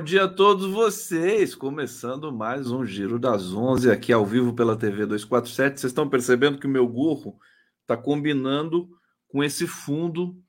Bom 0.00 0.04
dia 0.04 0.24
a 0.24 0.28
todos 0.28 0.66
vocês. 0.72 1.54
Começando 1.54 2.32
mais 2.32 2.70
um 2.70 2.86
Giro 2.86 3.18
das 3.18 3.52
11 3.52 3.90
aqui 3.90 4.14
ao 4.14 4.24
vivo 4.24 4.54
pela 4.54 4.74
TV 4.74 5.04
247. 5.04 5.78
Vocês 5.78 5.90
estão 5.90 6.08
percebendo 6.08 6.58
que 6.58 6.66
o 6.66 6.70
meu 6.70 6.88
gorro 6.88 7.38
está 7.82 7.98
combinando 7.98 8.88
com 9.28 9.44
esse 9.44 9.66
fundo 9.66 10.42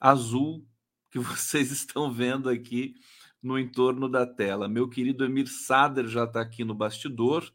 azul 0.00 0.66
que 1.12 1.18
vocês 1.20 1.70
estão 1.70 2.12
vendo 2.12 2.48
aqui 2.50 2.96
no 3.40 3.56
entorno 3.56 4.08
da 4.08 4.26
tela. 4.26 4.66
Meu 4.66 4.88
querido 4.88 5.24
Emir 5.24 5.46
Sader 5.46 6.08
já 6.08 6.24
está 6.24 6.40
aqui 6.40 6.64
no 6.64 6.74
bastidor 6.74 7.48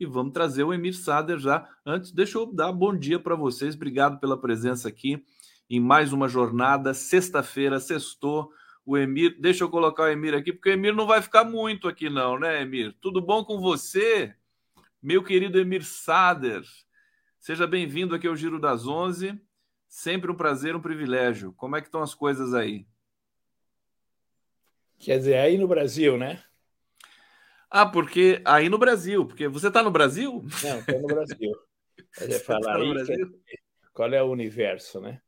e 0.00 0.04
vamos 0.04 0.32
trazer 0.32 0.64
o 0.64 0.74
Emir 0.74 0.96
Sader 0.96 1.38
já. 1.38 1.64
Antes, 1.86 2.10
deixa 2.10 2.38
eu 2.38 2.52
dar 2.52 2.72
bom 2.72 2.92
dia 2.92 3.20
para 3.20 3.36
vocês. 3.36 3.76
Obrigado 3.76 4.18
pela 4.18 4.36
presença 4.36 4.88
aqui 4.88 5.24
em 5.70 5.78
mais 5.78 6.12
uma 6.12 6.26
jornada. 6.26 6.92
Sexta-feira, 6.92 7.78
sextou 7.78 8.50
o 8.88 8.96
Emir. 8.96 9.36
Deixa 9.38 9.64
eu 9.64 9.68
colocar 9.68 10.04
o 10.04 10.08
Emir 10.08 10.34
aqui, 10.34 10.50
porque 10.50 10.70
o 10.70 10.72
Emir 10.72 10.94
não 10.94 11.06
vai 11.06 11.20
ficar 11.20 11.44
muito 11.44 11.86
aqui, 11.86 12.08
não, 12.08 12.38
né, 12.38 12.62
Emir? 12.62 12.96
Tudo 13.02 13.20
bom 13.20 13.44
com 13.44 13.60
você, 13.60 14.34
meu 15.02 15.22
querido 15.22 15.60
Emir 15.60 15.84
Sader? 15.84 16.62
Seja 17.38 17.66
bem-vindo 17.66 18.14
aqui 18.14 18.26
ao 18.26 18.34
Giro 18.34 18.58
das 18.58 18.86
Onze. 18.86 19.38
Sempre 19.86 20.30
um 20.30 20.34
prazer, 20.34 20.74
um 20.74 20.80
privilégio. 20.80 21.52
Como 21.52 21.76
é 21.76 21.82
que 21.82 21.88
estão 21.88 22.02
as 22.02 22.14
coisas 22.14 22.54
aí? 22.54 22.86
Quer 24.98 25.18
dizer, 25.18 25.36
aí 25.36 25.58
no 25.58 25.68
Brasil, 25.68 26.16
né? 26.16 26.42
Ah, 27.70 27.84
porque 27.84 28.40
aí 28.42 28.70
no 28.70 28.78
Brasil, 28.78 29.26
porque 29.26 29.48
você 29.48 29.68
está 29.68 29.82
no 29.82 29.90
Brasil? 29.90 30.46
Não, 30.62 30.78
estou 30.78 31.00
no 31.00 31.06
Brasil. 31.06 31.52
Quer 32.16 32.40
falar 32.40 32.72
tá 32.72 32.76
aí 32.76 32.88
Brasil? 32.88 33.42
qual 33.92 34.14
é 34.14 34.22
o 34.22 34.30
universo, 34.30 34.98
né? 34.98 35.20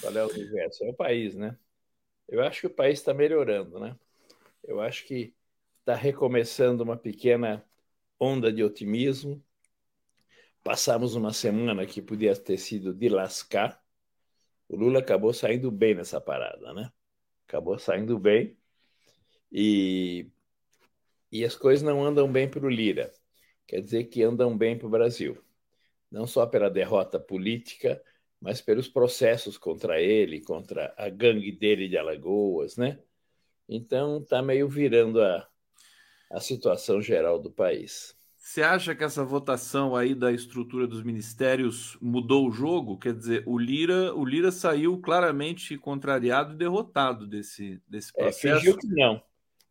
Qual 0.00 0.16
é 0.16 0.24
o 0.24 0.30
universo? 0.30 0.84
É 0.84 0.88
o 0.88 0.94
país, 0.94 1.34
né? 1.34 1.54
Eu 2.28 2.42
acho 2.42 2.62
que 2.62 2.66
o 2.66 2.74
país 2.74 2.98
está 2.98 3.12
melhorando, 3.14 3.78
né? 3.78 3.96
Eu 4.62 4.80
acho 4.80 5.04
que 5.06 5.34
está 5.80 5.94
recomeçando 5.94 6.82
uma 6.82 6.96
pequena 6.96 7.64
onda 8.18 8.52
de 8.52 8.62
otimismo. 8.62 9.44
Passamos 10.62 11.14
uma 11.14 11.32
semana 11.32 11.86
que 11.86 12.00
podia 12.00 12.34
ter 12.34 12.56
sido 12.56 12.94
de 12.94 13.08
lascar. 13.08 13.82
O 14.68 14.76
Lula 14.76 15.00
acabou 15.00 15.32
saindo 15.32 15.70
bem 15.70 15.94
nessa 15.94 16.20
parada, 16.20 16.72
né? 16.72 16.90
Acabou 17.46 17.78
saindo 17.78 18.18
bem 18.18 18.56
e, 19.52 20.30
e 21.30 21.44
as 21.44 21.54
coisas 21.54 21.82
não 21.82 22.02
andam 22.04 22.30
bem 22.30 22.48
para 22.50 22.64
o 22.64 22.68
Lira. 22.68 23.12
Quer 23.66 23.80
dizer 23.80 24.04
que 24.04 24.22
andam 24.22 24.56
bem 24.56 24.78
para 24.78 24.86
o 24.86 24.90
Brasil. 24.90 25.42
Não 26.10 26.26
só 26.26 26.46
pela 26.46 26.70
derrota 26.70 27.20
política, 27.20 28.02
mas 28.40 28.60
pelos 28.60 28.88
processos 28.88 29.56
contra 29.56 30.00
ele, 30.00 30.40
contra 30.40 30.94
a 30.96 31.08
gangue 31.08 31.52
dele 31.52 31.88
de 31.88 31.96
Alagoas, 31.96 32.76
né? 32.76 32.98
Então 33.68 34.18
está 34.18 34.42
meio 34.42 34.68
virando 34.68 35.22
a, 35.22 35.48
a 36.30 36.40
situação 36.40 37.00
geral 37.00 37.38
do 37.38 37.50
país. 37.50 38.14
Você 38.44 38.62
acha 38.62 38.94
que 38.94 39.02
essa 39.02 39.24
votação 39.24 39.96
aí 39.96 40.14
da 40.14 40.30
estrutura 40.30 40.86
dos 40.86 41.02
ministérios 41.02 41.96
mudou 41.98 42.46
o 42.46 42.52
jogo? 42.52 42.98
Quer 42.98 43.14
dizer, 43.14 43.42
o 43.46 43.56
Lira, 43.56 44.14
o 44.14 44.22
Lira 44.22 44.52
saiu 44.52 45.00
claramente 45.00 45.78
contrariado 45.78 46.52
e 46.52 46.56
derrotado 46.56 47.26
desse, 47.26 47.80
desse 47.88 48.12
é, 48.14 48.24
processo. 48.24 48.46
É, 48.46 48.54
fingiu 48.58 48.76
que 48.76 48.86
não. 48.88 49.22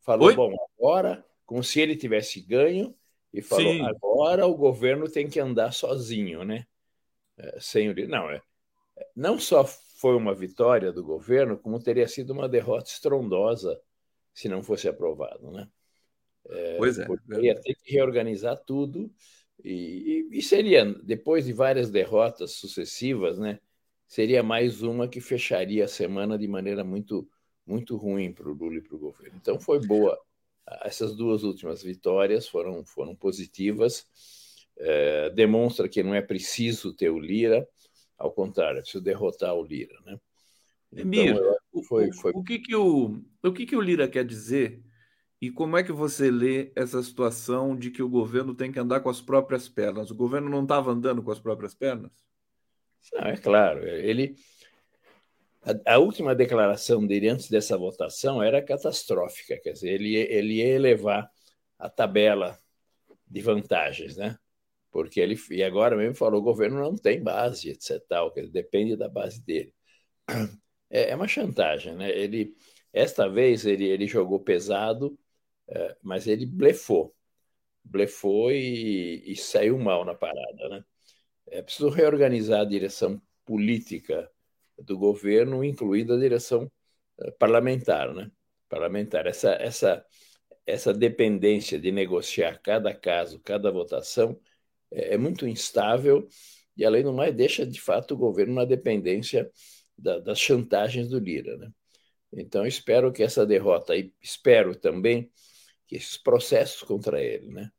Falou, 0.01 0.27
Oi? 0.27 0.35
bom, 0.35 0.55
agora, 0.75 1.23
como 1.45 1.63
se 1.63 1.79
ele 1.79 1.95
tivesse 1.95 2.41
ganho, 2.41 2.95
e 3.31 3.43
falou, 3.43 3.73
Sim. 3.73 3.81
agora 3.85 4.47
o 4.47 4.55
governo 4.55 5.07
tem 5.07 5.29
que 5.29 5.39
andar 5.39 5.71
sozinho, 5.71 6.43
né? 6.43 6.65
É, 7.37 7.59
sem 7.59 7.89
o 7.89 7.93
Lira. 7.93 8.07
Não, 8.07 8.27
é, 8.27 8.41
não 9.15 9.39
só 9.39 9.65
foi 9.65 10.15
uma 10.15 10.33
vitória 10.33 10.91
do 10.91 11.03
governo, 11.03 11.57
como 11.57 11.79
teria 11.79 12.07
sido 12.07 12.33
uma 12.33 12.49
derrota 12.49 12.89
estrondosa 12.89 13.79
se 14.33 14.49
não 14.49 14.63
fosse 14.63 14.87
aprovado, 14.87 15.51
né? 15.51 15.67
É, 16.49 16.77
pois 16.77 16.99
é. 16.99 17.07
Ia 17.41 17.55
ter 17.61 17.75
que 17.75 17.93
reorganizar 17.93 18.57
tudo 18.65 19.09
e, 19.63 20.27
e, 20.31 20.39
e, 20.39 20.41
seria, 20.41 20.85
depois 21.03 21.45
de 21.45 21.53
várias 21.53 21.89
derrotas 21.89 22.51
sucessivas, 22.51 23.37
né? 23.37 23.59
Seria 24.07 24.43
mais 24.43 24.81
uma 24.81 25.07
que 25.07 25.21
fecharia 25.21 25.85
a 25.85 25.87
semana 25.87 26.37
de 26.37 26.47
maneira 26.47 26.83
muito, 26.83 27.27
muito 27.65 27.95
ruim 27.95 28.31
para 28.31 28.49
o 28.49 28.53
Lula 28.53 28.75
e 28.75 28.81
para 28.81 28.95
o 28.95 28.99
governo. 28.99 29.37
Então 29.41 29.59
foi 29.59 29.79
boa. 29.79 30.19
Essas 30.81 31.15
duas 31.15 31.43
últimas 31.43 31.81
vitórias 31.81 32.47
foram, 32.47 32.85
foram 32.85 33.15
positivas. 33.15 34.05
É, 34.77 35.29
demonstra 35.29 35.87
que 35.87 36.03
não 36.03 36.13
é 36.13 36.21
preciso 36.21 36.93
ter 36.93 37.09
o 37.09 37.19
Lira, 37.19 37.67
ao 38.17 38.31
contrário, 38.31 38.79
é 38.79 38.81
preciso 38.81 39.03
derrotar 39.03 39.53
o 39.55 39.63
Lira, 39.63 39.95
né? 40.05 40.19
Então, 40.91 41.01
Emir, 41.01 41.41
foi, 41.87 42.11
foi... 42.11 42.31
O, 42.35 42.43
que 42.43 42.59
que 42.59 42.75
o, 42.75 43.19
o 43.41 43.51
que 43.51 43.65
que 43.65 43.75
o 43.75 43.81
Lira 43.81 44.07
quer 44.07 44.23
dizer 44.23 44.83
e 45.41 45.51
como 45.51 45.75
é 45.75 45.83
que 45.83 45.91
você 45.91 46.31
lê 46.31 46.71
essa 46.75 47.01
situação 47.03 47.75
de 47.75 47.91
que 47.91 48.01
o 48.01 48.07
governo 48.07 48.55
tem 48.55 48.71
que 48.71 48.79
andar 48.79 49.01
com 49.01 49.09
as 49.09 49.19
próprias 49.19 49.67
pernas? 49.67 50.09
O 50.09 50.15
governo 50.15 50.49
não 50.49 50.63
estava 50.63 50.91
andando 50.91 51.21
com 51.21 51.31
as 51.31 51.39
próprias 51.39 51.73
pernas? 51.73 52.11
Não, 53.11 53.27
é 53.27 53.35
claro. 53.35 53.85
Ele, 53.85 54.35
a, 55.61 55.95
a, 55.95 55.97
última 55.97 56.33
declaração 56.33 57.05
dele 57.05 57.27
antes 57.27 57.49
dessa 57.49 57.77
votação 57.77 58.41
era 58.41 58.61
catastrófica, 58.61 59.59
quer 59.61 59.73
dizer, 59.73 59.89
ele, 59.89 60.15
ele 60.15 60.53
ia 60.55 60.67
elevar 60.67 61.29
a 61.77 61.89
tabela 61.89 62.57
de 63.27 63.41
vantagens, 63.41 64.15
né? 64.15 64.37
Porque 64.93 65.19
ele 65.19 65.35
e 65.49 65.63
agora 65.63 65.97
mesmo 65.97 66.15
falou 66.15 66.39
o 66.39 66.43
governo 66.43 66.79
não 66.79 66.95
tem 66.95 67.21
base, 67.21 67.71
etc. 67.71 67.99
Tal, 68.07 68.31
que 68.31 68.43
depende 68.47 68.95
da 68.95 69.09
base 69.09 69.43
dele. 69.43 69.73
É, 70.95 71.09
é, 71.11 71.15
uma 71.15 71.27
chantagem, 71.27 71.95
né? 71.95 72.11
Ele 72.11 72.55
esta 72.93 73.27
vez 73.27 73.65
ele, 73.65 73.85
ele 73.85 74.07
jogou 74.07 74.39
pesado, 74.39 75.17
é, 75.67 75.97
mas 76.03 76.27
ele 76.27 76.45
blefou, 76.45 77.15
blefou 77.83 78.51
e, 78.51 79.23
e, 79.25 79.35
saiu 79.35 79.79
mal 79.79 80.05
na 80.05 80.13
parada, 80.15 80.69
né? 80.69 80.85
É 81.47 81.61
preciso 81.63 81.89
reorganizar 81.89 82.61
a 82.61 82.65
direção 82.65 83.21
política 83.45 84.29
do 84.77 84.97
governo, 84.97 85.63
incluindo 85.63 86.13
a 86.13 86.19
direção 86.19 86.71
é, 87.19 87.31
parlamentar, 87.31 88.13
né? 88.13 88.31
Parlamentar 88.69 89.27
essa 89.27 89.51
essa 89.53 90.05
essa 90.65 90.93
dependência 90.93 91.79
de 91.79 91.91
negociar 91.91 92.59
cada 92.61 92.93
caso, 92.93 93.39
cada 93.41 93.71
votação 93.71 94.39
é, 94.93 95.15
é 95.15 95.17
muito 95.17 95.47
instável 95.47 96.27
e, 96.77 96.85
além 96.85 97.03
do 97.03 97.13
mais, 97.13 97.35
deixa 97.35 97.65
de 97.65 97.79
fato 97.79 98.13
o 98.13 98.17
governo 98.17 98.55
na 98.55 98.65
dependência 98.65 99.49
da, 99.97 100.19
das 100.19 100.39
chantagens 100.39 101.09
do 101.09 101.19
Lira. 101.19 101.57
Né? 101.57 101.71
Então, 102.33 102.65
espero 102.65 103.11
que 103.11 103.23
essa 103.23 103.45
derrota, 103.45 103.95
e 103.95 104.13
espero 104.21 104.75
também 104.75 105.31
que 105.87 105.95
esses 105.95 106.17
processos 106.17 106.81
contra 106.81 107.21
ele 107.21 107.47
né, 107.47 107.71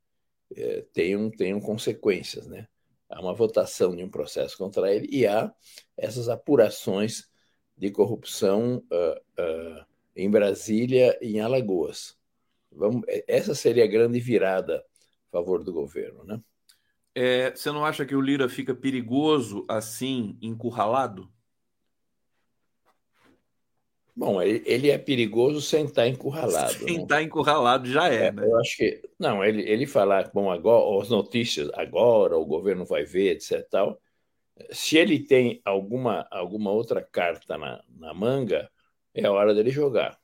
é, 0.55 0.85
tenham, 0.93 1.29
tenham 1.29 1.59
consequências. 1.59 2.47
Né? 2.47 2.67
Há 3.09 3.21
uma 3.21 3.33
votação 3.33 3.95
de 3.95 4.03
um 4.03 4.09
processo 4.09 4.57
contra 4.57 4.93
ele 4.93 5.07
e 5.11 5.27
há 5.27 5.53
essas 5.97 6.29
apurações 6.29 7.29
de 7.77 7.91
corrupção 7.91 8.77
uh, 8.77 9.41
uh, 9.41 9.85
em 10.15 10.29
Brasília 10.29 11.17
e 11.21 11.35
em 11.35 11.41
Alagoas. 11.41 12.17
Vamos, 12.71 13.03
essa 13.27 13.53
seria 13.53 13.83
a 13.83 13.87
grande 13.87 14.19
virada 14.19 14.77
a 15.27 15.31
favor 15.31 15.63
do 15.63 15.73
governo. 15.73 16.23
Né? 16.23 16.41
É, 17.15 17.51
você 17.51 17.71
não 17.71 17.85
acha 17.85 18.05
que 18.05 18.13
o 18.13 18.19
Lira 18.19 18.49
fica 18.49 18.75
perigoso 18.75 19.65
assim, 19.69 20.37
encurralado? 20.41 21.31
Bom, 24.13 24.41
ele, 24.41 24.89
é 24.89 24.97
perigoso 24.97 25.61
sem 25.61 25.85
estar 25.85 26.07
encurralado. 26.07 26.73
Sem 26.73 26.97
né? 26.97 27.03
estar 27.03 27.21
encurralado 27.21 27.89
já 27.89 28.09
é, 28.09 28.27
é, 28.27 28.31
né? 28.31 28.45
Eu 28.45 28.59
acho 28.59 28.77
que. 28.77 29.01
Não, 29.19 29.43
ele, 29.43 29.61
ele 29.69 29.85
falar, 29.85 30.29
bom, 30.33 30.49
agora, 30.49 31.01
as 31.01 31.09
notícias, 31.09 31.69
agora 31.73 32.37
o 32.37 32.45
governo 32.45 32.85
vai 32.85 33.03
ver, 33.03 33.31
etc. 33.31 33.65
Tal, 33.69 34.01
se 34.71 34.97
ele 34.97 35.19
tem 35.19 35.61
alguma, 35.65 36.25
alguma 36.31 36.71
outra 36.71 37.01
carta 37.01 37.57
na, 37.57 37.83
na 37.89 38.13
manga, 38.13 38.69
é 39.13 39.25
a 39.25 39.31
hora 39.31 39.53
dele 39.53 39.69
jogar. 39.69 40.17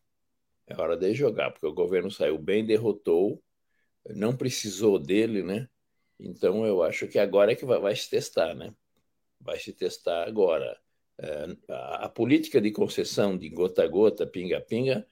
É 0.67 0.73
a 0.73 0.81
hora 0.81 0.95
dele 0.95 1.13
jogar, 1.13 1.51
porque 1.51 1.67
o 1.67 1.73
governo 1.73 2.09
saiu 2.09 2.37
bem, 2.37 2.65
derrotou, 2.65 3.41
não 4.09 4.35
precisou 4.35 4.97
dele, 4.97 5.43
né? 5.43 5.67
Então, 6.23 6.65
eu 6.65 6.83
acho 6.83 7.07
que 7.07 7.17
agora 7.17 7.51
é 7.51 7.55
que 7.55 7.65
vai, 7.65 7.79
vai 7.79 7.95
se 7.95 8.07
testar, 8.07 8.53
né? 8.53 8.73
Vai 9.39 9.59
se 9.59 9.73
testar 9.73 10.27
agora. 10.27 10.79
É, 11.17 11.47
a, 11.67 12.05
a, 12.05 12.09
política 12.09 12.61
de 12.61 12.71
concessão 12.71 13.35
de 13.35 13.49
gota 13.49 13.83
a 13.83 13.87
gota, 13.87 14.27
pinga-pinga, 14.27 15.05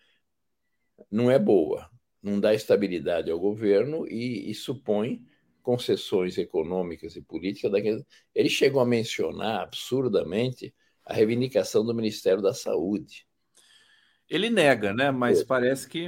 não 1.09 1.31
é 1.31 1.39
boa, 1.39 1.89
não 2.21 2.39
dá 2.39 2.53
estabilidade 2.53 3.31
ao 3.31 3.39
governo 3.39 4.07
e, 4.07 4.51
e 4.51 4.53
supõe 4.53 5.25
concessões 5.63 6.38
econômicas 6.38 7.15
e 7.15 7.21
políticas. 7.21 7.71
Daqueles... 7.71 8.03
Ele 8.33 8.50
chegou 8.50 8.79
a 8.79 8.85
mencionar 8.85 9.61
absurdamente 9.61 10.73
a 11.03 11.13
reivindicação 11.13 11.83
do 11.83 11.94
Ministério 11.94 12.41
da 12.41 12.53
Saúde. 12.53 13.27
Ele 14.29 14.50
nega, 14.50 14.94
né? 14.94 15.09
Mas 15.09 15.44
parece 15.44 15.89
que. 15.89 16.07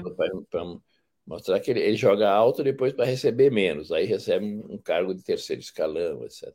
Mostrar 1.25 1.59
que 1.59 1.71
ele, 1.71 1.81
ele 1.81 1.95
joga 1.95 2.29
alto 2.29 2.63
depois 2.63 2.93
para 2.93 3.05
receber 3.05 3.51
menos, 3.51 3.91
aí 3.91 4.05
recebe 4.05 4.45
um, 4.45 4.73
um, 4.73 4.77
cargo 4.77 5.13
de 5.13 5.23
terceiro 5.23 5.61
escalão, 5.61 6.23
etc. 6.23 6.53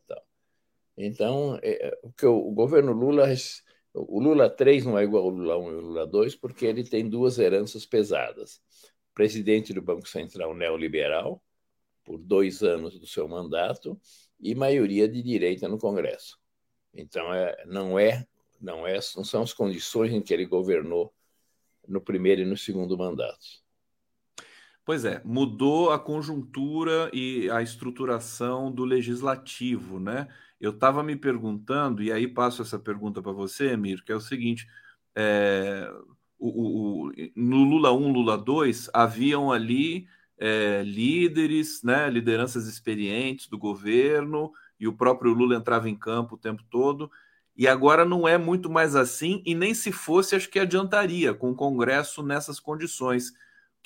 Então, 0.96 1.58
é, 1.62 1.88
é, 1.88 1.98
o, 2.02 2.12
que 2.12 2.26
o, 2.26 2.48
o 2.48 2.52
governo 2.52 2.92
Lula, 2.92 3.26
o 3.94 4.20
Lula 4.20 4.50
3 4.50 4.84
não 4.84 4.98
é 4.98 5.04
igual 5.04 5.24
ao 5.24 5.30
Lula 5.30 5.56
1 5.58 5.70
e 5.70 5.74
o 5.74 5.80
Lula 5.80 6.06
2, 6.06 6.36
porque 6.36 6.66
ele 6.66 6.84
tem 6.84 7.08
duas 7.08 7.38
heranças 7.38 7.86
pesadas. 7.86 8.60
presidente 9.14 9.72
do 9.72 9.82
Banco 9.82 10.08
Central 10.08 10.54
neoliberal 10.54 11.42
por 12.04 12.18
dois 12.18 12.62
anos 12.62 12.98
do 12.98 13.06
seu 13.06 13.26
mandato 13.28 14.00
e 14.40 14.54
maioria 14.54 15.08
de 15.08 15.22
direita 15.22 15.68
no 15.68 15.78
Congresso. 15.78 16.38
Então, 16.94 17.32
é, 17.34 17.64
não, 17.66 17.98
é, 17.98 18.26
não, 18.60 18.86
é, 18.86 18.98
não 19.16 19.24
são 19.24 19.42
as 19.42 19.52
condições 19.52 20.12
em 20.12 20.22
que 20.22 20.32
ele 20.32 20.46
governou 20.46 21.12
no 21.86 22.00
primeiro 22.00 22.42
e 22.42 22.44
no 22.44 22.56
segundo 22.56 22.96
mandato. 22.96 23.65
Pois 24.86 25.04
é, 25.04 25.20
mudou 25.24 25.90
a 25.90 25.98
conjuntura 25.98 27.10
e 27.12 27.50
a 27.50 27.60
estruturação 27.60 28.70
do 28.70 28.84
legislativo, 28.84 29.98
né? 29.98 30.28
Eu 30.60 30.70
estava 30.70 31.02
me 31.02 31.16
perguntando, 31.16 32.04
e 32.04 32.12
aí 32.12 32.28
passo 32.28 32.62
essa 32.62 32.78
pergunta 32.78 33.20
para 33.20 33.32
você, 33.32 33.72
Emir, 33.72 34.04
que 34.04 34.12
é 34.12 34.14
o 34.14 34.20
seguinte: 34.20 34.64
é, 35.16 35.90
o, 36.38 37.08
o, 37.08 37.12
no 37.34 37.64
Lula 37.64 37.92
1, 37.92 38.12
Lula 38.12 38.38
2, 38.38 38.88
haviam 38.94 39.50
ali 39.50 40.06
é, 40.38 40.84
líderes, 40.84 41.82
né, 41.82 42.08
lideranças 42.08 42.68
experientes 42.68 43.48
do 43.48 43.58
governo, 43.58 44.52
e 44.78 44.86
o 44.86 44.92
próprio 44.96 45.32
Lula 45.32 45.56
entrava 45.56 45.88
em 45.90 45.96
campo 45.96 46.36
o 46.36 46.38
tempo 46.38 46.62
todo. 46.70 47.10
E 47.56 47.66
agora 47.66 48.04
não 48.04 48.28
é 48.28 48.38
muito 48.38 48.70
mais 48.70 48.94
assim, 48.94 49.42
e 49.44 49.52
nem 49.52 49.74
se 49.74 49.90
fosse, 49.90 50.36
acho 50.36 50.48
que 50.48 50.60
adiantaria 50.60 51.34
com 51.34 51.50
o 51.50 51.56
Congresso 51.56 52.22
nessas 52.22 52.60
condições. 52.60 53.32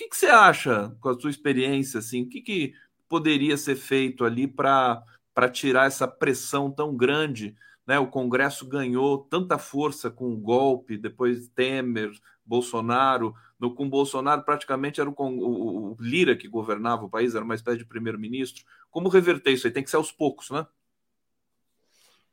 Que, 0.00 0.08
que 0.08 0.16
você 0.16 0.28
acha, 0.28 0.96
com 0.98 1.10
a 1.10 1.20
sua 1.20 1.28
experiência, 1.28 1.98
assim, 1.98 2.22
o 2.22 2.26
que, 2.26 2.40
que 2.40 2.74
poderia 3.06 3.54
ser 3.58 3.76
feito 3.76 4.24
ali 4.24 4.48
para 4.48 5.04
tirar 5.52 5.86
essa 5.86 6.08
pressão 6.08 6.70
tão 6.70 6.96
grande? 6.96 7.54
Né? 7.86 7.98
O 7.98 8.06
Congresso 8.06 8.66
ganhou 8.66 9.18
tanta 9.18 9.58
força 9.58 10.10
com 10.10 10.32
o 10.32 10.38
golpe, 10.38 10.96
depois 10.96 11.48
Temer, 11.48 12.10
Bolsonaro. 12.42 13.34
No, 13.58 13.74
com 13.74 13.90
Bolsonaro, 13.90 14.42
praticamente 14.42 15.02
era 15.02 15.10
o, 15.10 15.14
o, 15.14 15.92
o 15.92 15.96
Lira 16.00 16.34
que 16.34 16.48
governava 16.48 17.04
o 17.04 17.10
país, 17.10 17.34
era 17.34 17.44
uma 17.44 17.54
espécie 17.54 17.76
de 17.76 17.84
primeiro-ministro. 17.84 18.64
Como 18.90 19.10
reverter 19.10 19.52
isso 19.52 19.66
aí? 19.66 19.72
Tem 19.72 19.84
que 19.84 19.90
ser 19.90 19.96
aos 19.96 20.10
poucos, 20.10 20.48
né? 20.48 20.66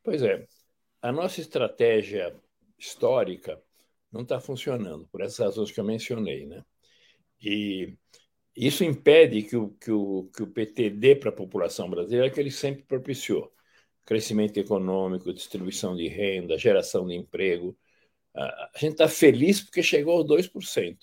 Pois 0.01 0.21
é. 0.23 0.47
A 1.01 1.11
nossa 1.11 1.41
estratégia 1.41 2.33
histórica 2.79 3.61
não 4.09 4.21
está 4.21 4.39
funcionando, 4.39 5.05
por 5.11 5.19
essas 5.19 5.39
razões 5.39 5.69
que 5.69 5.81
eu 5.81 5.83
mencionei. 5.83 6.45
Né? 6.45 6.63
E 7.41 7.97
isso 8.55 8.83
impede 8.83 9.43
que 9.43 9.55
o, 9.55 9.69
que 9.71 9.91
o, 9.91 10.29
que 10.35 10.43
o 10.43 10.47
PT 10.47 10.89
dê 10.91 11.15
para 11.15 11.29
a 11.29 11.33
população 11.33 11.89
brasileira 11.89 12.29
que 12.31 12.39
ele 12.39 12.51
sempre 12.51 12.83
propiciou: 12.83 13.53
crescimento 14.05 14.57
econômico, 14.57 15.33
distribuição 15.33 15.95
de 15.95 16.07
renda, 16.07 16.57
geração 16.57 17.07
de 17.07 17.15
emprego. 17.15 17.77
A 18.35 18.71
gente 18.77 18.93
está 18.93 19.07
feliz 19.07 19.61
porque 19.61 19.81
chegou 19.81 20.17
aos 20.17 20.25
2% 20.27 20.97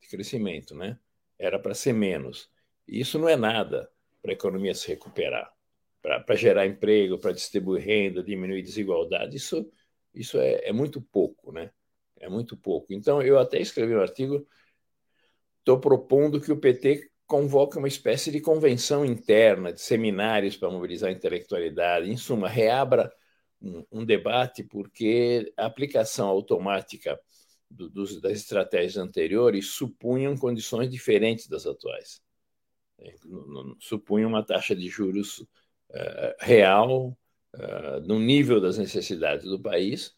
de 0.00 0.08
crescimento, 0.08 0.74
né? 0.74 0.98
Era 1.38 1.58
para 1.58 1.74
ser 1.74 1.92
menos. 1.92 2.48
E 2.86 3.00
isso 3.00 3.18
não 3.18 3.28
é 3.28 3.36
nada 3.36 3.90
para 4.22 4.32
a 4.32 4.34
economia 4.34 4.74
se 4.74 4.88
recuperar 4.88 5.52
para 6.02 6.34
gerar 6.34 6.66
emprego, 6.66 7.18
para 7.18 7.32
distribuir 7.32 7.84
renda, 7.84 8.22
diminuir 8.22 8.62
desigualdade, 8.62 9.36
isso, 9.36 9.70
isso 10.14 10.38
é, 10.38 10.68
é, 10.68 10.72
muito 10.72 11.00
pouco, 11.00 11.52
né? 11.52 11.70
É 12.18 12.28
muito 12.28 12.56
pouco. 12.56 12.92
Então, 12.92 13.22
eu 13.22 13.38
até 13.38 13.60
escrevi 13.60 13.94
um 13.94 14.00
artigo, 14.00 14.46
estou 15.70 15.78
propondo 15.78 16.40
que 16.40 16.50
o 16.50 16.56
PT 16.56 17.08
convoque 17.26 17.78
uma 17.78 17.86
espécie 17.86 18.32
de 18.32 18.40
convenção 18.40 19.04
interna, 19.04 19.72
de 19.72 19.80
seminários 19.80 20.56
para 20.56 20.70
mobilizar 20.70 21.10
a 21.10 21.12
intelectualidade, 21.12 22.10
em 22.10 22.16
suma, 22.16 22.48
reabra 22.48 23.12
um, 23.62 23.84
um 23.92 24.04
debate, 24.04 24.64
porque 24.64 25.52
a 25.56 25.66
aplicação 25.66 26.28
automática 26.28 27.18
do, 27.70 27.88
dos, 27.88 28.20
das 28.20 28.32
estratégias 28.32 28.96
anteriores 28.96 29.68
supunham 29.68 30.36
condições 30.36 30.90
diferentes 30.90 31.46
das 31.46 31.66
atuais. 31.66 32.20
É, 32.98 33.14
supunham 33.78 34.28
uma 34.28 34.44
taxa 34.44 34.74
de 34.74 34.88
juros 34.88 35.38
uh, 35.38 36.34
real, 36.40 37.16
uh, 37.54 38.00
no 38.04 38.18
nível 38.18 38.60
das 38.60 38.76
necessidades 38.76 39.44
do 39.44 39.60
país, 39.60 40.16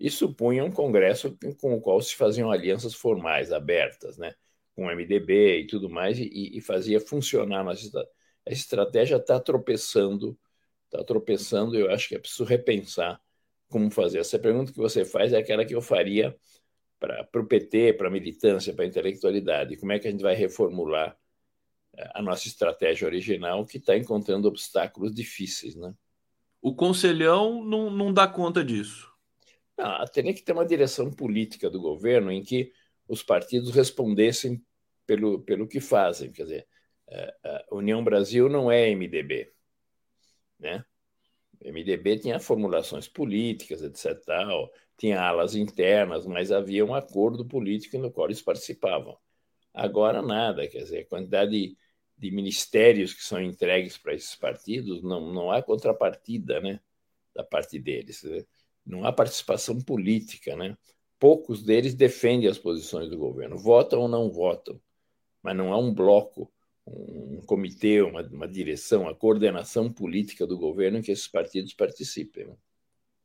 e 0.00 0.10
supunha 0.10 0.64
um 0.64 0.72
Congresso 0.72 1.36
com 1.60 1.74
o 1.74 1.80
qual 1.80 2.00
se 2.00 2.16
faziam 2.16 2.50
alianças 2.50 2.94
formais, 2.94 3.52
abertas, 3.52 4.16
né? 4.16 4.34
Com 4.74 4.86
o 4.86 4.90
MDB 4.90 5.60
e 5.60 5.66
tudo 5.66 5.88
mais, 5.88 6.18
e, 6.18 6.56
e 6.56 6.60
fazia 6.60 7.00
funcionar. 7.00 7.64
Mas 7.64 7.90
a 7.94 8.52
estratégia 8.52 9.16
está 9.16 9.40
tropeçando, 9.40 10.38
está 10.86 11.04
tropeçando, 11.04 11.76
eu 11.76 11.90
acho 11.90 12.08
que 12.08 12.14
é 12.16 12.18
preciso 12.18 12.44
repensar 12.44 13.20
como 13.68 13.90
fazer. 13.90 14.18
Essa 14.18 14.38
pergunta 14.38 14.72
que 14.72 14.78
você 14.78 15.04
faz 15.04 15.32
é 15.32 15.38
aquela 15.38 15.64
que 15.64 15.74
eu 15.74 15.82
faria 15.82 16.36
para 16.98 17.40
o 17.40 17.46
PT, 17.46 17.94
para 17.94 18.08
a 18.08 18.10
militância, 18.10 18.72
para 18.74 18.84
a 18.84 18.88
intelectualidade. 18.88 19.76
Como 19.76 19.92
é 19.92 19.98
que 19.98 20.08
a 20.08 20.10
gente 20.10 20.22
vai 20.22 20.34
reformular 20.34 21.16
a 22.14 22.22
nossa 22.22 22.48
estratégia 22.48 23.06
original, 23.06 23.64
que 23.64 23.78
está 23.78 23.96
encontrando 23.96 24.48
obstáculos 24.48 25.14
difíceis. 25.14 25.74
Né? 25.74 25.94
O 26.60 26.74
Conselhão 26.74 27.64
não, 27.64 27.90
não 27.90 28.12
dá 28.12 28.26
conta 28.26 28.64
disso. 28.64 29.10
Não, 29.76 30.04
teria 30.06 30.32
que 30.32 30.42
ter 30.42 30.52
uma 30.52 30.66
direção 30.66 31.10
política 31.10 31.68
do 31.68 31.80
governo 31.80 32.30
em 32.30 32.42
que 32.42 32.72
os 33.08 33.22
partidos 33.22 33.70
respondessem 33.74 34.64
pelo, 35.06 35.40
pelo 35.42 35.68
que 35.68 35.80
fazem. 35.80 36.32
Quer 36.32 36.42
dizer, 36.44 36.68
é, 37.08 37.34
a 37.44 37.74
União 37.74 38.02
Brasil 38.02 38.48
não 38.48 38.70
é 38.70 38.90
MDB. 38.90 39.52
Né? 40.58 40.84
MDB 41.64 42.18
tinha 42.18 42.40
formulações 42.40 43.08
políticas, 43.08 43.82
etc. 43.82 44.20
Tal, 44.24 44.70
tinha 44.96 45.20
alas 45.20 45.54
internas, 45.54 46.26
mas 46.26 46.52
havia 46.52 46.84
um 46.84 46.94
acordo 46.94 47.46
político 47.46 47.98
no 47.98 48.10
qual 48.10 48.26
eles 48.26 48.42
participavam. 48.42 49.16
Agora 49.72 50.22
nada, 50.22 50.68
quer 50.68 50.78
dizer, 50.78 51.00
a 51.00 51.06
quantidade 51.06 51.50
de 51.50 51.76
de 52.16 52.30
ministérios 52.30 53.12
que 53.12 53.22
são 53.22 53.40
entregues 53.40 53.98
para 53.98 54.14
esses 54.14 54.34
partidos, 54.36 55.02
não, 55.02 55.32
não 55.32 55.50
há 55.50 55.62
contrapartida 55.62 56.60
né, 56.60 56.80
da 57.34 57.42
parte 57.42 57.78
deles. 57.78 58.22
Né? 58.22 58.44
Não 58.86 59.04
há 59.04 59.12
participação 59.12 59.80
política. 59.80 60.56
Né? 60.56 60.76
Poucos 61.24 61.62
deles 61.62 61.94
defendem 61.94 62.50
as 62.50 62.58
posições 62.58 63.08
do 63.08 63.16
governo, 63.16 63.56
votam 63.56 64.00
ou 64.00 64.08
não 64.08 64.30
votam, 64.30 64.78
mas 65.42 65.56
não 65.56 65.72
há 65.72 65.78
um 65.78 65.90
bloco, 65.90 66.52
um 66.86 67.40
comitê, 67.46 68.02
uma, 68.02 68.20
uma 68.20 68.46
direção, 68.46 69.08
a 69.08 69.14
coordenação 69.14 69.90
política 69.90 70.46
do 70.46 70.58
governo 70.58 70.98
em 70.98 71.00
que 71.00 71.10
esses 71.10 71.26
partidos 71.26 71.72
participem. 71.72 72.48
Né? 72.48 72.54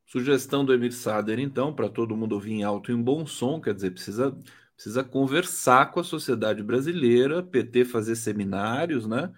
Sugestão 0.06 0.64
do 0.64 0.72
Emir 0.72 0.92
Sader, 0.92 1.38
então, 1.38 1.74
para 1.74 1.90
todo 1.90 2.16
mundo 2.16 2.32
ouvir 2.32 2.52
em 2.52 2.62
alto 2.62 2.90
e 2.90 2.94
em 2.94 3.02
bom 3.02 3.26
som, 3.26 3.60
quer 3.60 3.74
dizer, 3.74 3.90
precisa 3.90 4.34
precisa 4.74 5.04
conversar 5.04 5.90
com 5.90 6.00
a 6.00 6.04
sociedade 6.04 6.62
brasileira, 6.62 7.42
PT 7.42 7.84
fazer 7.84 8.16
seminários, 8.16 9.06
né? 9.06 9.30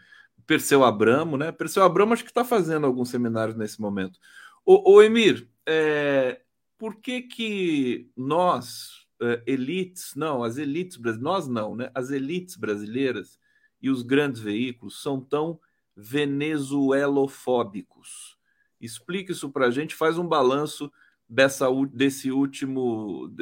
Perseu 0.47 0.85
Abramo, 0.85 1.37
né? 1.37 1.51
Perseu 1.51 1.83
Abramo 1.83 2.13
acho 2.13 2.23
que 2.23 2.31
está 2.31 2.45
fazendo 2.45 2.87
alguns 2.87 3.09
seminários 3.09 3.57
nesse 3.57 3.81
momento. 3.81 4.21
O, 4.65 4.93
o 4.93 5.03
Emir, 5.03 5.49
é, 5.67 6.42
por 6.83 7.01
que 7.01 7.23
que 7.23 8.11
nós, 8.17 9.07
é, 9.23 9.41
elites, 9.47 10.17
não, 10.17 10.43
as 10.43 10.59
elites 10.59 10.99
nós 11.21 11.47
não, 11.47 11.77
né? 11.77 11.93
As 11.95 12.11
elites 12.11 12.57
brasileiras 12.57 13.39
e 13.81 13.89
os 13.89 14.03
grandes 14.03 14.41
veículos 14.41 15.01
são 15.01 15.21
tão 15.21 15.61
venezuelofóbicos? 15.95 18.37
Explique 18.81 19.31
isso 19.31 19.53
para 19.53 19.69
a 19.69 19.71
gente, 19.71 19.95
faz 19.95 20.19
um 20.19 20.27
balanço 20.27 20.93
dessa, 21.29 21.69
desse 21.93 22.33
último... 22.33 23.33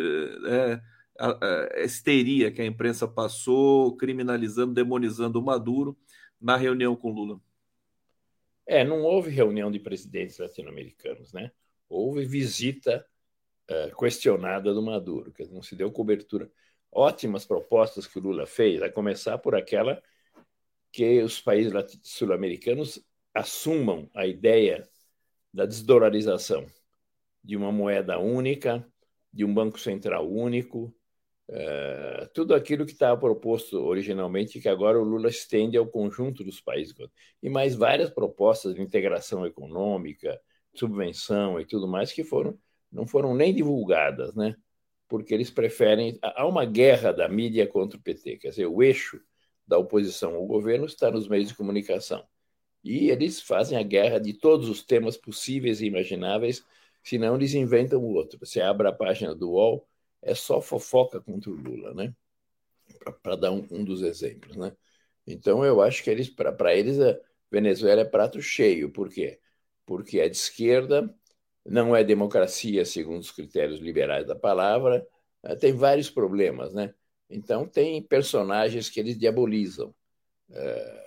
É, 0.47 0.83
a, 1.19 1.77
a 1.77 1.81
histeria 1.83 2.53
que 2.53 2.61
a 2.61 2.67
imprensa 2.67 3.09
passou, 3.09 3.97
criminalizando, 3.97 4.75
demonizando 4.75 5.41
o 5.41 5.43
Maduro 5.43 5.97
na 6.39 6.59
reunião 6.59 6.95
com 6.95 7.11
Lula? 7.11 7.41
É, 8.67 8.85
não 8.85 9.01
houve 9.01 9.31
reunião 9.31 9.71
de 9.71 9.81
presidentes 9.81 10.39
latino-americanos, 10.39 11.33
né? 11.33 11.51
Houve 11.89 12.27
visita 12.27 13.07
uh, 13.71 13.97
questionada 13.97 14.75
do 14.75 14.83
Maduro, 14.83 15.33
que 15.33 15.45
não 15.45 15.63
se 15.63 15.77
deu 15.77 15.91
cobertura. 15.91 16.51
Ótimas 16.93 17.47
propostas 17.47 18.07
que 18.07 18.19
o 18.19 18.23
Lula 18.23 18.47
fez, 18.47 18.83
a 18.83 18.91
começar 18.91 19.39
por 19.39 19.55
aquela 19.55 20.03
que 20.93 21.23
os 21.23 21.41
países 21.41 21.73
sul-americanos 22.03 23.01
assumam 23.33 24.11
a 24.13 24.27
ideia 24.27 24.89
da 25.55 25.65
desdolarização, 25.65 26.67
de 27.43 27.57
uma 27.57 27.71
moeda 27.71 28.19
única, 28.19 28.87
de 29.33 29.45
um 29.45 29.55
banco 29.55 29.79
central 29.79 30.29
único, 30.29 30.93
é, 31.49 32.29
tudo 32.33 32.55
aquilo 32.55 32.85
que 32.85 32.93
estava 32.93 33.19
proposto 33.21 33.81
originalmente, 33.81 34.61
que 34.61 34.69
agora 34.69 35.01
o 35.01 35.05
Lula 35.05 35.29
estende 35.29 35.77
ao 35.77 35.87
conjunto 35.87 36.45
dos 36.45 36.61
países, 36.61 36.95
e 37.43 37.49
mais 37.49 37.75
várias 37.75 38.11
propostas 38.11 38.75
de 38.75 38.83
integração 38.83 39.47
econômica, 39.47 40.41
subvenção 40.75 41.61
e 41.61 41.65
tudo 41.65 41.89
mais, 41.89 42.13
que 42.13 42.25
foram 42.25 42.59
não 42.91 43.07
foram 43.07 43.35
nem 43.35 43.55
divulgadas, 43.55 44.35
né? 44.35 44.57
porque 45.11 45.35
eles 45.35 45.51
preferem. 45.51 46.17
Há 46.23 46.47
uma 46.47 46.65
guerra 46.65 47.13
da 47.13 47.29
mídia 47.29 47.67
contra 47.67 47.99
o 47.99 48.01
PT, 48.01 48.37
quer 48.39 48.51
dizer, 48.51 48.67
o 48.67 48.81
eixo 48.81 49.21
da 49.67 49.77
oposição 49.77 50.37
ao 50.37 50.47
governo 50.47 50.87
está 50.87 51.11
nos 51.11 51.27
meios 51.29 51.49
de 51.49 51.55
comunicação. 51.55 52.25
E 52.83 53.11
eles 53.11 53.41
fazem 53.41 53.77
a 53.77 53.83
guerra 53.83 54.21
de 54.21 54.33
todos 54.33 54.69
os 54.69 54.85
temas 54.85 55.17
possíveis 55.17 55.81
e 55.81 55.87
imagináveis, 55.87 56.65
senão 57.03 57.35
eles 57.35 57.55
inventam 57.55 58.03
outro. 58.05 58.39
Você 58.39 58.61
abre 58.61 58.87
a 58.87 58.93
página 58.93 59.35
do 59.35 59.51
UOL, 59.51 59.87
é 60.23 60.35
só 60.35 60.61
fofoca 60.63 61.21
contra 61.21 61.51
o 61.51 61.55
Lula, 61.55 61.93
né? 61.93 62.15
para 63.23 63.35
dar 63.35 63.51
um, 63.51 63.67
um, 63.71 63.85
dos 63.85 64.03
exemplos. 64.03 64.57
Né? 64.57 64.73
Então, 65.27 65.65
eu 65.65 65.83
acho 65.83 66.05
que 66.05 66.11
eles, 66.11 66.29
para 66.29 66.75
eles, 66.75 67.01
a 67.01 67.19
Venezuela 67.51 68.03
é 68.03 68.05
prato 68.05 68.41
cheio. 68.41 68.91
Por 68.93 69.09
quê? 69.09 69.41
Porque 69.85 70.21
é 70.21 70.29
de 70.29 70.37
esquerda, 70.37 71.13
não 71.65 71.95
é 71.95 72.03
democracia 72.05 72.85
segundo 72.85 73.21
os 73.21 73.31
critérios 73.31 73.81
liberais 73.81 74.27
da 74.27 74.35
palavra, 74.35 75.07
eh, 75.43 75.57
tem 75.57 75.73
vários 75.73 76.11
problemas. 76.11 76.73
Né? 76.73 76.95
Então, 77.29 77.67
tem 77.67 78.03
personagens 78.03 78.89
que 78.89 79.01
eles 79.01 79.19
diabolizam. 79.19 79.95
É, 80.51 81.01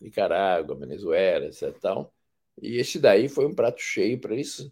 Nicarágua, 0.00 0.76
Venezuela, 0.76 1.46
etc. 1.46 1.78
Tal. 1.80 2.12
E 2.60 2.76
esse 2.78 2.98
daí 2.98 3.28
foi 3.28 3.46
um 3.46 3.54
prato 3.54 3.80
cheio 3.80 4.18
para 4.18 4.34
eles 4.34 4.70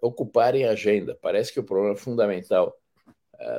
ocuparem 0.00 0.64
a 0.64 0.70
agenda. 0.70 1.14
Parece 1.14 1.52
que 1.52 1.60
o 1.60 1.64
problema 1.64 1.94
fundamental 1.94 2.74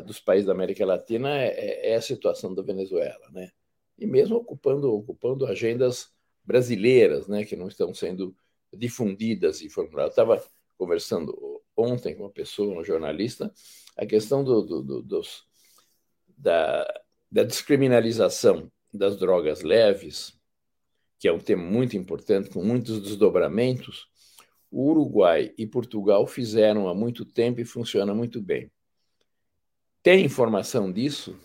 dos 0.06 0.20
países 0.20 0.46
da 0.46 0.52
América 0.52 0.86
Latina 0.86 1.38
é, 1.38 1.48
é, 1.48 1.92
é, 1.92 1.96
a 1.96 2.02
situação 2.02 2.54
da 2.54 2.62
Venezuela, 2.62 3.30
né? 3.32 3.50
E 3.98 4.06
mesmo 4.06 4.38
ocupando 4.38 4.94
ocupando 4.94 5.46
agendas 5.46 6.12
brasileiras, 6.44 7.28
né, 7.28 7.46
que 7.46 7.56
não 7.56 7.68
estão 7.68 7.94
sendo 7.94 8.36
difundidas 8.74 9.62
e 9.62 9.70
formuladas. 9.70 10.12
Estava 10.12 10.44
conversando 10.78 11.62
ontem 11.76 12.16
com 12.16 12.24
uma 12.24 12.30
pessoa, 12.30 12.80
um 12.80 12.84
jornalista, 12.84 13.54
a 13.98 14.06
questão 14.06 14.44
do, 14.44 14.62
do, 14.62 14.84
do, 14.84 15.02
dos, 15.02 15.44
da, 16.38 16.86
da 17.32 17.44
descriminalização 17.44 18.72
das 18.94 19.18
drogas 19.18 19.62
leves, 19.62 20.38
que 21.20 21.28
é 21.28 21.34
um 21.34 21.40
tema 21.40 21.64
muito 21.64 21.98
importante, 21.98 22.50
com 22.50 22.64
muitos 22.64 23.02
desdobramentos, 23.02 24.08
o 24.72 24.90
Uruguai 24.90 25.54
e 25.58 25.66
Portugal 25.66 26.26
fizeram 26.28 26.88
há 26.88 26.94
muito 26.94 27.26
tempo 27.26 27.60
e 27.60 27.66
funciona 27.66 28.14
muito 28.14 28.42
bem. 28.42 28.72
Tem 30.02 30.24
informação 30.24 30.92
disso? 30.92 31.38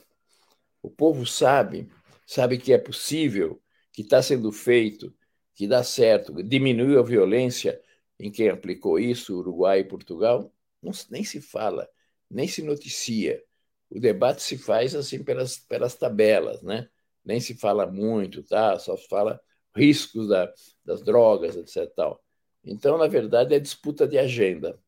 O 0.82 0.90
povo 0.90 1.26
sabe, 1.26 1.88
sabe 2.26 2.58
que 2.58 2.72
é 2.72 2.78
possível, 2.78 3.60
que 3.92 4.02
está 4.02 4.22
sendo 4.22 4.52
feito, 4.52 5.12
que 5.54 5.66
dá 5.66 5.82
certo, 5.82 6.42
diminuiu 6.42 6.98
a 6.98 7.02
violência 7.02 7.80
em 8.18 8.30
quem 8.30 8.48
aplicou 8.48 8.98
isso, 8.98 9.38
Uruguai 9.38 9.80
e 9.80 9.84
Portugal? 9.84 10.52
Não, 10.82 10.92
nem 11.10 11.24
se 11.24 11.40
fala, 11.40 11.88
nem 12.30 12.46
se 12.48 12.62
noticia. 12.62 13.42
O 13.90 14.00
debate 14.00 14.42
se 14.42 14.58
faz 14.58 14.94
assim 14.94 15.22
pelas, 15.22 15.58
pelas 15.58 15.94
tabelas, 15.94 16.62
né? 16.62 16.88
Nem 17.24 17.40
se 17.40 17.54
fala 17.54 17.86
muito, 17.86 18.42
tá? 18.42 18.78
Só 18.78 18.96
se 18.96 19.06
fala 19.08 19.40
riscos 19.74 20.28
da, 20.28 20.52
das 20.84 21.02
drogas, 21.02 21.56
etc. 21.56 21.90
Tal. 21.94 22.22
Então, 22.64 22.98
na 22.98 23.06
verdade, 23.06 23.54
é 23.54 23.60
disputa 23.60 24.06
de 24.06 24.18
agenda. 24.18 24.78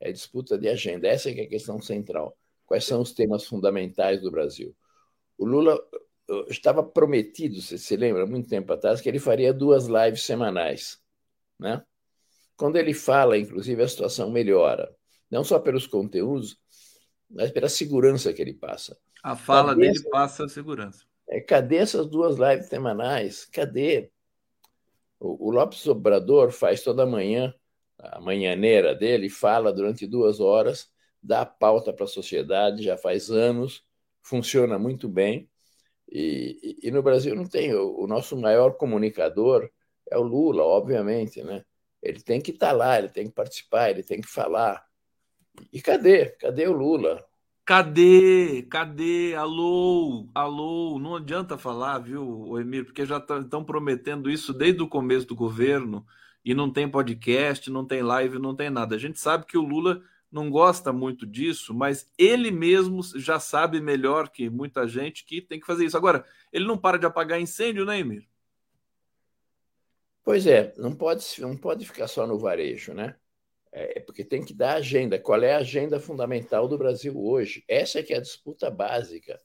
É 0.00 0.12
disputa 0.12 0.58
de 0.58 0.68
agenda. 0.68 1.08
Essa 1.08 1.30
é, 1.30 1.40
é 1.40 1.42
a 1.44 1.48
questão 1.48 1.80
central. 1.80 2.36
Quais 2.66 2.84
são 2.84 3.00
os 3.00 3.12
temas 3.12 3.44
fundamentais 3.46 4.20
do 4.22 4.30
Brasil? 4.30 4.74
O 5.38 5.44
Lula 5.44 5.78
estava 6.48 6.82
prometido, 6.82 7.60
você 7.60 7.76
se 7.76 7.96
lembra, 7.96 8.26
muito 8.26 8.48
tempo 8.48 8.72
atrás, 8.72 9.00
que 9.00 9.08
ele 9.08 9.18
faria 9.18 9.52
duas 9.52 9.86
lives 9.86 10.22
semanais. 10.22 11.00
Né? 11.58 11.82
Quando 12.56 12.76
ele 12.76 12.94
fala, 12.94 13.38
inclusive, 13.38 13.82
a 13.82 13.88
situação 13.88 14.30
melhora. 14.30 14.94
Não 15.30 15.42
só 15.42 15.58
pelos 15.58 15.86
conteúdos, 15.86 16.58
mas 17.30 17.50
pela 17.50 17.68
segurança 17.68 18.32
que 18.32 18.40
ele 18.40 18.54
passa. 18.54 18.96
A 19.22 19.34
fala 19.36 19.70
cadê 19.70 19.80
dele 19.86 19.98
essa... 19.98 20.10
passa 20.10 20.44
a 20.44 20.48
segurança. 20.48 21.04
É, 21.28 21.40
cadê 21.40 21.76
essas 21.76 22.06
duas 22.06 22.36
lives 22.36 22.68
semanais? 22.68 23.44
Cadê? 23.46 24.10
O, 25.18 25.50
Lopes 25.50 25.86
Obrador 25.86 26.50
faz 26.50 26.82
toda 26.82 27.06
manhã, 27.06 27.54
a 27.98 28.20
manhãneira 28.20 28.94
dele, 28.94 29.30
fala 29.30 29.72
durante 29.72 30.06
duas 30.06 30.38
horas, 30.38 30.90
dá 31.22 31.46
pauta 31.46 31.92
para 31.92 32.04
a 32.04 32.08
sociedade, 32.08 32.82
já 32.82 32.98
faz 32.98 33.30
anos, 33.30 33.82
funciona 34.22 34.78
muito 34.78 35.08
bem. 35.08 35.48
E, 36.10 36.78
e, 36.82 36.90
no 36.90 37.02
Brasil 37.02 37.34
não 37.34 37.46
tem. 37.46 37.74
O, 37.74 38.06
nosso 38.06 38.36
maior 38.36 38.76
comunicador 38.76 39.68
é 40.10 40.18
o 40.18 40.22
Lula, 40.22 40.62
obviamente, 40.62 41.42
né? 41.42 41.64
Ele 42.02 42.20
tem 42.20 42.40
que 42.40 42.50
estar 42.50 42.68
tá 42.68 42.72
lá, 42.72 42.98
ele 42.98 43.08
tem 43.08 43.26
que 43.26 43.32
participar, 43.32 43.90
ele 43.90 44.02
tem 44.02 44.20
que 44.20 44.28
falar. 44.28 44.84
E 45.72 45.80
cadê? 45.80 46.26
Cadê 46.26 46.66
o 46.68 46.72
Lula? 46.72 47.24
Cadê? 47.64 48.66
Cadê? 48.70 49.34
Alô? 49.34 50.28
Alô? 50.34 50.98
Não 50.98 51.16
adianta 51.16 51.56
falar, 51.56 51.98
viu, 51.98 52.58
Emir? 52.60 52.84
Porque 52.84 53.06
já 53.06 53.16
estão 53.16 53.64
prometendo 53.64 54.30
isso 54.30 54.52
desde 54.52 54.82
o 54.82 54.88
começo 54.88 55.26
do 55.26 55.34
governo 55.34 56.04
e 56.44 56.52
não 56.54 56.70
tem 56.70 56.88
podcast, 56.88 57.70
não 57.70 57.86
tem 57.86 58.02
live, 58.02 58.38
não 58.38 58.54
tem 58.54 58.68
nada. 58.68 58.94
A 58.94 58.98
gente 58.98 59.18
sabe 59.18 59.46
que 59.46 59.56
o 59.56 59.62
Lula 59.62 60.02
não 60.34 60.50
gosta 60.50 60.92
muito 60.92 61.24
disso, 61.24 61.72
mas 61.72 62.10
ele 62.18 62.50
mesmo 62.50 63.00
já 63.16 63.38
sabe 63.38 63.80
melhor 63.80 64.28
que 64.28 64.50
muita 64.50 64.88
gente 64.88 65.24
que 65.24 65.40
tem 65.40 65.60
que 65.60 65.66
fazer 65.66 65.84
isso. 65.86 65.96
Agora, 65.96 66.26
ele 66.52 66.66
não 66.66 66.76
para 66.76 66.98
de 66.98 67.06
apagar 67.06 67.40
incêndio, 67.40 67.84
né, 67.84 68.00
Emir? 68.00 68.28
Pois 70.24 70.46
é, 70.46 70.74
não 70.76 70.94
pode, 70.94 71.24
não 71.40 71.56
pode 71.56 71.86
ficar 71.86 72.08
só 72.08 72.26
no 72.26 72.38
varejo, 72.38 72.92
né? 72.92 73.14
É, 73.70 73.98
é 73.98 74.00
porque 74.00 74.24
tem 74.24 74.44
que 74.44 74.52
dar 74.52 74.74
agenda. 74.74 75.18
Qual 75.18 75.40
é 75.42 75.54
a 75.54 75.58
agenda 75.58 76.00
fundamental 76.00 76.66
do 76.66 76.76
Brasil 76.76 77.16
hoje? 77.16 77.64
Essa 77.68 78.00
é 78.00 78.02
que 78.02 78.12
é 78.12 78.16
a 78.16 78.22
disputa 78.22 78.70
básica. 78.70 79.40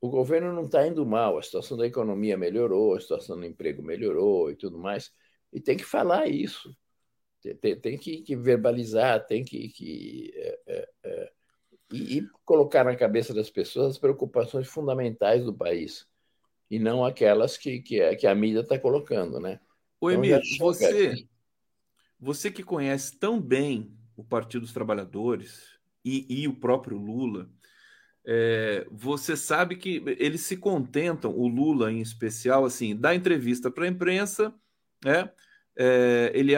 O 0.00 0.10
governo 0.10 0.52
não 0.52 0.64
está 0.64 0.86
indo 0.86 1.06
mal, 1.06 1.38
a 1.38 1.42
situação 1.42 1.78
da 1.78 1.86
economia 1.86 2.36
melhorou, 2.36 2.94
a 2.94 3.00
situação 3.00 3.38
do 3.38 3.46
emprego 3.46 3.82
melhorou 3.82 4.50
e 4.50 4.56
tudo 4.56 4.78
mais, 4.78 5.10
e 5.50 5.60
tem 5.60 5.76
que 5.76 5.84
falar 5.84 6.28
isso, 6.28 6.76
tem, 7.60 7.78
tem 7.78 7.98
que, 7.98 8.22
que, 8.22 8.36
verbalizar, 8.36 9.24
tem 9.26 9.44
que, 9.44 9.68
que 9.68 10.32
é, 10.34 10.58
é, 10.66 10.88
é, 11.04 11.32
e, 11.92 12.18
e, 12.18 12.28
colocar 12.44 12.84
na 12.84 12.96
cabeça 12.96 13.32
das 13.32 13.50
pessoas 13.50 13.92
as 13.92 13.98
preocupações 13.98 14.66
fundamentais 14.66 15.44
do 15.44 15.54
país 15.54 16.06
e 16.70 16.78
não 16.78 17.04
aquelas 17.04 17.56
que, 17.56 17.80
que, 17.80 18.00
a, 18.00 18.16
que 18.16 18.26
a 18.26 18.34
mídia 18.34 18.60
está 18.60 18.78
colocando, 18.78 19.38
né? 19.38 19.60
O 20.00 20.10
então, 20.10 20.24
Emílio, 20.24 20.42
você, 20.58 21.14
você 22.18 22.50
que 22.50 22.62
conhece 22.62 23.16
tão 23.18 23.40
bem 23.40 23.96
o 24.16 24.24
Partido 24.24 24.62
dos 24.62 24.72
Trabalhadores 24.72 25.78
e, 26.04 26.42
e 26.42 26.48
o 26.48 26.56
próprio 26.56 26.98
Lula, 26.98 27.48
é, 28.26 28.84
você 28.90 29.36
sabe 29.36 29.76
que 29.76 30.02
eles 30.18 30.40
se 30.40 30.56
contentam, 30.56 31.32
o 31.32 31.46
Lula 31.46 31.92
em 31.92 32.00
especial, 32.00 32.64
assim, 32.64 32.96
dá 32.96 33.14
entrevista 33.14 33.70
para 33.70 33.84
a 33.84 33.88
imprensa, 33.88 34.52
né? 35.04 35.30
É, 35.78 36.32
ele, 36.34 36.52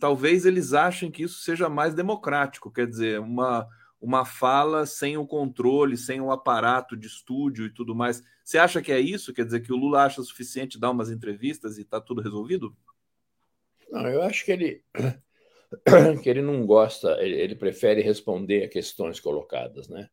talvez 0.00 0.44
eles 0.44 0.72
achem 0.72 1.10
que 1.10 1.22
isso 1.22 1.40
seja 1.40 1.68
mais 1.68 1.94
democrático, 1.94 2.72
quer 2.72 2.86
dizer, 2.86 3.20
uma, 3.20 3.68
uma 4.00 4.24
fala 4.24 4.84
sem 4.84 5.16
o 5.16 5.26
controle, 5.26 5.96
sem 5.96 6.20
o 6.20 6.30
aparato 6.30 6.96
de 6.96 7.06
estúdio 7.06 7.66
e 7.66 7.72
tudo 7.72 7.94
mais. 7.94 8.22
Você 8.44 8.58
acha 8.58 8.82
que 8.82 8.92
é 8.92 8.98
isso? 9.00 9.32
Quer 9.32 9.44
dizer, 9.44 9.60
que 9.60 9.72
o 9.72 9.76
Lula 9.76 10.04
acha 10.04 10.22
suficiente 10.22 10.78
dar 10.78 10.90
umas 10.90 11.10
entrevistas 11.10 11.78
e 11.78 11.82
está 11.82 12.00
tudo 12.00 12.20
resolvido? 12.20 12.76
Não, 13.90 14.06
eu 14.06 14.22
acho 14.22 14.44
que 14.44 14.52
ele 14.52 14.82
que 16.22 16.28
ele 16.28 16.42
não 16.42 16.66
gosta, 16.66 17.16
ele, 17.20 17.36
ele 17.36 17.54
prefere 17.54 18.00
responder 18.00 18.64
a 18.64 18.68
questões 18.68 19.20
colocadas, 19.20 19.88
né? 19.88 20.08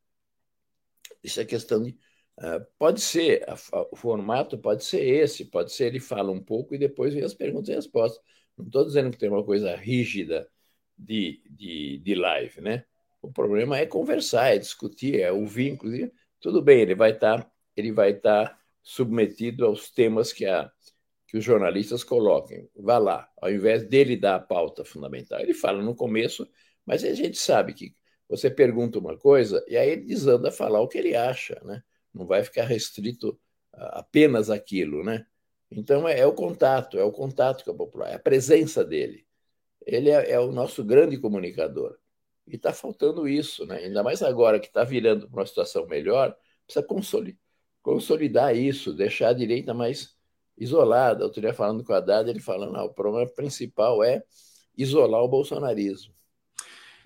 Isso 1.24 1.40
é 1.40 1.46
questão 1.46 1.82
de 1.82 1.92
uh, 2.40 2.66
pode 2.78 3.02
ser 3.02 3.44
a, 3.50 3.54
a, 3.54 3.88
o 3.92 3.96
formato 3.96 4.58
pode 4.58 4.84
ser 4.84 5.02
esse, 5.02 5.46
pode 5.46 5.72
ser 5.72 5.88
ele 5.88 6.00
fala 6.00 6.32
um 6.32 6.44
pouco 6.44 6.76
e 6.76 6.78
depois 6.78 7.14
vem 7.14 7.24
as 7.24 7.34
perguntas 7.34 7.70
e 7.70 7.76
respostas. 7.76 8.24
Não 8.58 8.66
estou 8.66 8.86
dizendo 8.86 9.12
que 9.12 9.18
tem 9.18 9.30
uma 9.30 9.44
coisa 9.44 9.76
rígida 9.76 10.50
de, 10.98 11.42
de, 11.50 12.00
de 12.00 12.16
live, 12.16 12.62
né? 12.62 12.86
O 13.22 13.32
problema 13.32 13.78
é 13.78 13.86
conversar, 13.86 14.56
é 14.56 14.58
discutir, 14.58 15.20
é 15.20 15.32
ouvir, 15.32 15.70
inclusive. 15.70 16.12
Tudo 16.40 16.62
bem, 16.62 16.82
ele 16.82 16.96
vai 16.96 17.12
estar 17.12 17.44
tá, 17.44 17.52
ele 17.76 17.92
vai 17.92 18.14
tá 18.14 18.58
submetido 18.84 19.66
aos 19.66 19.90
temas 19.90 20.32
que 20.32 20.46
a 20.46 20.72
que 21.28 21.38
os 21.38 21.44
jornalistas 21.44 22.04
coloquem. 22.04 22.70
Vá 22.76 22.98
lá, 22.98 23.30
ao 23.42 23.52
invés 23.52 23.84
dele 23.84 24.16
dar 24.16 24.36
a 24.36 24.40
pauta 24.40 24.86
fundamental. 24.86 25.40
Ele 25.40 25.54
fala 25.54 25.82
no 25.82 25.96
começo, 25.96 26.48
mas 26.86 27.04
a 27.04 27.14
gente 27.14 27.38
sabe 27.38 27.74
que 27.74 27.96
você 28.30 28.50
pergunta 28.50 29.00
uma 29.00 29.18
coisa 29.18 29.64
e 29.68 29.76
aí 29.76 29.90
ele 29.90 30.06
desanda 30.06 30.50
a 30.50 30.52
falar 30.52 30.82
o 30.82 30.88
que 30.88 30.98
ele 30.98 31.16
acha, 31.16 31.60
né? 31.64 31.84
Não 32.14 32.26
vai 32.26 32.44
ficar 32.44 32.66
restrito 32.66 33.40
apenas 33.74 34.50
aquilo, 34.50 35.04
né? 35.04 35.26
Então 35.70 36.08
é, 36.08 36.20
é 36.20 36.26
o 36.26 36.34
contato, 36.34 36.98
é 36.98 37.04
o 37.04 37.12
contato 37.12 37.64
com 37.64 37.72
a 37.72 37.76
população, 37.76 38.14
é 38.14 38.16
a 38.16 38.20
presença 38.20 38.84
dele. 38.84 39.26
Ele 39.86 40.10
é, 40.10 40.32
é 40.32 40.40
o 40.40 40.52
nosso 40.52 40.84
grande 40.84 41.18
comunicador. 41.18 41.98
E 42.48 42.56
está 42.56 42.72
faltando 42.74 43.28
isso, 43.28 43.66
né? 43.66 43.78
ainda 43.78 44.04
mais 44.04 44.22
agora 44.22 44.60
que 44.60 44.68
está 44.68 44.84
virando 44.84 45.28
para 45.28 45.40
uma 45.40 45.46
situação 45.46 45.88
melhor, 45.88 46.36
precisa 46.66 46.86
consolidar, 46.86 47.40
consolidar 47.82 48.56
isso, 48.56 48.94
deixar 48.94 49.30
a 49.30 49.34
direita 49.34 49.74
mais 49.74 50.16
isolada. 50.58 51.24
Outro 51.24 51.42
dia 51.42 51.54
falando 51.54 51.84
com 51.84 51.94
a 51.94 51.98
Haddad, 51.98 52.30
ele 52.30 52.40
falando, 52.40 52.74
não, 52.74 52.86
o 52.86 52.94
problema 52.94 53.30
principal 53.30 54.04
é 54.04 54.24
isolar 54.78 55.24
o 55.24 55.28
bolsonarismo. 55.28 56.14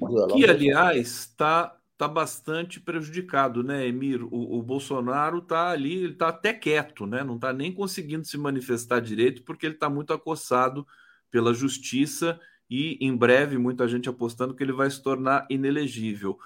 Isolar 0.01 0.35
que, 0.35 0.45
o 0.45 0.49
aliás, 0.49 1.07
está 1.07 1.78
tá 1.99 2.07
bastante 2.07 2.79
prejudicado, 2.79 3.61
né, 3.61 3.85
Emir? 3.85 4.23
O, 4.23 4.57
o 4.57 4.63
Bolsonaro 4.63 5.39
está 5.39 5.69
ali, 5.69 5.97
ele 5.97 6.13
está 6.13 6.29
até 6.29 6.53
quieto, 6.53 7.05
né? 7.05 7.25
Não 7.25 7.35
está 7.35 7.51
nem 7.51 7.73
conseguindo 7.73 8.23
se 8.25 8.37
manifestar 8.37 9.01
direito 9.01 9.43
porque 9.43 9.65
ele 9.65 9.73
está 9.73 9.89
muito 9.89 10.13
acossado 10.13 10.87
pela 11.29 11.53
justiça 11.53 12.39
e 12.69 12.97
em 13.05 13.13
breve 13.13 13.57
muita 13.57 13.85
gente 13.85 14.07
apostando 14.07 14.55
que 14.55 14.63
ele 14.63 14.71
vai 14.71 14.89
se 14.89 15.03
tornar 15.03 15.45
inelegível. 15.49 16.39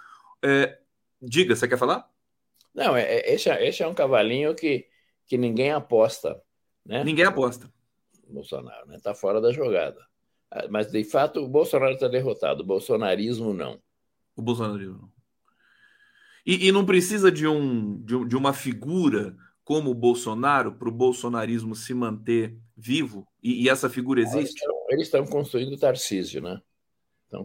É, 0.43 0.79
diga, 1.21 1.55
você 1.55 1.67
quer 1.67 1.77
falar? 1.77 2.09
Não, 2.73 2.97
é, 2.97 3.03
é, 3.03 3.35
esse, 3.35 3.47
é, 3.47 3.67
esse 3.67 3.83
é 3.83 3.87
um 3.87 3.93
cavalinho 3.93 4.55
que, 4.55 4.87
que 5.27 5.37
ninguém 5.37 5.71
aposta. 5.71 6.41
Né? 6.83 7.03
Ninguém 7.03 7.25
aposta. 7.25 7.71
Bolsonaro, 8.27 8.87
né? 8.87 8.95
Está 8.95 9.13
fora 9.13 9.39
da 9.39 9.51
jogada. 9.51 10.03
Ah, 10.49 10.65
mas, 10.67 10.89
de 10.89 11.03
fato, 11.03 11.41
o 11.41 11.47
Bolsonaro 11.47 11.93
está 11.93 12.07
derrotado. 12.07 12.63
O 12.63 12.65
bolsonarismo 12.65 13.53
não. 13.53 13.79
O 14.35 14.41
bolsonarismo 14.41 14.97
não. 14.99 15.12
E, 16.45 16.67
e 16.67 16.71
não 16.71 16.85
precisa 16.85 17.31
de, 17.31 17.47
um, 17.47 18.01
de, 18.03 18.25
de 18.25 18.35
uma 18.35 18.53
figura 18.53 19.35
como 19.63 19.91
o 19.91 19.95
Bolsonaro 19.95 20.73
para 20.73 20.89
o 20.89 20.91
bolsonarismo 20.91 21.75
se 21.75 21.93
manter 21.93 22.57
vivo? 22.75 23.25
E, 23.41 23.63
e 23.63 23.69
essa 23.69 23.89
figura 23.89 24.21
existe? 24.21 24.61
Eles 24.89 25.07
estão 25.07 25.25
construindo 25.25 25.73
o 25.73 25.79
Tarcísio, 25.79 26.41
né? 26.41 26.61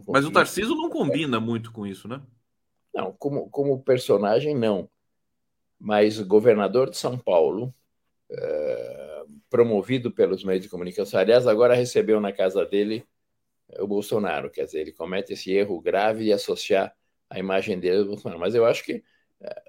Mas 0.07 0.25
o 0.25 0.31
Tarcísio 0.31 0.75
não 0.75 0.89
combina 0.89 1.39
muito 1.39 1.71
com 1.71 1.87
isso, 1.87 2.07
né? 2.07 2.21
Não, 2.93 3.11
como, 3.13 3.49
como 3.49 3.81
personagem, 3.81 4.55
não. 4.55 4.89
Mas 5.79 6.19
governador 6.19 6.89
de 6.89 6.97
São 6.97 7.17
Paulo, 7.17 7.73
é, 8.29 9.23
promovido 9.49 10.11
pelos 10.11 10.43
meios 10.43 10.61
de 10.61 10.69
comunicação, 10.69 11.19
aliás, 11.19 11.47
agora 11.47 11.73
recebeu 11.73 12.19
na 12.19 12.31
casa 12.31 12.65
dele 12.65 13.05
o 13.79 13.87
Bolsonaro, 13.87 14.49
quer 14.49 14.65
dizer, 14.65 14.81
ele 14.81 14.91
comete 14.91 15.33
esse 15.33 15.51
erro 15.51 15.79
grave 15.79 16.25
de 16.25 16.33
associar 16.33 16.93
a 17.29 17.39
imagem 17.39 17.79
dele 17.79 17.99
ao 17.99 18.05
Bolsonaro. 18.05 18.39
Mas 18.39 18.55
eu 18.55 18.65
acho 18.65 18.83
que 18.83 19.03
é, 19.41 19.63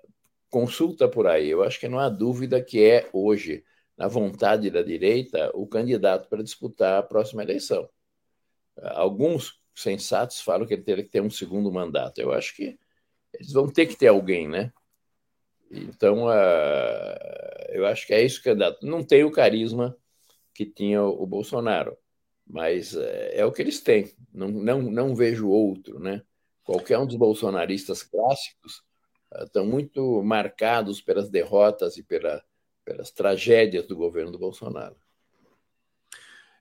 consulta 0.50 1.08
por 1.08 1.26
aí, 1.26 1.48
eu 1.48 1.62
acho 1.62 1.78
que 1.78 1.88
não 1.88 1.98
há 1.98 2.08
dúvida 2.08 2.62
que 2.62 2.82
é 2.82 3.08
hoje, 3.12 3.64
na 3.96 4.08
vontade 4.08 4.70
da 4.70 4.82
direita, 4.82 5.50
o 5.54 5.66
candidato 5.66 6.28
para 6.28 6.42
disputar 6.42 6.98
a 6.98 7.02
próxima 7.02 7.42
eleição. 7.42 7.88
Alguns 8.82 9.60
sensatos 9.74 10.40
falam 10.40 10.66
que 10.66 10.74
ele 10.74 10.82
teria 10.82 11.04
que 11.04 11.10
ter 11.10 11.20
um 11.20 11.30
segundo 11.30 11.70
mandato. 11.72 12.18
Eu 12.20 12.32
acho 12.32 12.54
que 12.56 12.78
eles 13.32 13.52
vão 13.52 13.68
ter 13.68 13.86
que 13.86 13.96
ter 13.96 14.08
alguém, 14.08 14.48
né? 14.48 14.72
Então, 15.70 16.26
eu 17.68 17.86
acho 17.86 18.06
que 18.06 18.14
é 18.14 18.24
isso 18.24 18.38
que 18.38 18.44
candidato. 18.44 18.84
Não 18.84 19.04
tem 19.04 19.24
o 19.24 19.30
carisma 19.30 19.96
que 20.52 20.66
tinha 20.66 21.02
o, 21.02 21.26
Bolsonaro, 21.26 21.96
mas 22.46 22.94
uh, 22.94 23.02
é 23.32 23.44
o 23.44 23.52
que 23.52 23.62
eles 23.62 23.80
têm. 23.80 24.12
Não, 24.32 24.48
não, 24.48 24.82
não 24.82 25.14
vejo 25.14 25.48
outro, 25.48 26.00
né? 26.00 26.22
Qualquer 26.70 27.00
um 27.00 27.06
dos 27.06 27.16
bolsonaristas 27.16 28.04
clássicos 28.04 28.84
estão 29.42 29.66
muito 29.66 30.22
marcados 30.22 31.00
pelas 31.00 31.28
derrotas 31.28 31.96
e 31.96 32.02
pela, 32.04 32.40
pelas 32.84 33.10
tragédias 33.10 33.88
do 33.88 33.96
governo 33.96 34.30
do 34.30 34.38
Bolsonaro. 34.38 34.94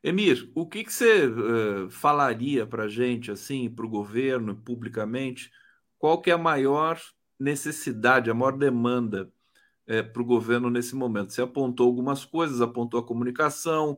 Emir, 0.03 0.51
o 0.55 0.65
que, 0.65 0.83
que 0.83 0.91
você 0.91 1.27
uh, 1.27 1.91
falaria 1.91 2.65
para 2.65 2.85
a 2.85 2.87
gente, 2.87 3.29
assim, 3.29 3.69
para 3.69 3.85
o 3.85 3.89
governo, 3.89 4.55
publicamente, 4.55 5.51
qual 5.99 6.19
que 6.19 6.31
é 6.31 6.33
a 6.33 6.39
maior 6.39 6.99
necessidade, 7.39 8.31
a 8.31 8.33
maior 8.33 8.57
demanda 8.57 9.31
é, 9.85 10.01
para 10.01 10.23
o 10.23 10.25
governo 10.25 10.71
nesse 10.71 10.95
momento? 10.95 11.33
Você 11.33 11.43
apontou 11.43 11.85
algumas 11.85 12.25
coisas, 12.25 12.61
apontou 12.61 12.99
a 12.99 13.05
comunicação 13.05 13.95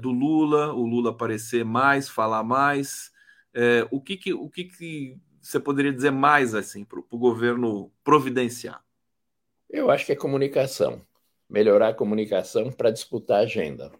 do 0.00 0.10
Lula, 0.10 0.72
o 0.72 0.84
Lula 0.84 1.10
aparecer 1.10 1.64
mais, 1.64 2.08
falar 2.08 2.44
mais. 2.44 3.10
O 3.90 4.00
que, 4.00 4.16
que, 4.16 4.34
o 4.34 4.50
que, 4.50 4.64
que 4.64 5.20
você 5.40 5.58
poderia 5.58 5.92
dizer 5.92 6.10
mais 6.10 6.54
assim 6.54 6.84
para 6.84 6.98
o 6.98 7.18
governo 7.18 7.90
providenciar? 8.04 8.84
Eu 9.68 9.90
acho 9.90 10.06
que 10.06 10.12
é 10.12 10.16
comunicação. 10.16 11.00
Melhorar 11.48 11.88
a 11.88 11.94
comunicação 11.94 12.70
para 12.70 12.90
disputar 12.90 13.38
a 13.38 13.42
agenda. 13.42 13.90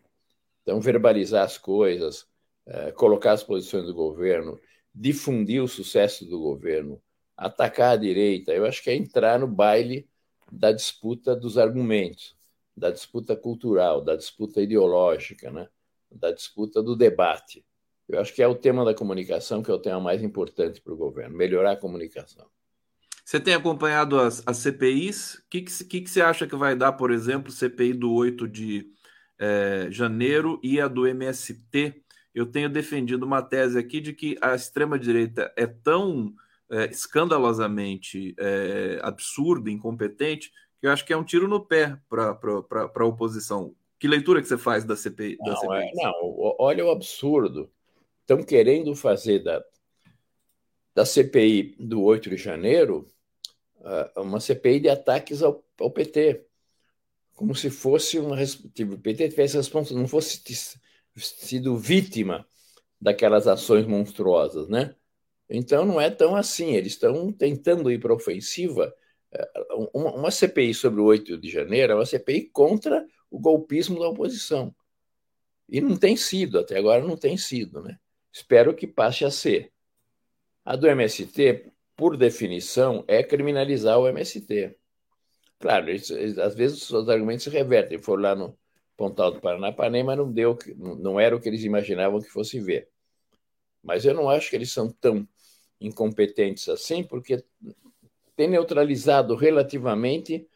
Então, 0.62 0.80
verbalizar 0.80 1.44
as 1.44 1.58
coisas, 1.58 2.26
é, 2.66 2.92
colocar 2.92 3.32
as 3.32 3.42
posições 3.42 3.86
do 3.86 3.94
governo, 3.94 4.60
difundir 4.94 5.62
o 5.62 5.68
sucesso 5.68 6.24
do 6.26 6.38
governo, 6.38 7.00
atacar 7.36 7.92
a 7.92 7.96
direita. 7.96 8.52
Eu 8.52 8.66
acho 8.66 8.82
que 8.82 8.90
é 8.90 8.94
entrar 8.94 9.38
no 9.38 9.48
baile 9.48 10.08
da 10.50 10.72
disputa 10.72 11.34
dos 11.34 11.56
argumentos, 11.56 12.36
da 12.76 12.90
disputa 12.90 13.34
cultural, 13.36 14.00
da 14.00 14.16
disputa 14.16 14.60
ideológica, 14.60 15.50
né? 15.50 15.68
da 16.10 16.32
disputa 16.32 16.82
do 16.82 16.96
debate. 16.96 17.64
Eu 18.12 18.20
acho 18.20 18.34
que 18.34 18.42
é 18.42 18.48
o 18.48 18.54
tema 18.54 18.84
da 18.84 18.94
comunicação 18.94 19.62
que 19.62 19.70
é 19.70 19.74
o 19.74 19.78
tema 19.78 20.00
mais 20.00 20.22
importante 20.22 20.80
para 20.80 20.92
o 20.92 20.96
governo, 20.96 21.36
melhorar 21.36 21.72
a 21.72 21.76
comunicação. 21.76 22.46
Você 23.24 23.38
tem 23.38 23.54
acompanhado 23.54 24.18
as, 24.18 24.42
as 24.44 24.56
CPIs? 24.56 25.34
O 25.34 25.42
que, 25.48 25.62
que, 25.62 26.00
que, 26.00 26.10
você 26.10 26.20
acha 26.20 26.48
que 26.48 26.56
vai 26.56 26.74
dar, 26.74 26.92
por 26.92 27.12
exemplo, 27.12 27.52
CPI 27.52 27.92
do 27.92 28.12
8 28.12 28.48
de 28.48 28.90
é, 29.38 29.86
janeiro 29.88 30.58
e 30.64 30.80
a 30.80 30.88
do 30.88 31.06
MST? 31.06 32.02
Eu 32.34 32.46
tenho 32.46 32.68
defendido 32.68 33.24
uma 33.24 33.40
tese 33.40 33.78
aqui 33.78 34.00
de 34.00 34.12
que 34.12 34.36
a 34.40 34.54
extrema-direita 34.54 35.52
é 35.56 35.64
tão 35.66 36.34
é, 36.70 36.86
escandalosamente 36.86 38.34
é, 38.36 38.98
absurda, 39.02 39.70
incompetente, 39.70 40.50
que 40.80 40.86
eu 40.88 40.90
acho 40.90 41.04
que 41.04 41.12
é 41.12 41.16
um 41.16 41.24
tiro 41.24 41.46
no 41.46 41.64
pé 41.64 41.96
para 42.08 42.36
a 42.96 43.04
oposição. 43.04 43.74
Que 43.98 44.08
leitura 44.08 44.40
que 44.40 44.48
você 44.48 44.58
faz 44.58 44.84
da 44.84 44.96
CPI? 44.96 45.36
Não, 45.38 45.52
da 45.52 45.56
CPI? 45.56 45.76
É, 45.76 45.90
não, 45.94 46.54
olha 46.58 46.84
o 46.84 46.90
absurdo. 46.90 47.70
Estão 48.30 48.44
querendo 48.44 48.94
fazer 48.94 49.40
da, 49.40 49.60
da 50.94 51.04
CPI 51.04 51.74
do 51.80 52.00
8 52.00 52.30
de 52.30 52.36
janeiro 52.36 53.04
uh, 53.78 54.20
uma 54.20 54.38
CPI 54.38 54.78
de 54.78 54.88
ataques 54.88 55.42
ao, 55.42 55.64
ao, 55.80 55.90
PT, 55.90 56.46
como 57.34 57.56
se 57.56 57.70
fosse 57.70 58.20
uma 58.20 58.36
tipo, 58.72 58.94
o 58.94 59.00
PT 59.00 59.30
tivesse 59.30 59.56
não 59.92 60.06
fosse 60.06 60.40
sido 61.16 61.76
vítima 61.76 62.46
daquelas 63.00 63.48
ações 63.48 63.84
monstruosas, 63.84 64.68
né? 64.68 64.94
Então 65.48 65.84
não 65.84 66.00
é 66.00 66.08
tão 66.08 66.36
assim. 66.36 66.76
Eles 66.76 66.92
estão 66.92 67.32
tentando 67.32 67.90
ir 67.90 67.98
para 67.98 68.14
ofensiva. 68.14 68.94
É, 69.32 69.50
uma, 69.92 70.14
uma 70.14 70.30
CPI 70.30 70.72
sobre 70.72 71.00
o 71.00 71.06
8 71.06 71.36
de 71.36 71.50
janeiro 71.50 71.94
é 71.94 71.96
uma 71.96 72.06
CPI 72.06 72.50
contra 72.50 73.04
o 73.28 73.40
golpismo 73.40 73.98
da 73.98 74.08
oposição. 74.08 74.72
E 75.68 75.80
não 75.80 75.96
tem 75.96 76.16
sido, 76.16 76.60
até 76.60 76.78
agora 76.78 77.04
não 77.04 77.16
tem 77.16 77.36
sido. 77.36 77.82
Né? 77.82 77.98
Espero 78.32 78.74
que 78.74 78.86
passe 78.86 79.24
a 79.24 79.30
ser. 79.30 79.72
A 80.64 80.76
do 80.76 80.86
MST, 80.86 81.72
por 81.96 82.16
definição, 82.16 83.04
é 83.08 83.22
criminalizar 83.22 83.98
o 83.98 84.08
MST. 84.08 84.76
Claro, 85.58 85.90
eles, 85.90 86.10
às 86.38 86.54
vezes 86.54 86.88
os 86.90 87.08
argumentos 87.08 87.44
se 87.44 87.50
revertem. 87.50 87.98
Foram 87.98 88.22
lá 88.22 88.34
no 88.34 88.58
Pontal 88.96 89.32
do 89.32 89.40
Paranapanema, 89.40 90.14
não 90.14 90.30
deu, 90.30 90.58
não 90.76 91.18
era 91.18 91.34
o 91.34 91.40
que 91.40 91.48
eles 91.48 91.64
imaginavam 91.64 92.20
que 92.20 92.28
fosse 92.28 92.60
ver. 92.60 92.88
Mas 93.82 94.04
eu 94.04 94.14
não 94.14 94.28
acho 94.28 94.50
que 94.50 94.56
eles 94.56 94.72
são 94.72 94.90
tão 94.90 95.26
incompetentes 95.80 96.68
assim, 96.68 97.02
porque 97.02 97.42
tem 98.36 98.48
neutralizado 98.48 99.34
relativamente 99.34 100.46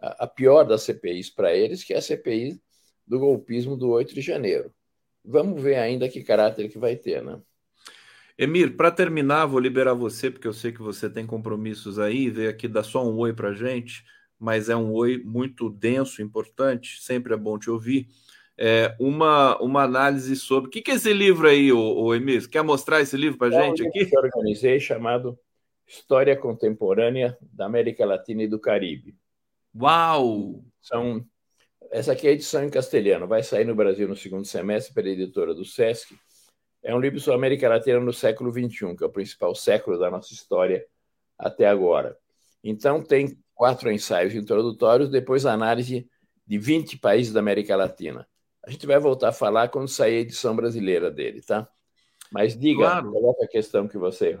a, 0.00 0.24
a 0.24 0.26
pior 0.26 0.64
das 0.64 0.82
CPIs 0.82 1.30
para 1.30 1.54
eles, 1.54 1.84
que 1.84 1.94
é 1.94 1.98
a 1.98 2.02
CPI 2.02 2.60
do 3.06 3.18
golpismo 3.18 3.76
do 3.76 3.90
8 3.90 4.14
de 4.14 4.20
janeiro. 4.20 4.72
Vamos 5.24 5.62
ver 5.62 5.76
ainda 5.76 6.08
que 6.08 6.22
caráter 6.22 6.68
que 6.68 6.78
vai 6.78 6.96
ter, 6.96 7.22
né? 7.22 7.40
Emir, 8.36 8.76
para 8.76 8.90
terminar, 8.90 9.46
vou 9.46 9.60
liberar 9.60 9.94
você, 9.94 10.30
porque 10.30 10.48
eu 10.48 10.52
sei 10.52 10.72
que 10.72 10.80
você 10.80 11.08
tem 11.08 11.26
compromissos 11.26 11.98
aí, 11.98 12.30
veio 12.30 12.50
aqui 12.50 12.66
dar 12.66 12.82
só 12.82 13.06
um 13.06 13.16
oi 13.18 13.32
para 13.32 13.52
gente, 13.52 14.04
mas 14.38 14.68
é 14.68 14.74
um 14.74 14.92
oi 14.92 15.22
muito 15.22 15.68
denso, 15.70 16.22
importante, 16.22 17.00
sempre 17.00 17.34
é 17.34 17.36
bom 17.36 17.58
te 17.58 17.70
ouvir 17.70 18.08
é, 18.58 18.94
uma, 18.98 19.60
uma 19.60 19.82
análise 19.82 20.36
sobre. 20.36 20.68
O 20.68 20.70
que, 20.70 20.82
que 20.82 20.90
é 20.90 20.94
esse 20.94 21.12
livro 21.12 21.48
aí, 21.48 21.72
o, 21.72 21.78
o 21.78 22.14
Emir? 22.14 22.48
Quer 22.48 22.62
mostrar 22.62 23.00
esse 23.00 23.16
livro 23.16 23.38
para 23.38 23.48
a 23.56 23.60
é 23.60 23.64
gente 23.64 23.82
um 23.82 23.88
aqui? 23.88 24.06
Que 24.06 24.16
eu 24.16 24.20
organizei 24.20 24.78
chamado 24.78 25.38
História 25.86 26.36
Contemporânea 26.36 27.36
da 27.40 27.66
América 27.66 28.04
Latina 28.04 28.42
e 28.42 28.48
do 28.48 28.60
Caribe. 28.60 29.16
Uau! 29.74 30.62
São, 30.80 31.24
essa 31.92 32.12
aqui 32.12 32.26
é 32.26 32.30
a 32.30 32.32
edição 32.32 32.64
em 32.64 32.70
castelhano, 32.70 33.28
vai 33.28 33.42
sair 33.42 33.66
no 33.66 33.74
Brasil 33.74 34.08
no 34.08 34.16
segundo 34.16 34.46
semestre 34.46 34.94
pela 34.94 35.08
editora 35.08 35.54
do 35.54 35.64
Sesc. 35.64 36.16
É 36.82 36.94
um 36.94 36.98
livro 36.98 37.20
sobre 37.20 37.34
a 37.34 37.36
América 37.36 37.68
Latina 37.68 38.00
no 38.00 38.12
século 38.12 38.50
XXI, 38.50 38.96
que 38.96 39.04
é 39.04 39.06
o 39.06 39.10
principal 39.10 39.54
século 39.54 39.98
da 39.98 40.10
nossa 40.10 40.32
história 40.32 40.84
até 41.38 41.66
agora. 41.66 42.16
Então, 42.64 43.02
tem 43.02 43.38
quatro 43.54 43.92
ensaios 43.92 44.34
introdutórios, 44.34 45.10
depois 45.10 45.44
a 45.44 45.52
análise 45.52 46.08
de 46.46 46.58
20 46.58 46.98
países 46.98 47.32
da 47.32 47.40
América 47.40 47.76
Latina. 47.76 48.26
A 48.66 48.70
gente 48.70 48.86
vai 48.86 48.98
voltar 48.98 49.28
a 49.28 49.32
falar 49.32 49.68
quando 49.68 49.88
sair 49.88 50.16
a 50.16 50.20
edição 50.20 50.56
brasileira 50.56 51.10
dele, 51.10 51.42
tá? 51.42 51.68
Mas 52.30 52.58
diga, 52.58 52.84
claro. 52.84 53.12
é 53.40 53.44
a 53.44 53.48
questão 53.48 53.86
que 53.86 53.98
você. 53.98 54.40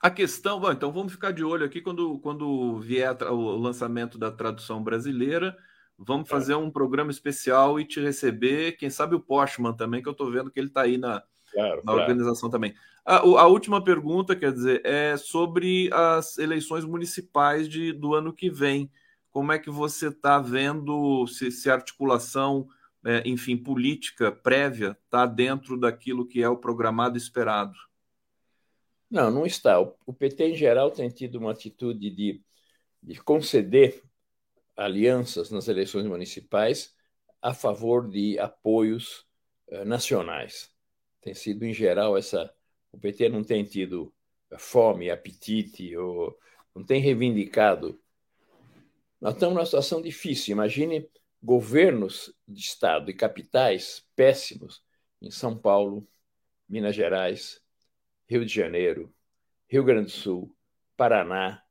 A 0.00 0.10
questão, 0.10 0.60
bom, 0.60 0.70
então 0.70 0.92
vamos 0.92 1.12
ficar 1.12 1.32
de 1.32 1.42
olho 1.42 1.64
aqui 1.64 1.80
quando, 1.80 2.18
quando 2.20 2.78
vier 2.78 3.16
o 3.24 3.56
lançamento 3.56 4.16
da 4.18 4.30
tradução 4.30 4.82
brasileira. 4.82 5.56
Vamos 5.98 6.28
é. 6.28 6.30
fazer 6.30 6.54
um 6.54 6.70
programa 6.70 7.10
especial 7.10 7.80
e 7.80 7.84
te 7.84 8.00
receber, 8.00 8.72
quem 8.72 8.90
sabe 8.90 9.14
o 9.14 9.20
Postman 9.20 9.74
também, 9.74 10.00
que 10.00 10.08
eu 10.08 10.12
estou 10.12 10.30
vendo 10.30 10.50
que 10.50 10.60
ele 10.60 10.68
está 10.68 10.82
aí 10.82 10.96
na, 10.96 11.22
claro, 11.52 11.76
na 11.76 11.82
claro. 11.82 12.00
organização 12.00 12.48
também. 12.48 12.74
A, 13.04 13.16
a, 13.16 13.46
última 13.46 13.82
pergunta, 13.82 14.36
quer 14.36 14.52
dizer, 14.52 14.80
é 14.84 15.16
sobre 15.16 15.90
as 15.92 16.38
eleições 16.38 16.84
municipais 16.84 17.68
de, 17.68 17.92
do 17.92 18.14
ano 18.14 18.32
que 18.32 18.48
vem 18.48 18.90
como 19.30 19.52
é 19.52 19.58
que 19.58 19.70
você 19.70 20.08
está 20.08 20.40
vendo 20.40 21.26
se, 21.26 21.50
se, 21.50 21.70
a 21.70 21.74
articulação, 21.74 22.66
é, 23.04 23.22
enfim, 23.24 23.56
política 23.56 24.32
prévia 24.32 24.98
está 25.04 25.26
dentro 25.26 25.78
daquilo 25.78 26.26
que 26.26 26.42
é 26.42 26.48
o 26.48 26.56
programado 26.56 27.16
esperado? 27.16 27.78
Não, 29.10 29.30
não 29.30 29.46
está. 29.46 29.80
O 29.80 30.12
PT, 30.12 30.50
em 30.50 30.54
geral, 30.54 30.90
tem 30.90 31.08
tido 31.08 31.36
uma 31.36 31.52
atitude 31.52 32.10
de 32.10 32.42
de 33.02 33.20
conceder 33.22 34.02
alianças 34.76 35.50
nas 35.50 35.68
eleições 35.68 36.06
municipais 36.06 36.94
a 37.40 37.54
favor 37.54 38.08
de 38.08 38.38
apoios 38.38 39.26
uh, 39.68 39.84
nacionais. 39.84 40.70
Tem 41.20 41.34
sido, 41.34 41.64
em 41.64 41.72
geral, 41.72 42.16
essa. 42.16 42.52
O 42.90 42.98
PT 42.98 43.28
não 43.28 43.44
tem 43.44 43.64
tido 43.64 44.12
fome, 44.58 45.10
apetite, 45.10 45.96
ou 45.96 46.38
não 46.74 46.84
tem 46.84 47.00
reivindicado. 47.00 48.00
Nós 49.20 49.34
estamos 49.34 49.54
numa 49.54 49.66
situação 49.66 50.00
difícil. 50.00 50.52
Imagine 50.52 51.08
governos 51.42 52.32
de 52.46 52.60
Estado 52.60 53.10
e 53.10 53.14
capitais 53.14 54.06
péssimos 54.16 54.82
em 55.20 55.30
São 55.30 55.56
Paulo, 55.56 56.06
Minas 56.68 56.94
Gerais, 56.94 57.60
Rio 58.28 58.44
de 58.44 58.54
Janeiro, 58.54 59.12
Rio 59.68 59.84
Grande 59.84 60.06
do 60.06 60.10
Sul, 60.10 60.54
Paraná. 60.96 61.62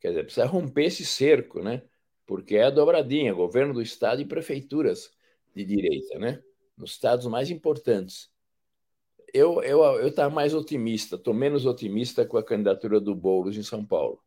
Quer 0.00 0.08
dizer, 0.08 0.24
precisa 0.24 0.46
romper 0.46 0.84
esse 0.84 1.04
cerco, 1.04 1.62
né? 1.62 1.82
Porque 2.26 2.56
é 2.56 2.64
a 2.64 2.70
dobradinha, 2.70 3.32
governo 3.32 3.74
do 3.74 3.82
Estado 3.82 4.20
e 4.20 4.26
prefeituras 4.26 5.10
de 5.54 5.64
direita, 5.64 6.18
né? 6.18 6.42
Nos 6.76 6.92
estados 6.92 7.26
mais 7.26 7.50
importantes. 7.50 8.30
Eu 9.32 9.62
eu 9.62 9.82
eu 9.82 10.08
estava 10.08 10.34
mais 10.34 10.54
otimista, 10.54 11.16
estou 11.16 11.34
menos 11.34 11.66
otimista 11.66 12.24
com 12.26 12.36
a 12.36 12.44
candidatura 12.44 13.00
do 13.00 13.14
Boulos 13.14 13.56
em 13.56 13.62
São 13.62 13.84
Paulo. 13.84 14.22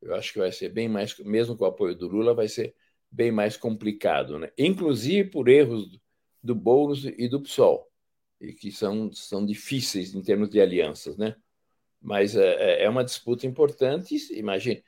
Eu 0.00 0.14
acho 0.14 0.32
que 0.32 0.38
vai 0.38 0.52
ser 0.52 0.68
bem 0.70 0.88
mais, 0.88 1.16
mesmo 1.18 1.56
com 1.56 1.64
o 1.64 1.68
apoio 1.68 1.94
do 1.94 2.08
Lula, 2.08 2.34
vai 2.34 2.48
ser 2.48 2.74
bem 3.10 3.32
mais 3.32 3.56
complicado, 3.56 4.38
né? 4.38 4.50
Inclusive 4.56 5.30
por 5.30 5.48
erros 5.48 6.00
do 6.42 6.54
Boulos 6.54 7.04
e 7.04 7.28
do 7.28 7.40
PSOL, 7.42 7.87
e 8.40 8.52
que 8.52 8.70
são, 8.70 9.12
são 9.12 9.44
difíceis 9.44 10.14
em 10.14 10.22
termos 10.22 10.48
de 10.50 10.60
alianças, 10.60 11.16
né? 11.16 11.36
Mas 12.00 12.36
é, 12.36 12.54
é, 12.54 12.84
é 12.84 12.88
uma 12.88 13.04
disputa 13.04 13.46
importante. 13.46 14.16
Imagine, 14.32 14.82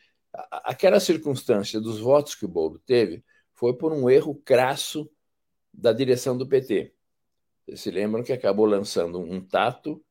aquela 0.51 1.01
circunstância 1.01 1.81
dos 1.81 1.99
votos 1.99 2.35
que 2.35 2.45
o 2.45 2.49
Boulos 2.49 2.81
teve 2.87 3.25
foi 3.55 3.77
por 3.77 3.93
um 3.93 4.09
erro 4.09 4.35
crasso 4.45 5.11
da 5.73 5.93
direção 5.93 6.37
do 6.37 6.47
PT. 6.47 6.95
Vocês 7.65 7.81
se 7.81 7.91
lembram 7.91 8.23
que 8.23 8.33
acabou 8.33 8.67
lançando 8.67 9.19
um 9.19 9.41
tato 9.41 10.03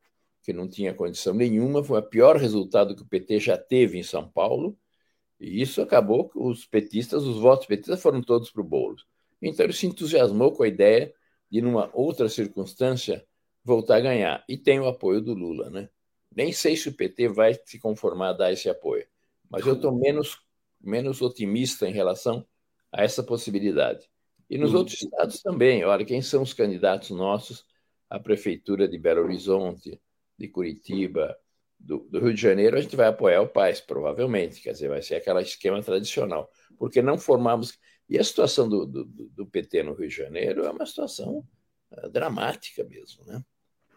que 0.41 0.53
não 0.53 0.67
tinha 0.67 0.93
condição 0.93 1.33
nenhuma, 1.33 1.83
foi 1.83 1.99
o 1.99 2.03
pior 2.03 2.37
resultado 2.37 2.95
que 2.95 3.01
o 3.01 3.07
PT 3.07 3.39
já 3.39 3.57
teve 3.57 3.97
em 3.97 4.03
São 4.03 4.27
Paulo, 4.27 4.77
e 5.39 5.61
isso 5.61 5.81
acabou 5.81 6.29
que 6.29 6.39
os 6.39 6.65
petistas, 6.65 7.23
os 7.23 7.39
votos 7.39 7.65
petistas 7.65 8.01
foram 8.01 8.21
todos 8.21 8.49
para 8.49 8.61
o 8.61 8.65
Boulos. 8.65 9.05
Então 9.41 9.65
ele 9.65 9.73
se 9.73 9.87
entusiasmou 9.87 10.51
com 10.51 10.63
a 10.63 10.67
ideia 10.67 11.13
de, 11.49 11.61
numa 11.61 11.89
outra 11.93 12.27
circunstância, 12.27 13.25
voltar 13.69 13.97
a 13.97 14.01
ganhar. 14.01 14.43
E 14.49 14.57
tem 14.57 14.79
o 14.79 14.87
apoio 14.87 15.21
do 15.21 15.33
Lula, 15.33 15.69
né? 15.69 15.89
Nem 16.35 16.51
sei 16.51 16.75
se 16.75 16.89
o 16.89 16.93
PT 16.93 17.29
vai 17.29 17.53
se 17.65 17.79
conformar 17.79 18.29
a 18.29 18.33
dar 18.33 18.51
esse 18.51 18.69
apoio, 18.69 19.07
mas 19.49 19.65
eu 19.65 19.73
estou 19.73 19.91
menos, 19.91 20.39
menos 20.79 21.21
otimista 21.21 21.87
em 21.87 21.93
relação 21.93 22.45
a 22.91 23.03
essa 23.03 23.23
possibilidade. 23.23 24.09
E 24.49 24.57
nos 24.57 24.71
uhum. 24.71 24.79
outros 24.79 25.01
estados 25.01 25.41
também. 25.41 25.83
Olha, 25.85 26.03
quem 26.03 26.21
são 26.21 26.41
os 26.41 26.53
candidatos 26.53 27.11
nossos 27.11 27.65
à 28.09 28.19
prefeitura 28.19 28.87
de 28.87 28.97
Belo 28.97 29.21
Horizonte, 29.21 30.01
de 30.37 30.47
Curitiba, 30.47 31.37
do, 31.79 31.99
do, 32.09 32.19
Rio 32.19 32.33
de 32.33 32.41
Janeiro, 32.41 32.77
a 32.77 32.81
gente 32.81 32.95
vai 32.95 33.07
apoiar 33.07 33.41
o 33.41 33.47
Paz, 33.47 33.79
provavelmente. 33.79 34.61
Quer 34.61 34.71
dizer, 34.71 34.89
vai 34.89 35.01
ser 35.01 35.15
aquele 35.15 35.41
esquema 35.41 35.81
tradicional. 35.81 36.49
Porque 36.77 37.01
não 37.01 37.17
formamos. 37.17 37.77
E 38.09 38.17
a 38.17 38.23
situação 38.23 38.67
do, 38.67 38.85
do, 38.85 39.05
do 39.05 39.45
PT 39.45 39.83
no 39.83 39.93
Rio 39.93 40.09
de 40.09 40.15
Janeiro 40.15 40.65
é 40.65 40.71
uma 40.71 40.85
situação 40.85 41.45
uh, 41.91 42.09
dramática 42.09 42.83
mesmo, 42.83 43.23
né? 43.25 43.43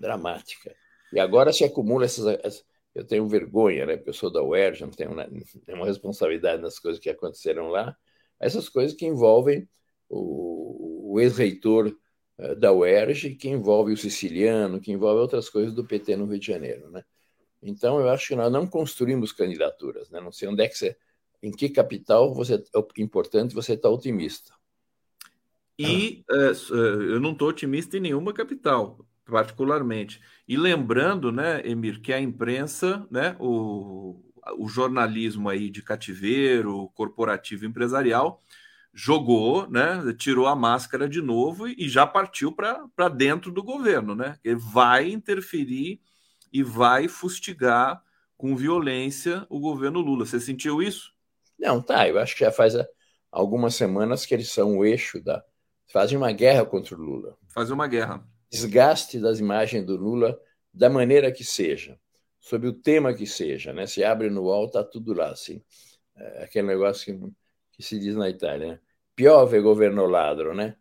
Dramática. 0.02 0.74
E 1.12 1.20
agora 1.20 1.52
se 1.52 1.62
acumula 1.62 2.04
essas. 2.04 2.64
Eu 2.92 3.06
tenho 3.06 3.26
vergonha, 3.28 3.86
né? 3.86 3.96
Porque 3.96 4.10
eu 4.10 4.14
sou 4.14 4.30
da 4.30 4.42
UERJ, 4.42 4.82
não 4.82 4.90
tenho 4.90 5.14
nenhuma 5.14 5.86
responsabilidade 5.86 6.60
nas 6.60 6.78
coisas 6.78 7.00
que 7.00 7.08
aconteceram 7.08 7.68
lá. 7.68 7.96
Essas 8.40 8.68
coisas 8.68 8.96
que 8.96 9.06
envolvem 9.06 9.68
o, 10.08 11.12
o 11.12 11.20
ex-reitor 11.20 11.96
uh, 12.38 12.56
da 12.56 12.72
UERJ, 12.72 13.36
que 13.36 13.48
envolve 13.48 13.92
o 13.92 13.96
siciliano, 13.96 14.80
que 14.80 14.90
envolve 14.90 15.20
outras 15.20 15.48
coisas 15.48 15.72
do 15.72 15.84
PT 15.84 16.16
no 16.16 16.26
Rio 16.26 16.40
de 16.40 16.46
Janeiro, 16.46 16.90
né? 16.90 17.04
Então, 17.62 18.00
eu 18.00 18.08
acho 18.08 18.28
que 18.28 18.34
nós 18.34 18.50
não 18.50 18.66
construímos 18.66 19.30
candidaturas, 19.30 20.10
né? 20.10 20.20
não 20.20 20.32
sei 20.32 20.48
onde 20.48 20.64
é 20.64 20.68
que 20.68 20.76
você, 20.76 20.96
em 21.40 21.52
que 21.52 21.68
capital 21.68 22.34
você 22.34 22.54
é 22.54 23.00
importante 23.00 23.54
você 23.54 23.74
está 23.74 23.88
otimista. 23.88 24.52
E 25.78 26.24
é, 26.28 26.52
eu 26.72 27.20
não 27.20 27.32
estou 27.32 27.48
otimista 27.48 27.96
em 27.96 28.00
nenhuma 28.00 28.34
capital, 28.34 29.06
particularmente. 29.24 30.20
E 30.46 30.56
lembrando, 30.56 31.30
né, 31.30 31.60
Emir, 31.66 32.00
que 32.00 32.12
a 32.12 32.20
imprensa, 32.20 33.06
né, 33.10 33.36
o, 33.38 34.20
o 34.58 34.68
jornalismo 34.68 35.48
aí 35.48 35.70
de 35.70 35.82
cativeiro, 35.82 36.88
corporativo 36.94 37.66
empresarial, 37.66 38.40
jogou, 38.94 39.68
né, 39.70 40.00
tirou 40.18 40.46
a 40.46 40.56
máscara 40.56 41.08
de 41.08 41.22
novo 41.22 41.66
e, 41.66 41.74
e 41.78 41.88
já 41.88 42.06
partiu 42.06 42.52
para 42.52 43.08
dentro 43.08 43.50
do 43.50 43.62
governo, 43.62 44.14
né? 44.14 44.38
Ele 44.44 44.60
vai 44.60 45.10
interferir 45.10 46.00
e 46.52 46.62
vai 46.62 47.08
fustigar 47.08 48.02
com 48.36 48.56
violência 48.56 49.46
o 49.48 49.58
governo 49.58 50.00
Lula. 50.00 50.26
Você 50.26 50.38
sentiu 50.40 50.82
isso? 50.82 51.12
Não, 51.58 51.80
tá. 51.80 52.08
Eu 52.08 52.18
acho 52.18 52.34
que 52.34 52.44
já 52.44 52.52
faz 52.52 52.74
algumas 53.30 53.74
semanas 53.74 54.26
que 54.26 54.34
eles 54.34 54.50
são 54.50 54.78
o 54.78 54.84
eixo 54.84 55.22
da. 55.22 55.42
Fazem 55.86 56.18
uma 56.18 56.32
guerra 56.32 56.64
contra 56.64 56.94
o 56.94 56.98
Lula. 56.98 57.36
Fazem 57.48 57.72
uma 57.72 57.86
guerra. 57.86 58.26
Desgaste 58.52 59.18
das 59.18 59.40
imagens 59.40 59.84
do 59.84 59.96
Lula 59.96 60.38
da 60.72 60.88
maneira 60.88 61.32
que 61.32 61.42
seja, 61.44 61.98
sobre 62.38 62.68
o 62.68 62.72
tema 62.72 63.14
que 63.14 63.26
seja, 63.26 63.72
né? 63.72 63.86
Se 63.86 64.04
abre 64.04 64.30
no 64.30 64.42
UOL, 64.42 64.70
tá 64.70 64.84
tudo 64.84 65.14
lá, 65.14 65.30
assim. 65.30 65.62
É 66.16 66.44
aquele 66.44 66.68
negócio 66.68 67.18
que, 67.18 67.32
que, 67.72 67.82
se 67.82 67.98
diz 67.98 68.14
na 68.14 68.28
Itália, 68.28 68.74
né? 68.74 68.80
Piove 69.16 69.60
governo 69.60 70.06
ladro, 70.06 70.54
né? 70.54 70.76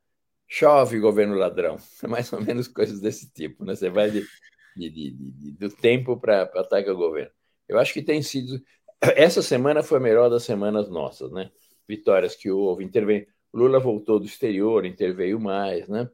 Chove 0.47 0.99
governo 0.99 1.36
ladrão. 1.36 1.77
Mais 2.07 2.31
ou 2.34 2.41
menos 2.41 2.67
coisas 2.67 2.99
desse 2.99 3.31
tipo, 3.31 3.63
né? 3.65 3.75
Você 3.75 3.89
vai 3.89 4.12
de 4.12 4.25
de, 4.75 4.89
de, 4.89 5.12
de, 5.12 5.51
do 5.53 5.69
tempo 5.69 6.17
para 6.17 6.43
atacar 6.43 6.93
o 6.93 6.97
governo. 6.97 7.31
Eu 7.67 7.79
acho 7.79 7.93
que 7.93 8.01
tem 8.01 8.21
sido. 8.21 8.62
Essa 9.15 9.41
semana 9.41 9.84
foi 9.84 9.97
a 9.97 10.01
melhor 10.01 10.29
das 10.29 10.43
semanas 10.43 10.89
nossas, 10.89 11.31
né? 11.31 11.51
Vitórias 11.88 12.36
que 12.36 12.49
houve, 12.49 12.84
interveio. 12.84 13.27
Lula 13.53 13.79
voltou 13.79 14.19
do 14.19 14.25
exterior, 14.25 14.86
interveio 14.86 15.39
mais, 15.39 15.88
né? 15.88 16.10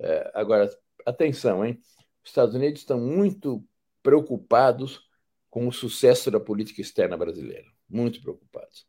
É, 0.00 0.30
agora, 0.34 0.68
atenção, 1.06 1.64
hein? 1.64 1.80
Os 2.22 2.30
Estados 2.30 2.54
Unidos 2.54 2.80
estão 2.80 3.00
muito 3.00 3.64
preocupados 4.02 5.08
com 5.50 5.68
o 5.68 5.72
sucesso 5.72 6.30
da 6.30 6.40
política 6.40 6.80
externa 6.80 7.16
brasileira. 7.16 7.66
Muito 7.88 8.20
preocupados. 8.22 8.86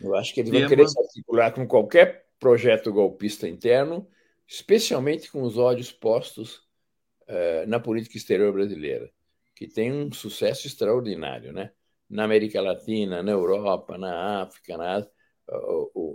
Eu 0.00 0.14
acho 0.14 0.32
que 0.34 0.40
eles 0.40 0.50
vão 0.50 0.68
querer 0.68 0.88
se 0.88 1.00
articular 1.00 1.52
com 1.52 1.66
qualquer 1.66 2.26
projeto 2.38 2.92
golpista 2.92 3.48
interno, 3.48 4.08
especialmente 4.46 5.30
com 5.30 5.42
os 5.42 5.56
ódios 5.56 5.92
postos 5.92 6.66
eh, 7.28 7.64
na 7.66 7.78
política 7.78 8.16
exterior 8.16 8.52
brasileira, 8.52 9.10
que 9.54 9.68
tem 9.68 9.92
um 9.92 10.12
sucesso 10.12 10.66
extraordinário, 10.66 11.52
né? 11.52 11.72
Na 12.08 12.24
América 12.24 12.60
Latina, 12.60 13.22
na 13.22 13.30
Europa, 13.30 13.96
na 13.96 14.42
África, 14.42 14.76
na 14.76 14.96
Ásia, 14.96 15.10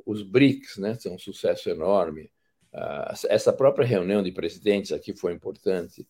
os 0.05 0.21
BRICS, 0.23 0.77
né? 0.77 0.95
São 0.95 1.15
um 1.15 1.19
sucesso 1.19 1.69
enorme. 1.69 2.31
Uh, 2.73 3.27
essa 3.29 3.51
própria 3.51 3.85
reunião 3.85 4.21
de 4.21 4.31
presidentes 4.31 4.91
aqui 4.91 5.15
foi 5.15 5.33
importante. 5.33 6.07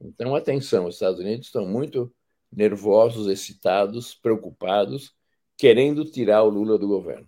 Então, 0.00 0.34
atenção, 0.34 0.86
os 0.86 0.96
Estados 0.96 1.20
Unidos 1.20 1.46
estão 1.46 1.66
muito 1.66 2.12
nervosos, 2.52 3.26
excitados, 3.26 4.14
preocupados, 4.14 5.14
querendo 5.56 6.04
tirar 6.04 6.42
o 6.42 6.48
Lula 6.48 6.78
do 6.78 6.86
governo. 6.86 7.26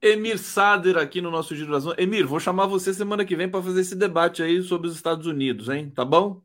Emir 0.00 0.38
Sader 0.38 0.96
aqui 0.96 1.20
no 1.20 1.30
nosso 1.30 1.56
Giro 1.56 1.72
das 1.72 1.84
Onze. 1.84 2.00
Emir, 2.00 2.26
vou 2.26 2.38
chamar 2.38 2.66
você 2.66 2.94
semana 2.94 3.24
que 3.24 3.34
vem 3.34 3.48
para 3.48 3.62
fazer 3.62 3.80
esse 3.80 3.96
debate 3.96 4.42
aí 4.42 4.62
sobre 4.62 4.86
os 4.86 4.94
Estados 4.94 5.26
Unidos, 5.26 5.68
hein? 5.68 5.90
Tá 5.90 6.04
bom? 6.04 6.40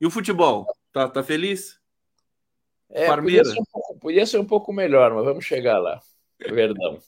E 0.00 0.06
o 0.06 0.10
futebol? 0.10 0.66
Tá, 0.92 1.08
tá 1.08 1.22
feliz? 1.22 1.78
É, 2.90 3.14
podia 3.14 3.44
ser, 3.44 3.60
um 3.60 3.64
pouco, 3.70 3.98
podia 3.98 4.26
ser 4.26 4.38
um 4.38 4.44
pouco 4.44 4.72
melhor, 4.72 5.12
mas 5.12 5.24
vamos 5.24 5.44
chegar 5.44 5.78
lá. 5.78 6.00
Verdão. 6.40 6.98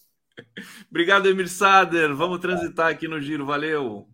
Obrigado, 0.91 1.29
Emir 1.29 1.49
Sader. 1.49 2.15
Vamos 2.15 2.41
transitar 2.41 2.91
aqui 2.91 3.09
no 3.09 3.21
Giro. 3.21 3.47
Valeu. 3.47 4.09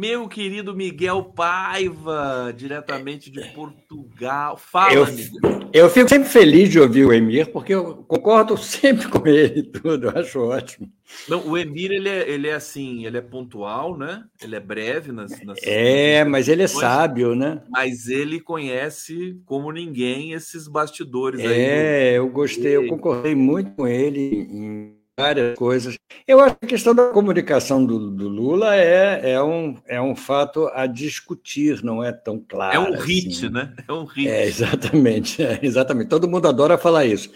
Meu 0.00 0.26
querido 0.28 0.74
Miguel 0.74 1.22
Paiva, 1.22 2.54
diretamente 2.56 3.30
de 3.30 3.38
Portugal. 3.48 4.56
Fala, 4.56 4.94
eu, 4.94 5.06
Miguel. 5.06 5.68
Eu 5.74 5.90
fico 5.90 6.08
sempre 6.08 6.26
feliz 6.26 6.70
de 6.70 6.80
ouvir 6.80 7.04
o 7.04 7.12
Emir, 7.12 7.52
porque 7.52 7.74
eu 7.74 7.96
concordo 8.08 8.56
sempre 8.64 9.06
com 9.08 9.28
ele 9.28 9.62
tudo, 9.62 10.06
eu 10.06 10.18
acho 10.18 10.40
ótimo. 10.40 10.90
Não, 11.28 11.46
o 11.46 11.58
Emir, 11.58 11.92
ele 11.92 12.08
é, 12.08 12.30
ele 12.30 12.48
é 12.48 12.54
assim, 12.54 13.04
ele 13.04 13.18
é 13.18 13.20
pontual, 13.20 13.94
né? 13.94 14.24
Ele 14.42 14.56
é 14.56 14.60
breve 14.60 15.12
nas... 15.12 15.38
nas 15.44 15.58
é, 15.62 16.24
mas 16.24 16.48
ele 16.48 16.62
é 16.62 16.66
sábio, 16.66 17.34
né? 17.34 17.62
Mas 17.68 18.08
ele 18.08 18.40
conhece 18.40 19.38
como 19.44 19.70
ninguém 19.70 20.32
esses 20.32 20.66
bastidores 20.66 21.40
é, 21.40 21.46
aí. 21.46 21.60
É, 21.60 22.12
eu 22.14 22.26
gostei, 22.30 22.74
eu 22.74 22.88
concordei 22.88 23.34
muito 23.34 23.72
com 23.72 23.86
ele 23.86 24.48
em 24.50 24.99
várias 25.20 25.58
coisas. 25.58 25.98
Eu 26.26 26.40
acho 26.40 26.56
que 26.56 26.66
a 26.66 26.68
questão 26.68 26.94
da 26.94 27.08
comunicação 27.08 27.84
do, 27.84 28.10
do, 28.10 28.28
Lula 28.28 28.74
é, 28.76 29.32
é, 29.32 29.42
um, 29.42 29.76
é 29.86 30.00
um 30.00 30.14
fato 30.16 30.68
a 30.74 30.86
discutir, 30.86 31.82
não 31.82 32.02
é 32.02 32.12
tão 32.12 32.38
claro. 32.38 32.74
É 32.74 32.78
um 32.78 32.96
hit, 32.96 33.28
assim. 33.28 33.48
né? 33.48 33.74
É 33.86 33.92
um 33.92 34.04
hit. 34.04 34.28
É, 34.28 34.44
exatamente, 34.46 35.42
é, 35.42 35.58
exatamente. 35.62 36.08
Todo 36.08 36.28
mundo 36.28 36.48
adora 36.48 36.78
falar 36.78 37.04
isso. 37.04 37.30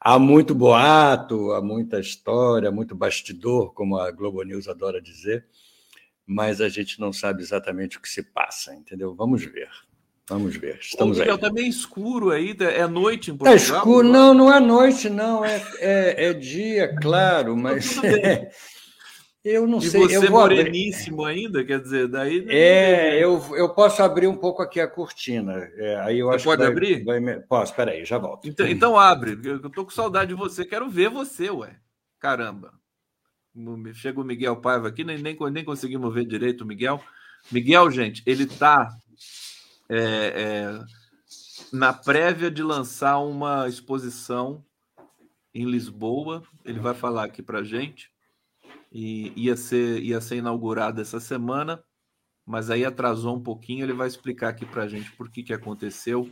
Há 0.00 0.18
muito 0.18 0.54
boato, 0.54 1.52
há 1.52 1.60
muita 1.60 1.98
história, 1.98 2.70
muito 2.70 2.94
bastidor, 2.94 3.72
como 3.74 3.98
a 3.98 4.10
Globo 4.10 4.42
News 4.42 4.68
adora 4.68 5.00
dizer, 5.00 5.46
mas 6.24 6.60
a 6.60 6.68
gente 6.68 7.00
não 7.00 7.12
sabe 7.12 7.42
exatamente 7.42 7.98
o 7.98 8.00
que 8.00 8.08
se 8.08 8.22
passa, 8.22 8.74
entendeu? 8.74 9.14
Vamos 9.14 9.44
ver. 9.44 9.68
Vamos 10.28 10.56
ver. 10.56 10.78
Estamos 10.80 11.18
Miguel, 11.18 11.34
aí. 11.34 11.40
Tá 11.40 11.52
meio 11.52 11.68
escuro 11.68 12.30
aí, 12.30 12.52
tá, 12.52 12.64
é 12.64 12.86
noite 12.88 13.30
em 13.30 13.36
tá 13.36 13.44
Portugal? 13.44 13.56
Está 13.56 13.76
escuro, 13.76 14.08
não, 14.08 14.34
não 14.34 14.52
é 14.52 14.58
noite, 14.58 15.08
não, 15.08 15.44
é, 15.44 15.62
é, 15.78 16.24
é 16.26 16.32
dia, 16.32 16.96
claro, 17.00 17.56
mas 17.56 18.02
é, 18.02 18.50
eu 19.44 19.68
não 19.68 19.78
e 19.78 19.82
sei. 19.82 20.00
você 20.00 20.16
eu 20.16 20.22
vou 20.22 20.40
moreníssimo 20.40 21.24
abrir... 21.24 21.44
ainda, 21.44 21.64
quer 21.64 21.80
dizer, 21.80 22.08
daí. 22.08 22.44
É, 22.48 23.22
eu, 23.22 23.40
eu 23.54 23.72
posso 23.72 24.02
abrir 24.02 24.26
um 24.26 24.36
pouco 24.36 24.62
aqui 24.62 24.80
a 24.80 24.88
cortina. 24.88 25.52
É, 25.76 26.00
aí 26.00 26.18
eu 26.18 26.26
você 26.26 26.34
acho 26.34 26.44
pode 26.44 26.62
vai, 26.62 26.72
abrir? 26.72 27.04
Vai, 27.04 27.40
posso, 27.42 27.70
espera 27.70 27.92
aí, 27.92 28.04
já 28.04 28.18
volto. 28.18 28.48
Então, 28.48 28.66
então 28.66 28.98
abre, 28.98 29.38
eu 29.44 29.70
tô 29.70 29.84
com 29.84 29.90
saudade 29.92 30.30
de 30.30 30.34
você, 30.34 30.64
quero 30.64 30.90
ver 30.90 31.08
você, 31.08 31.50
ué. 31.50 31.76
Caramba. 32.18 32.72
Chega 33.94 34.20
o 34.20 34.24
Miguel 34.24 34.56
Paiva 34.56 34.88
aqui, 34.88 35.04
nem, 35.04 35.18
nem, 35.18 35.36
nem 35.52 35.64
conseguimos 35.64 36.12
ver 36.12 36.26
direito 36.26 36.62
o 36.62 36.66
Miguel. 36.66 37.00
Miguel, 37.50 37.90
gente, 37.92 38.22
ele 38.26 38.44
tá 38.44 38.90
é, 39.88 39.98
é, 39.98 40.84
na 41.72 41.92
prévia 41.92 42.50
de 42.50 42.62
lançar 42.62 43.18
uma 43.18 43.68
exposição 43.68 44.64
em 45.54 45.64
Lisboa. 45.64 46.42
Ele 46.64 46.78
vai 46.78 46.94
falar 46.94 47.24
aqui 47.24 47.42
para 47.42 47.62
gente. 47.62 48.10
E 48.92 49.32
ia 49.36 49.56
ser, 49.56 50.00
ia 50.02 50.20
ser 50.20 50.36
inaugurada 50.36 51.02
essa 51.02 51.20
semana, 51.20 51.82
mas 52.46 52.70
aí 52.70 52.84
atrasou 52.84 53.36
um 53.36 53.42
pouquinho. 53.42 53.84
Ele 53.84 53.92
vai 53.92 54.08
explicar 54.08 54.48
aqui 54.48 54.64
para 54.64 54.88
gente 54.88 55.12
por 55.12 55.30
que, 55.30 55.42
que 55.42 55.52
aconteceu. 55.52 56.28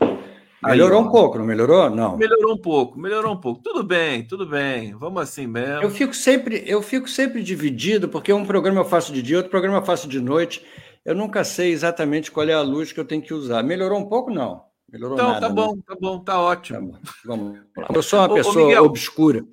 Melhorou 0.62 1.01
aí, 1.01 1.07
um 1.07 1.11
pouco, 1.11 1.38
não 1.38 1.45
melhorou? 1.45 1.90
Não. 1.90 2.17
Melhorou 2.17 2.55
um 2.55 2.59
pouco, 2.59 2.99
melhorou 2.99 3.35
um 3.35 3.40
pouco. 3.40 3.61
Tudo 3.62 3.83
bem, 3.83 4.25
tudo 4.25 4.47
bem. 4.47 4.95
Vamos 4.95 5.21
assim 5.23 5.47
mesmo. 5.47 5.83
Eu 5.83 5.90
fico 5.90 6.14
sempre, 6.14 6.62
eu 6.67 6.81
fico 6.81 7.09
sempre 7.09 7.43
dividido, 7.43 8.09
porque 8.09 8.33
um 8.33 8.47
programa 8.47 8.81
eu 8.81 8.85
faço 8.85 9.12
de 9.12 9.23
dia, 9.23 9.37
outro 9.37 9.51
programa 9.51 9.79
eu 9.79 9.85
faço 9.85 10.09
de 10.09 10.21
noite 10.21 10.64
eu 11.05 11.14
nunca 11.14 11.45
sei 11.45 11.71
exatamente 11.71 12.31
qual 12.31 12.49
é 12.49 12.55
a 12.55 12.62
luz 12.62 12.90
que 12.90 12.99
eu 12.99 13.05
tenho 13.05 13.21
que 13.21 13.35
usar. 13.35 13.62
Melhorou 13.62 14.01
um 14.01 14.09
pouco? 14.09 14.31
Não. 14.31 14.64
Melhorou 14.90 15.17
então, 15.17 15.29
nada, 15.29 15.49
tá 15.49 15.53
bom, 15.53 15.77
né? 15.77 15.83
tá 15.87 15.97
bom, 16.01 16.19
tá 16.21 16.40
ótimo. 16.40 16.93
Tá 16.93 17.12
vamos 17.25 17.59
lá. 17.77 17.88
Eu 17.93 18.03
sou 18.03 18.21
uma 18.21 18.31
ô, 18.31 18.35
pessoa 18.35 18.64
ô, 18.64 18.67
Miguel, 18.69 18.85
obscura. 18.85 19.45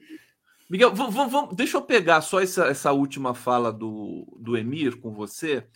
Miguel, 0.70 0.94
vamos, 0.96 1.14
vamos, 1.14 1.56
deixa 1.56 1.76
eu 1.76 1.82
pegar 1.82 2.22
só 2.22 2.40
essa, 2.40 2.68
essa 2.68 2.94
última 2.94 3.34
fala 3.34 3.74
do, 3.74 4.26
do 4.40 4.56
Emir 4.56 4.98
com 5.02 5.12
você, 5.14 5.68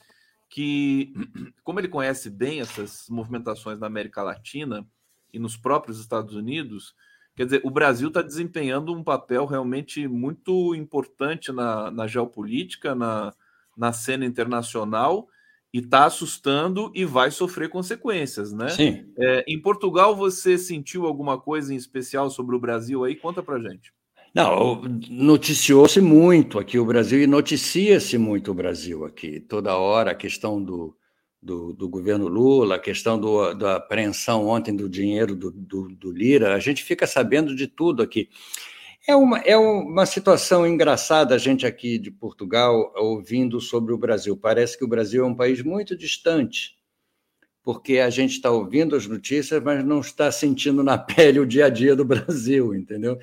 que, 0.49 1.13
como 1.63 1.79
ele 1.79 1.89
conhece 1.89 2.29
bem 2.29 2.61
essas 2.61 3.07
movimentações 3.09 3.77
na 3.77 3.87
América 3.87 4.23
Latina 4.23 4.87
e 5.33 5.39
nos 5.39 5.57
próprios 5.57 5.99
Estados 5.99 6.35
Unidos, 6.35 6.95
quer 7.35 7.43
dizer, 7.43 7.61
o 7.65 7.69
Brasil 7.69 8.07
está 8.07 8.21
desempenhando 8.21 8.93
um 8.93 9.03
papel 9.03 9.45
realmente 9.45 10.07
muito 10.07 10.73
importante 10.73 11.51
na, 11.51 11.91
na 11.91 12.07
geopolítica, 12.07 12.95
na, 12.95 13.33
na 13.75 13.91
cena 13.91 14.25
internacional 14.25 15.27
e 15.75 15.79
está 15.79 16.05
assustando 16.05 16.89
e 16.95 17.03
vai 17.03 17.29
sofrer 17.29 17.67
consequências, 17.67 18.53
né? 18.53 18.69
Sim. 18.69 19.05
É, 19.17 19.43
em 19.45 19.61
Portugal, 19.61 20.15
você 20.15 20.57
sentiu 20.57 21.05
alguma 21.05 21.37
coisa 21.37 21.73
em 21.73 21.75
especial 21.75 22.29
sobre 22.29 22.55
o 22.55 22.59
Brasil 22.59 23.03
aí? 23.03 23.13
Conta 23.13 23.43
para 23.43 23.59
gente. 23.59 23.91
Não, 24.33 24.81
noticiou-se 25.09 25.99
muito 25.99 26.59
aqui 26.59 26.79
o 26.79 26.85
Brasil 26.85 27.21
e 27.21 27.27
noticia-se 27.27 28.17
muito 28.17 28.51
o 28.51 28.53
Brasil 28.53 29.03
aqui. 29.03 29.41
Toda 29.41 29.75
hora 29.75 30.11
a 30.11 30.15
questão 30.15 30.63
do, 30.63 30.95
do, 31.43 31.73
do 31.73 31.89
governo 31.89 32.29
Lula, 32.29 32.75
a 32.75 32.79
questão 32.79 33.19
do, 33.19 33.53
da 33.53 33.75
apreensão 33.75 34.47
ontem 34.47 34.73
do 34.73 34.87
dinheiro 34.87 35.35
do, 35.35 35.51
do, 35.51 35.89
do 35.89 36.09
Lira, 36.09 36.55
a 36.55 36.59
gente 36.59 36.83
fica 36.83 37.05
sabendo 37.05 37.53
de 37.53 37.67
tudo 37.67 38.01
aqui. 38.01 38.29
É 39.07 39.15
uma, 39.15 39.37
é 39.39 39.55
uma 39.55 40.05
situação 40.05 40.65
engraçada 40.65 41.35
a 41.35 41.37
gente 41.37 41.65
aqui 41.65 41.99
de 41.99 42.09
Portugal 42.09 42.91
ouvindo 42.95 43.61
sobre 43.61 43.93
o 43.93 43.97
Brasil. 43.97 44.35
Parece 44.35 44.77
que 44.77 44.83
o 44.83 44.87
Brasil 44.87 45.23
é 45.23 45.27
um 45.27 45.35
país 45.35 45.61
muito 45.61 45.95
distante, 45.95 46.75
porque 47.63 47.99
a 47.99 48.09
gente 48.09 48.31
está 48.31 48.49
ouvindo 48.49 48.95
as 48.95 49.05
notícias, 49.05 49.61
mas 49.63 49.85
não 49.85 49.99
está 49.99 50.31
sentindo 50.31 50.83
na 50.83 50.97
pele 50.99 51.39
o 51.39 51.45
dia 51.45 51.67
a 51.67 51.69
dia 51.69 51.95
do 51.95 52.03
Brasil, 52.03 52.73
entendeu? 52.73 53.19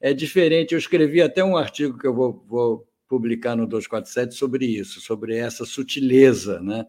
É 0.00 0.12
diferente. 0.12 0.72
Eu 0.72 0.78
escrevi 0.78 1.22
até 1.22 1.44
um 1.44 1.56
artigo 1.56 1.96
que 1.96 2.06
eu 2.06 2.14
vou, 2.14 2.44
vou 2.48 2.88
publicar 3.08 3.54
no 3.54 3.66
247 3.66 4.34
sobre 4.34 4.66
isso, 4.66 5.00
sobre 5.00 5.36
essa 5.36 5.64
sutileza, 5.64 6.60
né? 6.60 6.86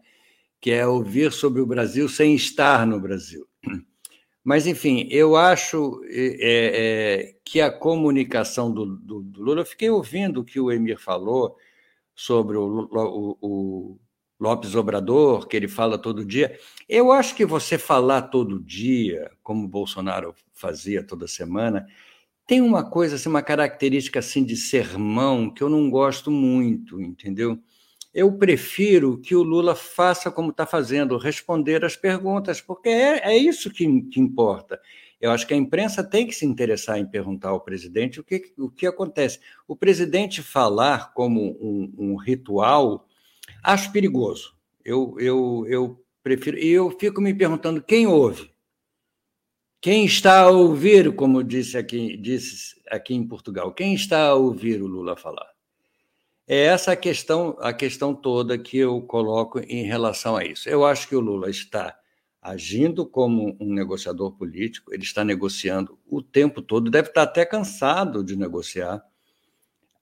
que 0.62 0.70
é 0.70 0.86
ouvir 0.86 1.32
sobre 1.32 1.60
o 1.60 1.66
Brasil 1.66 2.08
sem 2.08 2.36
estar 2.36 2.86
no 2.86 3.00
Brasil. 3.00 3.44
Mas, 4.44 4.66
enfim, 4.66 5.06
eu 5.10 5.36
acho 5.36 6.00
é, 6.06 7.30
é, 7.30 7.36
que 7.44 7.60
a 7.60 7.70
comunicação 7.70 8.72
do, 8.72 8.96
do, 8.96 9.22
do, 9.22 9.42
Lula, 9.42 9.60
eu 9.60 9.66
fiquei 9.66 9.88
ouvindo 9.88 10.40
o 10.40 10.44
que 10.44 10.58
o 10.58 10.70
Emir 10.70 10.98
falou 10.98 11.56
sobre 12.14 12.56
o, 12.56 12.88
o, 12.92 13.38
o 13.40 14.00
Lopes 14.40 14.74
Obrador, 14.74 15.46
que 15.46 15.56
ele 15.56 15.68
fala 15.68 15.96
todo 15.96 16.24
dia. 16.24 16.58
Eu 16.88 17.12
acho 17.12 17.36
que 17.36 17.46
você 17.46 17.78
falar 17.78 18.22
todo 18.22 18.60
dia, 18.60 19.30
como 19.42 19.64
o 19.64 19.68
Bolsonaro 19.68 20.34
fazia 20.52 21.04
toda 21.04 21.28
semana, 21.28 21.86
tem 22.44 22.60
uma 22.60 22.88
coisa, 22.88 23.14
assim, 23.14 23.28
uma 23.28 23.42
característica 23.42 24.18
assim 24.18 24.44
de 24.44 24.56
sermão 24.56 25.48
que 25.48 25.62
eu 25.62 25.68
não 25.68 25.88
gosto 25.88 26.30
muito, 26.30 27.00
entendeu? 27.00 27.56
Eu 28.14 28.30
prefiro 28.36 29.18
que 29.18 29.34
o 29.34 29.42
Lula 29.42 29.74
faça 29.74 30.30
como 30.30 30.50
está 30.50 30.66
fazendo, 30.66 31.16
responder 31.16 31.84
as 31.84 31.96
perguntas, 31.96 32.60
porque 32.60 32.88
é, 32.88 33.32
é 33.32 33.36
isso 33.36 33.70
que, 33.70 34.02
que, 34.02 34.20
importa. 34.20 34.80
Eu 35.20 35.30
acho 35.30 35.46
que 35.46 35.54
a 35.54 35.56
imprensa 35.56 36.04
tem 36.04 36.26
que 36.26 36.34
se 36.34 36.44
interessar 36.44 36.98
em 36.98 37.06
perguntar 37.06 37.50
ao 37.50 37.60
presidente 37.60 38.20
o 38.20 38.24
que, 38.24 38.52
o 38.58 38.68
que 38.68 38.86
acontece. 38.86 39.40
O 39.66 39.74
presidente 39.74 40.42
falar 40.42 41.14
como 41.14 41.56
um, 41.60 41.94
um 41.96 42.16
ritual, 42.16 43.06
acho 43.62 43.90
perigoso. 43.92 44.54
Eu, 44.84 45.16
eu, 45.18 45.64
eu 45.68 46.04
prefiro. 46.22 46.58
E 46.58 46.68
eu 46.68 46.90
fico 46.98 47.20
me 47.20 47.32
perguntando 47.32 47.82
quem 47.82 48.06
ouve. 48.06 48.50
Quem 49.80 50.04
está 50.04 50.42
a 50.42 50.50
ouvir, 50.50 51.14
como 51.16 51.42
disse 51.42 51.76
aqui, 51.76 52.16
disse 52.16 52.80
aqui 52.88 53.14
em 53.14 53.26
Portugal, 53.26 53.72
quem 53.74 53.94
está 53.94 54.28
a 54.28 54.34
ouvir 54.34 54.80
o 54.80 54.86
Lula 54.86 55.16
falar? 55.16 55.51
É 56.46 56.64
essa 56.64 56.92
a 56.92 56.96
questão, 56.96 57.56
a 57.60 57.72
questão 57.72 58.14
toda 58.14 58.58
que 58.58 58.76
eu 58.76 59.00
coloco 59.02 59.60
em 59.60 59.84
relação 59.84 60.36
a 60.36 60.44
isso. 60.44 60.68
Eu 60.68 60.84
acho 60.84 61.08
que 61.08 61.14
o 61.14 61.20
Lula 61.20 61.48
está 61.48 61.96
agindo 62.40 63.06
como 63.06 63.56
um 63.60 63.72
negociador 63.72 64.32
político, 64.32 64.92
ele 64.92 65.04
está 65.04 65.24
negociando 65.24 65.96
o 66.04 66.20
tempo 66.20 66.60
todo, 66.60 66.90
deve 66.90 67.08
estar 67.08 67.22
até 67.22 67.44
cansado 67.44 68.24
de 68.24 68.34
negociar. 68.34 69.00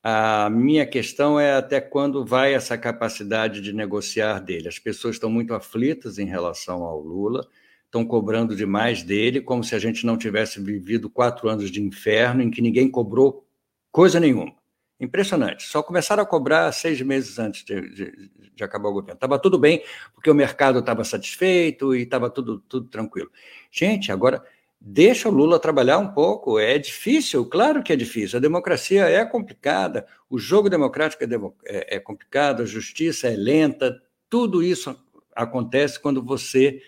A 0.02 0.48
minha 0.48 0.86
questão 0.86 1.38
é 1.38 1.52
até 1.52 1.78
quando 1.78 2.24
vai 2.24 2.54
essa 2.54 2.78
capacidade 2.78 3.60
de 3.60 3.74
negociar 3.74 4.38
dele. 4.40 4.68
As 4.68 4.78
pessoas 4.78 5.16
estão 5.16 5.30
muito 5.30 5.52
aflitas 5.52 6.18
em 6.18 6.24
relação 6.24 6.84
ao 6.84 6.98
Lula, 7.02 7.46
estão 7.84 8.06
cobrando 8.06 8.56
demais 8.56 9.02
dele, 9.02 9.42
como 9.42 9.62
se 9.62 9.74
a 9.74 9.78
gente 9.78 10.06
não 10.06 10.16
tivesse 10.16 10.58
vivido 10.58 11.10
quatro 11.10 11.50
anos 11.50 11.70
de 11.70 11.82
inferno 11.82 12.42
em 12.42 12.50
que 12.50 12.62
ninguém 12.62 12.90
cobrou 12.90 13.46
coisa 13.92 14.18
nenhuma. 14.18 14.59
Impressionante. 15.00 15.62
Só 15.62 15.82
começaram 15.82 16.22
a 16.22 16.26
cobrar 16.26 16.70
seis 16.72 17.00
meses 17.00 17.38
antes 17.38 17.64
de, 17.64 17.80
de, 17.94 18.30
de 18.54 18.62
acabar 18.62 18.90
o 18.90 18.92
governo. 18.92 19.14
Estava 19.14 19.38
tudo 19.38 19.58
bem, 19.58 19.82
porque 20.14 20.30
o 20.30 20.34
mercado 20.34 20.80
estava 20.80 21.02
satisfeito 21.04 21.94
e 21.94 22.02
estava 22.02 22.28
tudo, 22.28 22.58
tudo 22.68 22.86
tranquilo. 22.88 23.30
Gente, 23.70 24.12
agora 24.12 24.44
deixa 24.78 25.28
o 25.28 25.32
Lula 25.32 25.58
trabalhar 25.58 25.96
um 25.96 26.12
pouco. 26.12 26.58
É 26.58 26.76
difícil, 26.78 27.46
claro 27.46 27.82
que 27.82 27.94
é 27.94 27.96
difícil. 27.96 28.36
A 28.36 28.42
democracia 28.42 29.08
é 29.08 29.24
complicada, 29.24 30.06
o 30.28 30.38
jogo 30.38 30.68
democrático 30.68 31.24
é, 31.24 31.28
é, 31.64 31.96
é 31.96 31.98
complicado, 31.98 32.62
a 32.62 32.66
justiça 32.66 33.26
é 33.26 33.36
lenta. 33.36 33.98
Tudo 34.28 34.62
isso 34.62 34.94
acontece 35.34 35.98
quando 35.98 36.22
você 36.22 36.82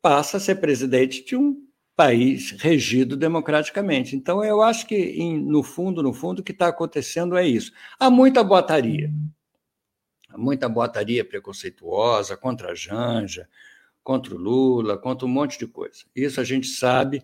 passa 0.00 0.38
a 0.38 0.40
ser 0.40 0.56
presidente 0.56 1.22
de 1.24 1.36
um 1.36 1.69
país 2.00 2.52
regido 2.52 3.14
democraticamente. 3.14 4.16
Então, 4.16 4.42
eu 4.42 4.62
acho 4.62 4.86
que, 4.86 4.96
em, 4.96 5.38
no 5.38 5.62
fundo, 5.62 6.02
no 6.02 6.14
fundo, 6.14 6.38
o 6.38 6.42
que 6.42 6.50
está 6.50 6.68
acontecendo 6.68 7.36
é 7.36 7.46
isso. 7.46 7.72
Há 7.98 8.08
muita 8.08 8.42
boataria, 8.42 9.12
há 10.30 10.38
muita 10.38 10.66
boataria 10.66 11.22
preconceituosa 11.22 12.38
contra 12.38 12.70
a 12.70 12.74
Janja, 12.74 13.46
contra 14.02 14.34
o 14.34 14.38
Lula, 14.38 14.96
contra 14.96 15.26
um 15.26 15.30
monte 15.30 15.58
de 15.58 15.66
coisa. 15.66 16.04
Isso 16.16 16.40
a 16.40 16.44
gente 16.44 16.68
sabe 16.68 17.22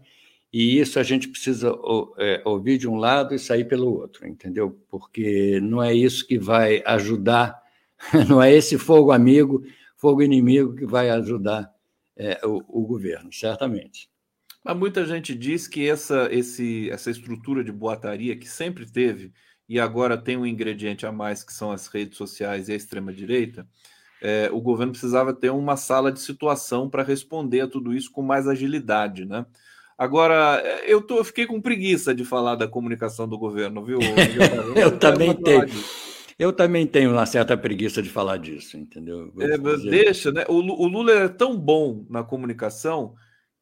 E 0.53 0.79
isso 0.79 1.01
a 1.01 1.03
gente 1.03 1.29
precisa 1.29 1.73
é, 2.19 2.43
ouvir 2.45 2.77
de 2.77 2.87
um 2.87 2.97
lado 2.97 3.35
e 3.35 3.39
sair 3.39 3.65
pelo 3.65 3.93
outro, 3.95 4.27
entendeu? 4.27 4.79
Porque 4.91 5.59
não 5.61 5.83
é 5.83 5.95
isso 5.95 6.27
que 6.27 6.39
vai 6.39 6.83
ajudar, 6.85 7.63
não 8.29 8.43
é 8.43 8.53
esse 8.55 8.77
fogo 8.77 9.11
amigo, 9.11 9.65
fogo 9.97 10.23
inimigo 10.23 10.75
que 10.75 10.85
vai 10.85 11.09
ajudar 11.11 11.73
é, 12.17 12.41
o, 12.45 12.63
o, 12.69 12.87
governo, 12.87 13.33
certamente. 13.33 14.09
Mas 14.67 14.77
muita 14.77 15.07
gente 15.07 15.33
diz 15.33 15.69
que 15.69 15.89
essa, 15.89 16.29
esse, 16.33 16.91
essa 16.91 17.09
estrutura 17.09 17.63
de 17.63 17.71
boataria 17.71 18.37
que 18.37 18.49
sempre 18.49 18.85
teve 18.85 19.33
e 19.69 19.79
agora 19.79 20.19
tem 20.19 20.37
um 20.37 20.45
ingrediente 20.45 21.07
a 21.07 21.13
mais 21.13 21.45
que 21.45 21.53
são 21.53 21.71
as 21.71 21.87
redes 21.87 22.19
sociais 22.19 22.69
e 22.69 22.73
a 22.73 22.75
extrema-direita, 22.75 23.65
é, 24.21 24.51
o 24.53 24.61
governo 24.61 24.91
precisava 24.91 25.33
ter 25.33 25.51
uma 25.51 25.77
sala 25.77 26.11
de 26.11 26.19
situação 26.19 26.91
para 26.91 27.05
responder 27.05 27.61
a 27.61 27.69
tudo 27.69 27.95
isso 27.95 28.11
com 28.11 28.23
mais 28.23 28.49
agilidade, 28.49 29.25
né? 29.25 29.47
Agora, 29.97 30.61
eu, 30.85 31.01
tô, 31.01 31.19
eu 31.19 31.25
fiquei 31.25 31.47
com 31.47 31.61
preguiça 31.61 32.13
de 32.13 32.25
falar 32.25 32.57
da 32.57 32.67
comunicação 32.67 33.29
do 33.29 33.39
governo, 33.39 33.85
viu? 33.85 33.99
Eu, 34.75 34.83
eu 34.83 34.99
também 34.99 35.33
tenho. 35.33 35.67
Eu 36.39 36.53
também 36.53 36.87
tenho 36.87 37.13
uma 37.13 37.25
certa 37.25 37.57
preguiça 37.57 38.03
de 38.03 38.11
falar 38.11 38.37
disso, 38.37 38.77
entendeu? 38.77 39.33
É, 39.39 39.57
deixa, 39.89 40.31
né? 40.31 40.45
O, 40.49 40.57
o, 40.57 40.87
Lula 40.87 41.13
é 41.13 41.29
tão 41.29 41.57
bom 41.57 42.05
na 42.11 42.23
comunicação 42.23 43.15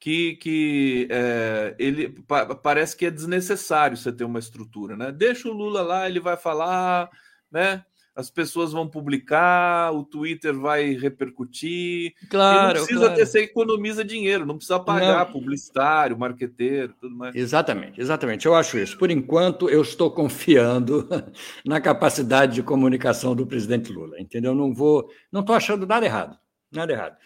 que, 0.04 0.34
que 0.36 1.08
é, 1.10 1.74
ele 1.78 2.10
pa, 2.28 2.54
parece 2.54 2.94
que 2.94 3.06
é 3.06 3.10
desnecessário 3.10 3.96
você 3.96 4.12
ter 4.12 4.24
uma 4.24 4.38
estrutura, 4.38 4.98
né? 4.98 5.10
Deixa 5.10 5.48
o 5.48 5.52
Lula 5.52 5.80
lá, 5.80 6.06
ele 6.06 6.20
vai 6.20 6.36
falar, 6.36 7.08
né? 7.50 7.82
as 8.14 8.30
pessoas 8.30 8.70
vão 8.70 8.86
publicar, 8.86 9.90
o 9.92 10.04
Twitter 10.04 10.54
vai 10.54 10.92
repercutir. 10.92 12.14
Claro. 12.28 12.58
E 12.58 12.64
não 12.64 12.70
precisa 12.72 13.00
claro. 13.00 13.14
ter, 13.14 13.26
você 13.26 13.40
economiza 13.40 14.04
dinheiro, 14.04 14.44
não 14.44 14.56
precisa 14.56 14.78
pagar 14.78 15.24
não. 15.24 15.32
publicitário, 15.32 16.18
marqueteiro, 16.18 16.94
tudo 17.00 17.16
mais. 17.16 17.34
Exatamente, 17.34 17.98
exatamente. 17.98 18.44
Eu 18.44 18.54
acho 18.54 18.78
isso. 18.78 18.98
Por 18.98 19.10
enquanto, 19.10 19.70
eu 19.70 19.80
estou 19.80 20.10
confiando 20.10 21.08
na 21.64 21.80
capacidade 21.80 22.56
de 22.56 22.62
comunicação 22.62 23.34
do 23.34 23.46
presidente 23.46 23.90
Lula, 23.90 24.20
entendeu? 24.20 24.54
Não 24.54 24.72
vou, 24.72 25.10
não 25.32 25.40
estou 25.40 25.56
achando 25.56 25.86
nada 25.86 26.04
errado, 26.04 26.38
nada 26.70 26.92
errado. 26.92 27.16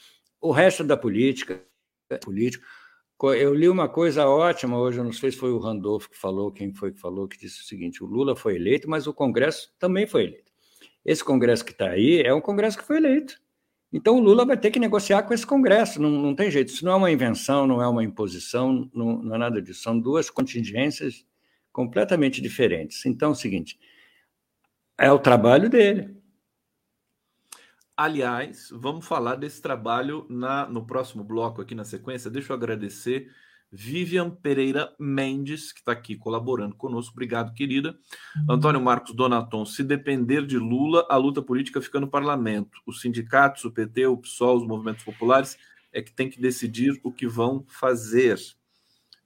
O 0.40 0.52
resto 0.52 0.84
da 0.84 0.96
política, 0.96 1.60
político. 2.16 2.64
Eu 3.36 3.52
li 3.52 3.68
uma 3.68 3.88
coisa 3.88 4.26
ótima 4.26 4.78
hoje, 4.78 5.02
não 5.02 5.12
sei 5.12 5.32
se 5.32 5.36
foi 5.36 5.50
o 5.50 5.58
Randolph 5.58 6.06
que 6.06 6.16
falou, 6.16 6.52
quem 6.52 6.72
foi 6.72 6.92
que 6.92 7.00
falou, 7.00 7.26
que 7.26 7.36
disse 7.36 7.60
o 7.60 7.64
seguinte: 7.64 8.02
o 8.02 8.06
Lula 8.06 8.36
foi 8.36 8.54
eleito, 8.54 8.88
mas 8.88 9.06
o 9.06 9.12
Congresso 9.12 9.72
também 9.78 10.06
foi 10.06 10.24
eleito. 10.24 10.52
Esse 11.04 11.24
Congresso 11.24 11.64
que 11.64 11.72
está 11.72 11.90
aí 11.90 12.22
é 12.22 12.32
um 12.32 12.40
Congresso 12.40 12.78
que 12.78 12.84
foi 12.84 12.98
eleito. 12.98 13.40
Então 13.92 14.16
o 14.16 14.20
Lula 14.20 14.44
vai 14.44 14.56
ter 14.56 14.70
que 14.70 14.78
negociar 14.78 15.22
com 15.22 15.32
esse 15.32 15.46
Congresso, 15.46 16.00
não, 16.00 16.10
não 16.10 16.34
tem 16.34 16.50
jeito. 16.50 16.68
Isso 16.68 16.84
não 16.84 16.92
é 16.92 16.96
uma 16.96 17.10
invenção, 17.10 17.66
não 17.66 17.82
é 17.82 17.88
uma 17.88 18.04
imposição, 18.04 18.88
não, 18.94 19.22
não 19.22 19.34
é 19.34 19.38
nada 19.38 19.60
disso. 19.62 19.82
São 19.82 19.98
duas 19.98 20.30
contingências 20.30 21.26
completamente 21.72 22.40
diferentes. 22.40 23.04
Então 23.06 23.30
é 23.30 23.32
o 23.32 23.34
seguinte: 23.34 23.78
é 24.98 25.10
o 25.10 25.18
trabalho 25.18 25.68
dele. 25.70 26.17
Aliás, 28.00 28.68
vamos 28.70 29.04
falar 29.04 29.34
desse 29.34 29.60
trabalho 29.60 30.24
na, 30.30 30.68
no 30.68 30.86
próximo 30.86 31.24
bloco 31.24 31.60
aqui 31.60 31.74
na 31.74 31.84
sequência. 31.84 32.30
Deixa 32.30 32.52
eu 32.52 32.56
agradecer 32.56 33.28
Vivian 33.72 34.30
Pereira 34.30 34.94
Mendes, 35.00 35.72
que 35.72 35.80
está 35.80 35.90
aqui 35.90 36.14
colaborando 36.14 36.76
conosco. 36.76 37.10
Obrigado, 37.10 37.52
querida. 37.54 37.98
Uhum. 38.36 38.54
Antônio 38.54 38.80
Marcos 38.80 39.12
Donaton, 39.16 39.66
se 39.66 39.82
depender 39.82 40.46
de 40.46 40.56
Lula, 40.58 41.08
a 41.10 41.16
luta 41.16 41.42
política 41.42 41.82
fica 41.82 41.98
no 41.98 42.06
parlamento. 42.06 42.80
Os 42.86 43.00
sindicatos, 43.00 43.64
o 43.64 43.72
PT, 43.72 44.06
o 44.06 44.16
PSOL, 44.16 44.58
os 44.58 44.64
movimentos 44.64 45.02
populares 45.02 45.58
é 45.92 46.00
que 46.00 46.12
tem 46.12 46.30
que 46.30 46.40
decidir 46.40 47.00
o 47.02 47.10
que 47.10 47.26
vão 47.26 47.64
fazer. 47.66 48.34
Está 48.34 48.56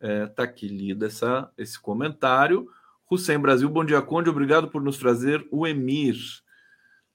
é, 0.01 0.27
tá 0.29 0.45
aqui 0.45 0.67
lida 0.67 1.09
essa, 1.09 1.53
esse 1.59 1.79
comentário. 1.79 2.67
Hussein 3.11 3.39
Brasil, 3.39 3.69
bom 3.69 3.85
dia, 3.85 4.01
Conde. 4.01 4.31
Obrigado 4.31 4.69
por 4.69 4.83
nos 4.83 4.97
trazer 4.97 5.47
o 5.51 5.67
Emir. 5.67 6.17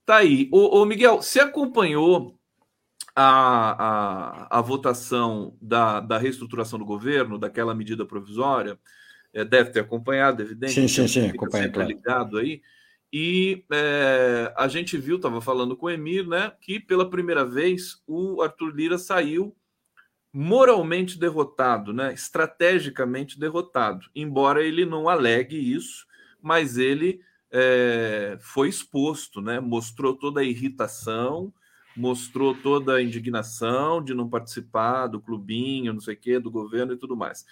Tá 0.07 0.19
aí. 0.19 0.47
Ô, 0.53 0.79
ô 0.79 0.85
Miguel, 0.85 1.17
você 1.17 1.41
acompanhou 1.41 2.39
a, 3.13 4.47
a, 4.53 4.59
a 4.59 4.61
votação 4.61 5.57
da, 5.61 5.99
da 5.99 6.17
reestruturação 6.17 6.79
do 6.79 6.85
governo, 6.85 7.37
daquela 7.37 7.75
medida 7.75 8.05
provisória, 8.05 8.79
é, 9.33 9.43
deve 9.43 9.71
ter 9.71 9.81
acompanhado, 9.81 10.41
evidente. 10.41 10.71
Sim, 10.71 10.87
sim, 10.87 11.09
sim, 11.09 11.27
acompanha, 11.27 11.69
claro. 11.69 11.89
ligado 11.89 12.37
aí. 12.37 12.61
E 13.11 13.65
é, 13.69 14.53
a 14.55 14.69
gente 14.69 14.97
viu, 14.97 15.17
estava 15.17 15.41
falando 15.41 15.75
com 15.75 15.87
o 15.87 15.89
Emir, 15.89 16.25
né, 16.25 16.53
que 16.61 16.79
pela 16.79 17.09
primeira 17.09 17.43
vez 17.43 18.01
o 18.07 18.41
Arthur 18.41 18.73
Lira 18.73 18.97
saiu 18.97 19.53
moralmente 20.31 21.19
derrotado, 21.19 21.91
né, 21.91 22.13
estrategicamente 22.13 23.37
derrotado, 23.37 24.05
embora 24.15 24.63
ele 24.63 24.85
não 24.85 25.09
alegue 25.09 25.57
isso, 25.57 26.05
mas 26.41 26.77
ele 26.77 27.19
é, 27.51 28.37
foi 28.39 28.69
exposto, 28.69 29.41
né, 29.41 29.59
mostrou 29.59 30.15
toda 30.15 30.41
a 30.41 30.43
irritação, 30.43 31.53
mostrou 31.95 32.53
toda 32.53 32.95
a 32.95 33.01
indignação 33.01 34.03
de 34.03 34.13
não 34.13 34.29
participar 34.29 35.07
do 35.07 35.19
clubinho, 35.19 35.93
não 35.93 36.01
sei 36.01 36.13
o 36.13 36.17
quê, 36.17 36.39
do 36.39 36.51
governo 36.51 36.93
e 36.93 36.97
tudo 36.97 37.17
mais. 37.17 37.45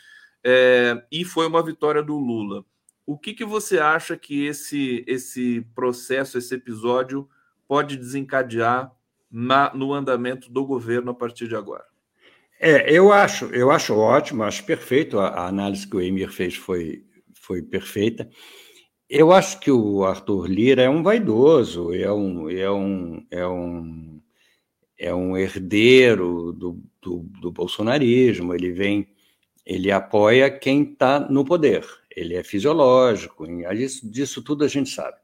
É, 0.43 1.03
e 1.12 1.25
foi 1.25 1.47
uma 1.47 1.63
vitória 1.63 2.03
do 2.03 2.17
Lula. 2.17 2.63
O 3.05 3.17
que, 3.17 3.34
que 3.34 3.45
você 3.45 3.79
acha 3.79 4.15
que 4.15 4.45
esse, 4.45 5.03
esse 5.08 5.65
processo, 5.73 6.38
esse 6.38 6.53
episódio, 6.53 7.27
pode 7.67 7.97
desencadear 7.97 8.91
na, 9.31 9.73
no 9.73 9.93
andamento 9.93 10.51
do 10.51 10.63
governo 10.65 11.12
a 11.12 11.15
partir 11.15 11.47
de 11.47 11.55
agora? 11.55 11.86
É, 12.60 12.91
eu 12.91 13.12
acho, 13.12 13.45
eu 13.45 13.69
acho 13.69 13.95
ótimo, 13.95 14.43
acho 14.43 14.63
perfeito. 14.63 15.19
A, 15.19 15.29
a 15.29 15.47
análise 15.47 15.88
que 15.88 15.95
o 15.95 16.01
Emir 16.01 16.31
fez 16.31 16.55
foi, 16.55 17.03
foi 17.34 17.62
perfeita. 17.62 18.29
Eu 19.09 19.31
acho 19.31 19.59
que 19.59 19.69
o 19.71 20.03
Arthur 20.03 20.47
Lira 20.47 20.81
é 20.81 20.89
um 20.89 21.03
vaidoso, 21.03 21.93
é 21.93 22.11
um, 22.11 22.49
é 22.49 22.71
um, 22.71 23.25
é 23.29 23.47
um 23.47 24.21
é 24.97 25.13
um 25.13 25.37
herdeiro 25.37 26.53
do, 26.53 26.81
do, 27.01 27.19
do 27.41 27.51
bolsonarismo, 27.51 28.53
ele 28.53 28.71
vem, 28.71 29.07
ele 29.65 29.91
apoia 29.91 30.49
quem 30.49 30.83
está 30.83 31.19
no 31.19 31.43
poder, 31.43 31.85
ele 32.09 32.35
é 32.35 32.43
fisiológico, 32.43 33.45
disso, 33.73 34.09
disso 34.09 34.41
tudo 34.41 34.63
a 34.63 34.67
gente 34.67 34.89
sabe. 34.89 35.17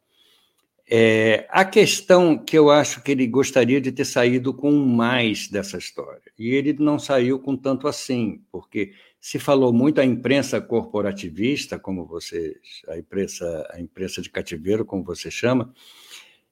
É, 0.93 1.47
a 1.49 1.63
questão 1.63 2.37
que 2.37 2.57
eu 2.57 2.69
acho 2.69 3.01
que 3.01 3.11
ele 3.11 3.25
gostaria 3.25 3.79
de 3.79 3.93
ter 3.93 4.03
saído 4.03 4.53
com 4.53 4.71
mais 4.71 5.47
dessa 5.47 5.77
história, 5.77 6.31
e 6.37 6.49
ele 6.49 6.73
não 6.73 6.99
saiu 6.99 7.39
com 7.39 7.55
tanto 7.55 7.87
assim, 7.87 8.43
porque 8.51 8.93
se 9.21 9.37
falou 9.37 9.71
muito 9.71 10.01
a 10.01 10.05
imprensa 10.05 10.59
corporativista, 10.59 11.77
como 11.77 12.03
você, 12.07 12.57
a 12.87 12.97
imprensa, 12.97 13.69
a 13.71 13.79
imprensa 13.79 14.19
de 14.19 14.31
cativeiro, 14.31 14.83
como 14.83 15.03
você 15.03 15.29
chama, 15.29 15.71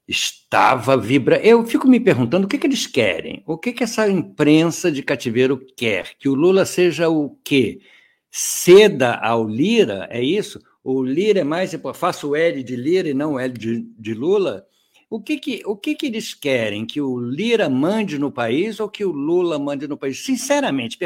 estava 0.08 0.95
vibra. 0.95 1.39
Eu 1.43 1.65
fico 1.65 1.88
me 1.88 1.99
perguntando 1.99 2.45
o 2.45 2.47
que, 2.47 2.60
que 2.60 2.67
eles 2.67 2.86
querem, 2.86 3.43
o 3.47 3.58
que, 3.58 3.73
que 3.73 3.83
essa 3.83 4.08
imprensa 4.08 4.91
de 4.91 5.02
cativeiro 5.02 5.65
quer? 5.75 6.15
Que 6.19 6.29
o 6.29 6.35
Lula 6.35 6.63
seja 6.63 7.10
o 7.10 7.35
quê? 7.43 7.81
Ceda 8.29 9.15
ao 9.15 9.48
Lira, 9.48 10.08
é 10.12 10.21
isso? 10.21 10.62
O 10.83 11.04
Lira 11.04 11.39
é 11.39 11.43
mais. 11.43 11.71
Faço 11.96 12.29
o 12.29 12.35
L 12.35 12.62
de 12.62 12.75
Lira 12.75 13.10
e 13.10 13.13
não 13.15 13.39
L 13.39 13.52
de, 13.52 13.81
de 13.98 14.13
Lula? 14.13 14.63
O 15.10 15.19
que 15.19 15.39
que, 15.39 15.63
o 15.65 15.75
que 15.75 15.95
que 15.95 16.05
eles 16.05 16.35
querem? 16.35 16.85
Que 16.85 17.01
o 17.01 17.19
Lira 17.19 17.67
mande 17.67 18.19
no 18.19 18.31
país 18.31 18.79
ou 18.79 18.87
que 18.87 19.03
o 19.03 19.12
Lula 19.12 19.57
mande 19.57 19.87
no 19.87 19.97
país? 19.97 20.23
Sinceramente, 20.23 20.99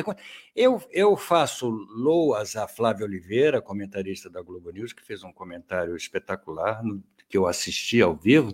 eu, 0.53 0.83
eu 0.91 1.15
faço 1.15 1.69
loas 1.69 2.57
a 2.57 2.67
Flávia 2.67 3.05
Oliveira, 3.05 3.61
comentarista 3.61 4.29
da 4.29 4.41
Globo 4.41 4.71
News, 4.71 4.91
que 4.91 5.05
fez 5.05 5.23
um 5.23 5.31
comentário 5.31 5.95
espetacular, 5.95 6.83
no, 6.83 7.01
que 7.29 7.37
eu 7.37 7.47
assisti 7.47 8.01
ao 8.01 8.13
vivo, 8.13 8.53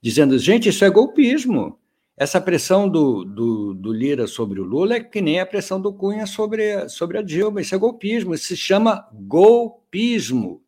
dizendo: 0.00 0.38
gente, 0.38 0.68
isso 0.68 0.84
é 0.84 0.90
golpismo. 0.90 1.78
Essa 2.14 2.40
pressão 2.40 2.88
do, 2.88 3.24
do, 3.24 3.74
do, 3.74 3.92
Lira 3.92 4.26
sobre 4.26 4.60
o 4.60 4.64
Lula 4.64 4.96
é 4.96 5.00
que 5.00 5.20
nem 5.20 5.38
a 5.40 5.44
pressão 5.44 5.80
do 5.80 5.92
Cunha 5.92 6.26
sobre, 6.26 6.88
sobre 6.88 7.18
a 7.18 7.22
Dilma. 7.22 7.60
Isso 7.60 7.74
é 7.74 7.78
golpismo, 7.78 8.34
isso 8.34 8.44
se 8.44 8.56
chama 8.56 9.06
golpismo. 9.12 10.62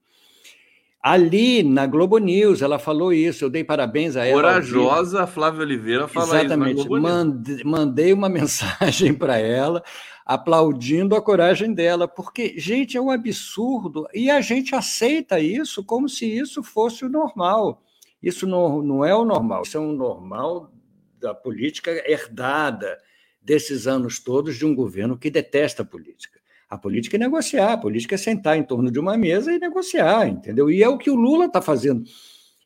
Ali 1.09 1.63
na 1.63 1.87
Globo 1.87 2.19
News, 2.19 2.61
ela 2.61 2.79
falou 2.79 3.15
isso, 3.15 3.43
eu 3.43 3.49
dei 3.49 3.65
parabéns 3.65 4.15
a 4.15 4.27
ela. 4.27 4.43
Corajosa, 4.43 5.27
Flávia 5.27 5.63
Oliveira 5.63 6.05
Exatamente. 6.05 6.81
isso. 6.81 6.97
Exatamente, 6.97 7.65
mandei 7.65 8.13
uma 8.13 8.29
mensagem 8.29 9.15
para 9.15 9.39
ela, 9.39 9.83
aplaudindo 10.27 11.17
a 11.17 11.23
coragem 11.23 11.73
dela, 11.73 12.07
porque, 12.07 12.59
gente, 12.59 12.99
é 12.99 13.01
um 13.01 13.11
absurdo, 13.11 14.07
e 14.13 14.31
a 14.31 14.43
gente 14.43 14.75
aceita 14.75 15.41
isso 15.41 15.83
como 15.83 16.11
se 16.11 16.27
isso 16.27 16.63
fosse 16.63 17.07
o 17.07 17.09
normal. 17.09 17.83
Isso 18.23 18.47
não, 18.47 18.83
não 18.83 19.03
é 19.03 19.15
o 19.15 19.25
normal, 19.25 19.63
isso 19.63 19.79
é 19.79 19.81
um 19.81 19.95
normal 19.95 20.71
da 21.19 21.35
política 21.35 21.91
herdada 22.07 22.99
desses 23.41 23.87
anos 23.87 24.19
todos 24.19 24.57
de 24.57 24.67
um 24.67 24.75
governo 24.75 25.17
que 25.17 25.31
detesta 25.31 25.83
a 25.83 25.87
política. 25.87 26.38
A 26.69 26.77
política 26.77 27.17
é 27.17 27.19
negociar, 27.19 27.73
a 27.73 27.79
política 27.79 28.15
é 28.15 28.19
sentar 28.19 28.59
em 28.59 28.63
torno 28.63 28.91
de 28.91 28.99
uma 28.99 29.17
mesa 29.17 29.53
e 29.53 29.59
negociar, 29.59 30.29
entendeu? 30.29 30.71
E 30.71 30.83
é 30.83 30.89
o 30.89 30.99
que 30.99 31.11
o 31.11 31.15
Lula 31.15 31.47
está 31.47 31.63
fazendo. 31.63 32.05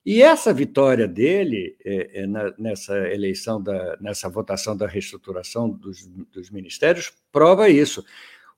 E 0.05 0.21
essa 0.21 0.53
vitória 0.53 1.07
dele 1.07 1.77
é, 1.85 2.23
é, 2.23 2.27
na, 2.27 2.53
nessa 2.59 2.97
eleição, 3.09 3.63
da, 3.63 3.97
nessa 4.01 4.29
votação 4.29 4.77
da 4.77 4.87
reestruturação 4.87 5.71
dos, 5.71 6.07
dos 6.07 6.51
ministérios, 6.51 7.13
prova 7.31 7.69
isso. 7.69 8.05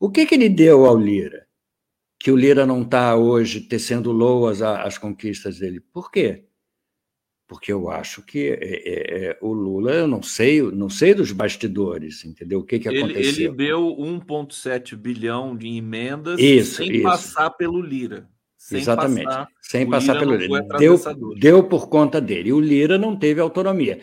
O 0.00 0.10
que, 0.10 0.24
que 0.24 0.34
ele 0.34 0.48
deu 0.48 0.86
ao 0.86 0.98
Lira? 0.98 1.46
que 2.24 2.30
o 2.30 2.36
Lira 2.36 2.64
não 2.64 2.80
está 2.80 3.14
hoje 3.16 3.60
tecendo 3.60 4.10
loas 4.10 4.62
às 4.62 4.96
conquistas 4.96 5.58
dele. 5.58 5.78
Por 5.78 6.10
quê? 6.10 6.46
Porque 7.46 7.70
eu 7.70 7.90
acho 7.90 8.22
que 8.22 8.48
é, 8.48 8.54
é, 8.54 9.26
é, 9.26 9.38
o 9.40 9.52
Lula, 9.52 9.92
eu 9.92 10.08
não 10.08 10.22
sei, 10.22 10.62
não 10.62 10.88
sei 10.88 11.12
dos 11.12 11.30
bastidores, 11.30 12.24
entendeu? 12.24 12.60
O 12.60 12.64
que, 12.64 12.78
que 12.78 12.88
aconteceu? 12.88 13.48
Ele 13.48 13.56
deu 13.56 13.80
1,7 13.98 14.96
bilhão 14.96 15.54
de 15.54 15.68
emendas 15.68 16.40
isso, 16.40 16.76
sem 16.76 16.90
isso. 16.90 17.02
passar 17.02 17.50
pelo 17.50 17.82
Lira. 17.82 18.26
Sem 18.56 18.80
Exatamente, 18.80 19.26
passar, 19.26 19.48
sem 19.60 19.90
passar 19.90 20.18
pelo 20.18 20.34
Lira. 20.34 20.64
Deu, 20.78 20.98
deu 21.38 21.64
por 21.64 21.88
conta 21.90 22.18
dele. 22.18 22.48
E 22.48 22.52
o 22.52 22.60
Lira 22.60 22.96
não 22.96 23.14
teve 23.14 23.42
autonomia. 23.42 24.00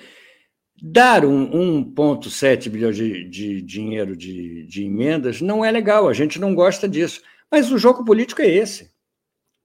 Dar 0.80 1.26
um 1.26 1.84
1,7 1.96 2.70
bilhão 2.70 2.92
de, 2.92 3.28
de 3.28 3.60
dinheiro 3.64 4.16
de, 4.16 4.68
de 4.68 4.84
emendas 4.84 5.42
não 5.42 5.66
é 5.66 5.72
legal, 5.72 6.08
a 6.08 6.14
gente 6.14 6.40
não 6.40 6.54
gosta 6.54 6.88
disso. 6.88 7.22
Mas 7.50 7.72
o 7.72 7.78
jogo 7.80 8.06
político 8.06 8.44
é 8.44 8.50
esse. 8.50 8.91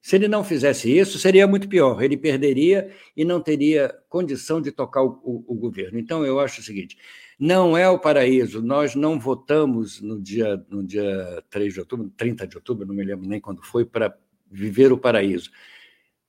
Se 0.07 0.15
ele 0.15 0.29
não 0.29 0.45
fizesse 0.45 0.97
isso, 0.97 1.19
seria 1.19 1.49
muito 1.49 1.69
pior. 1.69 2.01
Ele 2.01 2.17
perderia 2.17 2.93
e 3.17 3.25
não 3.25 3.41
teria 3.41 3.93
condição 4.09 4.63
de 4.63 4.71
tocar 4.71 5.03
o, 5.03 5.21
o, 5.25 5.45
o, 5.49 5.55
governo. 5.57 5.99
Então, 5.99 6.25
eu 6.25 6.39
acho 6.39 6.61
o 6.61 6.63
seguinte: 6.63 6.97
não 7.37 7.77
é 7.77 7.89
o 7.89 7.99
paraíso. 7.99 8.63
Nós 8.63 8.95
não 8.95 9.19
votamos 9.19 10.01
no 10.01 10.23
dia, 10.23 10.65
no 10.71 10.87
dia 10.87 11.43
3 11.51 11.75
de 11.75 11.81
outubro, 11.81 12.09
30 12.17 12.47
de 12.47 12.57
outubro, 12.57 12.87
não 12.87 12.95
me 12.95 13.03
lembro 13.03 13.29
nem 13.29 13.41
quando 13.41 13.65
foi, 13.65 13.85
para 13.85 14.17
viver 14.49 14.93
o 14.93 14.97
paraíso. 14.97 15.51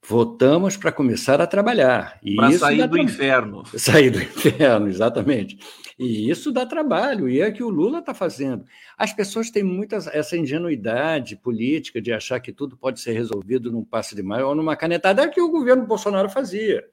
Votamos 0.07 0.77
para 0.77 0.89
começar 0.89 1.41
a 1.41 1.45
trabalhar. 1.45 2.17
Para 2.37 2.51
sair 2.53 2.87
do 2.87 2.97
inferno. 2.97 3.63
Sair 3.77 4.09
do 4.09 4.21
inferno, 4.21 4.87
exatamente. 4.87 5.59
E 5.99 6.29
isso 6.29 6.49
dá 6.49 6.65
trabalho, 6.65 7.27
e 7.27 7.41
é 7.41 7.51
que 7.51 7.61
o 7.61 7.69
Lula 7.69 7.99
está 7.99 8.13
fazendo. 8.13 8.63
As 8.97 9.11
pessoas 9.11 9.51
têm 9.51 9.63
muita 9.63 9.97
essa 10.13 10.37
ingenuidade 10.37 11.35
política 11.35 12.01
de 12.01 12.13
achar 12.13 12.39
que 12.39 12.53
tudo 12.53 12.77
pode 12.77 13.01
ser 13.01 13.11
resolvido 13.11 13.69
num 13.69 13.83
passe 13.83 14.15
de 14.15 14.23
maio 14.23 14.47
ou 14.47 14.55
numa 14.55 14.77
canetada, 14.77 15.23
é 15.23 15.27
que 15.27 15.41
o 15.41 15.51
governo 15.51 15.85
Bolsonaro 15.85 16.29
fazia. 16.29 16.85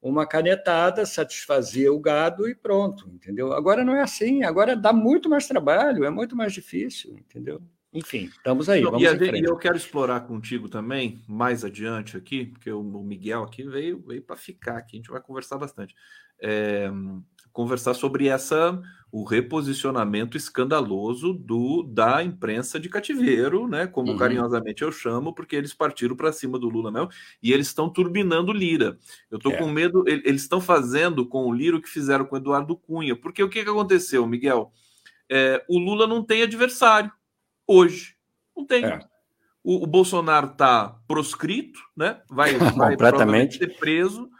Uma 0.00 0.26
canetada 0.26 1.04
satisfazia 1.04 1.92
o 1.92 2.00
gado 2.00 2.48
e 2.48 2.54
pronto, 2.54 3.10
entendeu? 3.12 3.52
Agora 3.52 3.84
não 3.84 3.94
é 3.94 4.00
assim, 4.00 4.44
agora 4.44 4.74
dá 4.74 4.94
muito 4.94 5.28
mais 5.28 5.46
trabalho, 5.46 6.04
é 6.04 6.10
muito 6.10 6.34
mais 6.34 6.54
difícil, 6.54 7.18
entendeu? 7.18 7.60
Enfim, 7.92 8.24
estamos 8.24 8.68
aí. 8.68 8.82
Vamos 8.82 9.00
e, 9.00 9.44
eu 9.44 9.56
quero 9.56 9.76
explorar 9.76 10.20
contigo 10.20 10.68
também, 10.68 11.22
mais 11.26 11.64
adiante 11.64 12.16
aqui, 12.16 12.46
porque 12.46 12.70
o 12.70 12.82
Miguel 12.82 13.42
aqui 13.42 13.62
veio, 13.62 14.02
veio 14.06 14.22
para 14.22 14.36
ficar 14.36 14.76
aqui, 14.76 14.96
a 14.96 14.98
gente 14.98 15.10
vai 15.10 15.20
conversar 15.20 15.56
bastante. 15.56 15.94
É, 16.38 16.90
conversar 17.56 17.94
sobre 17.94 18.28
essa 18.28 18.78
o 19.10 19.24
reposicionamento 19.24 20.36
escandaloso 20.36 21.32
do 21.32 21.82
da 21.82 22.22
imprensa 22.22 22.78
de 22.78 22.86
cativeiro, 22.90 23.66
né? 23.66 23.86
Como 23.86 24.12
uhum. 24.12 24.18
carinhosamente 24.18 24.82
eu 24.82 24.92
chamo, 24.92 25.32
porque 25.32 25.56
eles 25.56 25.72
partiram 25.72 26.14
para 26.14 26.32
cima 26.32 26.58
do 26.58 26.68
Lula 26.68 26.92
mesmo 26.92 27.08
e 27.42 27.50
eles 27.50 27.68
estão 27.68 27.88
turbinando 27.88 28.52
Lira. 28.52 28.98
Eu 29.30 29.38
estou 29.38 29.52
é. 29.52 29.56
com 29.56 29.70
medo, 29.70 30.04
eles 30.06 30.42
estão 30.42 30.60
fazendo 30.60 31.24
com 31.24 31.46
o 31.46 31.54
Lira 31.54 31.78
o 31.78 31.80
que 31.80 31.88
fizeram 31.88 32.26
com 32.26 32.34
o 32.34 32.38
Eduardo 32.38 32.76
Cunha, 32.76 33.16
porque 33.16 33.42
o 33.42 33.48
que, 33.48 33.64
que 33.64 33.70
aconteceu, 33.70 34.26
Miguel? 34.26 34.70
É, 35.30 35.64
o 35.66 35.78
Lula 35.78 36.06
não 36.06 36.22
tem 36.22 36.42
adversário 36.42 37.10
hoje. 37.66 38.14
Não 38.56 38.64
tem. 38.64 38.84
É. 38.84 39.00
O, 39.62 39.82
o, 39.82 39.86
Bolsonaro 39.86 40.48
está 40.48 40.96
proscrito, 41.08 41.80
né? 41.96 42.20
Vai, 42.28 42.54
vai 42.76 42.92
completamente 42.92 43.58
ser 43.58 43.76
preso. 43.76 44.30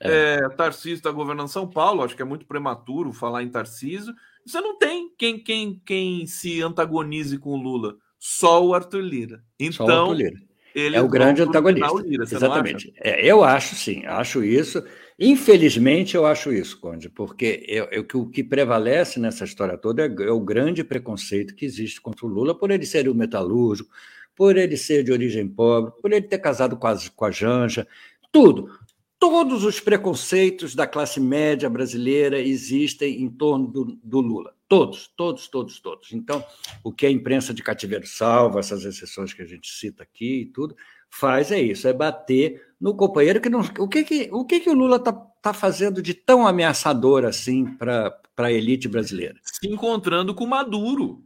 É. 0.00 0.34
É, 0.34 0.48
Tarcísio 0.48 0.94
está 0.94 1.12
governando 1.12 1.48
São 1.48 1.68
Paulo, 1.68 2.02
acho 2.02 2.16
que 2.16 2.22
é 2.22 2.24
muito 2.24 2.44
prematuro 2.44 3.12
falar 3.12 3.44
em 3.44 3.48
Tarcísio. 3.48 4.12
Você 4.44 4.60
não 4.60 4.76
tem 4.76 5.12
quem, 5.16 5.38
quem, 5.38 5.80
quem 5.86 6.26
se 6.26 6.60
antagonize 6.60 7.38
com 7.38 7.50
o 7.50 7.62
Lula, 7.62 7.96
só 8.18 8.64
o 8.64 8.74
Arthur 8.74 9.00
Lira. 9.00 9.44
Então, 9.58 10.10
Arthur 10.10 10.14
Lira. 10.14 10.96
é 10.96 11.00
o 11.00 11.08
grande 11.08 11.42
antagonista. 11.42 11.92
O 11.92 12.00
Lira, 12.00 12.24
Exatamente. 12.24 12.92
É, 12.96 13.24
eu 13.24 13.44
acho 13.44 13.76
sim, 13.76 14.04
acho 14.06 14.42
isso. 14.42 14.82
Infelizmente, 15.18 16.14
eu 16.14 16.26
acho 16.26 16.52
isso, 16.52 16.80
Conde, 16.80 17.08
porque 17.08 17.64
eu, 17.68 17.84
eu, 17.90 18.06
o 18.14 18.28
que 18.28 18.42
prevalece 18.42 19.20
nessa 19.20 19.44
história 19.44 19.76
toda 19.76 20.02
é, 20.02 20.06
é, 20.06 20.30
o 20.30 20.40
grande 20.40 20.82
preconceito 20.82 21.54
que 21.54 21.64
existe 21.64 22.00
contra 22.00 22.26
o 22.26 22.28
Lula 22.28 22.58
por 22.58 22.70
ele 22.70 22.86
ser 22.86 23.08
um 23.08 23.14
metalúrgico, 23.14 23.90
por 24.34 24.56
ele 24.56 24.76
ser 24.76 25.04
de 25.04 25.12
origem 25.12 25.46
pobre, 25.46 25.92
por 26.00 26.12
ele 26.12 26.26
ter 26.26 26.38
casado 26.38 26.76
com 26.76 26.86
a, 26.86 26.96
com 27.14 27.24
a 27.24 27.30
Janja, 27.30 27.86
tudo. 28.30 28.70
Todos 29.18 29.62
os 29.62 29.78
preconceitos 29.78 30.74
da 30.74 30.84
classe 30.84 31.20
média 31.20 31.70
brasileira 31.70 32.40
existem 32.40 33.22
em 33.22 33.30
torno 33.30 33.68
do, 33.68 33.98
do 34.02 34.20
Lula. 34.20 34.52
Todos, 34.66 35.12
todos, 35.16 35.46
todos, 35.46 35.78
todos. 35.78 36.12
Então, 36.12 36.44
o 36.82 36.90
que 36.90 37.06
a 37.06 37.10
imprensa 37.10 37.54
de 37.54 37.62
cativeiro 37.62 38.06
salva, 38.06 38.58
essas 38.58 38.84
exceções 38.84 39.32
que 39.32 39.42
a 39.42 39.46
gente 39.46 39.70
cita 39.70 40.02
aqui 40.02 40.40
e 40.40 40.46
tudo, 40.46 40.74
faz 41.12 41.52
é 41.52 41.60
isso, 41.60 41.86
é 41.86 41.92
bater 41.92 42.60
no 42.80 42.96
companheiro 42.96 43.40
que 43.40 43.50
não. 43.50 43.60
O 43.78 43.86
que, 43.86 44.02
que, 44.02 44.28
o, 44.32 44.44
que, 44.44 44.60
que 44.60 44.70
o 44.70 44.74
Lula 44.74 44.96
está 44.96 45.12
tá 45.12 45.52
fazendo 45.52 46.02
de 46.02 46.14
tão 46.14 46.46
ameaçador 46.46 47.24
assim 47.24 47.66
para 47.76 48.18
a 48.38 48.50
elite 48.50 48.88
brasileira? 48.88 49.34
Se 49.42 49.68
encontrando 49.68 50.34
com 50.34 50.46
Maduro. 50.46 51.22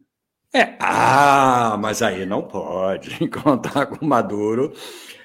É, 0.52 0.76
ah, 0.80 1.76
mas 1.80 2.02
aí 2.02 2.26
não 2.26 2.42
pode 2.42 3.16
encontrar 3.22 3.86
com 3.86 4.04
Maduro. 4.04 4.72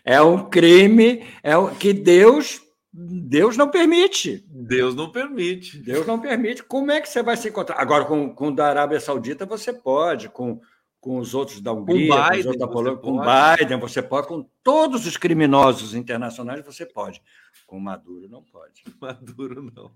É 0.06 0.22
um 0.22 0.50
crime 0.50 1.24
é 1.44 1.58
um, 1.58 1.74
que 1.74 1.92
Deus 1.92 2.62
Deus 2.94 3.56
não 3.58 3.70
permite. 3.70 4.46
Deus 4.48 4.94
não 4.94 5.10
permite. 5.12 5.78
Deus 5.80 6.06
não 6.06 6.20
permite. 6.20 6.64
Como 6.64 6.92
é 6.92 7.00
que 7.00 7.08
você 7.08 7.24
vai 7.24 7.38
se 7.38 7.48
encontrar? 7.48 7.78
Agora, 7.80 8.06
com, 8.06 8.34
com 8.34 8.50
o 8.50 8.56
da 8.56 8.68
Arábia 8.68 9.00
Saudita, 9.00 9.46
você 9.46 9.72
pode, 9.72 10.28
com 10.28 10.60
com 11.02 11.18
os 11.18 11.34
outros 11.34 11.60
da 11.60 11.74
Hungria, 11.74 12.16
com, 12.16 12.30
Biden, 12.30 12.52
com, 12.54 12.58
da 12.60 12.68
Polônia, 12.68 13.00
com 13.00 13.20
Biden, 13.20 13.80
você 13.80 14.04
pode, 14.04 14.28
com 14.28 14.48
todos 14.64 15.08
os 15.08 15.18
criminosos 15.18 15.96
internacionais 15.96 16.64
você 16.64 16.86
pode. 16.86 17.20
Com 17.66 17.80
Maduro 17.80 18.30
não 18.30 18.44
pode. 18.44 18.84
Maduro 19.02 19.64
não. 19.76 19.92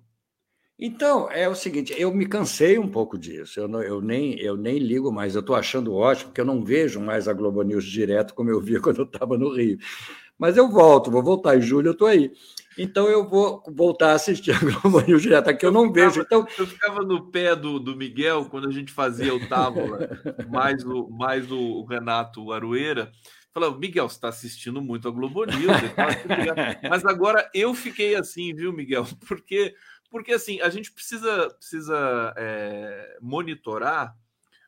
Então, 0.78 1.32
é 1.32 1.48
o 1.48 1.56
seguinte, 1.56 1.94
eu 1.98 2.14
me 2.14 2.26
cansei 2.26 2.78
um 2.78 2.90
pouco 2.90 3.18
disso, 3.18 3.62
eu, 3.62 3.68
não, 3.68 3.82
eu, 3.82 4.02
nem, 4.02 4.38
eu 4.40 4.58
nem 4.58 4.78
ligo 4.78 5.10
mais, 5.10 5.34
eu 5.34 5.40
estou 5.40 5.56
achando 5.56 5.94
ótimo, 5.94 6.32
porque 6.32 6.42
eu 6.42 6.46
não 6.46 6.66
vejo 6.66 7.00
mais 7.00 7.30
a 7.30 7.34
Globo 7.34 7.62
News 7.62 7.86
direto 7.86 8.34
como 8.34 8.50
eu 8.50 8.60
via 8.60 8.82
quando 8.82 8.98
eu 8.98 9.06
estava 9.06 9.38
no 9.38 9.54
Rio. 9.54 9.78
Mas 10.38 10.58
eu 10.58 10.68
volto, 10.70 11.12
vou 11.12 11.24
voltar 11.24 11.56
em 11.56 11.62
julho, 11.62 11.90
eu 11.90 11.94
estou 11.94 12.08
aí. 12.08 12.30
Então 12.78 13.08
eu 13.08 13.28
vou 13.28 13.64
voltar 13.68 14.12
a 14.12 14.16
assistir 14.16 14.52
a 14.52 14.60
Globo 14.60 15.02
News 15.02 15.22
direto, 15.22 15.56
que 15.56 15.66
eu, 15.66 15.70
eu 15.70 15.74
não 15.74 15.88
ficava, 15.88 16.10
vejo. 16.10 16.22
Então... 16.22 16.48
Eu 16.58 16.68
ficava 16.68 17.02
no 17.02 17.32
pé 17.32 17.56
do, 17.56 17.80
do 17.80 17.96
Miguel 17.96 18.46
quando 18.46 18.68
a 18.68 18.72
gente 18.72 18.92
fazia 18.92 19.34
o 19.34 19.48
Távola, 19.48 20.10
mais 20.50 20.84
o, 20.84 21.10
mais 21.10 21.50
o 21.52 21.86
Renato 21.86 22.52
Arueira. 22.52 23.12
Falava, 23.56 23.78
Miguel, 23.78 24.10
você 24.10 24.16
está 24.16 24.28
assistindo 24.28 24.82
muito 24.82 25.08
a 25.08 25.12
Globo 25.12 25.46
News. 25.46 25.72
Mas 26.90 27.06
agora 27.06 27.50
eu 27.54 27.74
fiquei 27.74 28.14
assim, 28.14 28.54
viu, 28.54 28.74
Miguel? 28.74 29.06
Porque, 29.26 29.74
porque 30.12 30.34
assim, 30.34 30.60
a 30.60 30.70
gente 30.70 30.92
precisa, 30.92 31.50
precisa 31.52 32.34
é, 32.38 33.18
monitorar 33.22 34.14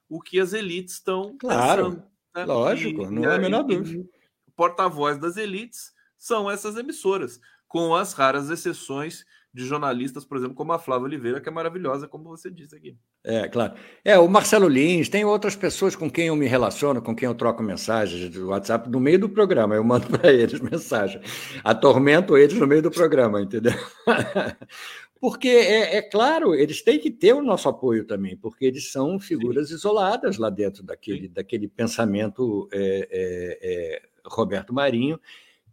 o 0.07 0.21
que 0.21 0.39
as 0.39 0.53
elites 0.53 0.95
estão 0.95 1.37
claro, 1.37 1.83
pensando. 1.83 2.03
Né? 2.33 2.45
Lógico, 2.45 3.01
e, 3.03 3.09
não 3.09 3.29
é 3.29 3.35
a 3.35 3.39
menor 3.39 3.63
dúvida. 3.63 4.07
Porta-voz 4.55 5.17
das 5.17 5.35
elites 5.35 5.91
são 6.17 6.49
essas 6.49 6.77
emissoras 6.77 7.41
com 7.67 7.93
as 7.95 8.13
raras 8.13 8.49
exceções 8.49 9.25
de 9.57 9.65
jornalistas, 9.65 10.23
por 10.23 10.37
exemplo, 10.37 10.55
como 10.55 10.71
a 10.71 10.77
Flávia 10.77 11.05
Oliveira, 11.05 11.41
que 11.41 11.49
é 11.49 11.51
maravilhosa, 11.51 12.07
como 12.07 12.25
você 12.25 12.51
disse 12.51 12.75
aqui. 12.75 12.95
É, 13.23 13.47
claro. 13.47 13.73
É, 14.05 14.17
o 14.19 14.27
Marcelo 14.27 14.67
Lins, 14.67 15.09
tem 15.09 15.25
outras 15.25 15.55
pessoas 15.55 15.95
com 15.95 16.11
quem 16.11 16.27
eu 16.27 16.35
me 16.35 16.45
relaciono, 16.45 17.01
com 17.01 17.15
quem 17.15 17.25
eu 17.27 17.33
troco 17.33 17.63
mensagens 17.63 18.29
do 18.29 18.49
WhatsApp 18.49 18.87
no 18.87 18.99
meio 18.99 19.17
do 19.17 19.27
programa, 19.27 19.73
eu 19.73 19.83
mando 19.83 20.05
para 20.15 20.31
eles 20.31 20.59
mensagem. 20.59 21.19
Atormento 21.63 22.37
eles 22.37 22.55
no 22.57 22.67
meio 22.67 22.83
do 22.83 22.91
programa, 22.91 23.41
entendeu? 23.41 23.73
porque, 25.19 25.49
é, 25.49 25.97
é, 25.97 26.01
claro, 26.03 26.53
eles 26.53 26.83
têm 26.83 26.99
que 26.99 27.09
ter 27.09 27.33
o 27.33 27.41
nosso 27.41 27.67
apoio 27.67 28.05
também, 28.05 28.37
porque 28.37 28.63
eles 28.63 28.91
são 28.91 29.19
figuras 29.19 29.69
Sim. 29.69 29.75
isoladas 29.75 30.37
lá 30.37 30.51
dentro 30.51 30.83
daquele, 30.83 31.27
daquele 31.27 31.67
pensamento 31.67 32.69
é, 32.71 33.07
é, 33.11 33.59
é 33.61 34.01
Roberto 34.23 34.71
Marinho, 34.71 35.19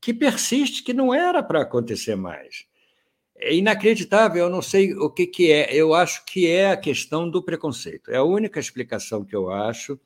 que 0.05 0.13
persiste, 0.13 0.83
que 0.83 0.93
não 0.93 1.15
era 1.15 1.43
para 1.43 1.63
acontecer 1.63 2.15
mais. 2.15 2.67
É 3.35 3.55
inacreditável, 3.55 4.45
eu 4.45 4.51
não 4.51 4.61
sei 4.61 4.93
o 4.93 5.09
que, 5.09 5.27
que 5.27 5.51
é. 5.51 5.75
Eu 5.75 5.95
acho 5.95 6.27
que 6.27 6.47
é 6.47 6.73
a 6.73 6.77
questão 6.77 7.31
do 7.31 7.43
preconceito. 7.43 8.11
É 8.11 8.17
a 8.17 8.23
única 8.23 8.61
explicação 8.61 9.25
que 9.25 9.35
eu 9.35 9.51
acho. 9.51 9.99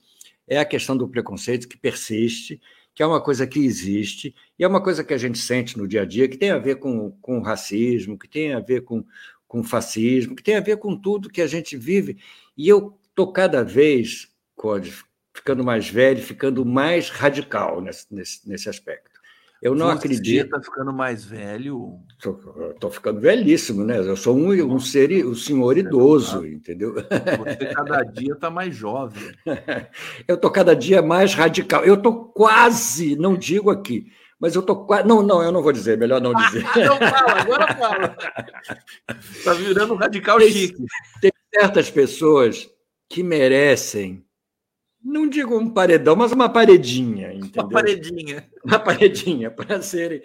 É 0.46 0.56
a 0.60 0.64
questão 0.64 0.96
do 0.96 1.08
preconceito 1.08 1.66
que 1.66 1.76
persiste, 1.76 2.60
que 2.94 3.02
é 3.02 3.06
uma 3.06 3.20
coisa 3.20 3.44
que 3.44 3.58
existe, 3.58 4.32
e 4.56 4.62
é 4.62 4.68
uma 4.68 4.80
coisa 4.80 5.02
que 5.02 5.12
a 5.12 5.18
gente 5.18 5.36
sente 5.36 5.76
no 5.76 5.88
dia 5.88 6.02
a 6.02 6.04
dia, 6.04 6.28
que 6.28 6.38
tem 6.38 6.50
a 6.50 6.58
ver 6.58 6.76
com, 6.76 7.10
com 7.20 7.40
racismo, 7.40 8.16
que 8.16 8.28
tem 8.28 8.54
a 8.54 8.60
ver 8.60 8.82
com, 8.82 9.04
com 9.48 9.64
fascismo, 9.64 10.36
que 10.36 10.44
tem 10.44 10.54
a 10.54 10.60
ver 10.60 10.76
com 10.76 10.96
tudo 10.96 11.28
que 11.28 11.42
a 11.42 11.48
gente 11.48 11.76
vive. 11.76 12.18
E 12.56 12.68
eu 12.68 12.96
estou 13.10 13.32
cada 13.32 13.64
vez, 13.64 14.28
Code, 14.54 14.94
ficando 15.34 15.64
mais 15.64 15.88
velho, 15.88 16.22
ficando 16.22 16.64
mais 16.64 17.10
radical 17.10 17.80
nesse, 17.80 18.06
nesse, 18.14 18.48
nesse 18.48 18.68
aspecto. 18.68 19.17
Eu 19.60 19.74
não 19.74 19.86
Você 19.86 19.92
acredito. 19.92 20.50
Você 20.50 20.56
está 20.56 20.62
ficando 20.62 20.92
mais 20.92 21.24
velho? 21.24 21.98
Estou 22.16 22.90
ficando 22.90 23.20
velhíssimo, 23.20 23.84
né? 23.84 23.98
Eu 23.98 24.16
sou 24.16 24.36
um, 24.36 24.50
um 24.50 24.78
ser, 24.78 25.26
um 25.26 25.34
senhor 25.34 25.76
idoso, 25.76 26.46
entendeu? 26.46 26.94
Você 26.94 27.74
cada 27.74 28.04
dia 28.04 28.34
está 28.34 28.50
mais 28.50 28.74
jovem. 28.74 29.22
Eu 30.28 30.36
estou 30.36 30.50
cada 30.50 30.74
dia 30.74 31.02
mais 31.02 31.34
radical. 31.34 31.84
Eu 31.84 31.94
estou 31.94 32.26
quase, 32.26 33.16
não 33.16 33.36
digo 33.36 33.70
aqui, 33.70 34.06
mas 34.38 34.54
eu 34.54 34.60
estou 34.60 34.86
quase. 34.86 35.06
Não, 35.08 35.22
não, 35.22 35.42
eu 35.42 35.50
não 35.50 35.62
vou 35.62 35.72
dizer, 35.72 35.98
melhor 35.98 36.20
não 36.20 36.32
dizer. 36.32 36.62
não 36.86 36.98
fala, 36.98 37.40
agora 37.40 37.74
fala. 37.74 38.16
Está 39.30 39.52
virando 39.54 39.94
um 39.94 39.96
radical 39.96 40.38
tem, 40.38 40.50
chique. 40.50 40.84
Tem 41.20 41.32
certas 41.52 41.90
pessoas 41.90 42.68
que 43.08 43.22
merecem 43.22 44.24
não 45.08 45.26
digo 45.26 45.58
um 45.58 45.70
paredão, 45.70 46.14
mas 46.14 46.32
uma 46.32 46.48
paredinha, 46.48 47.32
entendeu? 47.32 47.64
Uma 47.64 47.68
paredinha. 47.70 48.50
Uma 48.62 48.78
paredinha, 48.78 49.50
para 49.50 49.80
serem. 49.80 50.22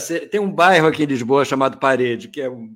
Ser... 0.00 0.28
Tem 0.28 0.40
um 0.40 0.50
bairro 0.50 0.88
aqui 0.88 1.04
em 1.04 1.06
Lisboa 1.06 1.44
chamado 1.44 1.78
Parede, 1.78 2.26
que 2.26 2.40
é 2.40 2.50
um... 2.50 2.74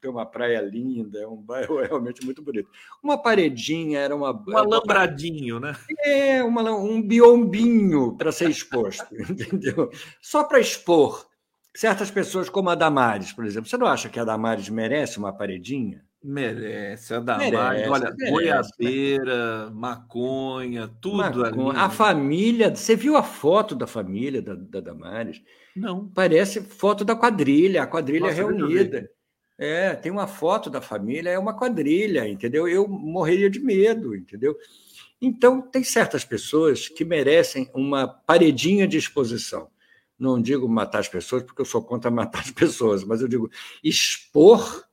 tem 0.00 0.08
uma 0.08 0.24
praia 0.24 0.60
linda, 0.60 1.18
é 1.18 1.26
um 1.26 1.36
bairro 1.36 1.80
realmente 1.82 2.24
muito 2.24 2.40
bonito. 2.42 2.68
Uma 3.02 3.18
paredinha 3.18 3.98
era 3.98 4.14
uma. 4.14 4.30
Um 4.46 4.56
alambradinho, 4.56 5.58
né? 5.58 5.76
É, 6.04 6.44
uma, 6.44 6.62
um 6.70 7.02
biombinho 7.02 8.16
para 8.16 8.30
ser 8.30 8.48
exposto, 8.48 9.06
entendeu? 9.28 9.90
Só 10.22 10.44
para 10.44 10.60
expor 10.60 11.26
certas 11.74 12.08
pessoas, 12.08 12.48
como 12.48 12.70
a 12.70 12.76
Damares, 12.76 13.32
por 13.32 13.44
exemplo. 13.44 13.68
Você 13.68 13.76
não 13.76 13.88
acha 13.88 14.08
que 14.08 14.20
a 14.20 14.24
Damares 14.24 14.68
merece 14.68 15.18
uma 15.18 15.32
paredinha? 15.32 16.04
Merece, 16.26 17.12
a 17.12 17.20
Damares, 17.20 17.86
olha, 17.86 18.14
merece, 18.16 18.32
goiabeira, 18.32 19.70
maconha, 19.74 20.88
tudo 20.98 21.18
maconha. 21.18 21.70
ali. 21.72 21.78
A 21.78 21.90
família, 21.90 22.74
você 22.74 22.96
viu 22.96 23.14
a 23.14 23.22
foto 23.22 23.74
da 23.74 23.86
família 23.86 24.40
da, 24.40 24.54
da 24.54 24.80
Damares? 24.80 25.42
Não. 25.76 26.08
Parece 26.08 26.62
foto 26.62 27.04
da 27.04 27.14
quadrilha, 27.14 27.82
a 27.82 27.86
quadrilha 27.86 28.28
Nossa, 28.28 28.36
reunida. 28.36 29.10
É, 29.58 29.94
tem 29.94 30.10
uma 30.10 30.26
foto 30.26 30.70
da 30.70 30.80
família, 30.80 31.28
é 31.28 31.38
uma 31.38 31.54
quadrilha, 31.54 32.26
entendeu? 32.26 32.66
Eu 32.66 32.88
morreria 32.88 33.50
de 33.50 33.60
medo, 33.60 34.16
entendeu? 34.16 34.56
Então, 35.20 35.60
tem 35.60 35.84
certas 35.84 36.24
pessoas 36.24 36.88
que 36.88 37.04
merecem 37.04 37.70
uma 37.74 38.08
paredinha 38.08 38.88
de 38.88 38.96
exposição. 38.96 39.68
Não 40.18 40.40
digo 40.40 40.66
matar 40.66 41.00
as 41.00 41.08
pessoas, 41.08 41.42
porque 41.42 41.60
eu 41.60 41.66
sou 41.66 41.82
contra 41.82 42.10
matar 42.10 42.40
as 42.40 42.50
pessoas, 42.50 43.04
mas 43.04 43.20
eu 43.20 43.28
digo 43.28 43.50
expor 43.82 44.86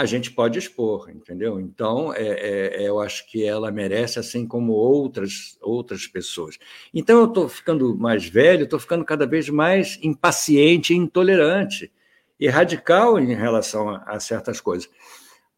a 0.00 0.06
gente 0.06 0.30
pode 0.30 0.58
expor, 0.58 1.10
entendeu? 1.10 1.60
Então, 1.60 2.12
é, 2.14 2.22
é, 2.22 2.82
é, 2.82 2.88
eu 2.88 2.98
acho 2.98 3.30
que 3.30 3.44
ela 3.44 3.70
merece, 3.70 4.18
assim 4.18 4.46
como 4.46 4.72
outras 4.72 5.58
outras 5.60 6.06
pessoas. 6.06 6.58
Então, 6.92 7.18
eu 7.18 7.26
estou 7.26 7.48
ficando 7.48 7.94
mais 7.96 8.26
velho, 8.26 8.64
estou 8.64 8.78
ficando 8.78 9.04
cada 9.04 9.26
vez 9.26 9.50
mais 9.50 9.98
impaciente 10.02 10.94
intolerante 10.94 11.92
e 12.38 12.48
radical 12.48 13.20
em 13.20 13.34
relação 13.34 13.90
a, 13.90 13.98
a 14.06 14.18
certas 14.18 14.58
coisas. 14.58 14.88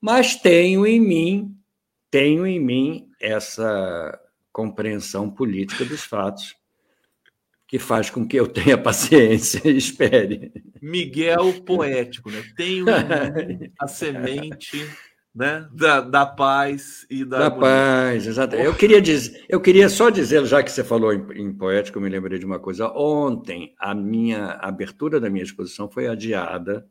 Mas 0.01 0.34
tenho 0.34 0.84
em 0.84 0.99
mim, 0.99 1.57
tenho 2.11 2.45
em 2.45 2.59
mim 2.59 3.09
essa 3.20 4.20
compreensão 4.53 5.30
política 5.30 5.84
dos 5.84 6.03
fatos 6.03 6.57
que 7.73 7.79
faz 7.79 8.11
com 8.11 8.29
que 8.29 8.37
eu 8.37 8.47
tenha 8.47 8.77
paciência 8.77 9.66
e 9.66 9.79
espere. 9.79 10.53
Miguel 10.83 11.55
poético, 11.64 12.31
né? 12.31 12.43
Tenho 12.55 12.85
a 13.81 13.89
semente 13.89 14.87
né? 15.35 15.66
da, 15.73 16.03
da 16.03 16.27
paz 16.27 17.07
e 17.09 17.25
da. 17.25 17.49
Da 17.49 17.51
paz, 17.51 18.27
exato. 18.27 18.57
Eu 18.57 18.75
queria, 18.75 19.01
dizer, 19.01 19.47
eu 19.49 19.59
queria 19.59 19.89
só 19.89 20.11
dizer, 20.11 20.45
já 20.45 20.62
que 20.62 20.70
você 20.70 20.85
falou 20.85 21.14
em, 21.14 21.25
em 21.33 21.51
poético, 21.51 21.97
eu 21.97 22.03
me 22.03 22.11
lembrei 22.11 22.39
de 22.39 22.45
uma 22.45 22.59
coisa. 22.59 22.93
Ontem, 22.93 23.75
a 23.79 23.95
minha 23.95 24.49
a 24.49 24.68
abertura 24.68 25.18
da 25.18 25.31
minha 25.31 25.43
exposição 25.43 25.89
foi 25.89 26.09
adiada 26.09 26.87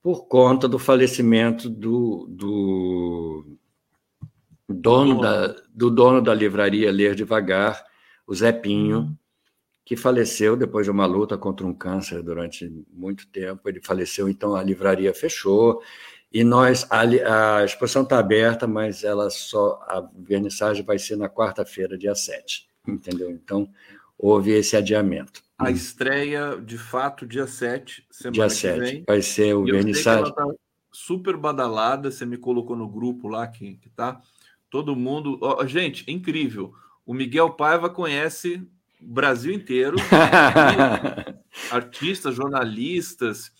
por 0.00 0.28
conta 0.28 0.68
do 0.68 0.78
falecimento 0.78 1.68
do, 1.68 2.28
do 2.30 3.58
dono, 4.68 5.20
da, 5.20 5.48
do 5.74 5.90
dono 5.90 6.22
da 6.22 6.32
livraria 6.32 6.92
Ler 6.92 7.16
Devagar, 7.16 7.84
o 8.24 8.32
Zé 8.36 8.52
Pinho. 8.52 9.18
Que 9.84 9.96
faleceu 9.96 10.56
depois 10.56 10.86
de 10.86 10.90
uma 10.90 11.06
luta 11.06 11.36
contra 11.36 11.66
um 11.66 11.74
câncer 11.74 12.22
durante 12.22 12.70
muito 12.90 13.26
tempo. 13.28 13.68
Ele 13.68 13.80
faleceu, 13.82 14.28
então 14.28 14.54
a 14.54 14.62
livraria 14.62 15.12
fechou. 15.12 15.82
E 16.32 16.42
nós, 16.42 16.84
a, 16.90 17.58
a 17.58 17.64
exposição 17.64 18.02
está 18.02 18.18
aberta, 18.18 18.66
mas 18.66 19.04
ela 19.04 19.30
só 19.30 19.78
a 19.82 20.08
vernissagem 20.16 20.84
vai 20.84 20.98
ser 20.98 21.16
na 21.16 21.28
quarta-feira, 21.28 21.96
dia 21.96 22.14
7. 22.14 22.66
Entendeu? 22.88 23.30
Então, 23.30 23.68
houve 24.18 24.50
esse 24.52 24.76
adiamento. 24.76 25.42
A 25.56 25.70
estreia, 25.70 26.56
de 26.56 26.76
fato, 26.76 27.24
dia 27.24 27.46
7, 27.46 28.06
semana 28.10 28.32
dia 28.32 28.46
que 28.48 28.54
7, 28.54 28.80
vem. 28.80 29.04
Vai 29.06 29.22
ser 29.22 29.54
o 29.54 29.64
vernissagem. 29.64 30.34
Tá 30.34 30.46
super 30.90 31.36
badalada, 31.36 32.10
você 32.10 32.26
me 32.26 32.36
colocou 32.36 32.74
no 32.74 32.88
grupo 32.88 33.28
lá 33.28 33.46
que, 33.46 33.76
que 33.76 33.88
tá. 33.90 34.20
Todo 34.68 34.96
mundo. 34.96 35.38
Gente, 35.66 36.10
incrível. 36.10 36.72
O 37.06 37.14
Miguel 37.14 37.50
Paiva 37.50 37.88
conhece 37.88 38.66
Brasil 39.00 39.52
inteiro, 39.52 39.96
artistas, 41.70 42.34
jornalistas, 42.34 43.52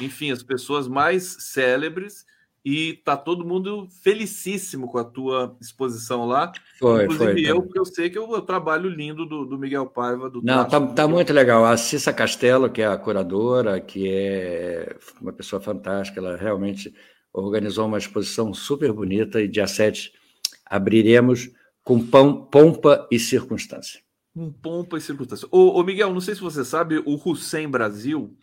enfim, 0.00 0.30
as 0.30 0.42
pessoas 0.42 0.88
mais 0.88 1.36
célebres, 1.40 2.24
e 2.64 2.94
tá 3.04 3.16
todo 3.16 3.44
mundo 3.44 3.88
felicíssimo 4.02 4.88
com 4.88 4.98
a 4.98 5.04
tua 5.04 5.56
exposição 5.60 6.26
lá. 6.26 6.52
Foi, 6.78 7.04
Inclusive 7.04 7.32
foi, 7.32 7.42
eu, 7.42 7.56
tá. 7.56 7.62
porque 7.62 7.78
eu 7.78 7.84
sei 7.84 8.08
que 8.08 8.16
é 8.16 8.20
o 8.20 8.40
trabalho 8.40 8.88
lindo 8.88 9.26
do, 9.26 9.44
do 9.44 9.58
Miguel 9.58 9.86
Paiva. 9.86 10.30
Do 10.30 10.40
Não, 10.42 10.64
tá, 10.68 10.80
tá 10.80 11.08
muito 11.08 11.32
legal. 11.32 11.64
A 11.64 11.76
Cissa 11.76 12.12
Castelo, 12.12 12.70
que 12.70 12.80
é 12.80 12.86
a 12.86 12.96
curadora, 12.96 13.80
que 13.80 14.08
é 14.08 14.96
uma 15.20 15.32
pessoa 15.32 15.60
fantástica, 15.60 16.20
ela 16.20 16.36
realmente 16.36 16.94
organizou 17.32 17.86
uma 17.86 17.98
exposição 17.98 18.54
super 18.54 18.92
bonita 18.92 19.40
e 19.40 19.48
dia 19.48 19.66
7 19.66 20.12
abriremos 20.64 21.50
com 21.82 21.98
pão, 22.06 22.44
pompa 22.44 23.08
e 23.10 23.18
circunstância 23.18 24.00
com 24.34 24.50
pompa 24.50 24.96
e 24.96 25.00
circunstância. 25.00 25.46
Ô, 25.50 25.78
ô, 25.78 25.82
Miguel, 25.84 26.12
não 26.12 26.20
sei 26.20 26.34
se 26.34 26.40
você 26.40 26.64
sabe, 26.64 26.98
o 27.04 27.20
Hussein 27.22 27.68
Brasil, 27.68 28.36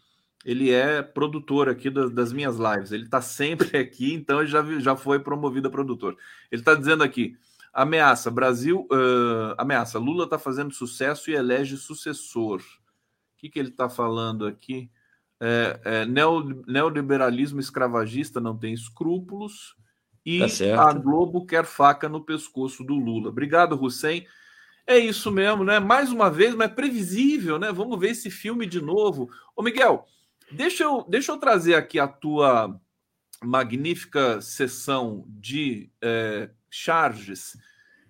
ele 0.45 0.71
é 0.71 1.01
produtor 1.01 1.67
aqui 1.67 1.89
das, 1.89 2.11
das 2.11 2.31
minhas 2.31 2.57
lives. 2.57 2.91
Ele 2.91 3.05
está 3.05 3.21
sempre 3.21 3.75
aqui, 3.79 4.13
então 4.13 4.39
ele 4.39 4.49
já, 4.49 4.63
já 4.79 4.95
foi 4.95 5.19
promovido 5.19 5.67
a 5.67 5.71
produtor. 5.71 6.15
Ele 6.51 6.61
está 6.61 6.75
dizendo 6.75 7.03
aqui: 7.03 7.35
ameaça, 7.73 8.29
Brasil, 8.29 8.87
uh, 8.91 9.55
ameaça, 9.57 9.97
Lula 9.99 10.25
está 10.25 10.37
fazendo 10.37 10.73
sucesso 10.73 11.31
e 11.31 11.35
elege 11.35 11.77
sucessor. 11.77 12.59
O 12.59 13.37
que, 13.37 13.49
que 13.49 13.59
ele 13.59 13.69
está 13.69 13.89
falando 13.89 14.45
aqui? 14.45 14.89
É, 15.41 15.79
é, 15.85 16.05
neoliberalismo 16.05 17.61
escravagista 17.61 18.41
não 18.41 18.57
tem 18.57 18.73
escrúpulos 18.73 19.73
e 20.25 20.39
tá 20.39 20.89
a 20.89 20.93
Globo 20.93 21.45
quer 21.45 21.63
faca 21.63 22.09
no 22.09 22.21
pescoço 22.21 22.83
do 22.83 22.95
Lula. 22.95 23.29
Obrigado, 23.29 23.81
Hussein. 23.81 24.25
É 24.89 24.97
isso 24.97 25.31
mesmo, 25.31 25.63
né? 25.63 25.79
Mais 25.79 26.11
uma 26.11 26.31
vez, 26.31 26.55
mas 26.55 26.71
é 26.71 26.73
previsível, 26.73 27.59
né? 27.59 27.71
Vamos 27.71 27.99
ver 27.99 28.09
esse 28.09 28.31
filme 28.31 28.65
de 28.65 28.81
novo. 28.81 29.29
Ô, 29.55 29.61
Miguel, 29.61 30.03
deixa 30.51 30.83
eu, 30.83 31.05
deixa 31.07 31.31
eu 31.31 31.37
trazer 31.37 31.75
aqui 31.75 31.99
a 31.99 32.07
tua 32.07 32.75
magnífica 33.43 34.41
sessão 34.41 35.23
de 35.27 35.91
é, 36.01 36.49
charges. 36.71 37.55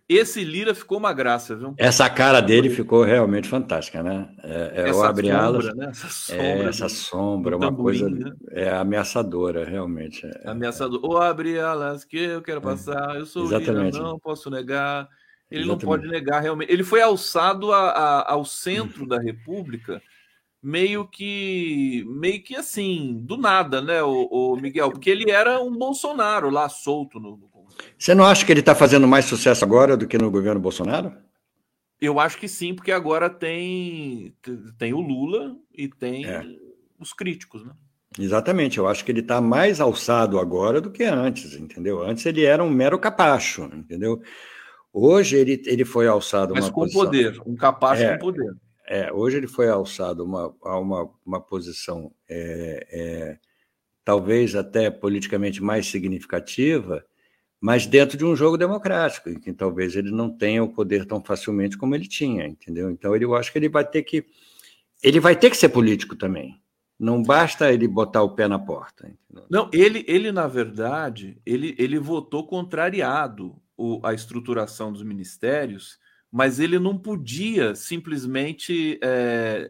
Esse 0.07 0.41
Lira 0.41 0.73
ficou 0.73 0.97
uma 0.97 1.11
graça, 1.11 1.53
viu? 1.53 1.75
Essa 1.77 2.09
cara 2.09 2.39
dele 2.39 2.69
ficou 2.69 3.03
realmente 3.03 3.49
fantástica, 3.49 4.01
né? 4.01 4.33
É, 4.41 4.85
é 4.87 4.93
o 4.93 5.03
abre 5.03 5.29
alas, 5.31 5.75
né? 5.75 5.89
essa 5.89 6.07
sombra, 6.07 6.43
é, 6.43 6.63
essa 6.63 6.87
sombra 6.87 7.57
uma 7.57 7.65
tamborim, 7.67 7.99
coisa 7.99 8.09
né? 8.09 8.35
é 8.51 8.69
ameaçadora, 8.69 9.65
realmente. 9.65 10.25
É, 10.25 10.49
Ameaçador. 10.49 11.03
O 11.03 11.17
abre 11.17 11.59
alas 11.59 12.05
que 12.05 12.17
eu 12.17 12.41
quero 12.41 12.59
é, 12.59 12.63
passar, 12.63 13.17
eu 13.17 13.25
sou 13.25 13.43
Exatamente. 13.47 13.97
Lira, 13.97 14.05
não 14.05 14.17
posso 14.17 14.49
negar. 14.49 15.09
Ele 15.49 15.63
Exatamente. 15.63 15.83
não 15.83 15.89
pode 15.89 16.07
negar 16.07 16.41
realmente. 16.41 16.71
Ele 16.71 16.83
foi 16.83 17.01
alçado 17.01 17.71
a, 17.71 17.89
a, 17.89 18.33
ao 18.33 18.45
centro 18.45 19.07
da 19.07 19.19
República, 19.19 20.01
meio 20.61 21.07
que, 21.07 22.05
meio 22.07 22.43
que 22.43 22.55
assim, 22.55 23.19
do 23.23 23.37
nada, 23.37 23.81
né, 23.81 24.03
o, 24.03 24.27
o 24.29 24.55
Miguel? 24.57 24.91
Porque 24.91 25.09
ele 25.09 25.31
era 25.31 25.59
um 25.59 25.75
Bolsonaro 25.75 26.49
lá 26.49 26.69
solto 26.69 27.19
no. 27.19 27.37
no... 27.37 27.49
Você 27.97 28.13
não 28.13 28.25
acha 28.25 28.45
que 28.45 28.51
ele 28.51 28.59
está 28.59 28.75
fazendo 28.75 29.07
mais 29.07 29.25
sucesso 29.25 29.63
agora 29.63 29.97
do 29.97 30.07
que 30.07 30.17
no 30.17 30.29
governo 30.29 30.59
Bolsonaro? 30.59 31.13
Eu 31.99 32.19
acho 32.19 32.37
que 32.37 32.47
sim, 32.47 32.73
porque 32.73 32.91
agora 32.91 33.29
tem, 33.29 34.33
tem 34.77 34.93
o 34.93 35.01
Lula 35.01 35.55
e 35.73 35.87
tem 35.87 36.25
é. 36.25 36.45
os 36.97 37.11
críticos, 37.11 37.65
né? 37.65 37.73
Exatamente, 38.17 38.77
eu 38.77 38.87
acho 38.87 39.05
que 39.05 39.11
ele 39.11 39.19
está 39.19 39.39
mais 39.39 39.79
alçado 39.79 40.39
agora 40.39 40.81
do 40.81 40.91
que 40.91 41.03
antes, 41.03 41.53
entendeu? 41.53 42.01
Antes 42.01 42.25
ele 42.25 42.43
era 42.43 42.63
um 42.63 42.69
mero 42.69 42.97
capacho, 42.97 43.63
entendeu? 43.73 44.21
Hoje 44.91 45.37
ele, 45.37 45.61
ele 45.65 45.85
foi 45.85 46.07
alçado 46.07 46.53
Mas 46.53 46.65
uma 46.65 46.73
com 46.73 46.81
posição, 46.81 47.05
poder, 47.05 47.41
um 47.45 47.55
capaz 47.55 48.01
é, 48.01 48.13
com 48.13 48.25
poder. 48.25 48.55
É, 48.87 49.11
hoje 49.13 49.37
ele 49.37 49.47
foi 49.47 49.69
alçado 49.69 50.23
uma, 50.23 50.55
a 50.63 50.79
uma, 50.79 51.09
uma 51.25 51.39
posição 51.39 52.11
é, 52.27 52.87
é, 52.91 53.39
talvez 54.03 54.55
até 54.55 54.89
politicamente 54.89 55.61
mais 55.61 55.85
significativa, 55.87 57.05
mas 57.61 57.85
dentro 57.85 58.17
de 58.17 58.25
um 58.25 58.35
jogo 58.35 58.57
democrático, 58.57 59.29
em 59.29 59.39
que 59.39 59.53
talvez 59.53 59.95
ele 59.95 60.09
não 60.09 60.35
tenha 60.35 60.63
o 60.63 60.73
poder 60.73 61.05
tão 61.05 61.21
facilmente 61.23 61.77
como 61.77 61.93
ele 61.93 62.07
tinha, 62.07 62.47
entendeu? 62.47 62.89
Então 62.89 63.15
ele, 63.15 63.25
eu 63.25 63.35
acho 63.35 63.51
que 63.51 63.59
ele 63.59 63.69
vai 63.69 63.85
ter 63.85 64.01
que 64.01 64.25
ele 65.03 65.19
vai 65.19 65.35
ter 65.35 65.49
que 65.49 65.57
ser 65.57 65.69
político 65.69 66.15
também. 66.15 66.59
Não 66.99 67.23
basta 67.23 67.71
ele 67.71 67.87
botar 67.87 68.23
o 68.23 68.35
pé 68.35 68.47
na 68.47 68.59
porta. 68.59 69.07
Entendeu? 69.07 69.45
Não, 69.49 69.69
ele, 69.71 70.03
ele 70.07 70.31
na 70.31 70.47
verdade, 70.47 71.39
ele, 71.45 71.75
ele 71.77 71.97
votou 71.97 72.45
contrariado 72.45 73.55
o, 73.79 74.01
a 74.03 74.13
estruturação 74.13 74.91
dos 74.91 75.01
ministérios, 75.01 75.97
mas 76.29 76.59
ele 76.59 76.77
não 76.77 76.97
podia 76.97 77.73
simplesmente 77.73 78.99
é, 79.01 79.69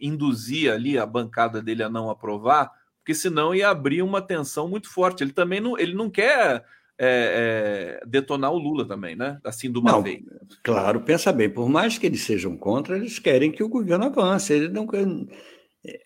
induzir 0.00 0.72
ali 0.72 0.98
a 0.98 1.06
bancada 1.06 1.62
dele 1.62 1.84
a 1.84 1.88
não 1.88 2.10
aprovar, 2.10 2.70
porque 2.98 3.14
senão 3.14 3.54
ia 3.54 3.70
abrir 3.70 4.02
uma 4.02 4.20
tensão 4.20 4.68
muito 4.68 4.90
forte. 4.90 5.22
Ele 5.22 5.32
também 5.32 5.60
não, 5.60 5.78
ele 5.78 5.94
não 5.94 6.10
quer 6.10 6.64
é, 6.98 8.00
é, 8.02 8.06
detonar 8.06 8.52
o 8.52 8.58
Lula 8.58 8.86
também, 8.86 9.14
né? 9.14 9.38
Assim, 9.44 9.70
de 9.70 9.78
uma 9.78 9.92
não, 9.92 10.02
vez. 10.02 10.20
Claro, 10.62 11.00
pensa 11.00 11.32
bem, 11.32 11.48
por 11.48 11.68
mais 11.68 11.96
que 11.96 12.06
eles 12.06 12.22
sejam 12.22 12.56
contra, 12.56 12.96
eles 12.96 13.18
querem 13.18 13.52
que 13.52 13.62
o 13.62 13.68
governo 13.68 14.06
avance. 14.06 14.52
Eles 14.52 14.72
não 14.72 14.86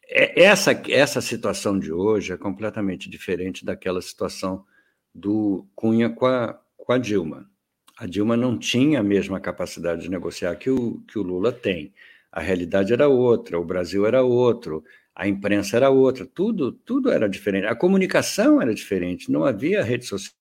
é, 0.06 0.42
essa, 0.42 0.72
essa 0.88 1.20
situação 1.20 1.78
de 1.78 1.90
hoje 1.90 2.32
é 2.32 2.36
completamente 2.36 3.08
diferente 3.08 3.64
daquela 3.64 4.02
situação 4.02 4.64
do 5.14 5.66
Cunha 5.74 6.10
com 6.10 6.26
a, 6.26 6.60
com 6.90 6.94
a 6.94 6.98
Dilma. 6.98 7.48
A 7.96 8.04
Dilma 8.04 8.36
não 8.36 8.58
tinha 8.58 8.98
a 8.98 9.02
mesma 9.02 9.38
capacidade 9.38 10.02
de 10.02 10.10
negociar 10.10 10.56
que 10.56 10.68
o, 10.68 11.00
que 11.06 11.20
o 11.20 11.22
Lula 11.22 11.52
tem. 11.52 11.94
A 12.32 12.40
realidade 12.40 12.92
era 12.92 13.06
outra, 13.06 13.60
o 13.60 13.64
Brasil 13.64 14.04
era 14.06 14.24
outro, 14.24 14.82
a 15.14 15.28
imprensa 15.28 15.76
era 15.76 15.88
outra, 15.88 16.26
tudo, 16.26 16.72
tudo 16.72 17.08
era 17.12 17.28
diferente. 17.28 17.68
A 17.68 17.76
comunicação 17.76 18.60
era 18.60 18.74
diferente, 18.74 19.30
não 19.30 19.44
havia 19.44 19.84
rede 19.84 20.04
social 20.04 20.34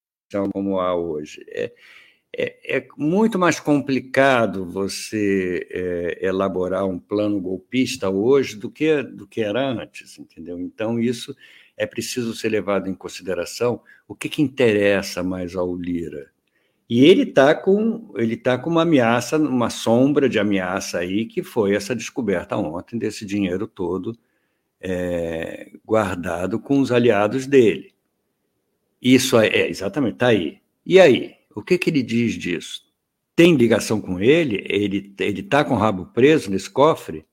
como 0.52 0.80
há 0.80 0.96
hoje. 0.96 1.46
É, 1.50 1.72
é, 2.36 2.78
é 2.78 2.88
muito 2.98 3.38
mais 3.38 3.60
complicado 3.60 4.66
você 4.66 5.68
é, 5.70 6.26
elaborar 6.26 6.88
um 6.88 6.98
plano 6.98 7.40
golpista 7.40 8.10
hoje 8.10 8.56
do 8.56 8.72
que, 8.72 9.04
do 9.04 9.28
que 9.28 9.42
era 9.42 9.70
antes, 9.70 10.18
entendeu? 10.18 10.60
Então, 10.60 11.00
isso 11.00 11.36
é 11.78 11.86
preciso 11.86 12.34
ser 12.34 12.50
levado 12.50 12.90
em 12.90 12.96
consideração. 12.96 13.84
O 14.08 14.16
que, 14.16 14.28
que 14.28 14.42
interessa 14.42 15.22
mais 15.22 15.56
ao 15.56 15.76
Lira? 15.76 16.32
E 16.90 17.06
ele 17.06 17.22
está 17.22 17.54
com 17.54 18.12
ele 18.18 18.36
tá 18.36 18.58
com 18.58 18.70
uma 18.70 18.82
ameaça, 18.82 19.38
uma 19.38 19.70
sombra 19.70 20.28
de 20.28 20.40
ameaça 20.40 20.98
aí, 20.98 21.26
que 21.26 21.44
foi 21.44 21.76
essa 21.76 21.96
descoberta 21.96 22.58
ontem 22.58 22.98
desse 22.98 23.26
dinheiro 23.26 23.68
todo 23.68 24.18
é, 24.82 25.72
guardado 25.86 26.60
com 26.60 26.80
os 26.80 26.92
aliados 26.92 27.46
dele. 27.46 27.94
Isso 29.02 29.38
é, 29.40 29.48
é 29.48 29.70
exatamente, 29.70 30.14
está 30.14 30.28
aí. 30.28 30.60
E 30.86 31.00
aí? 31.00 31.36
O 31.56 31.62
que, 31.62 31.78
que 31.78 31.90
ele 31.90 32.02
diz 32.02 32.34
disso? 32.34 32.84
Tem 33.36 33.56
ligação 33.56 34.02
com 34.02 34.20
ele? 34.20 34.64
Ele 34.68 35.14
ele 35.20 35.42
está 35.42 35.64
com 35.64 35.76
o 35.76 35.78
rabo 35.78 36.08
preso 36.08 36.50
nesse 36.50 36.70
cofre? 36.70 37.26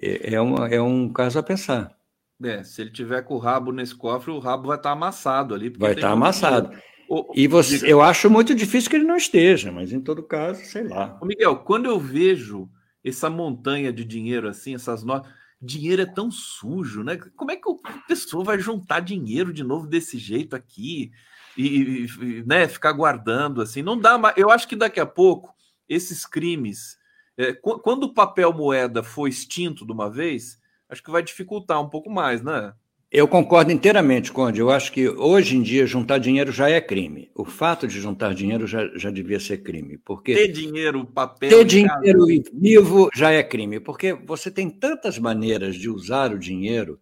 É, 0.00 0.34
é, 0.34 0.40
uma, 0.40 0.68
é 0.68 0.80
um 0.80 1.12
caso 1.12 1.38
a 1.38 1.42
pensar. 1.42 1.96
É, 2.42 2.62
se 2.62 2.82
ele 2.82 2.90
tiver 2.90 3.22
com 3.22 3.34
o 3.34 3.38
rabo 3.38 3.72
nesse 3.72 3.94
cofre, 3.94 4.30
o 4.30 4.38
rabo 4.38 4.68
vai 4.68 4.76
estar 4.76 4.90
tá 4.90 4.92
amassado 4.92 5.54
ali. 5.54 5.70
Vai 5.70 5.92
estar 5.92 6.08
tá 6.08 6.12
amassado. 6.12 6.70
O, 7.08 7.32
e 7.34 7.46
você, 7.46 7.90
eu 7.90 8.00
acho 8.00 8.28
muito 8.28 8.54
difícil 8.54 8.90
que 8.90 8.96
ele 8.96 9.04
não 9.04 9.16
esteja, 9.16 9.70
mas 9.70 9.92
em 9.92 10.00
todo 10.00 10.22
caso, 10.22 10.64
sei 10.64 10.84
lá. 10.84 11.18
Miguel, 11.22 11.56
quando 11.56 11.86
eu 11.86 11.98
vejo 11.98 12.68
essa 13.04 13.30
montanha 13.30 13.92
de 13.92 14.04
dinheiro 14.04 14.48
assim, 14.48 14.74
essas 14.74 15.04
notas, 15.04 15.32
dinheiro 15.60 16.02
é 16.02 16.06
tão 16.06 16.30
sujo, 16.30 17.02
né? 17.02 17.16
Como 17.36 17.50
é 17.50 17.56
que 17.56 17.68
a 17.84 17.92
pessoa 18.08 18.44
vai 18.44 18.58
juntar 18.58 19.00
dinheiro 19.00 19.52
de 19.52 19.62
novo 19.62 19.86
desse 19.86 20.18
jeito 20.18 20.56
aqui? 20.56 21.12
e, 21.56 22.04
e 22.04 22.44
né, 22.44 22.68
ficar 22.68 22.92
guardando 22.92 23.62
assim. 23.62 23.82
Não 23.82 23.98
dá 23.98 24.18
mais. 24.18 24.36
Eu 24.36 24.50
acho 24.50 24.68
que 24.68 24.76
daqui 24.76 25.00
a 25.00 25.06
pouco 25.06 25.54
esses 25.88 26.26
crimes, 26.26 26.98
é, 27.36 27.52
quando 27.52 28.04
o 28.04 28.14
papel 28.14 28.52
moeda 28.52 29.02
for 29.02 29.26
extinto 29.26 29.86
de 29.86 29.92
uma 29.92 30.10
vez, 30.10 30.60
acho 30.88 31.02
que 31.02 31.10
vai 31.10 31.22
dificultar 31.22 31.80
um 31.80 31.88
pouco 31.88 32.10
mais, 32.10 32.42
né? 32.42 32.74
Eu 33.10 33.28
concordo 33.28 33.70
inteiramente, 33.70 34.32
Conde. 34.32 34.60
Eu 34.60 34.70
acho 34.70 34.90
que 34.92 35.08
hoje 35.08 35.56
em 35.56 35.62
dia 35.62 35.86
juntar 35.86 36.18
dinheiro 36.18 36.50
já 36.50 36.68
é 36.68 36.80
crime. 36.80 37.30
O 37.34 37.44
fato 37.44 37.86
de 37.86 38.00
juntar 38.00 38.34
dinheiro 38.34 38.66
já, 38.66 38.88
já 38.96 39.10
devia 39.10 39.38
ser 39.38 39.58
crime. 39.58 39.96
Porque 39.98 40.34
ter 40.34 40.48
dinheiro, 40.48 41.04
papel. 41.06 41.50
Ter 41.50 41.64
dinheiro 41.64 42.26
casa. 42.26 42.50
vivo 42.52 43.08
já 43.14 43.30
é 43.30 43.42
crime. 43.42 43.78
Porque 43.78 44.12
você 44.12 44.50
tem 44.50 44.68
tantas 44.68 45.18
maneiras 45.18 45.76
de 45.76 45.88
usar 45.88 46.32
o 46.32 46.38
dinheiro, 46.38 47.00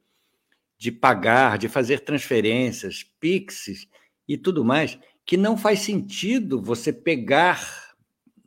de 0.76 0.92
pagar, 0.92 1.56
de 1.56 1.68
fazer 1.68 2.00
transferências, 2.00 3.02
PIXs, 3.18 3.88
e 4.28 4.36
tudo 4.36 4.64
mais, 4.64 4.98
que 5.24 5.36
não 5.36 5.56
faz 5.56 5.80
sentido 5.80 6.60
você 6.60 6.92
pegar 6.92 7.94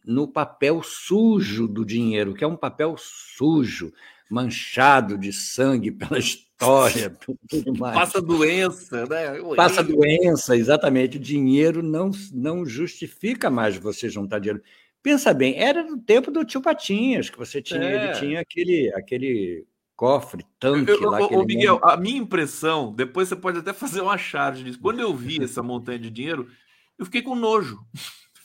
no 0.05 0.27
papel 0.27 0.81
sujo 0.83 1.67
do 1.67 1.85
dinheiro, 1.85 2.33
que 2.33 2.43
é 2.43 2.47
um 2.47 2.55
papel 2.55 2.95
sujo, 2.97 3.91
manchado 4.29 5.17
de 5.17 5.33
sangue 5.33 5.91
pela 5.91 6.19
história, 6.57 7.09
tudo 7.47 7.77
mais. 7.77 7.95
Passa 7.95 8.21
doença, 8.21 9.05
né? 9.05 9.39
Passa 9.55 9.83
doença, 9.83 10.57
exatamente. 10.57 11.17
O 11.17 11.21
dinheiro 11.21 11.83
não, 11.83 12.11
não 12.33 12.65
justifica 12.65 13.49
mais 13.49 13.77
você 13.77 14.09
juntar 14.09 14.39
dinheiro. 14.39 14.63
Pensa 15.01 15.33
bem, 15.33 15.57
era 15.57 15.83
no 15.83 15.99
tempo 15.99 16.31
do 16.31 16.43
tio 16.43 16.61
Patinhas 16.61 17.29
que 17.29 17.37
você 17.37 17.61
tinha, 17.61 17.83
é. 17.83 18.05
ele 18.05 18.19
tinha 18.19 18.41
aquele, 18.41 18.91
aquele 18.93 19.65
cofre, 19.95 20.45
tanque 20.59 20.91
eu, 20.91 21.09
lá. 21.09 21.25
Ô, 21.27 21.45
Miguel, 21.45 21.79
a 21.83 21.95
minha 21.95 22.17
impressão, 22.17 22.93
depois 22.93 23.29
você 23.29 23.35
pode 23.35 23.59
até 23.59 23.71
fazer 23.71 24.01
uma 24.01 24.17
charge 24.17 24.63
disso. 24.63 24.79
Quando 24.81 24.99
eu 24.99 25.13
vi 25.15 25.41
essa 25.41 25.63
montanha 25.63 25.99
de 25.99 26.09
dinheiro, 26.09 26.49
eu 26.97 27.05
fiquei 27.05 27.21
com 27.21 27.35
nojo. 27.35 27.79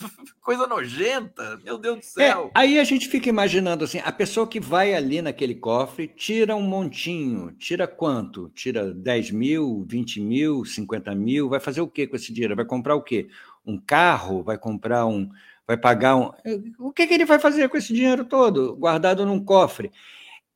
Coisa 0.41 0.67
nojenta, 0.67 1.59
meu 1.65 1.79
Deus 1.79 1.97
do 1.97 2.01
é, 2.01 2.03
céu. 2.03 2.47
É, 2.55 2.61
aí 2.61 2.79
a 2.79 2.85
gente 2.85 3.09
fica 3.09 3.29
imaginando 3.29 3.85
assim: 3.85 4.01
a 4.05 4.13
pessoa 4.13 4.47
que 4.47 4.61
vai 4.61 4.95
ali 4.95 5.23
naquele 5.23 5.55
cofre 5.55 6.09
tira 6.09 6.55
um 6.57 6.63
montinho, 6.63 7.53
tira 7.53 7.87
quanto? 7.87 8.49
Tira 8.51 8.93
10 8.93 9.31
mil, 9.31 9.85
20 9.89 10.21
mil, 10.21 10.65
50 10.65 11.15
mil, 11.15 11.49
vai 11.49 11.61
fazer 11.61 11.81
o 11.81 11.89
que 11.89 12.07
com 12.07 12.17
esse 12.17 12.33
dinheiro? 12.33 12.57
Vai 12.57 12.65
comprar 12.65 12.95
o 12.95 13.03
quê? 13.03 13.29
Um 13.65 13.79
carro? 13.79 14.43
Vai 14.43 14.59
comprar 14.59 15.07
um. 15.07 15.31
Vai 15.67 15.77
pagar 15.77 16.17
um. 16.17 16.31
O 16.79 16.93
que, 16.93 17.07
que 17.07 17.15
ele 17.15 17.25
vai 17.25 17.39
fazer 17.39 17.69
com 17.69 17.77
esse 17.77 17.93
dinheiro 17.93 18.25
todo 18.25 18.75
guardado 18.77 19.25
num 19.25 19.43
cofre? 19.45 19.93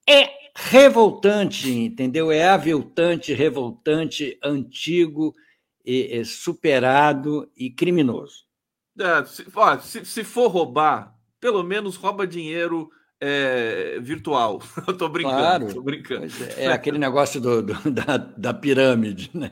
É 0.09 0.31
revoltante, 0.55 1.71
entendeu? 1.71 2.33
É 2.33 2.49
aviltante, 2.49 3.33
revoltante, 3.35 4.39
antigo, 4.43 5.35
e, 5.87 6.19
e 6.19 6.25
superado 6.25 7.49
e 7.57 7.71
criminoso. 7.71 8.45
É, 8.99 9.25
se, 9.25 9.47
ó, 9.55 9.79
se, 9.79 10.05
se, 10.05 10.25
for 10.25 10.49
roubar, 10.49 11.15
pelo 11.41 11.63
menos 11.63 11.97
rouba 11.97 12.27
dinheiro 12.27 12.91
é, 13.21 13.99
virtual. 14.01 14.61
Eu 14.87 14.97
tô 14.97 15.09
brincando, 15.09 15.37
claro, 15.37 15.75
tô 15.75 15.83
brincando. 15.83 16.27
É, 16.57 16.65
é, 16.65 16.73
aquele 16.73 16.99
negócio 16.99 17.41
do, 17.41 17.63
do, 17.63 17.75
da, 17.91 18.17
da 18.17 18.55
pirâmide, 18.55 19.31
né? 19.35 19.51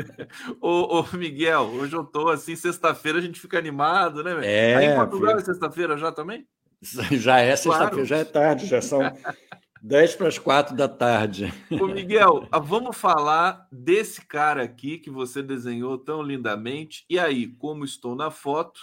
ô, 0.60 1.00
ô, 1.00 1.16
Miguel, 1.16 1.64
hoje 1.74 1.94
eu 1.94 2.04
tô 2.04 2.28
assim, 2.28 2.54
sexta-feira 2.56 3.18
a 3.18 3.22
gente 3.22 3.40
fica 3.40 3.58
animado, 3.58 4.22
né? 4.22 4.38
É, 4.42 4.76
Aí 4.76 4.86
em 4.86 4.96
Portugal 4.96 5.38
é 5.38 5.40
sexta-feira 5.40 5.96
já 5.96 6.12
também? 6.12 6.46
Já 6.80 7.40
é 7.40 7.56
sexta-feira, 7.56 7.90
claro. 7.90 8.04
já 8.04 8.16
é 8.18 8.24
tarde, 8.24 8.66
já 8.66 8.80
são 8.80 9.00
10 9.82 10.14
para 10.16 10.28
as 10.28 10.38
4 10.38 10.76
da 10.76 10.88
tarde. 10.88 11.52
Ô 11.70 11.86
Miguel, 11.86 12.46
ah, 12.52 12.58
vamos 12.58 12.96
falar 12.96 13.66
desse 13.70 14.24
cara 14.26 14.62
aqui 14.62 14.98
que 14.98 15.10
você 15.10 15.42
desenhou 15.42 15.98
tão 15.98 16.22
lindamente. 16.22 17.04
E 17.08 17.18
aí, 17.18 17.46
como 17.46 17.84
estou 17.84 18.14
na 18.14 18.30
foto, 18.30 18.80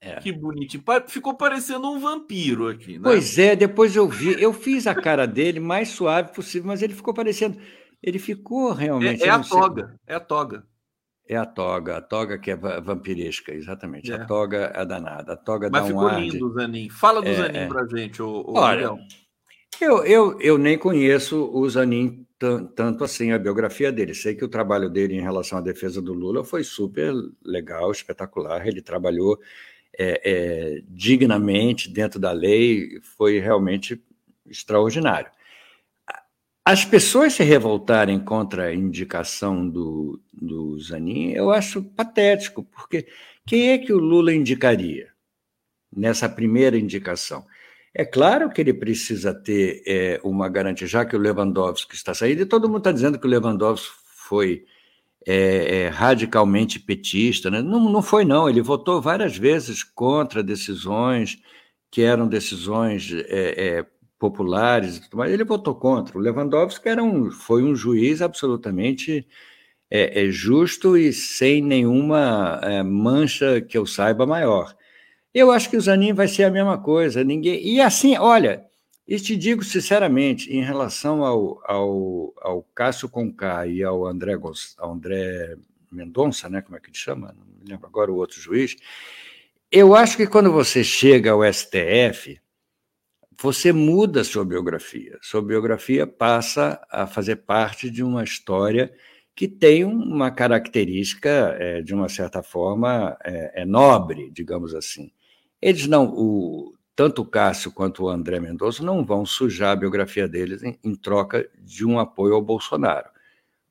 é. 0.00 0.16
que 0.16 0.32
bonitinho. 0.32 0.82
Ficou 1.06 1.34
parecendo 1.34 1.90
um 1.90 1.98
vampiro 1.98 2.68
aqui, 2.68 2.94
né? 2.94 3.02
Pois 3.02 3.38
é, 3.38 3.54
depois 3.54 3.94
eu 3.94 4.08
vi. 4.08 4.40
Eu 4.40 4.52
fiz 4.52 4.86
a 4.86 4.94
cara 4.94 5.26
dele 5.26 5.60
mais 5.60 5.90
suave 5.90 6.32
possível, 6.32 6.68
mas 6.68 6.82
ele 6.82 6.94
ficou 6.94 7.12
parecendo. 7.12 7.58
Ele 8.02 8.18
ficou 8.18 8.72
realmente. 8.72 9.22
É, 9.22 9.26
é 9.26 9.30
a 9.30 9.40
toga, 9.40 9.88
sei. 9.88 9.96
é 10.06 10.14
a 10.14 10.20
toga. 10.20 10.64
É 11.28 11.36
a 11.36 11.46
toga, 11.46 11.96
a 11.98 12.00
toga 12.00 12.38
que 12.38 12.50
é 12.50 12.56
vampiresca, 12.56 13.54
exatamente. 13.54 14.10
É. 14.10 14.16
A 14.16 14.26
toga 14.26 14.72
é 14.74 14.84
danada. 14.84 15.34
A 15.34 15.36
toga 15.36 15.68
mas 15.70 15.82
dá 15.82 15.86
um 15.86 15.88
ficou 15.88 16.18
lindo 16.18 16.48
o 16.48 16.52
Zanin. 16.54 16.90
Fala 16.90 17.22
do 17.22 17.28
é, 17.28 17.34
Zanin 17.34 17.58
é. 17.58 17.66
pra 17.68 17.86
gente, 17.86 18.20
ô, 18.20 18.40
ô 18.48 18.58
Olha, 18.58 18.90
Miguel. 18.90 18.98
Eu, 19.80 20.04
eu, 20.04 20.40
eu 20.40 20.58
nem 20.58 20.76
conheço 20.76 21.50
o 21.52 21.68
Zanin 21.68 22.26
tanto 22.74 23.04
assim, 23.04 23.32
a 23.32 23.38
biografia 23.38 23.92
dele. 23.92 24.14
Sei 24.14 24.34
que 24.34 24.44
o 24.44 24.48
trabalho 24.48 24.88
dele 24.88 25.14
em 25.14 25.20
relação 25.20 25.58
à 25.58 25.60
defesa 25.60 26.00
do 26.00 26.14
Lula 26.14 26.42
foi 26.42 26.64
super 26.64 27.12
legal, 27.44 27.90
espetacular. 27.90 28.66
Ele 28.66 28.80
trabalhou 28.80 29.38
é, 29.98 30.20
é, 30.24 30.82
dignamente 30.88 31.90
dentro 31.90 32.18
da 32.18 32.32
lei, 32.32 33.00
foi 33.02 33.38
realmente 33.38 34.02
extraordinário. 34.46 35.30
As 36.64 36.84
pessoas 36.84 37.34
se 37.34 37.42
revoltarem 37.42 38.20
contra 38.20 38.66
a 38.66 38.74
indicação 38.74 39.68
do, 39.68 40.20
do 40.32 40.78
Zanin, 40.78 41.32
eu 41.32 41.50
acho 41.50 41.82
patético, 41.82 42.64
porque 42.64 43.06
quem 43.46 43.70
é 43.70 43.78
que 43.78 43.92
o 43.92 43.98
Lula 43.98 44.32
indicaria 44.32 45.08
nessa 45.94 46.28
primeira 46.28 46.78
indicação? 46.78 47.44
É 47.94 48.04
claro 48.04 48.50
que 48.50 48.60
ele 48.60 48.72
precisa 48.72 49.34
ter 49.34 49.82
é, 49.86 50.20
uma 50.22 50.48
garantia, 50.48 50.86
já 50.86 51.04
que 51.04 51.16
o 51.16 51.18
Lewandowski 51.18 51.94
está 51.94 52.14
saindo, 52.14 52.42
e 52.42 52.46
todo 52.46 52.68
mundo 52.68 52.78
está 52.78 52.92
dizendo 52.92 53.18
que 53.18 53.26
o 53.26 53.30
Lewandowski 53.30 53.92
foi 54.04 54.64
é, 55.26 55.82
é, 55.84 55.88
radicalmente 55.88 56.78
petista. 56.78 57.50
Né? 57.50 57.60
Não, 57.62 57.90
não 57.90 58.02
foi, 58.02 58.24
não. 58.24 58.48
Ele 58.48 58.62
votou 58.62 59.00
várias 59.02 59.36
vezes 59.36 59.82
contra 59.82 60.42
decisões 60.42 61.38
que 61.90 62.02
eram 62.02 62.28
decisões 62.28 63.12
é, 63.12 63.78
é, 63.78 63.86
populares, 64.18 65.00
mas 65.12 65.32
ele 65.32 65.44
votou 65.44 65.74
contra. 65.74 66.16
O 66.16 66.20
Lewandowski 66.20 66.88
era 66.88 67.02
um, 67.02 67.30
foi 67.32 67.64
um 67.64 67.74
juiz 67.74 68.22
absolutamente 68.22 69.26
é, 69.90 70.26
é 70.26 70.30
justo 70.30 70.96
e 70.96 71.12
sem 71.12 71.62
nenhuma 71.62 72.60
mancha 72.84 73.60
que 73.60 73.76
eu 73.76 73.86
saiba 73.86 74.26
maior. 74.26 74.74
Eu 75.32 75.50
acho 75.50 75.70
que 75.70 75.76
o 75.76 75.80
Zanin 75.80 76.12
vai 76.12 76.28
ser 76.28 76.44
a 76.44 76.50
mesma 76.50 76.78
coisa. 76.78 77.22
Ninguém 77.22 77.64
e 77.64 77.80
assim, 77.80 78.16
olha, 78.16 78.64
e 79.06 79.18
te 79.18 79.36
digo 79.36 79.64
sinceramente, 79.64 80.52
em 80.52 80.62
relação 80.62 81.24
ao, 81.24 81.60
ao, 81.64 82.34
ao 82.40 82.62
Cássio 82.74 83.08
Conká 83.08 83.66
e 83.66 83.82
ao 83.82 84.06
André, 84.06 84.34
André 84.82 85.56
Mendonça, 85.90 86.48
né? 86.48 86.62
Como 86.62 86.76
é 86.76 86.80
que 86.80 86.88
ele 86.88 86.96
chama? 86.96 87.34
Não 87.36 87.44
me 87.44 87.70
lembro 87.70 87.86
agora 87.86 88.10
o 88.12 88.16
outro 88.16 88.40
juiz. 88.40 88.76
Eu 89.70 89.94
acho 89.94 90.16
que 90.16 90.26
quando 90.26 90.52
você 90.52 90.82
chega 90.82 91.30
ao 91.30 91.42
STF, 91.44 92.40
você 93.40 93.72
muda 93.72 94.22
sua 94.22 94.44
biografia. 94.44 95.18
Sua 95.22 95.40
biografia 95.40 96.06
passa 96.06 96.80
a 96.90 97.06
fazer 97.06 97.36
parte 97.36 97.90
de 97.90 98.02
uma 98.02 98.22
história 98.22 98.92
que 99.34 99.48
tem 99.48 99.84
uma 99.84 100.30
característica, 100.30 101.56
é, 101.58 101.80
de 101.82 101.94
uma 101.94 102.08
certa 102.08 102.42
forma, 102.42 103.16
é, 103.24 103.62
é, 103.62 103.64
nobre, 103.64 104.30
digamos 104.30 104.74
assim. 104.74 105.10
Eles 105.60 105.86
não, 105.86 106.06
o, 106.06 106.74
tanto 106.96 107.22
o 107.22 107.26
Cássio 107.26 107.72
quanto 107.72 108.04
o 108.04 108.08
André 108.08 108.40
Mendonça 108.40 108.82
não 108.82 109.04
vão 109.04 109.24
sujar 109.24 109.72
a 109.72 109.76
biografia 109.76 110.28
deles 110.28 110.62
em, 110.62 110.78
em 110.82 110.94
troca 110.94 111.48
de 111.58 111.86
um 111.86 111.98
apoio 111.98 112.34
ao 112.34 112.42
Bolsonaro. 112.42 113.08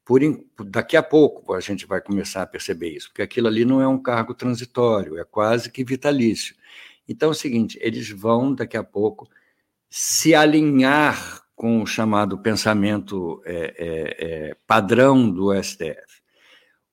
Por, 0.05 0.21
daqui 0.65 0.97
a 0.97 1.03
pouco 1.03 1.53
a 1.53 1.59
gente 1.59 1.85
vai 1.85 2.01
começar 2.01 2.41
a 2.41 2.47
perceber 2.47 2.89
isso, 2.89 3.09
porque 3.09 3.21
aquilo 3.21 3.47
ali 3.47 3.63
não 3.65 3.81
é 3.81 3.87
um 3.87 4.01
cargo 4.01 4.33
transitório, 4.33 5.19
é 5.19 5.23
quase 5.23 5.71
que 5.71 5.83
vitalício. 5.83 6.55
Então 7.07 7.29
é 7.29 7.31
o 7.31 7.35
seguinte, 7.35 7.77
eles 7.81 8.09
vão 8.09 8.53
daqui 8.53 8.77
a 8.77 8.83
pouco 8.83 9.29
se 9.89 10.35
alinhar 10.35 11.43
com 11.55 11.81
o 11.81 11.85
chamado 11.85 12.37
pensamento 12.37 13.41
é, 13.45 13.75
é, 13.77 14.49
é, 14.49 14.55
padrão 14.65 15.29
do 15.29 15.51
STF. 15.61 16.18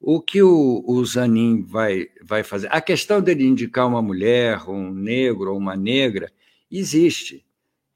O 0.01 0.21
que 0.21 0.43
o, 0.43 0.85
o 0.87 1.05
Zanin 1.05 1.63
vai, 1.63 2.09
vai 2.23 2.45
fazer? 2.45 2.69
A 2.71 2.81
questão 2.81 3.21
dele 3.21 3.45
indicar 3.45 3.87
uma 3.87 4.03
mulher, 4.03 4.69
um 4.69 4.93
negro 4.93 5.53
ou 5.53 5.59
uma 5.59 5.75
negra, 5.75 6.31
existe. 6.71 7.45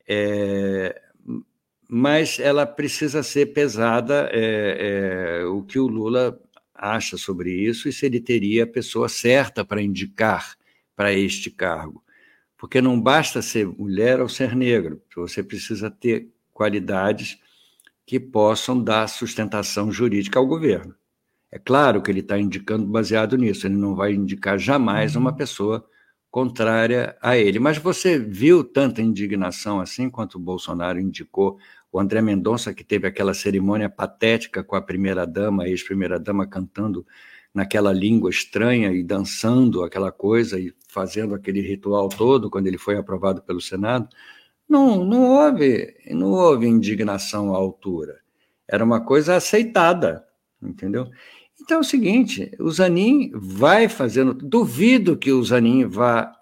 É, 0.08 1.00
mas 1.88 2.38
ela 2.38 2.66
precisa 2.66 3.22
ser 3.22 3.46
pesada 3.46 4.30
é, 4.32 5.40
é, 5.42 5.44
o 5.44 5.62
que 5.62 5.78
o 5.78 5.86
Lula 5.86 6.40
acha 6.72 7.16
sobre 7.16 7.52
isso 7.52 7.88
e 7.88 7.92
se 7.92 8.06
ele 8.06 8.20
teria 8.20 8.64
a 8.64 8.66
pessoa 8.66 9.08
certa 9.08 9.64
para 9.64 9.82
indicar 9.82 10.56
para 10.96 11.12
este 11.12 11.50
cargo. 11.50 12.02
Porque 12.56 12.80
não 12.80 13.00
basta 13.00 13.42
ser 13.42 13.66
mulher 13.66 14.20
ou 14.20 14.28
ser 14.28 14.54
negro, 14.54 15.02
você 15.16 15.42
precisa 15.42 15.90
ter 15.90 16.28
qualidades 16.52 17.38
que 18.06 18.20
possam 18.20 18.82
dar 18.82 19.08
sustentação 19.08 19.90
jurídica 19.90 20.38
ao 20.38 20.46
governo. 20.46 20.94
É 21.52 21.58
claro 21.58 22.00
que 22.02 22.10
ele 22.10 22.20
está 22.20 22.38
indicando 22.38 22.86
baseado 22.86 23.36
nisso, 23.36 23.66
ele 23.66 23.76
não 23.76 23.94
vai 23.94 24.12
indicar 24.12 24.58
jamais 24.58 25.16
uma 25.16 25.30
uhum. 25.30 25.36
pessoa 25.36 25.84
contrária 26.30 27.16
a 27.20 27.36
ele. 27.36 27.58
Mas 27.58 27.76
você 27.78 28.18
viu 28.18 28.62
tanta 28.62 29.02
indignação 29.02 29.80
assim 29.80 30.08
quanto 30.08 30.36
o 30.36 30.40
Bolsonaro 30.40 31.00
indicou 31.00 31.58
o 31.92 31.98
André 31.98 32.22
Mendonça, 32.22 32.72
que 32.72 32.84
teve 32.84 33.08
aquela 33.08 33.34
cerimônia 33.34 33.90
patética 33.90 34.62
com 34.62 34.76
a 34.76 34.82
primeira-dama, 34.82 35.64
a 35.64 35.68
ex-primeira-dama, 35.68 36.46
cantando 36.46 37.04
naquela 37.52 37.92
língua 37.92 38.30
estranha 38.30 38.92
e 38.92 39.02
dançando 39.02 39.82
aquela 39.82 40.12
coisa 40.12 40.58
e 40.58 40.72
fazendo 40.88 41.34
aquele 41.34 41.60
ritual 41.60 42.08
todo 42.08 42.48
quando 42.48 42.68
ele 42.68 42.78
foi 42.78 42.96
aprovado 42.96 43.42
pelo 43.42 43.60
Senado. 43.60 44.08
Não, 44.68 45.04
não 45.04 45.24
houve, 45.30 45.96
não 46.10 46.30
houve 46.30 46.68
indignação 46.68 47.52
à 47.52 47.58
altura. 47.58 48.20
Era 48.68 48.84
uma 48.84 49.00
coisa 49.00 49.34
aceitada, 49.34 50.24
entendeu? 50.62 51.10
Então 51.70 51.78
é 51.78 51.82
o 51.82 51.84
seguinte, 51.84 52.50
o 52.58 52.68
Zanin 52.68 53.30
vai 53.32 53.88
fazendo. 53.88 54.34
Duvido 54.34 55.16
que 55.16 55.30
o 55.30 55.44
Zanin 55.44 55.86
vá 55.86 56.36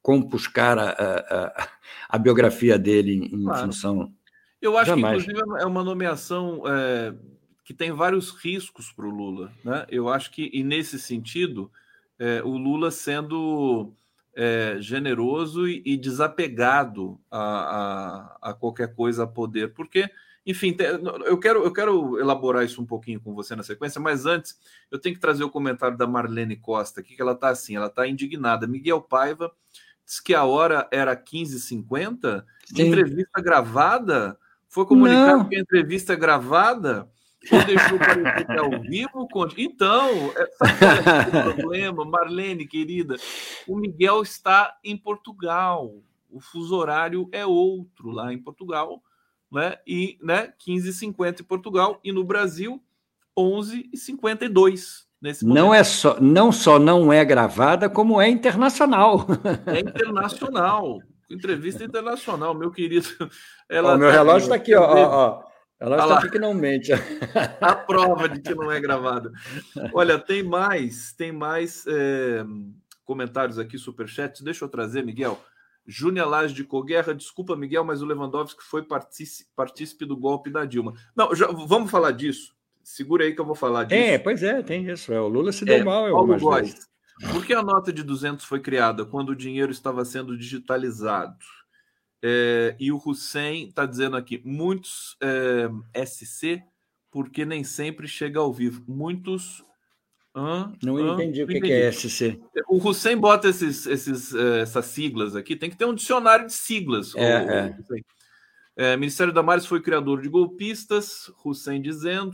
compuscar 0.00 0.78
a, 0.78 0.90
a, 0.90 1.68
a 2.08 2.18
biografia 2.18 2.78
dele 2.78 3.28
em 3.30 3.44
claro. 3.44 3.66
função 3.66 4.10
eu 4.64 4.78
acho 4.78 4.88
Jamais. 4.88 5.22
que, 5.22 5.30
inclusive, 5.30 5.62
é 5.62 5.66
uma 5.66 5.84
nomeação 5.84 6.62
é, 6.66 7.14
que 7.62 7.74
tem 7.74 7.92
vários 7.92 8.30
riscos 8.30 8.90
para 8.90 9.04
o 9.04 9.10
Lula. 9.10 9.52
Né? 9.62 9.84
Eu 9.90 10.08
acho 10.08 10.30
que, 10.30 10.48
e 10.54 10.64
nesse 10.64 10.98
sentido, 10.98 11.70
é, 12.18 12.42
o 12.42 12.56
Lula 12.56 12.90
sendo 12.90 13.92
é, 14.34 14.76
generoso 14.80 15.68
e, 15.68 15.82
e 15.84 15.98
desapegado 15.98 17.20
a, 17.30 18.38
a, 18.40 18.50
a, 18.50 18.54
qualquer 18.54 18.94
coisa 18.94 19.24
a 19.24 19.26
poder, 19.26 19.74
porque, 19.74 20.08
enfim, 20.46 20.76
eu 21.24 21.38
quero, 21.38 21.64
eu 21.64 21.72
quero 21.72 22.18
elaborar 22.18 22.64
isso 22.64 22.80
um 22.80 22.86
pouquinho 22.86 23.20
com 23.20 23.34
você 23.34 23.56
na 23.56 23.62
sequência, 23.62 24.00
mas 24.00 24.26
antes 24.26 24.58
eu 24.90 24.98
tenho 24.98 25.14
que 25.14 25.20
trazer 25.20 25.42
o 25.44 25.50
comentário 25.50 25.96
da 25.96 26.06
Marlene 26.06 26.56
Costa 26.56 27.00
aqui, 27.00 27.16
que 27.16 27.22
ela 27.22 27.32
está 27.32 27.48
assim, 27.48 27.76
ela 27.76 27.86
está 27.86 28.06
indignada. 28.06 28.66
Miguel 28.66 29.00
Paiva 29.00 29.50
disse 30.04 30.22
que 30.22 30.34
a 30.34 30.44
hora 30.44 30.86
era 30.90 31.16
15h50, 31.16 32.44
entrevista 32.76 33.40
gravada 33.40 34.38
foi 34.68 34.84
comunicado 34.86 35.38
não. 35.38 35.48
que 35.48 35.56
a 35.56 35.60
entrevista 35.60 36.12
é 36.12 36.16
gravada 36.16 37.08
ou 37.50 37.64
deixou 37.64 37.98
parecer 37.98 38.46
que 38.46 38.52
é 38.52 38.58
ao 38.58 38.80
vivo? 38.80 39.28
Então, 39.56 40.08
é, 40.36 40.50
é 41.40 41.48
o 41.48 41.54
problema, 41.54 42.04
Marlene, 42.04 42.66
querida? 42.66 43.16
O 43.66 43.76
Miguel 43.76 44.22
está 44.22 44.76
em 44.82 44.96
Portugal. 44.96 45.94
O 46.30 46.40
fuso 46.40 46.74
horário 46.76 47.28
é 47.30 47.46
outro 47.46 48.10
lá 48.10 48.32
em 48.32 48.38
Portugal, 48.38 49.00
né? 49.54 49.78
E, 49.86 50.18
né, 50.20 50.52
15h50 50.66 51.40
em 51.40 51.44
Portugal 51.44 52.00
e 52.04 52.12
no 52.12 52.24
Brasil 52.24 52.82
11h52 53.38 55.04
nesse 55.22 55.44
momento. 55.44 55.62
Não 55.62 55.72
é 55.74 55.82
só, 55.82 56.20
não 56.20 56.52
só 56.52 56.78
não 56.78 57.12
é 57.12 57.24
gravada, 57.24 57.88
como 57.88 58.20
é 58.20 58.28
internacional. 58.28 59.26
É 59.66 59.80
internacional 59.80 60.98
entrevista 61.30 61.84
internacional, 61.84 62.54
meu 62.54 62.70
querido. 62.70 63.08
Ela 63.68 63.94
o 63.94 63.98
meu 63.98 64.08
tá 64.08 64.14
relógio 64.14 64.44
está 64.44 64.56
aqui, 64.56 64.74
ó, 64.74 64.82
ó, 64.82 65.08
ó. 65.08 65.44
Ela 65.80 65.96
está 65.96 66.18
aqui 66.18 66.30
que 66.30 66.38
não 66.38 66.54
mente. 66.54 66.92
A 67.60 67.74
prova 67.74 68.28
de 68.28 68.40
que 68.40 68.54
não 68.54 68.70
é 68.70 68.80
gravado. 68.80 69.32
Olha, 69.92 70.18
tem 70.18 70.42
mais, 70.42 71.12
tem 71.12 71.32
mais 71.32 71.84
é, 71.86 72.44
comentários 73.04 73.58
aqui, 73.58 73.76
superchats. 73.76 74.40
Deixa 74.40 74.64
eu 74.64 74.68
trazer, 74.68 75.04
Miguel. 75.04 75.38
Júnior 75.86 76.28
Lage 76.28 76.54
de 76.54 76.64
Coguerra, 76.64 77.14
desculpa, 77.14 77.56
Miguel, 77.56 77.84
mas 77.84 78.00
o 78.00 78.06
Lewandowski 78.06 78.62
foi 78.62 78.82
partícipe, 78.82 79.50
partícipe 79.54 80.04
do 80.04 80.16
golpe 80.16 80.50
da 80.50 80.64
Dilma. 80.64 80.94
Não, 81.14 81.34
já, 81.34 81.46
vamos 81.46 81.90
falar 81.90 82.12
disso. 82.12 82.54
Segura 82.82 83.24
aí 83.24 83.34
que 83.34 83.40
eu 83.40 83.46
vou 83.46 83.54
falar 83.54 83.84
disso. 83.84 84.00
É, 84.00 84.18
pois 84.18 84.42
é, 84.42 84.62
tem 84.62 84.88
isso. 84.90 85.12
É, 85.12 85.20
o 85.20 85.28
Lula 85.28 85.52
se 85.52 85.64
deu 85.64 85.76
é, 85.76 85.84
mal. 85.84 86.10
Paulo 86.10 86.38
Góes, 86.38 86.88
por 87.32 87.44
que 87.44 87.54
a 87.54 87.62
nota 87.62 87.92
de 87.92 88.02
200 88.02 88.44
foi 88.44 88.60
criada 88.60 89.04
quando 89.04 89.30
o 89.30 89.36
dinheiro 89.36 89.70
estava 89.70 90.04
sendo 90.04 90.36
digitalizado? 90.36 91.36
É, 92.22 92.74
e 92.80 92.90
o 92.90 93.00
Hussein 93.04 93.68
está 93.68 93.84
dizendo 93.84 94.16
aqui, 94.16 94.40
muitos 94.44 95.16
é, 95.20 96.04
SC, 96.06 96.62
porque 97.10 97.44
nem 97.44 97.62
sempre 97.62 98.08
chega 98.08 98.40
ao 98.40 98.52
vivo. 98.52 98.82
Muitos. 98.88 99.62
Hã? 100.34 100.72
Não 100.82 100.96
hã? 100.96 101.14
entendi 101.14 101.42
o 101.42 101.46
que, 101.46 101.60
que, 101.60 101.72
é 101.72 101.92
SC. 101.92 102.40
O 102.68 102.76
Hussein 102.76 103.16
bota 103.16 103.48
esses, 103.48 103.86
esses, 103.86 104.34
é, 104.34 104.60
essas 104.60 104.86
siglas 104.86 105.36
aqui, 105.36 105.54
tem 105.54 105.70
que 105.70 105.76
ter 105.76 105.84
um 105.84 105.94
dicionário 105.94 106.46
de 106.46 106.52
siglas. 106.52 107.14
É, 107.14 107.20
o, 107.20 107.50
é. 107.50 107.76
é. 108.76 108.96
Ministério 108.96 109.32
da 109.32 109.42
Mares 109.42 109.66
foi 109.66 109.80
criador 109.80 110.20
de 110.20 110.28
golpistas, 110.28 111.30
Hussein 111.44 111.80
dizendo. 111.80 112.32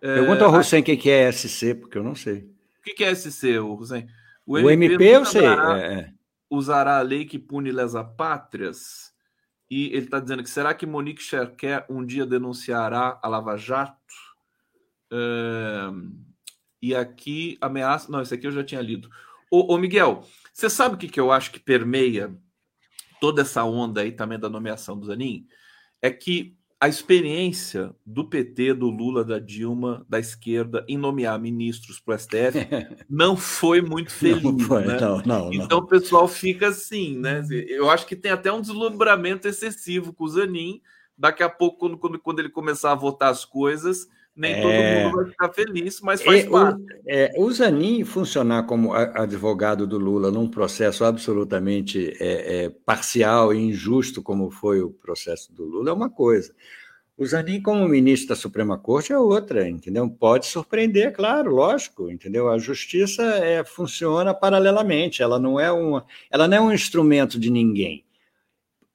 É, 0.00 0.14
Pergunta 0.14 0.44
ao 0.44 0.54
Hussein 0.56 0.80
o 0.80 0.84
que, 0.84 0.96
que 0.96 1.10
é 1.10 1.30
SC, 1.32 1.74
porque 1.74 1.98
eu 1.98 2.04
não 2.04 2.14
sei 2.14 2.48
que, 2.88 2.94
que 2.94 3.04
é 3.04 3.14
SC, 3.14 3.58
Hussein? 3.58 4.06
O, 4.46 4.54
o 4.54 4.70
MP, 4.70 4.94
MP 4.94 5.04
eu 5.04 5.24
sei. 5.24 5.42
Usará, 5.42 5.78
é, 5.78 5.94
é. 5.94 6.12
usará 6.50 6.98
a 6.98 7.02
lei 7.02 7.24
que 7.24 7.38
pune 7.38 7.70
lesa 7.70 8.02
pátrias. 8.02 9.12
E 9.70 9.86
ele 9.88 10.06
está 10.06 10.18
dizendo 10.18 10.42
que 10.42 10.48
será 10.48 10.72
que 10.72 10.86
Monique 10.86 11.22
Cherquer 11.22 11.84
um 11.90 12.04
dia 12.04 12.24
denunciará 12.24 13.18
a 13.22 13.28
Lava 13.28 13.56
Jato? 13.56 13.98
É, 15.12 15.90
e 16.80 16.94
aqui 16.94 17.56
ameaça. 17.60 18.10
Não, 18.10 18.20
esse 18.20 18.34
aqui 18.34 18.46
eu 18.46 18.52
já 18.52 18.64
tinha 18.64 18.80
lido. 18.80 19.10
Ô, 19.50 19.74
ô 19.74 19.78
Miguel, 19.78 20.24
você 20.52 20.68
sabe 20.68 20.94
o 20.94 20.98
que, 20.98 21.08
que 21.08 21.20
eu 21.20 21.32
acho 21.32 21.50
que 21.50 21.60
permeia 21.60 22.34
toda 23.20 23.42
essa 23.42 23.64
onda 23.64 24.00
aí 24.02 24.12
também 24.12 24.38
da 24.38 24.48
nomeação 24.48 24.98
do 24.98 25.06
Zanin? 25.06 25.46
É 26.00 26.10
que 26.10 26.56
a 26.80 26.88
experiência 26.88 27.92
do 28.06 28.24
PT, 28.24 28.74
do 28.74 28.88
Lula, 28.88 29.24
da 29.24 29.40
Dilma, 29.40 30.06
da 30.08 30.20
esquerda 30.20 30.84
em 30.88 30.96
nomear 30.96 31.38
ministros 31.40 31.98
para 31.98 32.14
o 32.14 32.18
STF 32.18 32.68
não 33.10 33.36
foi 33.36 33.80
muito 33.82 34.12
feliz. 34.12 34.42
Não 34.44 34.58
foi, 34.60 34.84
né? 34.84 34.96
não, 35.00 35.20
não, 35.22 35.52
então 35.52 35.78
o 35.78 35.86
pessoal 35.86 36.28
fica 36.28 36.68
assim, 36.68 37.18
né? 37.18 37.44
Eu 37.68 37.90
acho 37.90 38.06
que 38.06 38.14
tem 38.14 38.30
até 38.30 38.52
um 38.52 38.60
deslumbramento 38.60 39.48
excessivo 39.48 40.12
com 40.12 40.24
o 40.24 40.28
Zanin. 40.28 40.80
Daqui 41.16 41.42
a 41.42 41.48
pouco, 41.48 41.78
quando, 41.78 41.98
quando, 41.98 42.18
quando 42.20 42.38
ele 42.38 42.48
começar 42.48 42.92
a 42.92 42.94
votar 42.94 43.32
as 43.32 43.44
coisas, 43.44 44.06
Nem 44.38 44.52
é... 44.52 44.62
todo 44.62 45.04
mundo 45.04 45.16
vai 45.16 45.30
ficar 45.32 45.52
feliz, 45.52 46.00
mas 46.00 46.22
faz 46.22 46.44
é, 46.44 46.48
parte. 46.48 46.80
O, 46.80 46.86
é, 47.06 47.32
o 47.36 47.50
Zanin 47.50 48.04
funcionar 48.04 48.62
como 48.62 48.94
advogado 48.94 49.84
do 49.84 49.98
Lula 49.98 50.30
num 50.30 50.48
processo 50.48 51.04
absolutamente 51.04 52.16
é, 52.20 52.66
é, 52.66 52.70
parcial 52.86 53.52
e 53.52 53.58
injusto, 53.58 54.22
como 54.22 54.48
foi 54.48 54.80
o 54.80 54.90
processo 54.90 55.52
do 55.52 55.64
Lula, 55.64 55.90
é 55.90 55.92
uma 55.92 56.08
coisa. 56.08 56.54
O 57.16 57.26
Zanin, 57.26 57.60
como 57.60 57.88
ministro 57.88 58.28
da 58.28 58.36
Suprema 58.36 58.78
Corte, 58.78 59.12
é 59.12 59.18
outra, 59.18 59.68
entendeu? 59.68 60.08
Pode 60.08 60.46
surpreender, 60.46 61.12
claro, 61.12 61.52
lógico, 61.52 62.08
entendeu? 62.08 62.48
A 62.48 62.58
justiça 62.58 63.24
é, 63.38 63.64
funciona 63.64 64.32
paralelamente, 64.32 65.20
ela 65.20 65.36
não 65.36 65.58
é 65.58 65.72
uma, 65.72 66.06
ela 66.30 66.46
não 66.46 66.56
é 66.56 66.60
um 66.60 66.72
instrumento 66.72 67.36
de 67.40 67.50
ninguém. 67.50 68.04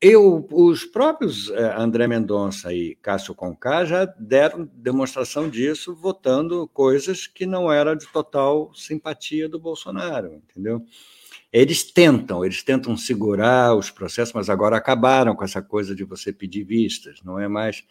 Eu, 0.06 0.46
os 0.52 0.84
próprios 0.84 1.50
eh, 1.50 1.76
André 1.78 2.08
Mendonça 2.08 2.74
e 2.74 2.94
Cássio 2.96 3.34
Conká 3.34 3.86
já 3.86 4.04
deram 4.04 4.70
demonstração 4.74 5.50
disso, 5.50 5.96
votando 5.96 6.68
coisas 6.74 7.26
que 7.26 7.46
não 7.46 7.72
eram 7.72 7.96
de 7.96 8.06
total 8.12 8.76
simpatia 8.76 9.48
do 9.48 9.58
Bolsonaro, 9.58 10.34
entendeu? 10.34 10.86
Eles 11.54 11.90
tentam, 11.90 12.44
eles 12.44 12.62
tentam 12.64 12.98
segurar 12.98 13.78
os 13.78 13.90
processos, 13.92 14.34
mas 14.34 14.50
agora 14.50 14.76
acabaram 14.76 15.38
com 15.38 15.46
essa 15.46 15.62
coisa 15.62 15.96
de 15.96 16.04
você 16.04 16.34
pedir 16.34 16.66
vistas, 16.66 17.22
não 17.24 17.40
é 17.40 17.48
mais 17.48 17.86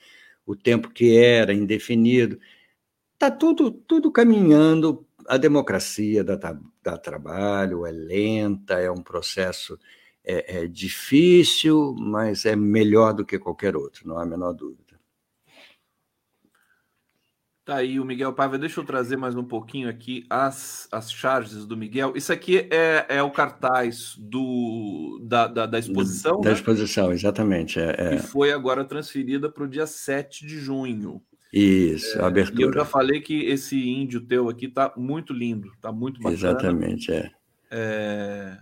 o 0.45 0.55
tempo 0.55 0.91
que 0.91 1.17
era, 1.17 1.55
indefinido. 1.55 2.39
Está 3.15 3.31
tudo, 3.31 3.71
tudo 3.71 4.13
caminhando, 4.13 5.07
a 5.27 5.39
democracia 5.39 6.23
dá, 6.23 6.37
dá 6.83 6.99
trabalho, 6.99 7.87
é 7.87 7.91
lenta, 7.91 8.75
é 8.75 8.91
um 8.91 9.03
processo 9.03 9.79
é, 10.25 10.63
é 10.63 10.67
difícil, 10.67 11.95
mas 11.99 12.45
é 12.45 12.55
melhor 12.57 13.13
do 13.13 13.25
que 13.25 13.39
qualquer 13.39 13.77
outro, 13.77 14.07
não 14.07 14.19
há 14.19 14.23
a 14.23 14.27
menor 14.27 14.53
dúvida. 14.53 14.93
Tá 17.65 17.77
aí 17.77 18.01
o 18.01 18.05
Miguel 18.05 18.33
Paiva. 18.33 18.59
Deixa 18.59 18.81
eu 18.81 18.85
trazer 18.85 19.17
mais 19.17 19.37
um 19.37 19.45
pouquinho 19.45 19.89
aqui 19.89 20.27
as, 20.29 20.89
as 20.91 21.13
charges 21.13 21.65
do 21.65 21.77
Miguel. 21.77 22.13
Isso 22.17 22.33
aqui 22.33 22.69
é, 22.73 23.07
é 23.09 23.23
o 23.23 23.31
cartaz 23.31 24.17
do, 24.19 25.21
da, 25.23 25.47
da, 25.47 25.67
da 25.67 25.79
exposição. 25.79 26.41
Da 26.41 26.51
né? 26.51 26.57
exposição, 26.57 27.13
exatamente. 27.13 27.79
É, 27.79 27.95
é. 27.97 28.17
Que 28.17 28.23
foi 28.23 28.51
agora 28.51 28.85
transferida 28.85 29.49
para 29.49 29.63
o 29.63 29.69
dia 29.69 29.87
7 29.87 30.45
de 30.45 30.59
junho. 30.59 31.23
Isso, 31.53 32.19
é, 32.19 32.25
abertura. 32.25 32.63
eu 32.63 32.73
já 32.73 32.85
falei 32.85 33.21
que 33.21 33.45
esse 33.45 33.79
índio 33.79 34.23
teu 34.23 34.49
aqui 34.49 34.67
tá 34.67 34.93
muito 34.97 35.33
lindo, 35.33 35.71
tá 35.81 35.93
muito 35.93 36.19
bacana. 36.19 36.35
Exatamente, 36.35 37.13
é. 37.13 37.31
é... 37.71 38.59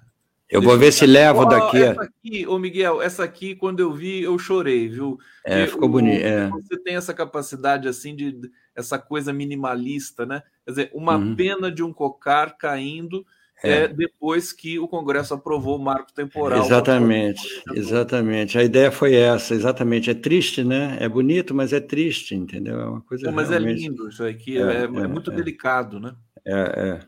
Eu 0.51 0.61
vou 0.61 0.77
ver 0.77 0.93
se 0.93 1.07
levo 1.07 1.45
daqui. 1.45 1.79
Essa 1.79 2.03
aqui, 2.03 2.47
ô 2.47 2.59
Miguel, 2.59 3.01
essa 3.01 3.23
aqui, 3.23 3.55
quando 3.55 3.81
eu 3.81 3.93
vi, 3.93 4.23
eu 4.23 4.37
chorei, 4.39 4.89
viu? 4.89 5.19
É, 5.45 5.67
ficou 5.67 5.89
bonito. 5.89 6.25
É. 6.25 6.49
Você 6.49 6.77
tem 6.79 6.97
essa 6.97 7.15
capacidade, 7.15 7.87
assim, 7.87 8.17
de 8.17 8.51
essa 8.75 8.99
coisa 8.99 9.33
minimalista, 9.33 10.27
né? 10.27 10.43
Quer 10.65 10.71
dizer, 10.71 10.91
uma 10.93 11.17
uhum. 11.17 11.37
pena 11.37 11.71
de 11.71 11.83
um 11.83 11.93
cocar 11.93 12.57
caindo 12.59 13.25
é. 13.63 13.85
é. 13.85 13.89
depois 13.89 14.53
que 14.53 14.79
o 14.79 14.89
Congresso 14.89 15.35
aprovou 15.35 15.77
o 15.77 15.83
marco 15.83 16.13
temporal. 16.13 16.65
Exatamente, 16.65 17.63
exatamente. 17.75 18.59
A 18.59 18.65
ideia 18.65 18.91
foi 18.91 19.15
essa, 19.15 19.55
exatamente. 19.55 20.11
É 20.11 20.15
triste, 20.15 20.65
né? 20.65 20.97
É 21.01 21.09
bonito, 21.09 21.55
mas 21.55 21.73
é 21.73 21.81
triste, 21.81 22.35
entendeu? 22.35 22.81
É 22.81 22.87
uma 22.87 23.01
coisa. 23.03 23.27
Não, 23.27 23.33
mas 23.33 23.51
é 23.51 23.59
realmente... 23.59 23.85
é 23.85 23.89
lindo 23.89 24.09
isso 24.09 24.25
aqui, 24.25 24.59
é, 24.59 24.63
é, 24.63 24.81
é, 24.81 24.85
é 24.85 25.07
muito 25.07 25.31
delicado, 25.31 26.01
né? 26.01 26.15
É, 26.45 26.55
é. 26.55 27.01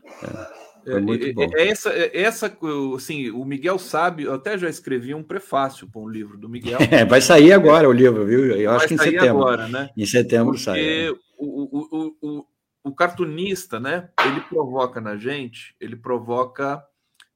É. 0.85 0.93
É, 0.93 0.99
muito 0.99 1.33
bom. 1.33 1.47
É, 1.55 1.67
essa, 1.67 1.89
é, 1.89 2.21
essa, 2.21 2.57
assim, 2.95 3.29
o 3.31 3.45
Miguel 3.45 3.79
sabe, 3.79 4.23
eu 4.23 4.33
até 4.33 4.57
já 4.57 4.69
escrevi 4.69 5.13
um 5.13 5.23
prefácio 5.23 5.87
para 5.87 6.01
um 6.01 6.07
livro 6.07 6.37
do 6.37 6.49
Miguel. 6.49 6.79
É, 6.93 7.05
vai 7.05 7.21
sair 7.21 7.51
agora 7.51 7.89
o 7.89 7.91
livro, 7.91 8.25
viu? 8.25 8.45
Eu 8.45 8.69
vai 8.69 8.77
acho 8.77 8.87
que 8.87 8.93
em 8.93 8.97
setembro. 8.97 9.29
Agora, 9.29 9.67
né? 9.67 9.89
Em 9.97 10.05
setembro 10.05 10.51
Porque 10.51 10.63
sai. 10.63 10.79
É. 10.79 11.11
O, 11.11 11.17
o, 11.39 12.15
o, 12.21 12.45
o, 12.83 12.95
cartunista, 12.95 13.79
né? 13.79 14.09
Ele 14.23 14.41
provoca 14.41 15.01
na 15.01 15.15
gente, 15.15 15.75
ele 15.79 15.95
provoca. 15.95 16.83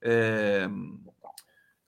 É, 0.02 0.70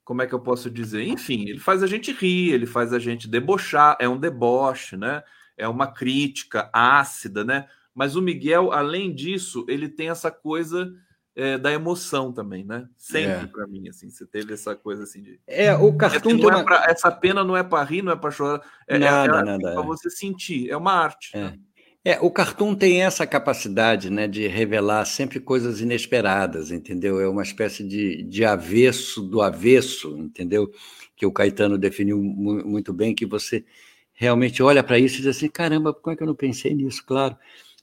como 0.04 0.24
é 0.24 0.28
que 0.28 0.34
eu 0.34 0.40
posso 0.40 0.72
dizer? 0.72 1.04
Enfim, 1.04 1.48
ele 1.48 1.60
faz 1.60 1.84
a 1.84 1.88
gente 1.88 2.12
rir, 2.12 2.52
ele 2.52 2.66
faz 2.66 2.92
a 2.92 2.98
gente 2.98 3.28
debochar, 3.28 3.96
é 4.00 4.10
um 4.10 4.18
deboche, 4.18 4.98
né? 4.98 5.22
É 5.56 5.68
uma 5.68 5.86
crítica 5.86 6.70
ácida, 6.74 7.44
né? 7.44 7.68
Mas 7.94 8.16
o 8.16 8.22
Miguel, 8.22 8.72
além 8.72 9.14
disso, 9.14 9.66
ele 9.68 9.88
tem 9.88 10.10
essa 10.10 10.32
coisa 10.32 10.92
é, 11.36 11.58
da 11.58 11.72
emoção 11.72 12.34
também, 12.34 12.66
né? 12.66 12.88
Sempre 12.98 13.46
é. 13.46 13.48
para 13.48 13.68
mim, 13.68 13.88
assim, 13.88 14.10
você 14.10 14.26
teve 14.26 14.54
essa 14.54 14.76
coisa 14.76 15.04
assim 15.04 15.22
de. 15.22 15.40
É, 15.48 15.74
o 15.76 15.94
cartoon. 15.96 16.38
Essa, 16.38 16.48
uma... 16.48 16.60
é 16.60 16.64
pra, 16.64 16.86
essa 16.90 17.12
pena 17.12 17.44
não 17.44 17.56
é 17.56 17.64
para 17.64 17.84
rir, 17.84 18.02
não 18.02 18.12
é 18.12 18.16
para 18.16 18.32
chorar, 18.32 18.62
é, 18.88 18.96
é 18.96 19.00
nada, 19.00 19.40
é, 19.40 19.44
nada. 19.44 19.74
para 19.74 19.82
você 19.82 20.10
sentir, 20.10 20.70
é 20.70 20.76
uma 20.76 20.94
arte. 20.94 21.32
É. 21.34 21.40
Né? 21.40 21.60
É, 22.04 22.18
o 22.22 22.32
cartoon 22.32 22.74
tem 22.76 23.04
essa 23.04 23.28
capacidade, 23.28 24.10
né, 24.10 24.26
de 24.26 24.48
revelar 24.48 25.04
sempre 25.04 25.38
coisas 25.40 25.82
inesperadas, 25.82 26.72
entendeu? 26.72 27.20
É 27.20 27.28
uma 27.28 27.44
espécie 27.44 27.84
de, 27.84 28.24
de 28.24 28.46
avesso 28.46 29.22
do 29.22 29.42
avesso, 29.42 30.18
entendeu? 30.18 30.72
Que 31.16 31.26
o 31.26 31.32
Caetano 31.32 31.78
definiu 31.78 32.18
muito 32.18 32.94
bem, 32.94 33.14
que 33.14 33.26
você 33.26 33.66
realmente 34.14 34.64
olha 34.64 34.82
para 34.82 34.98
isso 34.98 35.16
e 35.16 35.18
diz 35.24 35.36
assim, 35.36 35.50
caramba, 35.50 35.94
como 35.94 36.14
é 36.14 36.18
que 36.18 36.24
eu 36.24 36.28
não 36.28 36.36
pensei 36.36 36.74
nisso? 36.74 37.04
Claro 37.06 37.38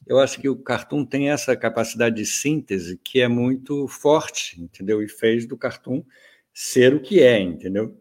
eu 0.06 0.18
acho 0.18 0.40
que 0.40 0.48
o 0.48 0.56
Cartoon 0.56 1.04
tem 1.04 1.30
essa 1.30 1.56
capacidade 1.56 2.16
de 2.16 2.26
síntese 2.26 2.98
que 3.02 3.20
é 3.20 3.28
muito 3.28 3.86
forte, 3.88 4.60
entendeu? 4.60 5.02
E 5.02 5.08
fez 5.08 5.46
do 5.46 5.56
Cartoon 5.56 6.04
ser 6.52 6.94
o 6.94 7.00
que 7.00 7.20
é, 7.20 7.38
entendeu? 7.40 8.00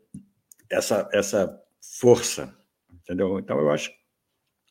Essa, 0.69 1.07
essa 1.13 1.61
força, 1.81 2.57
entendeu? 2.91 3.37
Então, 3.39 3.59
eu 3.59 3.69
acho 3.69 3.91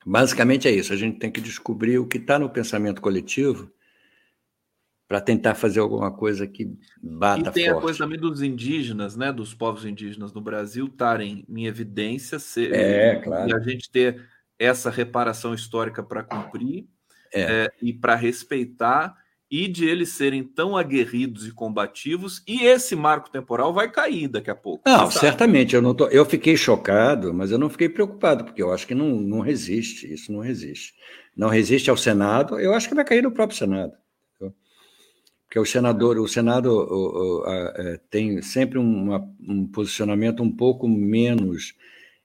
basicamente 0.04 0.68
é 0.68 0.70
isso. 0.70 0.92
A 0.92 0.96
gente 0.96 1.18
tem 1.18 1.30
que 1.30 1.40
descobrir 1.40 1.98
o 1.98 2.06
que 2.06 2.18
está 2.18 2.38
no 2.38 2.50
pensamento 2.50 3.00
coletivo 3.00 3.72
para 5.08 5.20
tentar 5.20 5.54
fazer 5.54 5.80
alguma 5.80 6.10
coisa 6.10 6.46
que 6.46 6.76
bata 7.02 7.50
E 7.50 7.52
tem 7.52 7.64
forte. 7.66 7.78
a 7.78 7.80
coisa 7.80 7.98
também 7.98 8.18
dos 8.18 8.42
indígenas, 8.42 9.16
né, 9.16 9.32
dos 9.32 9.54
povos 9.54 9.84
indígenas 9.84 10.32
no 10.32 10.40
Brasil 10.40 10.86
estarem 10.86 11.44
em 11.48 11.66
evidência, 11.66 12.38
ser, 12.38 12.72
é, 12.72 13.16
claro. 13.16 13.50
e 13.50 13.54
a 13.54 13.60
gente 13.60 13.90
ter 13.90 14.26
essa 14.58 14.90
reparação 14.90 15.54
histórica 15.54 16.02
para 16.02 16.22
cumprir 16.22 16.86
é. 17.34 17.40
É, 17.40 17.72
e 17.82 17.92
para 17.92 18.14
respeitar 18.14 19.16
e 19.50 19.68
de 19.68 19.86
eles 19.86 20.08
serem 20.08 20.42
tão 20.42 20.76
aguerridos 20.76 21.46
e 21.46 21.52
combativos, 21.52 22.42
e 22.46 22.64
esse 22.64 22.96
marco 22.96 23.30
temporal 23.30 23.72
vai 23.72 23.88
cair 23.90 24.26
daqui 24.26 24.50
a 24.50 24.54
pouco. 24.54 24.82
Não, 24.84 25.10
certamente. 25.10 25.76
Eu, 25.76 25.82
não 25.82 25.94
tô, 25.94 26.08
eu 26.08 26.24
fiquei 26.24 26.56
chocado, 26.56 27.32
mas 27.32 27.52
eu 27.52 27.58
não 27.58 27.70
fiquei 27.70 27.88
preocupado, 27.88 28.44
porque 28.44 28.62
eu 28.62 28.72
acho 28.72 28.86
que 28.86 28.94
não, 28.94 29.10
não 29.10 29.40
resiste, 29.40 30.12
isso 30.12 30.32
não 30.32 30.40
resiste. 30.40 30.94
Não 31.36 31.48
resiste 31.48 31.88
ao 31.88 31.96
Senado, 31.96 32.58
eu 32.58 32.74
acho 32.74 32.88
que 32.88 32.94
vai 32.94 33.04
cair 33.04 33.22
no 33.22 33.30
próprio 33.30 33.56
Senado. 33.56 33.92
Porque 35.54 35.60
o 35.60 35.64
senador, 35.64 36.18
o 36.18 36.26
Senado 36.26 36.66
o, 36.66 37.42
o, 37.42 37.44
a, 37.44 37.54
é, 37.76 38.00
tem 38.10 38.42
sempre 38.42 38.76
uma, 38.76 39.24
um 39.40 39.64
posicionamento 39.68 40.42
um 40.42 40.50
pouco 40.50 40.88
menos 40.88 41.74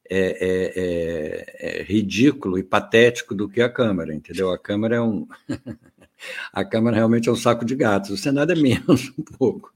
é, 0.10 0.20
é, 0.20 0.74
é, 0.76 1.82
é, 1.82 1.84
ridículo 1.84 2.58
e 2.58 2.64
patético 2.64 3.36
do 3.36 3.48
que 3.48 3.62
a 3.62 3.70
Câmara, 3.70 4.14
entendeu? 4.14 4.52
A 4.52 4.58
Câmara 4.58 4.96
é 4.96 5.02
um. 5.02 5.28
a 6.52 6.66
Câmara 6.66 6.96
realmente 6.96 7.30
é 7.30 7.32
um 7.32 7.36
saco 7.36 7.64
de 7.64 7.76
gatos, 7.76 8.10
o 8.10 8.18
Senado 8.18 8.52
é 8.52 8.56
menos 8.56 9.14
um 9.18 9.24
pouco. 9.24 9.72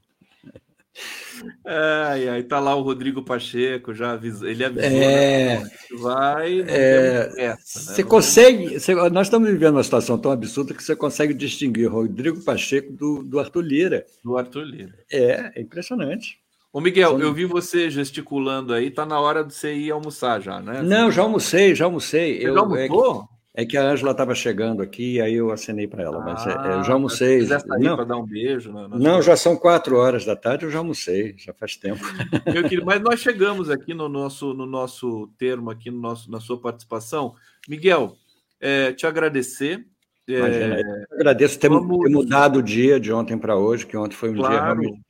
É, 1.64 2.18
e 2.20 2.28
aí 2.28 2.42
tá 2.42 2.58
lá 2.58 2.74
o 2.74 2.82
Rodrigo 2.82 3.22
Pacheco, 3.22 3.94
já 3.94 4.12
avisou, 4.12 4.48
ele 4.48 4.64
avisou, 4.64 4.90
é, 4.90 5.60
né? 5.60 5.70
vai, 5.98 6.60
é, 6.62 7.32
essa, 7.36 7.40
né? 7.42 7.56
Você 7.58 8.02
consegue, 8.02 8.78
você, 8.78 8.94
nós 9.10 9.26
estamos 9.26 9.48
vivendo 9.50 9.74
uma 9.74 9.82
situação 9.82 10.18
tão 10.18 10.30
absurda 10.30 10.72
que 10.72 10.82
você 10.82 10.96
consegue 10.96 11.34
distinguir 11.34 11.90
Rodrigo 11.90 12.40
Pacheco 12.42 12.92
do, 12.92 13.22
do 13.22 13.38
Arthur 13.38 13.62
Lira. 13.62 14.06
Do 14.22 14.36
Arthur 14.36 14.64
Lira. 14.64 14.94
É, 15.10 15.52
é 15.56 15.60
impressionante. 15.60 16.43
Ô, 16.74 16.80
Miguel, 16.80 17.20
eu 17.20 17.32
vi 17.32 17.44
você 17.44 17.88
gesticulando 17.88 18.74
aí, 18.74 18.90
tá 18.90 19.06
na 19.06 19.20
hora 19.20 19.44
de 19.44 19.54
você 19.54 19.72
ir 19.76 19.92
almoçar 19.92 20.40
já, 20.40 20.60
né? 20.60 20.82
Não, 20.82 21.08
já 21.08 21.22
almocei, 21.22 21.72
já 21.72 21.84
almocei. 21.84 22.40
Você 22.40 22.48
eu, 22.48 22.54
já 22.54 22.60
almoçou? 22.60 23.28
É 23.54 23.58
que, 23.58 23.62
é 23.62 23.66
que 23.66 23.76
a 23.76 23.92
Ângela 23.92 24.10
estava 24.10 24.34
chegando 24.34 24.82
aqui, 24.82 25.12
e 25.12 25.20
aí 25.20 25.34
eu 25.34 25.52
acenei 25.52 25.86
para 25.86 26.02
ela, 26.02 26.18
mas 26.18 26.44
é, 26.44 26.50
é, 26.50 26.74
eu 26.74 26.82
já 26.82 26.90
ah, 26.90 26.94
almocei. 26.94 27.42
Se 27.42 27.46
sair 27.46 27.80
não, 27.80 27.94
para 27.94 28.04
dar 28.04 28.16
um 28.16 28.26
beijo. 28.26 28.72
Né? 28.72 28.88
Não, 28.90 29.22
já 29.22 29.36
são 29.36 29.56
quatro 29.56 29.96
horas 29.96 30.24
da 30.24 30.34
tarde, 30.34 30.64
eu 30.64 30.70
já 30.72 30.78
almocei, 30.78 31.36
já 31.38 31.54
faz 31.54 31.76
tempo. 31.76 32.02
Queria, 32.68 32.84
mas 32.84 33.00
nós 33.00 33.20
chegamos 33.20 33.70
aqui 33.70 33.94
no 33.94 34.08
nosso, 34.08 34.52
no 34.52 34.66
nosso 34.66 35.30
termo, 35.38 35.70
aqui 35.70 35.92
no 35.92 36.00
nosso, 36.00 36.28
na 36.28 36.40
sua 36.40 36.60
participação. 36.60 37.36
Miguel, 37.68 38.16
é, 38.60 38.92
te 38.92 39.06
agradecer. 39.06 39.86
É, 40.28 40.82
agradeço 41.12 41.56
ter, 41.56 41.68
vamos... 41.68 42.00
ter, 42.00 42.10
mudado 42.10 42.58
o 42.58 42.62
dia 42.62 42.98
de 42.98 43.12
ontem 43.12 43.38
para 43.38 43.54
hoje, 43.54 43.86
que 43.86 43.96
ontem 43.96 44.16
foi 44.16 44.30
um 44.30 44.34
claro. 44.34 44.52
dia 44.52 44.60
realmente 44.60 45.04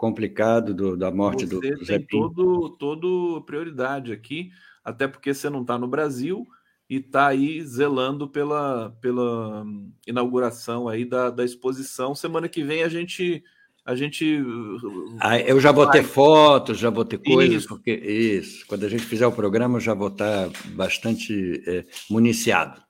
complicado 0.00 0.72
do, 0.72 0.96
da 0.96 1.10
morte 1.10 1.44
você 1.44 1.54
do, 1.54 1.76
do 1.76 1.84
Zé 1.84 1.98
tem 1.98 2.08
todo, 2.08 2.70
todo 2.70 3.42
prioridade 3.42 4.12
aqui, 4.12 4.50
até 4.82 5.06
porque 5.06 5.34
você 5.34 5.50
não 5.50 5.60
está 5.60 5.78
no 5.78 5.86
Brasil 5.86 6.46
e 6.88 6.96
está 6.96 7.26
aí 7.26 7.62
zelando 7.62 8.26
pela, 8.26 8.96
pela 9.02 9.62
inauguração 10.06 10.88
aí 10.88 11.04
da, 11.04 11.28
da 11.28 11.44
exposição. 11.44 12.14
Semana 12.14 12.48
que 12.48 12.64
vem 12.64 12.82
a 12.82 12.88
gente 12.88 13.44
a 13.84 13.94
gente 13.94 14.42
ah, 15.18 15.38
eu 15.38 15.60
já 15.60 15.70
vou 15.70 15.86
ter 15.86 16.02
fotos, 16.02 16.78
já 16.78 16.88
vou 16.88 17.04
ter 17.04 17.18
coisas, 17.18 17.62
isso. 17.62 17.68
porque 17.68 17.92
isso, 17.92 18.66
quando 18.66 18.84
a 18.84 18.88
gente 18.88 19.04
fizer 19.04 19.26
o 19.26 19.32
programa, 19.32 19.76
eu 19.76 19.80
já 19.80 19.92
vou 19.92 20.08
estar 20.08 20.48
bastante 20.72 21.62
é, 21.66 21.84
municiado. 22.08 22.80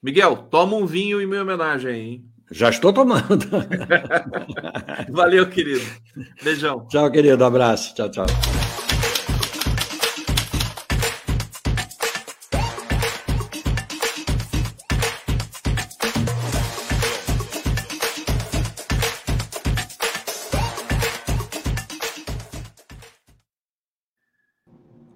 Miguel, 0.00 0.36
toma 0.50 0.76
um 0.76 0.86
vinho 0.86 1.20
em 1.20 1.26
minha 1.26 1.42
homenagem, 1.42 2.00
hein? 2.00 2.33
Já 2.50 2.70
estou 2.70 2.92
tomando. 2.92 3.46
Valeu, 5.10 5.48
querido. 5.48 5.84
Beijão. 6.42 6.86
Tchau, 6.88 7.10
querido. 7.10 7.44
Abraço. 7.44 7.94
Tchau, 7.94 8.10
tchau. 8.10 8.26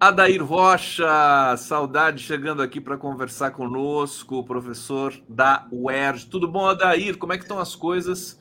Adair 0.01 0.45
Rocha, 0.45 1.57
saudade 1.57 2.23
chegando 2.23 2.63
aqui 2.63 2.81
para 2.81 2.97
conversar 2.97 3.51
conosco, 3.51 4.45
professor 4.45 5.13
da 5.29 5.67
UERJ. 5.73 6.29
Tudo 6.29 6.47
bom, 6.47 6.67
Adair? 6.67 7.19
Como 7.19 7.33
é 7.33 7.37
que 7.37 7.43
estão 7.43 7.59
as 7.59 7.75
coisas 7.75 8.39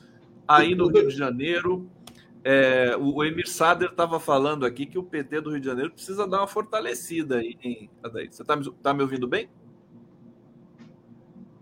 aí 0.48 0.76
no 0.76 0.88
Rio 0.88 1.08
de 1.08 1.16
Janeiro? 1.16 1.90
É, 2.44 2.96
o 2.96 3.24
Emir 3.24 3.50
Sader 3.50 3.90
estava 3.90 4.20
falando 4.20 4.68
aqui 4.68 4.86
que 4.86 5.00
o 5.00 5.04
PT 5.04 5.42
do 5.42 5.50
Rio 5.50 5.60
de 5.60 5.66
Janeiro 5.66 5.92
precisa 5.92 6.28
dar 6.28 6.42
uma 6.42 6.48
fortalecida 6.48 7.38
aí, 7.38 7.58
hein, 7.64 7.90
Adair? 8.04 8.32
Você 8.32 8.44
está 8.44 8.56
tá 8.84 8.94
me 8.94 9.02
ouvindo 9.02 9.28
bem? 9.28 9.50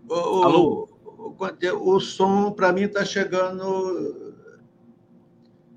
O, 0.06 0.42
Alô? 0.44 0.88
O, 1.06 1.94
o 1.94 2.00
som, 2.00 2.52
para 2.52 2.70
mim, 2.70 2.82
está 2.82 3.02
chegando... 3.02 4.34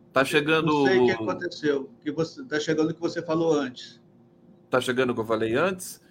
Está 0.10 0.26
chegando... 0.26 0.68
Não 0.68 0.86
sei 0.86 1.00
o 1.00 1.06
que 1.06 1.12
aconteceu. 1.12 1.90
Está 2.06 2.60
chegando 2.60 2.90
o 2.90 2.94
que 2.94 3.00
você 3.00 3.22
falou 3.22 3.54
antes. 3.54 3.99
Tá 4.70 4.80
chegando 4.80 5.12
o 5.12 5.14
que 5.16 5.22
eu 5.22 5.26
falei 5.26 5.56
antes. 5.56 6.02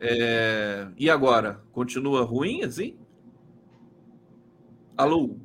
É... 0.00 0.88
E 0.96 1.10
agora? 1.10 1.62
Continua 1.72 2.22
ruim 2.22 2.62
assim? 2.62 2.98
Alô? 4.96 5.36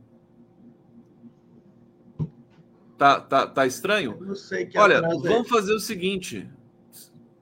Tá, 2.97 3.19
tá, 3.19 3.45
tá 3.45 3.65
estranho? 3.65 4.17
não 4.21 4.35
sei 4.35 4.65
que 4.65 4.77
Olha, 4.77 5.01
vamos 5.01 5.47
é. 5.47 5.49
fazer 5.49 5.73
o 5.73 5.79
seguinte: 5.79 6.49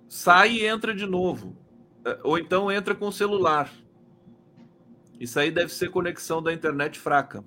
sai 0.10 0.54
e 0.54 0.66
entra 0.66 0.94
de 0.94 1.06
novo. 1.06 1.56
É, 2.04 2.20
ou 2.24 2.38
então 2.38 2.72
entra 2.72 2.96
com 2.96 3.08
o 3.08 3.12
celular. 3.14 3.72
Isso 5.20 5.40
aí 5.40 5.52
deve 5.52 5.72
ser 5.72 5.92
conexão 5.92 6.42
da 6.42 6.52
internet 6.52 6.98
fraca. 6.98 7.44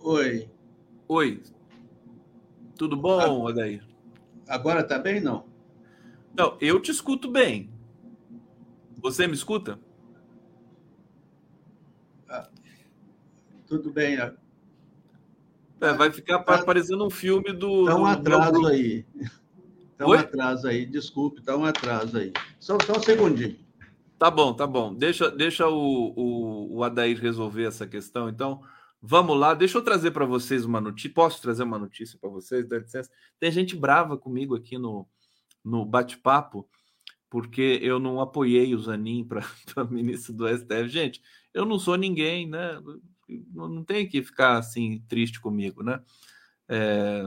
Oi. 0.00 0.50
Oi, 1.08 1.42
tudo 2.76 2.96
bom, 2.96 3.48
Adair? 3.48 3.82
Agora 4.48 4.84
tá 4.84 4.98
bem, 4.98 5.20
não? 5.20 5.44
Não, 6.34 6.56
eu 6.60 6.80
te 6.80 6.90
escuto 6.90 7.30
bem. 7.30 7.70
Você 8.98 9.26
me 9.26 9.34
escuta? 9.34 9.78
Ah, 12.28 12.48
tudo 13.66 13.90
bem. 13.90 14.16
É, 15.80 15.92
vai 15.94 16.10
ficar 16.10 16.38
tá, 16.40 16.62
parecendo 16.64 17.04
um 17.06 17.10
filme 17.10 17.52
do. 17.52 17.86
Tá 17.86 17.96
um 17.96 18.06
atraso 18.06 18.66
aí. 18.66 19.04
Tá 19.96 20.06
um 20.06 20.12
atraso 20.12 20.68
aí, 20.68 20.84
desculpe, 20.84 21.42
tá 21.42 21.56
um 21.56 21.64
atraso 21.64 22.18
aí. 22.18 22.32
Só, 22.60 22.76
só 22.84 22.98
um 22.98 23.02
segundinho. 23.02 23.56
Tá 24.18 24.30
bom, 24.30 24.54
tá 24.54 24.66
bom. 24.66 24.94
Deixa, 24.94 25.30
deixa 25.30 25.66
o, 25.68 26.12
o, 26.16 26.76
o 26.76 26.84
Adair 26.84 27.20
resolver 27.20 27.64
essa 27.64 27.86
questão, 27.86 28.28
então. 28.28 28.62
Vamos 29.00 29.38
lá, 29.38 29.54
deixa 29.54 29.78
eu 29.78 29.82
trazer 29.82 30.10
para 30.10 30.24
vocês 30.24 30.64
uma 30.64 30.80
notícia. 30.80 31.12
Posso 31.14 31.40
trazer 31.40 31.62
uma 31.62 31.78
notícia 31.78 32.18
para 32.18 32.30
vocês? 32.30 32.68
Dá 32.68 32.78
licença. 32.78 33.10
Tem 33.38 33.50
gente 33.50 33.76
brava 33.76 34.16
comigo 34.16 34.56
aqui 34.56 34.78
no, 34.78 35.06
no 35.64 35.84
bate-papo, 35.84 36.68
porque 37.28 37.78
eu 37.82 37.98
não 37.98 38.20
apoiei 38.20 38.74
o 38.74 38.78
Zanin 38.78 39.24
para 39.24 39.42
ministro 39.90 40.32
do 40.32 40.48
STF. 40.48 40.88
Gente, 40.88 41.22
eu 41.52 41.64
não 41.64 41.78
sou 41.78 41.96
ninguém, 41.96 42.48
né? 42.48 42.80
Não 43.52 43.84
tem 43.84 44.08
que 44.08 44.22
ficar 44.22 44.58
assim 44.58 45.02
triste 45.08 45.40
comigo, 45.40 45.82
né? 45.82 46.00
É, 46.68 47.22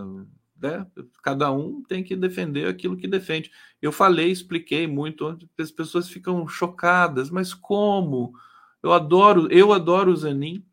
né? 0.61 0.85
Cada 1.23 1.51
um 1.51 1.81
tem 1.83 2.03
que 2.03 2.15
defender 2.15 2.67
aquilo 2.67 2.97
que 2.97 3.07
defende. 3.07 3.51
Eu 3.81 3.91
falei, 3.91 4.31
expliquei 4.31 4.87
muito, 4.87 5.37
as 5.57 5.71
pessoas 5.71 6.09
ficam 6.09 6.47
chocadas, 6.47 7.29
mas 7.29 7.53
como? 7.53 8.33
Eu 8.81 8.93
adoro, 8.93 9.47
eu 9.51 9.73
adoro 9.73 10.11
o 10.11 10.15
Zanin 10.15 10.65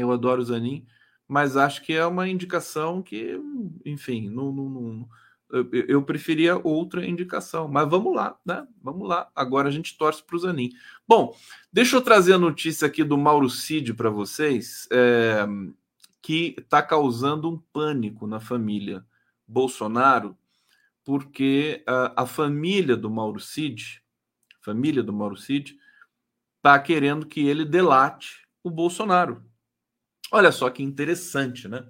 eu 0.00 0.12
adoro 0.12 0.40
o 0.42 0.44
Zanin, 0.44 0.86
mas 1.26 1.56
acho 1.56 1.82
que 1.82 1.92
é 1.92 2.04
uma 2.06 2.28
indicação 2.28 3.02
que, 3.02 3.38
enfim, 3.84 4.28
não, 4.28 4.52
não, 4.52 4.68
não 4.68 5.08
eu, 5.50 6.02
preferia 6.02 6.58
outra 6.62 7.06
indicação. 7.06 7.68
Mas 7.68 7.88
vamos 7.88 8.14
lá, 8.14 8.38
né? 8.44 8.66
Vamos 8.82 9.08
lá. 9.08 9.30
Agora 9.34 9.68
a 9.68 9.70
gente 9.70 9.96
torce 9.96 10.22
para 10.22 10.36
o 10.36 10.38
Zanin. 10.38 10.70
Bom, 11.06 11.34
deixa 11.72 11.96
eu 11.96 12.02
trazer 12.02 12.34
a 12.34 12.38
notícia 12.38 12.86
aqui 12.86 13.02
do 13.02 13.16
Mauro 13.16 13.48
Cid 13.48 13.94
para 13.94 14.10
vocês, 14.10 14.86
é, 14.92 15.46
que 16.20 16.54
está 16.58 16.82
causando 16.82 17.50
um 17.50 17.58
pânico 17.72 18.26
na 18.26 18.40
família 18.40 19.04
Bolsonaro, 19.46 20.36
porque 21.04 21.82
a, 21.86 22.22
a 22.22 22.26
família 22.26 22.96
do 22.96 23.10
Mauro 23.10 23.40
Cid, 23.40 24.02
família 24.60 25.02
do 25.02 25.12
Mauro 25.12 25.36
Cid, 25.36 25.78
está 26.58 26.78
querendo 26.78 27.26
que 27.26 27.46
ele 27.46 27.64
delate 27.64 28.46
o 28.62 28.70
Bolsonaro. 28.70 29.42
Olha 30.30 30.52
só 30.52 30.68
que 30.68 30.82
interessante, 30.82 31.66
né? 31.68 31.86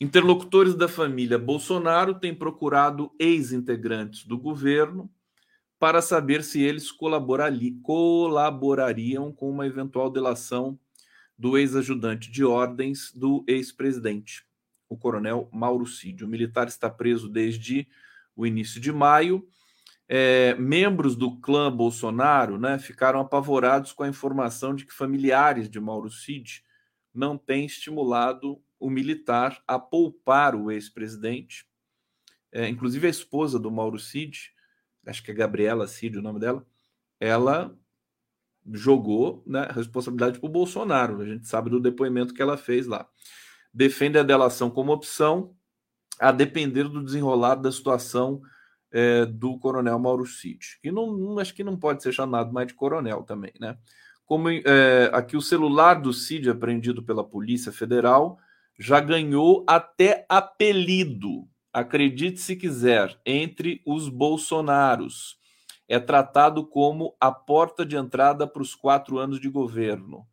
Interlocutores 0.00 0.74
da 0.74 0.88
família 0.88 1.38
Bolsonaro 1.38 2.14
têm 2.14 2.34
procurado 2.34 3.10
ex-integrantes 3.18 4.24
do 4.24 4.38
governo 4.38 5.10
para 5.78 6.02
saber 6.02 6.42
se 6.44 6.60
eles 6.62 6.90
colaborariam 6.90 7.72
com 9.32 9.50
uma 9.50 9.66
eventual 9.66 10.10
delação 10.10 10.78
do 11.38 11.56
ex-ajudante 11.56 12.30
de 12.30 12.44
ordens 12.44 13.12
do 13.14 13.42
ex-presidente, 13.46 14.44
o 14.88 14.96
coronel 14.96 15.48
Mauro 15.50 15.86
Cid. 15.86 16.22
O 16.22 16.28
militar 16.28 16.68
está 16.68 16.90
preso 16.90 17.30
desde 17.30 17.88
o 18.36 18.46
início 18.46 18.78
de 18.78 18.92
maio. 18.92 19.48
É, 20.06 20.54
membros 20.56 21.16
do 21.16 21.38
clã 21.40 21.74
Bolsonaro 21.74 22.58
né, 22.58 22.78
ficaram 22.78 23.20
apavorados 23.20 23.92
com 23.92 24.02
a 24.02 24.08
informação 24.08 24.74
de 24.74 24.84
que 24.84 24.92
familiares 24.92 25.70
de 25.70 25.80
Mauro 25.80 26.10
Cid 26.10 26.62
não 27.14 27.36
tem 27.36 27.66
estimulado 27.66 28.62
o 28.78 28.88
militar 28.88 29.62
a 29.66 29.78
poupar 29.78 30.54
o 30.54 30.70
ex-presidente. 30.70 31.66
É, 32.52 32.68
inclusive 32.68 33.06
a 33.06 33.10
esposa 33.10 33.58
do 33.58 33.70
Mauro 33.70 33.98
Cid, 33.98 34.52
acho 35.06 35.22
que 35.22 35.30
é 35.30 35.34
Gabriela 35.34 35.86
Cid 35.86 36.18
o 36.18 36.22
nome 36.22 36.40
dela, 36.40 36.66
ela 37.18 37.76
jogou 38.72 39.42
né, 39.46 39.66
a 39.68 39.72
responsabilidade 39.72 40.38
para 40.38 40.48
o 40.48 40.52
Bolsonaro. 40.52 41.20
A 41.20 41.26
gente 41.26 41.46
sabe 41.46 41.70
do 41.70 41.80
depoimento 41.80 42.34
que 42.34 42.42
ela 42.42 42.56
fez 42.56 42.86
lá. 42.86 43.08
Defende 43.72 44.18
a 44.18 44.22
delação 44.22 44.70
como 44.70 44.92
opção, 44.92 45.54
a 46.18 46.32
depender 46.32 46.84
do 46.84 47.02
desenrolar 47.02 47.54
da 47.54 47.70
situação 47.70 48.42
é, 48.90 49.24
do 49.24 49.58
coronel 49.58 49.98
Mauro 49.98 50.26
Cid. 50.26 50.78
E 50.82 50.90
não, 50.90 51.12
não, 51.16 51.38
acho 51.38 51.54
que 51.54 51.64
não 51.64 51.78
pode 51.78 52.02
ser 52.02 52.12
chamado 52.12 52.52
mais 52.52 52.66
de 52.68 52.74
coronel 52.74 53.22
também, 53.22 53.52
né? 53.60 53.78
Como 54.30 54.48
é, 54.48 55.10
aqui 55.12 55.36
o 55.36 55.42
celular 55.42 55.94
do 55.94 56.12
Cid, 56.12 56.48
apreendido 56.48 57.02
pela 57.02 57.24
Polícia 57.24 57.72
Federal, 57.72 58.38
já 58.78 59.00
ganhou 59.00 59.64
até 59.66 60.24
apelido, 60.28 61.48
acredite 61.72 62.38
se 62.38 62.54
quiser, 62.54 63.20
entre 63.26 63.82
os 63.84 64.08
bolsonaros. 64.08 65.36
É 65.88 65.98
tratado 65.98 66.64
como 66.64 67.16
a 67.18 67.32
porta 67.32 67.84
de 67.84 67.96
entrada 67.96 68.46
para 68.46 68.62
os 68.62 68.72
quatro 68.72 69.18
anos 69.18 69.40
de 69.40 69.48
governo, 69.48 70.24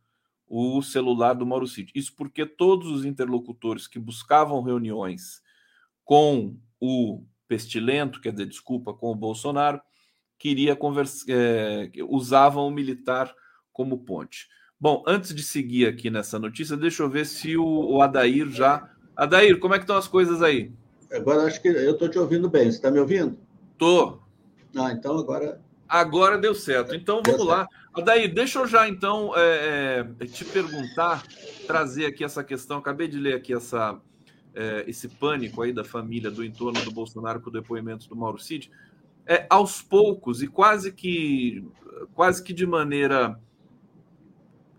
o 0.46 0.80
celular 0.80 1.32
do 1.32 1.44
Mauro 1.44 1.66
Cid. 1.66 1.90
Isso 1.92 2.14
porque 2.14 2.46
todos 2.46 2.86
os 2.92 3.04
interlocutores 3.04 3.88
que 3.88 3.98
buscavam 3.98 4.62
reuniões 4.62 5.42
com 6.04 6.56
o 6.80 7.24
pestilento, 7.48 8.20
quer 8.20 8.30
dizer, 8.30 8.46
desculpa, 8.46 8.94
com 8.94 9.10
o 9.10 9.16
Bolsonaro, 9.16 9.80
queria 10.38 10.76
conversa, 10.76 11.24
é, 11.28 11.90
usavam 12.08 12.68
o 12.68 12.70
militar 12.70 13.34
como 13.78 13.96
ponte. 13.96 14.48
Bom, 14.80 15.04
antes 15.06 15.32
de 15.32 15.40
seguir 15.40 15.86
aqui 15.86 16.10
nessa 16.10 16.36
notícia, 16.36 16.76
deixa 16.76 17.04
eu 17.04 17.08
ver 17.08 17.24
se 17.24 17.56
o, 17.56 17.64
o 17.64 18.02
Adair 18.02 18.48
já. 18.50 18.90
Adair, 19.16 19.60
como 19.60 19.72
é 19.72 19.78
que 19.78 19.84
estão 19.84 19.96
as 19.96 20.08
coisas 20.08 20.42
aí? 20.42 20.72
Agora 21.12 21.44
acho 21.44 21.62
que 21.62 21.68
eu 21.68 21.92
estou 21.92 22.08
te 22.08 22.18
ouvindo 22.18 22.50
bem. 22.50 22.64
Você 22.64 22.78
está 22.78 22.90
me 22.90 22.98
ouvindo? 22.98 23.38
Tô. 23.78 24.18
Ah, 24.76 24.90
então 24.90 25.16
agora. 25.16 25.60
Agora 25.88 26.36
deu 26.36 26.56
certo. 26.56 26.92
Então 26.92 27.22
vamos 27.24 27.46
lá. 27.46 27.68
Adair, 27.94 28.34
deixa 28.34 28.58
eu 28.58 28.66
já 28.66 28.88
então 28.88 29.32
é, 29.36 30.04
é, 30.18 30.26
te 30.26 30.44
perguntar, 30.44 31.22
trazer 31.64 32.06
aqui 32.06 32.24
essa 32.24 32.42
questão. 32.42 32.78
Acabei 32.78 33.06
de 33.06 33.18
ler 33.18 33.34
aqui 33.34 33.54
essa, 33.54 33.96
é, 34.56 34.84
esse 34.88 35.08
pânico 35.08 35.62
aí 35.62 35.72
da 35.72 35.84
família 35.84 36.32
do 36.32 36.44
entorno 36.44 36.82
do 36.82 36.90
Bolsonaro 36.90 37.40
com 37.40 37.48
o 37.48 37.52
depoimento 37.52 38.08
do 38.08 38.16
Mauro 38.16 38.40
Cid. 38.40 38.72
É, 39.24 39.46
aos 39.48 39.80
poucos 39.80 40.42
e 40.42 40.48
quase 40.48 40.90
que 40.90 41.64
quase 42.14 42.42
que 42.42 42.52
de 42.52 42.66
maneira 42.66 43.38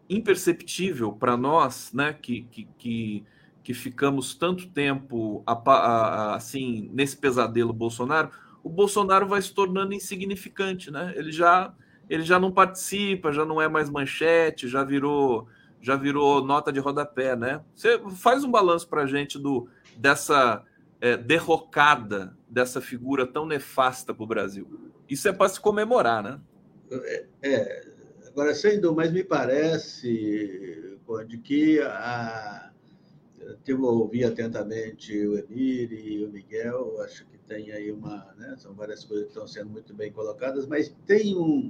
imperceptível 0.09 1.13
para 1.13 1.37
nós, 1.37 1.93
né, 1.93 2.13
que, 2.13 2.41
que, 2.43 2.67
que, 2.77 3.25
que, 3.63 3.73
ficamos 3.73 4.33
tanto 4.33 4.67
tempo 4.67 5.43
a, 5.45 5.53
a, 5.53 6.35
assim 6.35 6.89
nesse 6.91 7.15
pesadelo 7.15 7.71
Bolsonaro, 7.71 8.31
o 8.63 8.69
Bolsonaro 8.69 9.27
vai 9.27 9.41
se 9.41 9.53
tornando 9.53 9.93
insignificante, 9.93 10.91
né? 10.91 11.13
Ele 11.15 11.31
já 11.31 11.73
ele 12.09 12.23
já 12.23 12.39
não 12.39 12.51
participa, 12.51 13.31
já 13.31 13.45
não 13.45 13.61
é 13.61 13.69
mais 13.69 13.89
manchete, 13.89 14.67
já 14.67 14.83
virou 14.83 15.47
já 15.81 15.95
virou 15.95 16.43
nota 16.43 16.73
de 16.73 16.79
rodapé, 16.79 17.35
né? 17.35 17.61
Você 17.73 17.99
faz 18.15 18.43
um 18.43 18.51
balanço 18.51 18.87
para 18.89 19.03
a 19.03 19.07
gente 19.07 19.37
do 19.39 19.69
dessa 19.95 20.63
é, 20.99 21.15
derrocada 21.15 22.35
dessa 22.49 22.81
figura 22.81 23.25
tão 23.25 23.45
nefasta 23.45 24.13
para 24.13 24.23
o 24.23 24.27
Brasil. 24.27 24.91
Isso 25.07 25.27
é 25.27 25.31
para 25.31 25.49
se 25.49 25.59
comemorar, 25.59 26.21
né? 26.21 26.39
É, 26.91 27.25
é, 27.43 27.88
agora, 28.39 28.55
sem 28.55 28.79
dúvida, 28.79 28.93
mas 28.93 29.11
me 29.11 29.21
parece, 29.21 30.97
de 31.27 31.37
que 31.39 31.81
a, 31.81 32.71
eu 33.67 33.83
ouvi 33.83 34.23
atentamente 34.23 35.13
o 35.27 35.37
Emir 35.37 35.91
e 35.91 36.23
o 36.23 36.31
Miguel, 36.31 37.01
acho 37.01 37.25
que 37.25 37.37
tem 37.37 37.69
aí 37.73 37.91
uma. 37.91 38.33
Né, 38.37 38.55
são 38.57 38.73
várias 38.73 39.03
coisas 39.03 39.25
que 39.25 39.31
estão 39.31 39.45
sendo 39.45 39.69
muito 39.69 39.93
bem 39.93 40.09
colocadas, 40.11 40.65
mas 40.65 40.95
tem 41.05 41.35
um, 41.35 41.69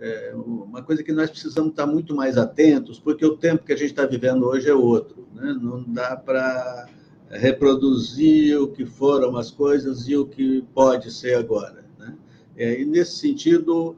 é, 0.00 0.32
uma 0.34 0.82
coisa 0.82 1.04
que 1.04 1.12
nós 1.12 1.30
precisamos 1.30 1.70
estar 1.70 1.86
muito 1.86 2.12
mais 2.12 2.36
atentos, 2.36 2.98
porque 2.98 3.24
o 3.24 3.36
tempo 3.36 3.64
que 3.64 3.72
a 3.72 3.76
gente 3.76 3.90
está 3.90 4.04
vivendo 4.04 4.46
hoje 4.46 4.68
é 4.68 4.74
outro. 4.74 5.28
Né? 5.32 5.56
Não 5.62 5.84
dá 5.84 6.16
para 6.16 6.88
reproduzir 7.30 8.60
o 8.60 8.66
que 8.66 8.84
foram 8.84 9.36
as 9.36 9.52
coisas 9.52 10.08
e 10.08 10.16
o 10.16 10.26
que 10.26 10.62
pode 10.74 11.12
ser 11.12 11.34
agora. 11.34 11.84
Né? 11.96 12.18
É, 12.56 12.80
e, 12.80 12.84
nesse 12.84 13.16
sentido, 13.18 13.96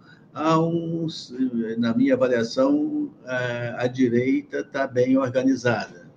na 1.79 1.95
minha 1.95 2.15
avaliação, 2.15 3.11
a, 3.25 3.85
a 3.85 3.87
direita 3.87 4.61
está 4.61 4.87
bem 4.87 5.17
organizada. 5.17 6.11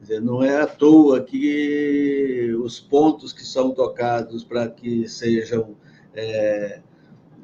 Dizer, 0.00 0.20
não 0.20 0.42
é 0.42 0.60
à 0.60 0.66
toa 0.66 1.22
que 1.22 2.54
os 2.62 2.80
pontos 2.80 3.32
que 3.32 3.44
são 3.44 3.72
tocados 3.72 4.44
para 4.44 4.68
que 4.68 5.08
sejam 5.08 5.76
é, 6.14 6.80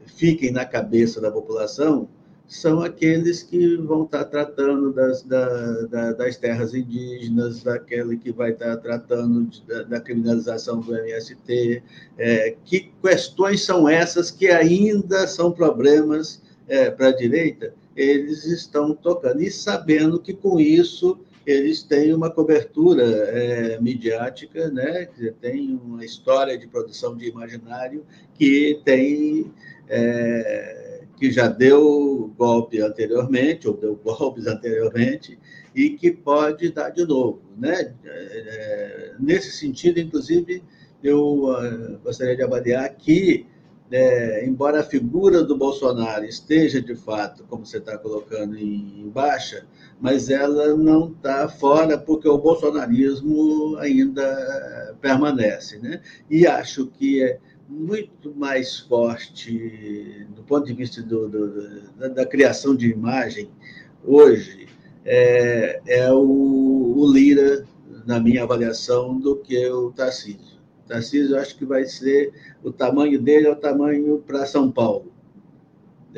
fiquem 0.06 0.50
na 0.50 0.64
cabeça 0.64 1.20
da 1.20 1.30
população 1.30 2.08
são 2.48 2.80
aqueles 2.80 3.42
que 3.42 3.76
vão 3.76 4.04
estar 4.04 4.24
tratando 4.26 4.92
das, 4.92 5.22
da, 5.22 6.12
das 6.12 6.36
terras 6.36 6.74
indígenas, 6.74 7.62
daquele 7.62 8.16
que 8.16 8.30
vai 8.30 8.52
estar 8.52 8.76
tratando 8.76 9.44
de, 9.44 9.62
da, 9.62 9.82
da, 9.82 10.00
criminalização 10.00 10.80
do 10.80 10.94
MST. 10.94 11.82
É, 12.16 12.56
que 12.64 12.92
questões 13.02 13.64
são 13.64 13.88
essas 13.88 14.30
que 14.30 14.48
ainda 14.48 15.26
são 15.26 15.50
problemas 15.50 16.40
é, 16.68 16.90
para 16.90 17.08
a 17.08 17.16
direita? 17.16 17.74
Eles 17.96 18.44
estão 18.44 18.94
tocando 18.94 19.42
e 19.42 19.50
sabendo 19.50 20.20
que 20.20 20.32
com 20.32 20.60
isso 20.60 21.18
eles 21.44 21.82
têm 21.82 22.12
uma 22.12 22.28
cobertura 22.28 23.04
é, 23.04 23.80
midiática, 23.80 24.68
né? 24.68 25.08
tem 25.40 25.80
uma 25.84 26.04
história 26.04 26.58
de 26.58 26.66
produção 26.66 27.16
de 27.16 27.28
imaginário 27.28 28.04
que 28.34 28.80
tem 28.84 29.52
é, 29.88 30.85
que 31.16 31.30
já 31.30 31.48
deu 31.48 32.32
golpe 32.36 32.80
anteriormente, 32.80 33.66
ou 33.66 33.76
deu 33.76 33.96
golpes 34.04 34.46
anteriormente, 34.46 35.38
e 35.74 35.90
que 35.90 36.10
pode 36.10 36.70
dar 36.70 36.90
de 36.90 37.04
novo. 37.04 37.40
Né? 37.56 37.94
É, 38.04 39.14
nesse 39.18 39.50
sentido, 39.52 39.98
inclusive, 39.98 40.62
eu 41.02 41.44
uh, 41.44 41.98
gostaria 42.02 42.36
de 42.36 42.42
avaliar 42.42 42.88
que, 42.94 43.46
é, 43.90 44.44
embora 44.46 44.80
a 44.80 44.84
figura 44.84 45.42
do 45.42 45.56
Bolsonaro 45.56 46.24
esteja, 46.24 46.80
de 46.80 46.94
fato, 46.94 47.44
como 47.48 47.64
você 47.64 47.78
está 47.78 47.96
colocando, 47.96 48.56
em, 48.56 49.02
em 49.02 49.08
baixa, 49.08 49.64
mas 50.00 50.28
ela 50.28 50.76
não 50.76 51.12
está 51.12 51.48
fora 51.48 51.96
porque 51.96 52.28
o 52.28 52.38
bolsonarismo 52.38 53.76
ainda 53.78 54.96
permanece. 55.00 55.78
Né? 55.78 56.00
E 56.28 56.46
acho 56.46 56.86
que 56.86 57.22
é 57.22 57.38
muito 57.68 58.34
mais 58.34 58.78
forte 58.78 60.26
do 60.34 60.42
ponto 60.42 60.66
de 60.66 60.72
vista 60.72 61.02
do, 61.02 61.28
do, 61.28 61.80
da, 61.96 62.08
da, 62.08 62.26
criação 62.26 62.76
de 62.76 62.90
imagem 62.90 63.50
hoje 64.04 64.68
é, 65.04 65.80
é 65.86 66.12
o, 66.12 66.94
o, 66.96 67.12
Lira, 67.12 67.64
na 68.04 68.20
minha 68.20 68.42
avaliação, 68.42 69.18
do 69.18 69.36
que 69.36 69.68
o 69.68 69.92
Tarcísio. 69.92 70.58
O 70.84 70.88
Tarcísio, 70.88 71.36
eu 71.36 71.40
acho 71.40 71.56
que 71.56 71.64
vai 71.64 71.84
ser 71.84 72.32
o 72.62 72.72
tamanho 72.72 73.20
dele 73.20 73.46
é 73.46 73.50
o 73.50 73.56
tamanho 73.56 74.22
para 74.26 74.46
São 74.46 74.70
Paulo. 74.70 75.12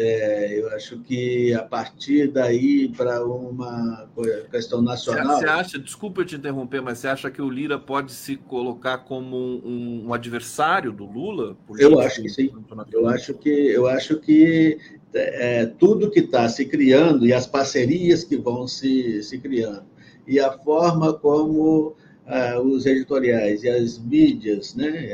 É, 0.00 0.56
eu 0.56 0.68
acho 0.70 1.00
que 1.00 1.52
a 1.52 1.64
partir 1.64 2.28
daí 2.28 2.88
para 2.96 3.26
uma 3.26 4.08
questão 4.48 4.80
nacional. 4.80 5.40
Você 5.40 5.46
acha, 5.46 5.76
desculpa 5.76 6.20
eu 6.20 6.24
te 6.24 6.36
interromper, 6.36 6.80
mas 6.80 6.98
você 6.98 7.08
acha 7.08 7.28
que 7.32 7.42
o 7.42 7.50
Lira 7.50 7.80
pode 7.80 8.12
se 8.12 8.36
colocar 8.36 8.98
como 8.98 9.36
um, 9.36 10.06
um 10.06 10.14
adversário 10.14 10.92
do 10.92 11.04
Lula? 11.04 11.56
Eu 11.76 11.98
acho 11.98 12.22
que 12.22 12.28
sim. 12.28 12.48
Eu 12.92 13.08
acho 13.08 13.34
que, 13.34 13.50
eu 13.50 13.88
acho 13.88 14.20
que 14.20 14.78
é, 15.12 15.66
tudo 15.66 16.08
que 16.12 16.20
está 16.20 16.48
se 16.48 16.64
criando 16.66 17.26
e 17.26 17.32
as 17.32 17.48
parcerias 17.48 18.22
que 18.22 18.36
vão 18.36 18.68
se, 18.68 19.20
se 19.24 19.36
criando 19.38 19.86
e 20.28 20.38
a 20.38 20.52
forma 20.58 21.12
como 21.12 21.96
ah, 22.24 22.60
os 22.60 22.86
editoriais 22.86 23.64
e 23.64 23.68
as 23.68 23.98
mídias, 23.98 24.74
né? 24.74 25.06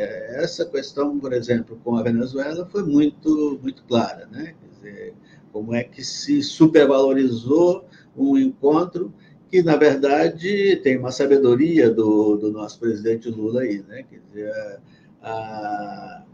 Essa 0.43 0.67
questão, 0.67 1.19
por 1.19 1.33
exemplo, 1.33 1.81
com 1.83 1.97
a 1.97 2.03
Venezuela 2.03 2.67
foi 2.67 2.83
muito 2.83 3.59
muito 3.63 3.83
clara, 3.85 4.27
né? 4.31 4.53
Dizer, 4.85 5.15
como 5.53 5.75
é 5.75 5.85
que 5.85 6.03
se 6.03 6.43
supervalorizou 6.43 7.85
um 8.17 8.37
encontro 8.37 9.13
que, 9.51 9.63
na 9.63 9.77
verdade, 9.77 10.77
tem 10.83 10.99
uma 10.99 11.13
sabedoria 11.13 11.91
do, 11.91 12.37
do 12.37 12.51
nosso 12.51 12.79
presidente 12.79 13.29
Lula 13.31 13.63
aí, 13.63 13.85
né? 13.87 14.03
Quer 14.03 14.21
dizer, 14.29 14.81
a, 15.23 16.25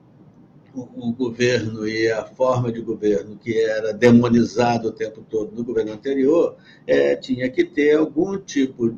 o, 0.75 1.09
o, 1.09 1.13
governo 1.13 1.87
e 1.87 2.11
a 2.11 2.25
forma 2.25 2.73
de 2.73 2.81
governo 2.81 3.37
que 3.37 3.59
era 3.59 3.93
demonizado 3.93 4.89
o 4.89 4.93
tempo 4.93 5.25
todo 5.29 5.55
no 5.55 5.65
governo 5.65 5.93
anterior 5.93 6.57
é, 6.87 7.15
tinha 7.17 7.49
que 7.51 7.65
ter 7.65 7.97
algum 7.97 8.39
tipo 8.39 8.89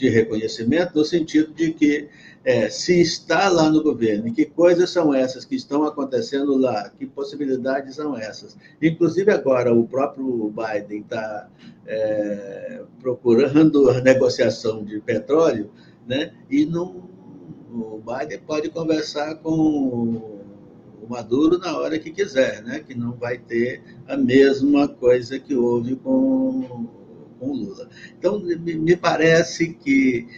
de 0.00 0.08
reconhecimento 0.08 0.96
no 0.96 1.04
sentido 1.04 1.52
de 1.52 1.72
que 1.72 2.08
é, 2.42 2.70
se 2.70 2.98
está 3.00 3.50
lá 3.50 3.68
no 3.68 3.82
governo, 3.82 4.28
e 4.28 4.32
que 4.32 4.46
coisas 4.46 4.88
são 4.88 5.12
essas 5.12 5.44
que 5.44 5.54
estão 5.54 5.84
acontecendo 5.84 6.56
lá, 6.56 6.90
que 6.98 7.04
possibilidades 7.04 7.96
são 7.96 8.16
essas. 8.16 8.56
Inclusive, 8.80 9.30
agora, 9.30 9.74
o 9.74 9.86
próprio 9.86 10.50
Biden 10.50 11.02
está 11.02 11.48
é, 11.86 12.82
procurando 12.98 13.90
a 13.90 14.00
negociação 14.00 14.82
de 14.82 15.00
petróleo, 15.00 15.70
né? 16.08 16.32
e 16.50 16.64
não, 16.64 17.10
o 17.70 18.00
Biden 18.00 18.40
pode 18.46 18.70
conversar 18.70 19.34
com 19.36 19.50
o 19.50 21.06
Maduro 21.08 21.58
na 21.58 21.76
hora 21.76 21.98
que 21.98 22.10
quiser, 22.10 22.62
né? 22.62 22.80
que 22.80 22.94
não 22.94 23.12
vai 23.12 23.36
ter 23.36 23.82
a 24.08 24.16
mesma 24.16 24.88
coisa 24.88 25.38
que 25.38 25.54
houve 25.54 25.94
com, 25.96 26.88
com 27.40 27.48
o 27.48 27.56
Lula. 27.56 27.88
Então, 28.16 28.38
me 28.38 28.96
parece 28.96 29.72
que 29.74 30.28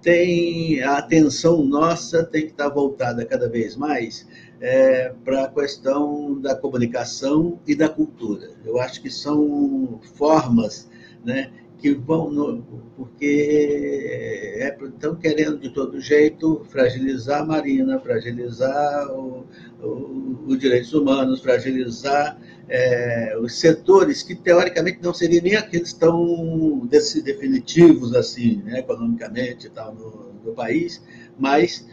tem 0.00 0.82
a 0.82 0.98
atenção 0.98 1.64
nossa 1.64 2.24
tem 2.24 2.42
que 2.42 2.52
estar 2.52 2.68
voltada 2.68 3.24
cada 3.24 3.48
vez 3.48 3.76
mais 3.76 4.26
é, 4.60 5.12
para 5.24 5.44
a 5.44 5.48
questão 5.48 6.40
da 6.40 6.54
comunicação 6.54 7.58
e 7.66 7.74
da 7.74 7.88
cultura. 7.88 8.50
Eu 8.64 8.80
acho 8.80 9.02
que 9.02 9.10
são 9.10 10.00
formas 10.14 10.88
né, 11.24 11.50
que 11.78 11.94
vão, 11.94 12.64
porque 12.96 14.56
é, 14.58 14.76
estão 14.82 15.14
querendo 15.14 15.58
de 15.58 15.70
todo 15.70 16.00
jeito 16.00 16.64
fragilizar 16.70 17.42
a 17.42 17.46
Marina, 17.46 18.00
fragilizar 18.00 19.08
os 20.46 20.58
direitos 20.58 20.92
humanos, 20.94 21.42
fragilizar 21.42 22.38
é, 22.68 23.36
os 23.40 23.58
setores 23.58 24.22
que 24.22 24.34
teoricamente 24.34 24.98
não 25.02 25.12
seriam 25.12 25.42
nem 25.42 25.56
aqueles 25.56 25.92
tão 25.92 26.86
definitivos 26.86 28.14
assim, 28.14 28.62
né, 28.64 28.80
economicamente 28.80 29.66
e 29.66 29.70
tal 29.70 29.94
no, 29.94 30.32
no 30.44 30.52
país, 30.54 31.02
mas 31.38 31.86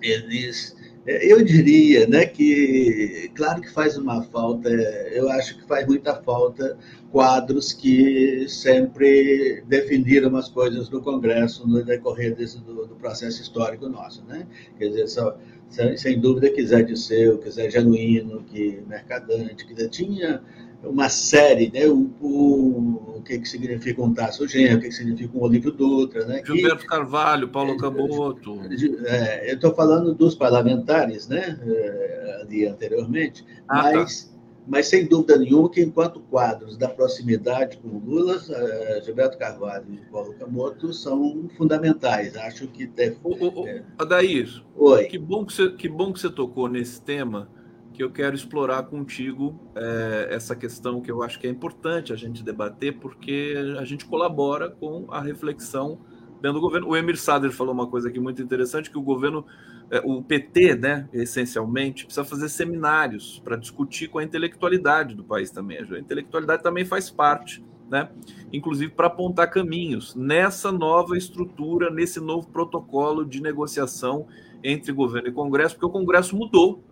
eles 0.00 0.76
é, 0.80 0.83
eu 1.06 1.44
diria 1.44 2.06
né, 2.06 2.24
que, 2.24 3.30
claro 3.34 3.60
que 3.60 3.70
faz 3.70 3.96
uma 3.96 4.22
falta, 4.22 4.70
eu 4.70 5.28
acho 5.30 5.58
que 5.58 5.66
faz 5.66 5.86
muita 5.86 6.14
falta 6.22 6.78
quadros 7.12 7.72
que 7.72 8.48
sempre 8.48 9.62
definiram 9.66 10.34
as 10.36 10.48
coisas 10.48 10.88
no 10.90 11.00
Congresso 11.02 11.66
no 11.68 11.84
decorrer 11.84 12.34
desse, 12.34 12.58
do, 12.60 12.86
do 12.86 12.94
processo 12.96 13.42
histórico 13.42 13.88
nosso. 13.88 14.24
Né? 14.24 14.46
Quer 14.78 14.88
dizer, 14.88 15.08
só, 15.08 15.36
sem, 15.68 16.18
dúvida 16.18 16.50
que 16.50 16.64
Zé 16.64 16.82
Disseu, 16.82 17.38
que 17.38 17.50
Genuíno, 17.50 18.42
que 18.44 18.82
Mercadante, 18.86 19.66
que 19.66 19.88
tinha 19.88 20.42
uma 20.82 21.08
série, 21.08 21.70
né? 21.72 21.86
O, 21.86 22.10
o 22.20 23.13
que, 23.24 23.38
que 23.38 23.48
significa 23.48 24.02
um 24.02 24.12
Tasso 24.12 24.46
Genro, 24.46 24.78
o 24.78 24.80
que, 24.80 24.88
que 24.88 24.94
significa 24.94 25.36
um 25.36 25.42
Olívio 25.42 25.72
Dutra, 25.72 26.24
né? 26.26 26.42
Gilberto 26.44 26.82
que, 26.82 26.86
Carvalho, 26.86 27.48
Paulo 27.48 27.72
é, 27.72 27.76
Caboto. 27.78 28.60
É, 29.06 29.50
eu 29.50 29.54
estou 29.54 29.74
falando 29.74 30.14
dos 30.14 30.34
parlamentares, 30.34 31.26
né? 31.26 31.58
É, 31.66 32.40
ali 32.42 32.66
anteriormente, 32.66 33.44
ah, 33.66 33.82
tá. 33.82 33.92
mas, 33.92 34.24
tá. 34.24 34.38
mas 34.66 34.86
sem 34.86 35.06
dúvida 35.06 35.38
nenhuma 35.38 35.70
que, 35.70 35.80
enquanto 35.80 36.20
quadros 36.20 36.76
da 36.76 36.88
proximidade 36.88 37.78
com 37.78 37.88
Lula, 37.98 38.36
uh, 38.36 39.04
Gilberto 39.04 39.38
Carvalho 39.38 39.86
e 39.92 39.96
Paulo 40.10 40.34
Camoto 40.34 40.92
são 40.92 41.48
fundamentais. 41.56 42.36
Acho 42.36 42.68
que 42.68 42.86
deve. 42.86 43.16
O, 43.24 43.66
é... 43.66 43.82
Adair, 43.98 44.62
Oi. 44.76 45.04
Que, 45.04 45.18
bom 45.18 45.44
que, 45.44 45.52
você, 45.52 45.70
que 45.70 45.88
bom 45.88 46.12
que 46.12 46.20
você 46.20 46.30
tocou 46.30 46.68
nesse 46.68 47.00
tema, 47.00 47.48
que 47.94 48.02
eu 48.02 48.10
quero 48.10 48.34
explorar 48.34 48.82
contigo 48.82 49.58
é, 49.76 50.28
essa 50.32 50.56
questão 50.56 51.00
que 51.00 51.10
eu 51.10 51.22
acho 51.22 51.38
que 51.38 51.46
é 51.46 51.50
importante 51.50 52.12
a 52.12 52.16
gente 52.16 52.42
debater, 52.42 52.98
porque 52.98 53.54
a 53.78 53.84
gente 53.84 54.04
colabora 54.04 54.68
com 54.68 55.06
a 55.10 55.20
reflexão 55.20 56.00
dentro 56.42 56.54
do 56.54 56.60
governo. 56.60 56.88
O 56.88 56.96
Emir 56.96 57.16
Sader 57.16 57.52
falou 57.52 57.72
uma 57.72 57.86
coisa 57.86 58.08
aqui 58.08 58.18
muito 58.18 58.42
interessante, 58.42 58.90
que 58.90 58.98
o 58.98 59.02
governo 59.02 59.46
é, 59.92 60.02
o 60.04 60.20
PT, 60.20 60.74
né, 60.74 61.08
essencialmente, 61.12 62.04
precisa 62.04 62.24
fazer 62.24 62.48
seminários 62.48 63.40
para 63.44 63.56
discutir 63.56 64.08
com 64.08 64.18
a 64.18 64.24
intelectualidade 64.24 65.14
do 65.14 65.22
país 65.22 65.52
também. 65.52 65.78
A 65.78 65.98
intelectualidade 65.98 66.64
também 66.64 66.84
faz 66.84 67.10
parte, 67.10 67.64
né, 67.88 68.08
inclusive 68.52 68.90
para 68.90 69.06
apontar 69.06 69.48
caminhos 69.50 70.16
nessa 70.16 70.72
nova 70.72 71.16
estrutura, 71.16 71.90
nesse 71.90 72.18
novo 72.18 72.48
protocolo 72.48 73.24
de 73.24 73.40
negociação 73.40 74.26
entre 74.64 74.92
governo 74.92 75.28
e 75.28 75.32
Congresso, 75.32 75.76
porque 75.76 75.86
o 75.86 75.90
Congresso 75.90 76.34
mudou, 76.34 76.82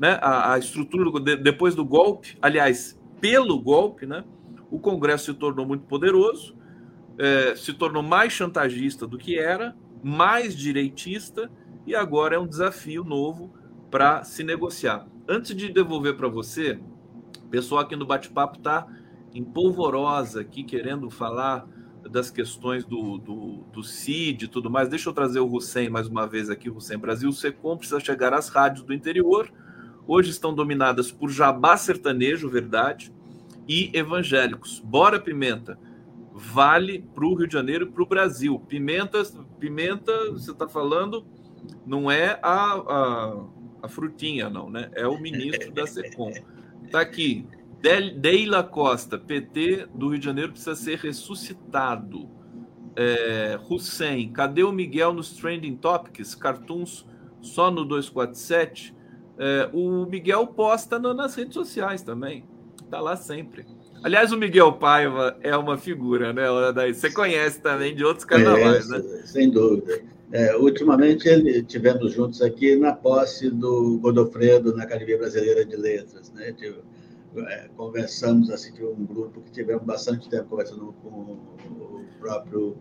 né, 0.00 0.18
a, 0.22 0.54
a 0.54 0.58
estrutura 0.58 1.10
do, 1.10 1.20
depois 1.20 1.74
do 1.74 1.84
golpe, 1.84 2.38
aliás, 2.40 2.98
pelo 3.20 3.60
golpe, 3.60 4.06
né, 4.06 4.24
o 4.70 4.80
Congresso 4.80 5.26
se 5.26 5.34
tornou 5.34 5.66
muito 5.66 5.84
poderoso, 5.84 6.56
é, 7.18 7.54
se 7.54 7.74
tornou 7.74 8.02
mais 8.02 8.32
chantagista 8.32 9.06
do 9.06 9.18
que 9.18 9.38
era, 9.38 9.76
mais 10.02 10.56
direitista 10.56 11.50
e 11.86 11.94
agora 11.94 12.36
é 12.36 12.38
um 12.38 12.46
desafio 12.46 13.04
novo 13.04 13.52
para 13.90 14.24
se 14.24 14.42
negociar. 14.42 15.06
Antes 15.28 15.54
de 15.54 15.70
devolver 15.70 16.16
para 16.16 16.28
você, 16.28 16.80
o 17.44 17.48
pessoal 17.48 17.82
aqui 17.82 17.94
no 17.94 18.06
bate-papo 18.06 18.56
está 18.56 18.86
em 19.34 19.44
polvorosa 19.44 20.40
aqui, 20.40 20.64
querendo 20.64 21.10
falar 21.10 21.68
das 22.10 22.30
questões 22.30 22.86
do, 22.86 23.18
do, 23.18 23.64
do 23.70 23.82
CID 23.82 24.46
e 24.46 24.48
tudo 24.48 24.70
mais. 24.70 24.88
Deixa 24.88 25.10
eu 25.10 25.12
trazer 25.12 25.40
o 25.40 25.52
Hussein 25.52 25.90
mais 25.90 26.08
uma 26.08 26.26
vez 26.26 26.48
aqui, 26.48 26.70
Hussein 26.70 26.98
Brasil. 26.98 27.30
SECOM 27.30 27.76
precisa 27.76 28.00
chegar 28.00 28.32
às 28.32 28.48
rádios 28.48 28.82
do 28.82 28.94
interior. 28.94 29.52
Hoje 30.06 30.30
estão 30.30 30.54
dominadas 30.54 31.10
por 31.12 31.30
jabá 31.30 31.76
sertanejo, 31.76 32.48
verdade, 32.48 33.12
e 33.68 33.90
evangélicos. 33.92 34.80
Bora, 34.80 35.20
Pimenta! 35.20 35.78
Vale 36.32 37.04
para 37.14 37.26
o 37.26 37.34
Rio 37.34 37.46
de 37.46 37.52
Janeiro 37.52 37.86
e 37.86 37.90
para 37.90 38.02
o 38.02 38.06
Brasil. 38.06 38.58
Pimenta, 38.60 39.22
Pimenta, 39.58 40.12
você 40.32 40.52
está 40.52 40.68
falando 40.68 41.26
não 41.86 42.10
é 42.10 42.38
a, 42.42 42.74
a, 42.74 43.44
a, 43.82 43.88
frutinha, 43.88 44.48
não, 44.48 44.70
né? 44.70 44.90
É 44.94 45.06
o 45.06 45.20
ministro 45.20 45.72
da 45.72 45.86
SECOM. 45.86 46.32
Está 46.84 47.00
aqui. 47.00 47.46
Deila 48.16 48.62
Costa, 48.62 49.18
PT 49.18 49.88
do 49.94 50.08
Rio 50.10 50.18
de 50.18 50.24
Janeiro 50.24 50.52
precisa 50.52 50.74
ser 50.74 50.98
ressuscitado. 50.98 52.28
É, 52.94 53.58
Hussein, 53.68 54.30
cadê 54.32 54.62
o 54.62 54.72
Miguel 54.72 55.14
nos 55.14 55.32
Trending 55.32 55.76
Topics? 55.76 56.34
Cartoons 56.34 57.06
só 57.40 57.70
no 57.70 57.84
247. 57.84 58.94
É, 59.42 59.70
o 59.72 60.04
Miguel 60.04 60.46
posta 60.48 60.98
no, 60.98 61.14
nas 61.14 61.34
redes 61.34 61.54
sociais 61.54 62.02
também. 62.02 62.44
Está 62.84 63.00
lá 63.00 63.16
sempre. 63.16 63.64
Aliás, 64.02 64.32
o 64.32 64.36
Miguel 64.36 64.74
Paiva 64.74 65.34
é 65.42 65.56
uma 65.56 65.78
figura, 65.78 66.32
né? 66.32 66.42
Você 66.92 67.10
conhece 67.10 67.58
também 67.60 67.94
de 67.94 68.04
outros 68.04 68.26
carnavais, 68.26 68.86
né? 68.88 69.00
Sem 69.24 69.50
dúvida. 69.50 70.02
É, 70.30 70.54
ultimamente 70.56 71.26
ele, 71.26 71.62
tivemos 71.62 72.12
juntos 72.12 72.42
aqui 72.42 72.76
na 72.76 72.92
posse 72.92 73.50
do 73.50 73.98
Godofredo 73.98 74.76
na 74.76 74.84
Academia 74.84 75.16
Brasileira 75.16 75.64
de 75.64 75.74
Letras, 75.74 76.30
né? 76.32 76.52
Tive, 76.52 76.76
é, 77.36 77.68
conversamos 77.76 78.50
assim, 78.50 78.72
tive 78.72 78.86
um 78.86 79.06
grupo 79.06 79.40
que 79.40 79.50
tivemos 79.50 79.84
bastante 79.84 80.28
tempo 80.28 80.50
conversando 80.50 80.94
com 81.02 81.08
o 81.08 82.04
próprio 82.20 82.76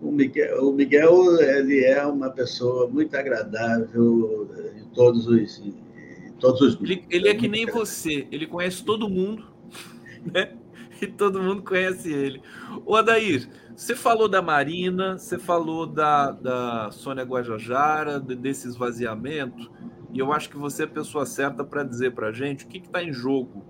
o 0.00 0.12
Miguel, 0.12 0.68
o 0.68 0.72
Miguel 0.72 1.40
ele 1.40 1.84
é 1.84 2.04
uma 2.06 2.30
pessoa 2.30 2.88
muito 2.88 3.16
agradável 3.16 4.48
em 4.76 4.84
todos 4.94 5.26
os 5.26 5.58
em 5.58 6.32
todos 6.38 6.60
os 6.60 6.74
grupos. 6.74 6.90
Ele, 6.90 7.06
ele 7.10 7.28
é 7.28 7.34
que 7.34 7.48
nem 7.48 7.66
você, 7.66 8.26
ele 8.30 8.46
conhece 8.46 8.84
todo 8.84 9.08
mundo, 9.08 9.44
né? 10.32 10.52
E 11.00 11.06
todo 11.06 11.40
mundo 11.40 11.62
conhece 11.62 12.12
ele. 12.12 12.42
O 12.84 12.96
Adair, 12.96 13.48
você 13.76 13.94
falou 13.94 14.28
da 14.28 14.42
Marina, 14.42 15.16
você 15.16 15.38
falou 15.38 15.86
da, 15.86 16.32
da 16.32 16.90
Sônia 16.90 17.22
Guajajara, 17.22 18.18
desse 18.18 18.66
esvaziamento, 18.66 19.70
e 20.12 20.18
eu 20.18 20.32
acho 20.32 20.50
que 20.50 20.56
você 20.56 20.82
é 20.82 20.86
a 20.86 20.88
pessoa 20.88 21.24
certa 21.24 21.62
para 21.62 21.84
dizer 21.84 22.12
para 22.12 22.28
a 22.28 22.32
gente 22.32 22.64
o 22.64 22.68
que 22.68 22.78
está 22.78 23.02
em 23.02 23.12
jogo 23.12 23.64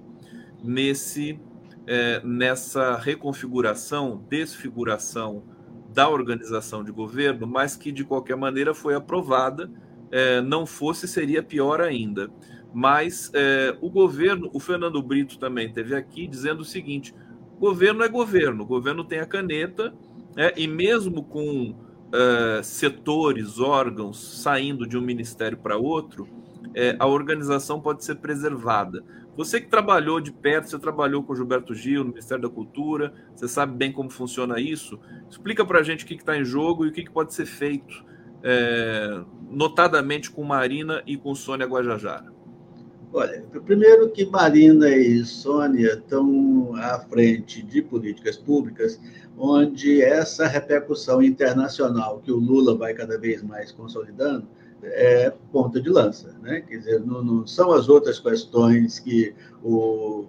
nesse, 0.64 1.38
é, 1.86 2.22
nessa 2.24 2.96
reconfiguração, 2.96 4.24
desfiguração 4.30 5.42
da 5.88 6.08
organização 6.08 6.84
de 6.84 6.92
governo, 6.92 7.46
mas 7.46 7.76
que 7.76 7.90
de 7.90 8.04
qualquer 8.04 8.36
maneira 8.36 8.74
foi 8.74 8.94
aprovada. 8.94 9.70
É, 10.10 10.40
não 10.40 10.66
fosse, 10.66 11.06
seria 11.06 11.42
pior 11.42 11.80
ainda. 11.80 12.30
Mas 12.72 13.30
é, 13.34 13.76
o 13.80 13.90
governo, 13.90 14.50
o 14.52 14.60
Fernando 14.60 15.02
Brito 15.02 15.38
também 15.38 15.72
teve 15.72 15.94
aqui 15.94 16.26
dizendo 16.26 16.60
o 16.60 16.64
seguinte: 16.64 17.14
Governo 17.58 18.04
é 18.04 18.08
governo, 18.08 18.64
governo 18.64 19.02
tem 19.02 19.18
a 19.18 19.26
caneta, 19.26 19.92
né, 20.36 20.52
e 20.56 20.68
mesmo 20.68 21.24
com 21.24 21.70
uh, 21.70 22.62
setores, 22.62 23.58
órgãos 23.58 24.42
saindo 24.42 24.86
de 24.86 24.96
um 24.96 25.00
ministério 25.00 25.58
para 25.58 25.76
outro, 25.76 26.28
é, 26.72 26.94
a 26.98 27.06
organização 27.06 27.80
pode 27.80 28.04
ser 28.04 28.16
preservada. 28.16 29.02
Você 29.38 29.60
que 29.60 29.68
trabalhou 29.68 30.20
de 30.20 30.32
perto, 30.32 30.68
você 30.68 30.80
trabalhou 30.80 31.22
com 31.22 31.32
o 31.32 31.36
Gilberto 31.36 31.72
Gil 31.72 32.02
no 32.02 32.10
Ministério 32.10 32.42
da 32.42 32.48
Cultura, 32.48 33.14
você 33.32 33.46
sabe 33.46 33.72
bem 33.76 33.92
como 33.92 34.10
funciona 34.10 34.58
isso. 34.58 34.98
Explica 35.30 35.64
para 35.64 35.78
a 35.78 35.82
gente 35.84 36.04
o 36.04 36.08
que 36.08 36.14
está 36.14 36.36
em 36.36 36.44
jogo 36.44 36.84
e 36.84 36.88
o 36.88 36.92
que, 36.92 37.04
que 37.04 37.10
pode 37.10 37.32
ser 37.32 37.46
feito, 37.46 38.04
é, 38.42 39.20
notadamente 39.48 40.28
com 40.28 40.42
Marina 40.42 41.04
e 41.06 41.16
com 41.16 41.36
Sônia 41.36 41.68
Guajajara. 41.68 42.32
Olha, 43.12 43.44
primeiro 43.64 44.10
que 44.10 44.26
Marina 44.26 44.88
e 44.88 45.24
Sônia 45.24 45.92
estão 45.92 46.74
à 46.74 46.98
frente 47.08 47.62
de 47.62 47.80
políticas 47.80 48.36
públicas 48.36 49.00
onde 49.38 50.02
essa 50.02 50.48
repercussão 50.48 51.22
internacional 51.22 52.18
que 52.18 52.32
o 52.32 52.36
Lula 52.36 52.76
vai 52.76 52.92
cada 52.92 53.16
vez 53.16 53.40
mais 53.40 53.70
consolidando 53.70 54.48
é 54.82 55.32
ponta 55.52 55.80
de 55.80 55.88
lança, 55.88 56.36
né? 56.42 56.60
Quer 56.60 56.78
dizer, 56.78 57.00
não, 57.00 57.22
não 57.22 57.46
são 57.46 57.72
as 57.72 57.88
outras 57.88 58.18
questões 58.18 58.98
que 58.98 59.34
o 59.62 60.26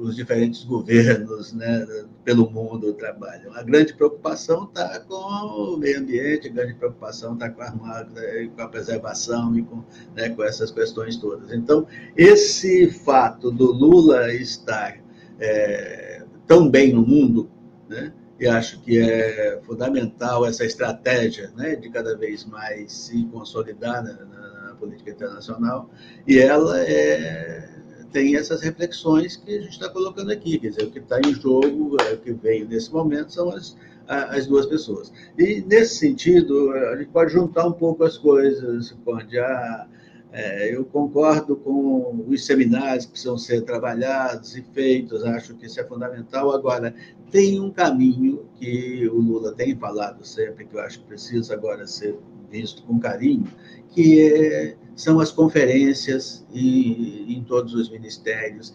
os 0.00 0.14
diferentes 0.14 0.64
governos 0.64 1.52
né, 1.52 1.86
pelo 2.24 2.50
mundo 2.50 2.92
trabalham. 2.94 3.52
A 3.54 3.62
grande 3.62 3.94
preocupação 3.94 4.64
está 4.64 5.00
com 5.00 5.14
o 5.14 5.76
meio 5.76 5.98
ambiente, 5.98 6.48
a 6.48 6.52
grande 6.52 6.74
preocupação 6.74 7.34
está 7.34 7.48
com 7.50 7.62
a, 7.62 8.06
com 8.54 8.62
a 8.62 8.68
preservação 8.68 9.56
e 9.56 9.62
com, 9.62 9.82
né, 10.14 10.28
com 10.30 10.42
essas 10.42 10.70
questões 10.70 11.16
todas. 11.16 11.52
Então, 11.52 11.86
esse 12.16 12.90
fato 12.90 13.50
do 13.50 13.72
Lula 13.72 14.32
estar 14.34 14.98
é, 15.40 16.24
tão 16.46 16.70
bem 16.70 16.92
no 16.92 17.04
mundo, 17.04 17.50
né, 17.88 18.12
e 18.42 18.48
acho 18.48 18.80
que 18.80 18.98
é 18.98 19.60
fundamental 19.64 20.44
essa 20.44 20.64
estratégia 20.64 21.52
né, 21.56 21.76
de 21.76 21.88
cada 21.90 22.16
vez 22.16 22.44
mais 22.44 22.90
se 22.92 23.24
consolidar 23.26 24.02
na, 24.02 24.12
na, 24.12 24.74
política 24.80 25.10
internacional, 25.12 25.88
e 26.26 26.40
ela 26.40 26.80
é 26.80 27.68
tem 28.12 28.36
essas 28.36 28.60
reflexões 28.60 29.36
que 29.36 29.56
a 29.56 29.60
gente 29.62 29.70
está 29.70 29.88
colocando 29.88 30.30
aqui. 30.30 30.58
Quer 30.58 30.68
dizer, 30.70 30.84
o 30.84 30.90
que 30.90 30.98
está 30.98 31.18
em 31.20 31.32
jogo, 31.34 31.96
é, 32.02 32.12
o 32.12 32.18
que 32.18 32.32
veio 32.32 32.68
nesse 32.68 32.92
momento, 32.92 33.32
são 33.32 33.48
as, 33.50 33.76
as 34.06 34.46
duas 34.46 34.66
pessoas. 34.66 35.10
E, 35.38 35.62
nesse 35.62 35.96
sentido, 35.96 36.72
a 36.72 36.96
gente 36.96 37.10
pode 37.10 37.32
juntar 37.32 37.66
um 37.66 37.72
pouco 37.72 38.04
as 38.04 38.18
coisas, 38.18 38.92
pode. 39.04 39.38
Ah, 39.38 39.86
é, 40.32 40.74
eu 40.74 40.84
concordo 40.86 41.56
com 41.56 42.24
os 42.26 42.46
seminários 42.46 43.04
que 43.04 43.12
precisam 43.12 43.36
ser 43.36 43.62
trabalhados 43.62 44.56
e 44.56 44.62
feitos, 44.62 45.22
acho 45.24 45.54
que 45.54 45.66
isso 45.66 45.78
é 45.78 45.84
fundamental. 45.84 46.52
Agora, 46.52 46.94
tem 47.30 47.60
um 47.60 47.70
caminho 47.70 48.46
que 48.56 49.06
o 49.08 49.20
Lula 49.20 49.52
tem 49.52 49.76
falado 49.76 50.24
sempre, 50.24 50.64
que 50.64 50.74
eu 50.74 50.80
acho 50.80 51.00
que 51.00 51.06
precisa 51.06 51.52
agora 51.52 51.86
ser 51.86 52.18
visto 52.50 52.82
com 52.84 52.98
carinho, 52.98 53.46
que 53.90 54.22
é 54.22 54.76
são 54.94 55.20
as 55.20 55.30
conferências 55.30 56.44
e, 56.52 57.34
em 57.34 57.42
todos 57.42 57.74
os 57.74 57.88
ministérios. 57.90 58.74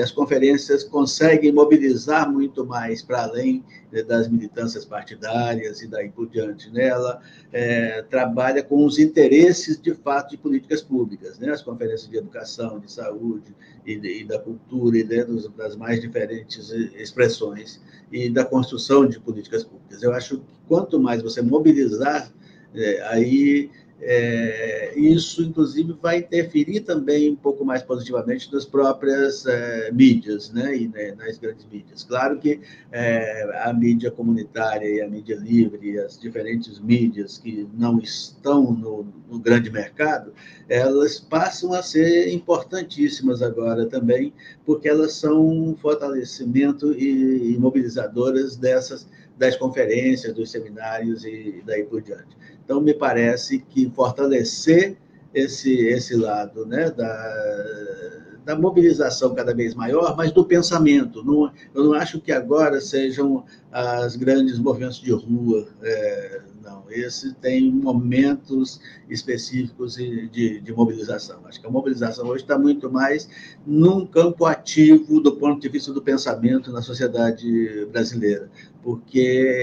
As 0.00 0.10
conferências 0.10 0.84
conseguem 0.84 1.52
mobilizar 1.52 2.30
muito 2.30 2.64
mais 2.64 3.02
para 3.02 3.24
além 3.24 3.64
né, 3.90 4.02
das 4.02 4.28
militâncias 4.28 4.84
partidárias 4.84 5.82
e 5.82 5.88
daí 5.88 6.08
por 6.08 6.28
diante. 6.28 6.70
Né? 6.70 6.88
Ela 6.88 7.20
é, 7.52 8.02
trabalha 8.02 8.62
com 8.62 8.84
os 8.84 8.98
interesses, 8.98 9.80
de 9.80 9.94
fato, 9.94 10.30
de 10.30 10.36
políticas 10.36 10.82
públicas. 10.82 11.38
Né? 11.38 11.50
As 11.50 11.62
conferências 11.62 12.08
de 12.08 12.16
educação, 12.16 12.78
de 12.78 12.90
saúde 12.90 13.54
e, 13.84 13.98
de, 13.98 14.20
e 14.20 14.24
da 14.24 14.38
cultura 14.38 14.98
e 14.98 15.04
né, 15.04 15.24
dos, 15.24 15.48
das 15.48 15.76
mais 15.76 16.00
diferentes 16.00 16.70
expressões 16.70 17.80
e 18.12 18.30
da 18.30 18.44
construção 18.44 19.06
de 19.06 19.18
políticas 19.18 19.64
públicas. 19.64 20.02
Eu 20.02 20.12
acho 20.12 20.38
que 20.38 20.44
quanto 20.68 21.00
mais 21.00 21.22
você 21.22 21.42
mobilizar, 21.42 22.32
é, 22.74 23.02
aí 23.08 23.70
é, 24.00 24.92
isso, 24.98 25.42
inclusive, 25.42 25.94
vai 26.00 26.18
interferir 26.18 26.80
também 26.80 27.30
um 27.30 27.36
pouco 27.36 27.64
mais 27.64 27.82
positivamente 27.82 28.52
nas 28.52 28.64
próprias 28.64 29.46
é, 29.46 29.90
mídias, 29.90 30.50
né, 30.52 30.76
e 30.76 30.88
né, 30.88 31.14
nas 31.16 31.38
grandes 31.38 31.66
mídias. 31.66 32.04
Claro 32.04 32.38
que 32.38 32.60
é, 32.92 33.62
a 33.64 33.72
mídia 33.72 34.10
comunitária 34.10 34.86
e 34.86 35.00
a 35.00 35.08
mídia 35.08 35.36
livre, 35.36 35.98
as 35.98 36.18
diferentes 36.18 36.78
mídias 36.78 37.38
que 37.38 37.66
não 37.76 37.98
estão 37.98 38.70
no, 38.72 39.06
no 39.30 39.38
grande 39.38 39.70
mercado, 39.70 40.32
elas 40.68 41.18
passam 41.18 41.72
a 41.72 41.82
ser 41.82 42.32
importantíssimas 42.32 43.40
agora 43.40 43.86
também, 43.86 44.32
porque 44.64 44.88
elas 44.88 45.12
são 45.12 45.46
um 45.46 45.74
fortalecimento 45.74 46.92
e, 46.92 47.54
e 47.54 47.58
mobilizadoras 47.58 48.56
dessas 48.56 49.06
das 49.38 49.56
conferências, 49.56 50.32
dos 50.32 50.50
seminários 50.50 51.24
e 51.24 51.62
daí 51.66 51.84
por 51.84 52.00
diante. 52.00 52.36
Então, 52.66 52.80
me 52.80 52.92
parece 52.92 53.60
que 53.60 53.88
fortalecer 53.90 54.96
esse, 55.32 55.72
esse 55.86 56.16
lado 56.16 56.66
né, 56.66 56.90
da, 56.90 58.16
da 58.44 58.56
mobilização 58.58 59.36
cada 59.36 59.54
vez 59.54 59.72
maior, 59.72 60.16
mas 60.16 60.32
do 60.32 60.44
pensamento. 60.44 61.22
Não, 61.22 61.52
eu 61.72 61.84
não 61.84 61.92
acho 61.92 62.20
que 62.20 62.32
agora 62.32 62.80
sejam 62.80 63.44
as 63.70 64.16
grandes 64.16 64.58
movimentos 64.58 65.00
de 65.00 65.12
rua, 65.12 65.68
é, 65.80 66.40
não. 66.60 66.84
Esse 66.90 67.34
tem 67.34 67.70
momentos 67.70 68.80
específicos 69.08 69.94
de, 69.94 70.60
de, 70.60 70.72
mobilização. 70.72 71.46
Acho 71.46 71.60
que 71.60 71.66
a 71.68 71.70
mobilização 71.70 72.26
hoje 72.26 72.42
está 72.42 72.58
muito 72.58 72.90
mais 72.90 73.28
num 73.64 74.04
campo 74.04 74.44
ativo 74.44 75.20
do 75.20 75.36
ponto 75.36 75.60
de 75.60 75.68
vista 75.68 75.92
do 75.92 76.02
pensamento 76.02 76.72
na 76.72 76.82
sociedade 76.82 77.86
brasileira 77.92 78.50
porque 78.86 79.18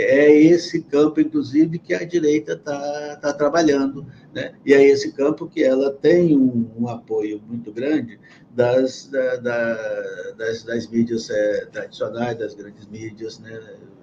é 0.10 0.36
esse 0.38 0.82
campo, 0.82 1.22
inclusive, 1.22 1.80
que 1.80 1.94
a 1.94 2.04
direita 2.04 2.56
está 2.56 3.16
tá 3.22 3.32
trabalhando, 3.32 4.06
né? 4.34 4.54
e 4.66 4.74
é 4.74 4.86
esse 4.86 5.14
campo 5.14 5.48
que 5.48 5.64
ela 5.64 5.94
tem 5.94 6.38
um, 6.38 6.70
um 6.78 6.90
apoio 6.90 7.42
muito 7.48 7.72
grande 7.72 8.20
das, 8.52 9.08
da, 9.08 9.38
da, 9.38 9.74
das, 10.38 10.64
das, 10.66 10.90
mídias 10.90 11.30
é, 11.30 11.66
tradicionais, 11.68 12.38
das 12.38 12.54
grandes 12.54 12.86
mídias. 12.88 13.40
Né? 13.40 13.58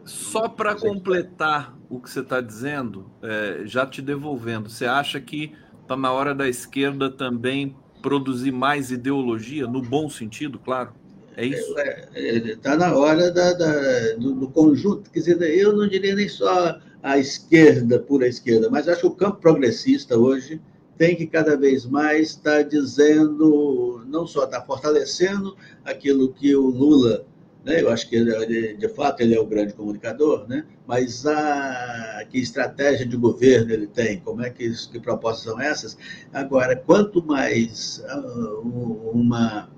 Só 0.06 0.48
para 0.48 0.74
completar 0.74 1.76
o 1.90 2.00
que 2.00 2.08
você 2.08 2.20
está 2.20 2.40
dizendo, 2.40 3.10
é, 3.22 3.60
já 3.66 3.84
te 3.84 4.00
devolvendo, 4.00 4.70
você 4.70 4.86
acha 4.86 5.20
que 5.20 5.52
está 5.82 5.98
na 5.98 6.10
hora 6.10 6.34
da 6.34 6.48
esquerda 6.48 7.10
também 7.10 7.76
produzir 8.00 8.52
mais 8.52 8.90
ideologia, 8.90 9.66
no 9.66 9.82
bom 9.82 10.08
sentido, 10.08 10.58
claro? 10.58 10.94
É 11.36 11.46
isso? 11.46 11.70
Está 11.78 11.82
é, 12.14 12.36
é, 12.36 12.56
tá 12.56 12.76
na 12.76 12.94
hora 12.94 13.30
da, 13.30 13.52
da 13.52 14.14
do, 14.14 14.34
do, 14.34 14.48
conjunto. 14.48 15.10
Quer 15.10 15.20
dizer, 15.20 15.56
eu 15.56 15.74
não 15.74 15.88
diria 15.88 16.14
nem 16.14 16.28
só 16.28 16.78
a 17.02 17.18
esquerda, 17.18 17.98
pura 17.98 18.26
esquerda, 18.26 18.68
mas 18.68 18.88
acho 18.88 19.00
que 19.00 19.06
o 19.06 19.14
campo 19.14 19.38
progressista 19.40 20.18
hoje 20.18 20.60
tem 20.98 21.16
que 21.16 21.26
cada 21.26 21.56
vez 21.56 21.86
mais 21.86 22.28
estar 22.28 22.56
tá 22.58 22.62
dizendo, 22.62 24.04
não 24.06 24.26
só 24.26 24.44
está 24.44 24.60
fortalecendo 24.60 25.56
aquilo 25.82 26.30
que 26.30 26.54
o 26.54 26.66
Lula, 26.66 27.24
né, 27.64 27.80
eu 27.80 27.88
acho 27.88 28.06
que 28.06 28.16
ele, 28.16 28.74
de 28.74 28.88
fato 28.90 29.22
ele 29.22 29.34
é 29.34 29.40
o 29.40 29.46
grande 29.46 29.72
comunicador, 29.72 30.46
né, 30.46 30.66
mas 30.86 31.24
a, 31.24 32.22
que 32.28 32.38
estratégia 32.38 33.06
de 33.06 33.16
governo 33.16 33.72
ele 33.72 33.86
tem, 33.86 34.20
como 34.20 34.42
é 34.42 34.50
que, 34.50 34.70
que 34.88 35.00
propostas 35.00 35.44
são 35.44 35.58
essas? 35.58 35.96
Agora, 36.34 36.76
quanto 36.76 37.24
mais 37.24 38.04
uh, 38.06 39.10
uma 39.14 39.70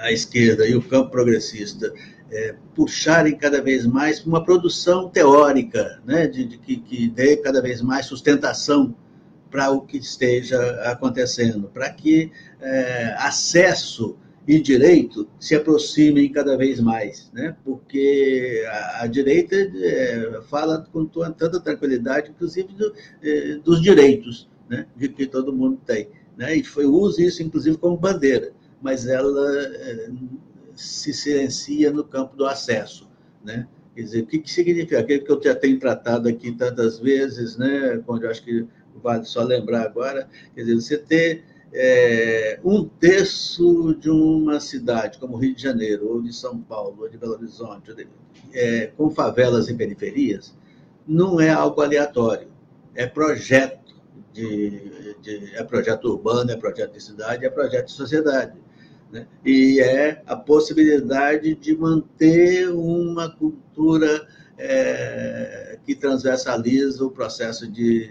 a, 0.00 0.12
esquerda 0.12 0.66
e 0.66 0.74
o 0.74 0.82
campo 0.82 1.10
progressista 1.10 1.92
é, 2.30 2.54
puxarem 2.74 3.36
cada 3.36 3.60
vez 3.60 3.86
mais 3.86 4.24
uma 4.24 4.44
produção 4.44 5.08
teórica, 5.08 6.00
né, 6.04 6.26
de, 6.26 6.44
de 6.44 6.58
que, 6.58 6.76
que 6.76 7.08
dê 7.08 7.36
cada 7.36 7.60
vez 7.60 7.82
mais 7.82 8.06
sustentação 8.06 8.94
para 9.50 9.70
o 9.70 9.82
que 9.82 9.98
esteja 9.98 10.58
acontecendo, 10.90 11.68
para 11.68 11.90
que 11.90 12.32
é, 12.60 13.14
acesso 13.18 14.16
e 14.48 14.58
direito 14.60 15.28
se 15.38 15.54
aproximem 15.54 16.32
cada 16.32 16.56
vez 16.56 16.80
mais, 16.80 17.30
né? 17.32 17.54
porque 17.64 18.64
a, 18.66 19.02
a 19.02 19.06
direita 19.06 19.54
é, 19.54 20.40
fala 20.48 20.84
com 20.92 21.04
tanta 21.06 21.60
tranquilidade, 21.60 22.30
inclusive 22.30 22.72
do, 22.72 22.92
é, 23.22 23.54
dos 23.62 23.80
direitos 23.80 24.48
né? 24.68 24.86
de 24.96 25.08
que 25.08 25.26
todo 25.26 25.52
mundo 25.52 25.78
tem. 25.86 26.08
Né? 26.36 26.56
E 26.56 26.64
foi, 26.64 26.86
usa 26.86 27.22
isso, 27.22 27.42
inclusive, 27.42 27.76
como 27.76 27.96
bandeira 27.96 28.52
mas 28.82 29.06
ela 29.06 29.62
é, 29.62 30.10
se 30.74 31.12
silencia 31.12 31.90
no 31.90 32.04
campo 32.04 32.36
do 32.36 32.44
acesso, 32.44 33.08
né? 33.44 33.66
Quer 33.94 34.02
dizer, 34.02 34.22
o 34.22 34.26
que, 34.26 34.38
que 34.38 34.50
significa? 34.50 35.00
Aquilo 35.00 35.24
que 35.24 35.30
eu 35.30 35.42
já 35.42 35.54
tenho 35.54 35.78
tratado 35.78 36.28
aqui 36.28 36.50
tantas 36.52 36.98
vezes, 36.98 37.56
né? 37.56 38.02
Quando 38.06 38.24
eu 38.24 38.30
acho 38.30 38.42
que 38.42 38.66
vale 39.02 39.24
só 39.24 39.42
lembrar 39.42 39.82
agora, 39.82 40.28
quer 40.54 40.62
dizer, 40.62 40.74
você 40.74 40.98
ter 40.98 41.44
é, 41.72 42.58
um 42.64 42.84
terço 42.84 43.94
de 43.94 44.10
uma 44.10 44.60
cidade 44.60 45.18
como 45.18 45.36
Rio 45.36 45.54
de 45.54 45.62
Janeiro, 45.62 46.08
ou 46.08 46.22
de 46.22 46.32
São 46.32 46.58
Paulo, 46.58 46.96
ou 47.00 47.08
de 47.08 47.18
Belo 47.18 47.34
Horizonte, 47.34 47.94
é, 48.52 48.86
com 48.96 49.10
favelas 49.10 49.68
e 49.68 49.74
periferias, 49.74 50.54
não 51.06 51.40
é 51.40 51.50
algo 51.50 51.80
aleatório, 51.80 52.48
é 52.94 53.06
projeto 53.06 53.94
de, 54.32 55.16
de, 55.20 55.54
é 55.54 55.64
projeto 55.64 56.06
urbano, 56.06 56.50
é 56.50 56.56
projeto 56.56 56.92
de 56.92 57.02
cidade, 57.02 57.44
é 57.44 57.50
projeto 57.50 57.86
de 57.86 57.92
sociedade. 57.92 58.52
Né? 59.12 59.26
E 59.44 59.78
é 59.78 60.22
a 60.26 60.34
possibilidade 60.34 61.54
de 61.54 61.76
manter 61.76 62.70
uma 62.70 63.30
cultura 63.30 64.26
é, 64.56 65.78
que 65.84 65.94
transversaliza 65.94 67.04
o 67.04 67.10
processo 67.10 67.70
de, 67.70 68.08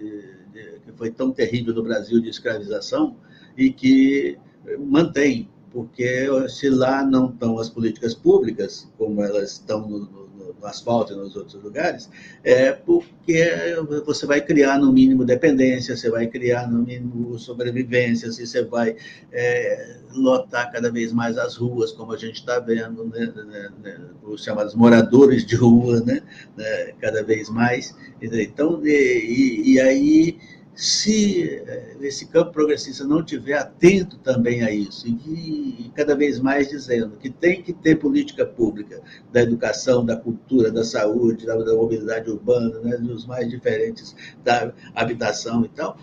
de, 0.54 0.80
que 0.86 0.92
foi 0.96 1.10
tão 1.10 1.32
terrível 1.32 1.74
no 1.74 1.82
Brasil 1.82 2.22
de 2.22 2.30
escravização 2.30 3.18
e 3.58 3.72
que 3.72 4.38
mantém, 4.80 5.50
porque 5.72 6.28
se 6.48 6.70
lá 6.70 7.04
não 7.04 7.30
estão 7.30 7.58
as 7.58 7.70
políticas 7.70 8.14
públicas, 8.14 8.88
como 8.96 9.24
elas 9.24 9.54
estão 9.54 9.90
no, 9.90 10.30
asfalto 10.66 11.14
e 11.14 11.16
nos 11.16 11.36
outros 11.36 11.62
lugares, 11.62 12.10
é 12.44 12.72
porque 12.72 13.76
você 14.06 14.26
vai 14.26 14.42
criar 14.42 14.80
no 14.80 14.92
mínimo 14.92 15.26
dependência, 15.26 15.96
você 15.96 16.10
vai 16.10 16.28
criar 16.28 16.70
no 16.70 16.84
mínimo 16.84 17.38
sobrevivência, 17.40 18.32
você 18.32 18.64
vai 18.64 18.96
é, 19.32 19.98
lotar 20.14 20.72
cada 20.72 20.92
vez 20.92 21.12
mais 21.14 21.38
as 21.38 21.56
ruas, 21.56 21.92
como 21.92 22.14
a 22.14 22.18
gente 22.18 22.36
está 22.36 22.60
vendo, 22.60 23.06
né, 23.06 23.32
né, 23.36 23.70
né, 23.84 24.00
os 24.24 24.44
chamados 24.44 24.76
moradores 24.76 25.46
de 25.46 25.56
rua, 25.56 26.02
né, 26.02 26.22
né 26.58 26.94
cada 27.00 27.24
vez 27.24 27.50
mais. 27.50 27.96
Então, 28.22 28.82
e, 28.86 29.74
e 29.74 29.80
aí 29.80 30.38
se 30.82 31.62
eh, 31.68 31.96
esse 32.02 32.26
campo 32.26 32.52
progressista 32.52 33.04
não 33.04 33.24
tiver 33.24 33.54
atento 33.54 34.18
também 34.18 34.64
a 34.64 34.72
isso, 34.72 35.08
e, 35.08 35.92
cada 35.96 36.16
vez 36.16 36.40
mais 36.40 36.70
dizendo 36.70 37.18
que 37.18 37.30
tem 37.30 37.62
que 37.62 37.72
ter 37.72 37.98
política 37.98 38.48
pública 38.48 39.00
da 39.32 39.44
educação, 39.44 40.04
da 40.04 40.18
cultura, 40.18 40.72
da 40.72 40.84
saúde, 40.84 41.46
da, 41.46 41.56
da 41.56 41.76
mobilidade 41.76 42.32
urbana, 42.32 42.80
né, 42.80 42.98
dos 42.98 43.28
mais 43.28 43.48
diferentes, 43.48 44.16
da 44.44 44.74
habitação 44.96 45.64
e 45.64 45.70
tal, 45.70 45.96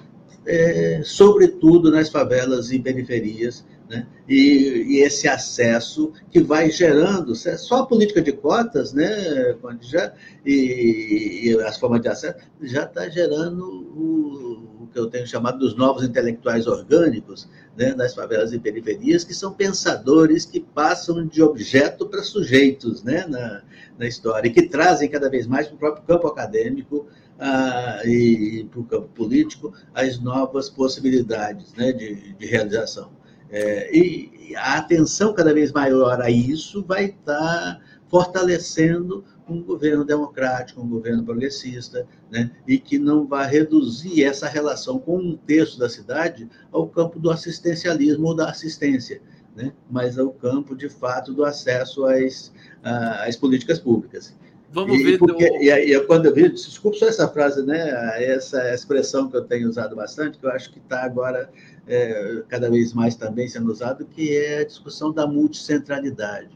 é, 0.46 1.00
sobretudo 1.04 1.90
nas 1.90 2.08
favelas 2.08 2.70
e 2.70 2.78
periferias, 2.78 3.64
né? 3.88 4.06
E, 4.28 4.84
e, 4.86 5.02
esse 5.02 5.26
acesso 5.26 6.12
que 6.30 6.40
vai 6.40 6.70
gerando, 6.70 7.34
só 7.34 7.76
a 7.76 7.86
política 7.86 8.20
de 8.20 8.32
cotas, 8.32 8.92
né, 8.92 9.56
já, 9.80 10.12
e, 10.44 11.48
e 11.48 11.60
as 11.62 11.78
formas 11.78 12.02
de 12.02 12.08
acesso, 12.08 12.36
já 12.60 12.84
está 12.84 13.08
gerando 13.08 13.64
o, 13.64 14.82
o, 14.82 14.86
que 14.92 14.98
eu 14.98 15.06
tenho 15.06 15.26
chamado 15.26 15.58
dos 15.58 15.74
novos 15.74 16.04
intelectuais 16.04 16.66
orgânicos 16.66 17.48
né, 17.76 17.94
nas 17.94 18.14
favelas 18.14 18.52
e 18.52 18.58
periferias, 18.58 19.24
que 19.24 19.32
são 19.32 19.52
pensadores 19.54 20.44
que 20.44 20.60
passam 20.60 21.26
de 21.26 21.42
objeto 21.42 22.06
para 22.06 22.22
sujeitos 22.22 23.02
né, 23.02 23.26
na, 23.26 23.62
na 23.98 24.06
história, 24.06 24.48
e 24.48 24.52
que 24.52 24.68
trazem 24.68 25.08
cada 25.08 25.30
vez 25.30 25.46
mais 25.46 25.66
para 25.66 25.76
o 25.76 25.78
próprio 25.78 26.04
campo 26.04 26.26
acadêmico 26.26 27.06
ah, 27.38 28.02
e, 28.04 28.60
e 28.60 28.64
para 28.64 28.80
o 28.80 28.84
campo 28.84 29.08
político 29.14 29.72
as 29.94 30.20
novas 30.20 30.68
possibilidades 30.68 31.72
né, 31.74 31.92
de, 31.92 32.34
de 32.34 32.46
realização. 32.46 33.16
É, 33.50 33.96
e 33.96 34.54
a 34.56 34.78
atenção 34.78 35.32
cada 35.32 35.54
vez 35.54 35.72
maior 35.72 36.20
a 36.20 36.30
isso 36.30 36.82
vai 36.82 37.06
estar 37.06 37.80
fortalecendo 38.08 39.24
um 39.48 39.62
governo 39.62 40.04
democrático, 40.04 40.80
um 40.82 40.88
governo 40.88 41.24
progressista, 41.24 42.06
né? 42.30 42.50
e 42.66 42.78
que 42.78 42.98
não 42.98 43.26
vai 43.26 43.48
reduzir 43.48 44.24
essa 44.24 44.46
relação 44.46 44.98
com 44.98 45.16
um 45.18 45.36
terço 45.36 45.78
da 45.78 45.88
cidade 45.88 46.48
ao 46.70 46.86
campo 46.86 47.18
do 47.18 47.30
assistencialismo 47.30 48.26
ou 48.28 48.34
da 48.34 48.50
assistência, 48.50 49.22
né? 49.56 49.72
mas 49.90 50.18
ao 50.18 50.30
campo, 50.30 50.76
de 50.76 50.88
fato, 50.88 51.32
do 51.32 51.44
acesso 51.44 52.04
às, 52.04 52.52
às 52.82 53.36
políticas 53.36 53.78
públicas. 53.78 54.36
Vamos 54.70 54.98
e, 54.98 55.02
ver. 55.02 55.18
Porque, 55.18 55.48
do... 55.48 55.56
e, 55.56 55.70
e, 55.70 56.00
quando 56.06 56.26
eu 56.26 56.34
vi, 56.34 56.48
desculpe 56.48 56.98
só 56.98 57.08
essa 57.08 57.28
frase, 57.28 57.64
né? 57.64 58.22
essa 58.22 58.74
expressão 58.74 59.28
que 59.28 59.36
eu 59.36 59.44
tenho 59.44 59.68
usado 59.68 59.96
bastante, 59.96 60.38
que 60.38 60.44
eu 60.44 60.50
acho 60.50 60.70
que 60.70 60.78
está 60.78 61.02
agora 61.04 61.50
é, 61.86 62.42
cada 62.48 62.70
vez 62.70 62.92
mais 62.92 63.16
também 63.16 63.48
sendo 63.48 63.70
usado, 63.70 64.04
que 64.04 64.36
é 64.36 64.58
a 64.58 64.64
discussão 64.64 65.12
da 65.12 65.26
multicentralidade, 65.26 66.50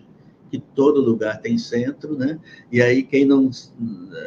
que 0.52 0.58
todo 0.58 1.00
lugar 1.00 1.40
tem 1.40 1.56
centro, 1.56 2.14
né? 2.14 2.38
E 2.70 2.82
aí 2.82 3.02
quem 3.02 3.24
não 3.24 3.48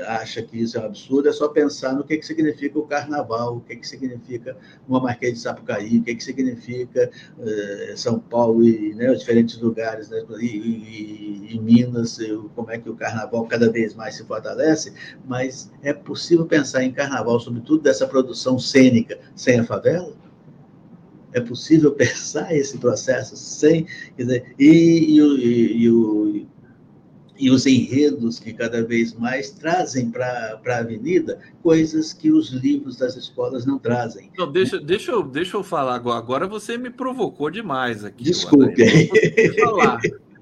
acha 0.08 0.42
que 0.42 0.60
isso 0.60 0.76
é 0.76 0.82
um 0.82 0.86
absurdo 0.86 1.30
é 1.30 1.32
só 1.32 1.48
pensar 1.50 1.94
no 1.94 2.04
que, 2.04 2.18
que 2.18 2.26
significa 2.26 2.80
o 2.80 2.88
carnaval, 2.88 3.58
o 3.58 3.62
que, 3.62 3.76
que 3.76 3.88
significa 3.88 4.58
uma 4.90 5.00
Marquês 5.00 5.36
de 5.36 5.40
Sapucaí, 5.42 6.00
o 6.00 6.04
que, 6.04 6.16
que 6.16 6.24
significa 6.24 7.12
uh, 7.38 7.96
São 7.96 8.18
Paulo 8.18 8.64
e 8.64 8.96
né, 8.96 9.12
os 9.12 9.20
diferentes 9.20 9.60
lugares, 9.60 10.10
né? 10.10 10.26
E, 10.40 10.46
e, 10.48 11.48
e 11.54 11.60
Minas, 11.60 12.18
como 12.56 12.72
é 12.72 12.80
que 12.80 12.90
o 12.90 12.96
carnaval 12.96 13.46
cada 13.46 13.72
vez 13.72 13.94
mais 13.94 14.16
se 14.16 14.26
fortalece, 14.26 14.94
mas 15.28 15.72
é 15.84 15.94
possível 15.94 16.48
pensar 16.48 16.84
em 16.84 16.92
carnaval, 16.92 17.40
sobretudo 17.40 17.84
dessa 17.84 18.08
produção 18.08 18.58
cênica, 18.58 19.20
sem 19.36 19.60
a 19.60 19.64
favela? 19.64 20.25
É 21.36 21.42
possível 21.42 21.92
pensar 21.94 22.56
esse 22.56 22.78
processo 22.78 23.36
sem. 23.36 23.86
Dizer, 24.18 24.56
e, 24.58 24.66
e, 24.66 25.20
e, 25.20 25.88
e, 25.88 26.48
e, 27.38 27.52
os 27.52 27.66
enredos 27.66 28.40
que 28.40 28.54
cada 28.54 28.82
vez 28.84 29.14
mais 29.14 29.52
trazem 29.52 30.10
para 30.10 30.60
a 30.66 30.78
avenida 30.78 31.38
coisas 31.62 32.14
que 32.14 32.32
os 32.32 32.52
livros 32.52 32.98
das 32.98 33.18
escolas 33.18 33.66
não 33.66 33.78
trazem. 33.78 34.32
Não, 34.38 34.50
deixa, 34.50 34.80
deixa, 34.80 35.12
eu, 35.12 35.22
deixa 35.22 35.58
eu 35.58 35.64
falar 35.64 35.96
agora. 35.96 36.18
Agora 36.18 36.48
você 36.48 36.78
me 36.78 36.90
provocou 36.90 37.52
demais 37.52 38.06
aqui. 38.06 38.24
Desculpe. 38.24 38.82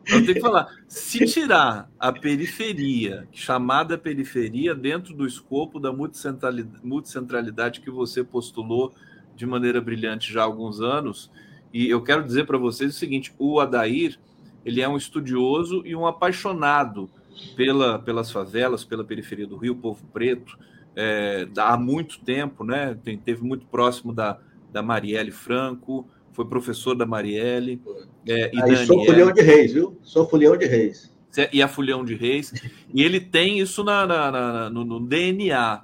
Eu 0.06 0.22
tenho 0.22 0.34
que 0.36 0.41
falar. 0.41 0.68
Se 0.88 1.26
tirar 1.26 1.90
a 1.98 2.11
periferia, 2.11 3.28
chamada 3.32 3.98
periferia, 3.98 4.76
dentro 4.76 5.15
do 5.15 5.26
escopo 5.26 5.80
da 5.80 5.91
multicentralidade 5.94 7.82
que 7.82 7.90
você 7.90 8.24
postulou 8.24 8.94
de 9.35 9.45
maneira 9.45 9.81
brilhante 9.81 10.31
já 10.31 10.41
há 10.41 10.45
alguns 10.45 10.81
anos. 10.81 11.31
E 11.73 11.89
eu 11.89 12.01
quero 12.01 12.23
dizer 12.23 12.45
para 12.45 12.57
vocês 12.57 12.95
o 12.95 12.97
seguinte: 12.97 13.34
o 13.38 13.60
Adair 13.60 14.19
ele 14.65 14.81
é 14.81 14.88
um 14.88 14.97
estudioso 14.97 15.81
e 15.85 15.95
um 15.95 16.05
apaixonado 16.05 17.10
pela, 17.55 17.99
pelas 17.99 18.31
favelas, 18.31 18.84
pela 18.84 19.03
periferia 19.03 19.47
do 19.47 19.57
Rio, 19.57 19.76
povo 19.76 20.05
preto, 20.14 20.57
é, 20.95 21.47
há 21.57 21.77
muito 21.77 22.19
tempo, 22.22 22.64
né? 22.64 22.97
Tem, 23.03 23.18
teve 23.18 23.43
muito 23.43 23.65
próximo 23.65 24.14
da, 24.14 24.39
da 24.72 24.81
Marielle 24.81 25.31
Franco, 25.31 26.07
foi 26.31 26.45
professor 26.45 26.95
da 26.95 27.05
Marielle. 27.05 27.81
É, 28.27 28.51
e 28.53 28.61
Aí, 28.61 28.85
sou 28.85 29.05
Fulhão 29.05 29.31
de 29.31 29.41
Reis, 29.41 29.73
viu? 29.73 29.97
Sou 30.03 30.27
Fulhão 30.27 30.55
de 30.55 30.65
Reis. 30.65 31.11
E 31.51 31.61
a 31.64 31.68
Fulhão 31.68 32.05
de 32.05 32.14
Reis. 32.14 32.53
e 32.93 33.03
ele 33.03 33.19
tem 33.19 33.60
isso 33.60 33.84
na, 33.84 34.05
na, 34.05 34.31
na 34.31 34.69
no, 34.69 34.85
no 34.85 34.99
DNA. 34.99 35.81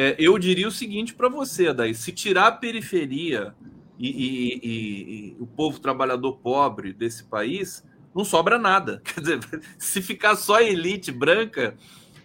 É, 0.00 0.14
eu 0.16 0.38
diria 0.38 0.68
o 0.68 0.70
seguinte 0.70 1.12
para 1.12 1.28
você, 1.28 1.74
daí, 1.74 1.92
se 1.92 2.12
tirar 2.12 2.46
a 2.46 2.52
periferia 2.52 3.52
e, 3.98 4.08
e, 4.08 4.60
e, 4.62 5.30
e, 5.30 5.36
o 5.40 5.44
povo 5.44 5.80
trabalhador 5.80 6.36
pobre 6.36 6.92
desse 6.92 7.24
país, 7.24 7.84
não 8.14 8.24
sobra 8.24 8.60
nada. 8.60 9.02
Quer 9.04 9.20
dizer, 9.20 9.40
se 9.76 10.00
ficar 10.00 10.36
só 10.36 10.58
a 10.58 10.62
elite 10.62 11.10
branca 11.10 11.74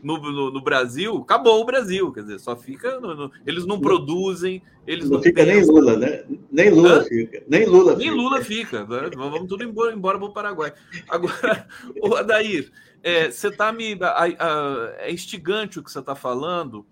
no, 0.04 0.20
no, 0.20 0.52
no 0.52 0.62
Brasil, 0.62 1.18
acabou 1.18 1.60
o 1.60 1.66
Brasil. 1.66 2.14
Quer 2.14 2.22
dizer, 2.22 2.40
só 2.40 2.56
fica. 2.56 3.00
No, 3.00 3.32
eles 3.44 3.66
não 3.66 3.80
produzem, 3.82 4.62
eles 4.86 5.10
não, 5.10 5.18
não 5.18 5.24
fica 5.24 5.44
pensam. 5.44 5.74
nem 5.74 5.74
Lula, 5.74 5.98
né? 5.98 6.24
Nem 6.52 6.70
Lula 6.70 7.00
Hã? 7.00 7.04
fica. 7.06 7.44
Nem 7.48 7.66
Lula 7.66 7.96
nem 7.96 8.08
fica. 8.08 8.22
Lula 8.22 8.42
fica. 8.44 8.86
Vamos 8.86 9.48
tudo 9.48 9.64
embora, 9.64 9.96
embora 9.96 10.20
para 10.20 10.28
o 10.28 10.32
Paraguai. 10.32 10.74
Agora, 11.10 11.68
o 12.00 12.14
Adair, 12.14 12.72
é, 13.02 13.32
você 13.32 13.48
está 13.48 13.74
me. 13.74 13.98
A, 14.00 14.26
a, 14.26 14.94
é 15.00 15.12
instigante 15.12 15.80
o 15.80 15.84
que 15.84 15.92
você 15.92 15.98
está 15.98 16.14
falando 16.14 16.86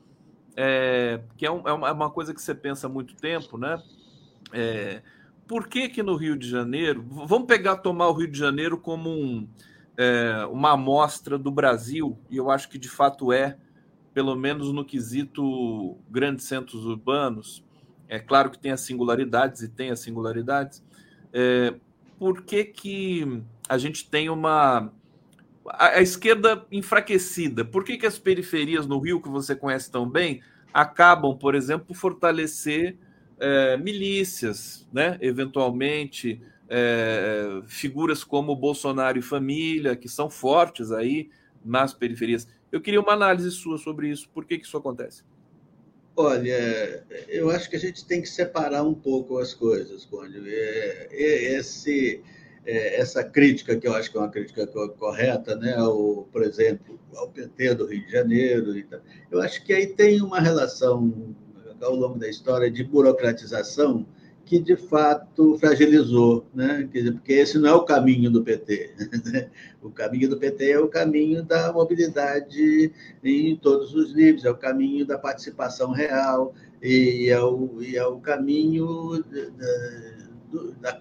é, 0.56 1.22
que 1.38 1.46
é, 1.46 1.52
um, 1.52 1.68
é, 1.68 1.92
uma 1.92 2.10
coisa 2.10 2.34
que 2.34 2.42
você 2.42 2.54
pensa 2.54 2.88
há 2.88 2.90
muito 2.90 3.16
tempo, 3.16 3.58
né? 3.58 3.82
É, 4.52 5.02
por 5.48 5.68
que 5.68 5.90
que 5.90 6.02
no 6.02 6.16
Rio 6.16 6.38
de 6.38 6.50
Janeiro, 6.50 7.06
vamos 7.10 7.48
pegar, 7.48 7.78
tomar 7.78 8.08
o 8.08 8.14
Rio 8.14 8.32
de 8.32 8.38
Janeiro 8.38 8.78
como 8.78 9.10
um, 9.10 9.48
é, 9.98 10.46
uma 10.52 10.72
amostra 10.72 11.38
do 11.38 11.52
Brasil, 11.52 12.18
e 12.30 12.38
eu 12.38 12.50
acho 12.50 12.70
que 12.70 12.78
de 12.78 12.90
fato 12.90 13.32
é, 13.34 13.58
pelo 14.14 14.36
menos 14.36 14.72
no 14.72 14.86
quesito 14.86 15.98
grandes 16.10 16.46
centros 16.46 16.86
urbanos, 16.86 17.64
é 18.08 18.20
claro 18.20 18.50
que 18.50 18.60
tem 18.60 18.72
as 18.72 18.82
singularidades, 18.82 19.62
e 19.62 19.70
tem 19.70 19.90
as 19.90 20.00
singularidades, 20.00 20.84
é, 21.34 21.76
por 22.20 22.44
que 22.44 22.66
que 22.66 23.44
a 23.68 23.78
gente 23.78 24.10
tem 24.10 24.30
uma 24.30 24.92
a, 25.66 25.98
a, 25.98 26.02
esquerda 26.02 26.66
enfraquecida. 26.72 27.64
Por 27.64 27.84
que, 27.84 27.98
que 27.98 28.06
as 28.06 28.18
periferias 28.18 28.86
no 28.86 29.00
Rio, 29.00 29.22
que 29.22 29.30
você 29.30 29.56
conhece 29.56 29.92
tão 29.92 30.10
bem, 30.10 30.42
acabam, 30.74 31.38
por 31.38 31.56
exemplo, 31.56 31.94
fortalecer 31.94 32.96
é, 33.40 33.78
milícias, 33.78 34.88
né? 34.94 35.18
eventualmente 35.22 36.42
é, 36.70 37.62
figuras 37.66 38.24
como 38.24 38.56
Bolsonaro 38.56 39.20
e 39.20 39.22
família, 39.22 39.96
que 39.96 40.08
são 40.08 40.30
fortes 40.30 40.92
aí 40.92 41.30
nas 41.64 41.94
periferias. 41.94 42.48
Eu 42.72 42.80
queria 42.80 43.02
uma 43.02 43.14
análise 43.14 43.52
sua 43.52 43.78
sobre 43.78 44.10
isso. 44.10 44.30
Por 44.30 44.46
que, 44.46 44.58
que 44.58 44.66
isso 44.66 44.78
acontece? 44.78 45.24
Olha, 46.16 47.04
eu 47.30 47.50
acho 47.50 47.70
que 47.70 47.76
a 47.76 47.80
gente 47.80 48.06
tem 48.06 48.22
que 48.22 48.28
separar 48.28 48.84
um 48.84 48.94
pouco 48.94 49.38
as 49.38 49.54
coisas, 49.54 50.06
Conde. 50.06 50.42
É, 50.46 51.08
é 51.12 51.58
esse 51.58 52.22
é, 52.66 53.00
essa 53.00 53.24
crítica, 53.24 53.76
que 53.76 53.88
eu 53.88 53.96
acho 53.96 54.12
que 54.12 54.18
é 54.18 54.20
uma 54.20 54.30
crítica 54.30 54.68
correta, 54.68 55.56
né, 55.56 55.76
ao, 55.76 56.28
por 56.32 56.44
exemplo, 56.44 57.00
ao 57.16 57.30
PT 57.30 57.76
do 57.76 57.88
Rio 57.88 58.06
de 58.06 58.12
Janeiro, 58.12 58.78
e 58.78 58.84
tal, 58.84 59.00
eu 59.32 59.42
acho 59.42 59.64
que 59.64 59.74
aí 59.74 59.88
tem 59.88 60.22
uma 60.22 60.40
relação 60.40 61.36
ao 61.82 61.96
longo 61.96 62.20
da 62.20 62.30
história 62.30 62.70
de 62.70 62.84
burocratização 62.84 64.06
que 64.52 64.60
de 64.60 64.76
fato 64.76 65.58
fragilizou, 65.60 66.46
né? 66.54 66.90
porque 67.14 67.32
esse 67.32 67.58
não 67.58 67.70
é 67.70 67.74
o 67.74 67.86
caminho 67.86 68.30
do 68.30 68.44
PT. 68.44 68.94
Né? 69.32 69.50
O 69.82 69.90
caminho 69.90 70.30
do 70.30 70.38
PT 70.38 70.72
é 70.72 70.80
o 70.80 70.90
caminho 70.90 71.42
da 71.42 71.72
mobilidade 71.72 72.92
em 73.24 73.56
todos 73.56 73.96
os 73.96 74.14
níveis, 74.14 74.44
é 74.44 74.52
o 74.52 74.58
caminho 74.58 75.06
da 75.06 75.18
participação 75.18 75.92
real 75.92 76.54
e 76.82 77.30
é 77.30 77.40
o, 77.40 77.82
e 77.82 77.96
é 77.96 78.06
o 78.06 78.20
caminho 78.20 79.24
da 79.24 80.21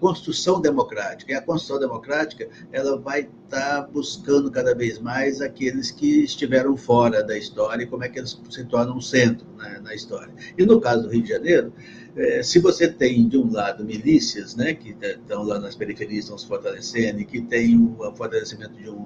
construção 0.01 0.59
democrática. 0.59 1.31
E 1.31 1.35
a 1.35 1.41
construção 1.41 1.79
democrática 1.79 2.49
ela 2.71 2.97
vai 2.97 3.21
estar 3.21 3.83
tá 3.83 3.87
buscando 3.87 4.49
cada 4.49 4.73
vez 4.73 4.99
mais 4.99 5.41
aqueles 5.41 5.91
que 5.91 6.23
estiveram 6.23 6.75
fora 6.75 7.23
da 7.23 7.37
história 7.37 7.83
e 7.83 7.87
como 7.87 8.03
é 8.03 8.09
que 8.09 8.19
eles 8.19 8.39
se 8.49 8.65
tornam 8.65 8.97
um 8.97 9.01
centro 9.01 9.45
né, 9.57 9.79
na 9.83 9.93
história. 9.93 10.33
E 10.57 10.65
no 10.65 10.81
caso 10.81 11.03
do 11.03 11.09
Rio 11.09 11.21
de 11.21 11.29
Janeiro, 11.29 11.73
é, 12.15 12.43
se 12.43 12.59
você 12.59 12.87
tem, 12.89 13.27
de 13.27 13.37
um 13.37 13.51
lado, 13.51 13.85
milícias, 13.85 14.55
né, 14.55 14.73
que 14.73 14.95
estão 15.01 15.43
lá 15.43 15.59
nas 15.59 15.75
periferias, 15.75 16.25
estão 16.25 16.37
se 16.37 16.45
fortalecendo, 16.45 17.21
e 17.21 17.25
que 17.25 17.41
tem 17.41 17.77
o 17.77 17.95
fortalecimento 18.15 18.73
de 18.73 18.89
um, 18.89 19.05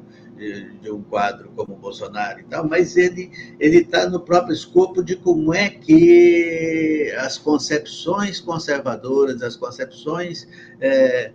de 0.82 0.92
um 0.92 1.02
quadro 1.04 1.52
como 1.56 1.74
o 1.74 1.78
Bolsonaro 1.78 2.40
e 2.40 2.44
tal, 2.44 2.68
mas 2.68 2.98
ele 2.98 3.30
está 3.60 4.10
no 4.10 4.20
próprio 4.20 4.54
escopo 4.54 5.04
de 5.04 5.16
como 5.16 5.54
é 5.54 5.70
que 5.70 7.05
as 7.26 7.38
concepções 7.38 8.40
conservadoras, 8.40 9.42
as 9.42 9.56
concepções. 9.56 10.48
É, 10.80 11.32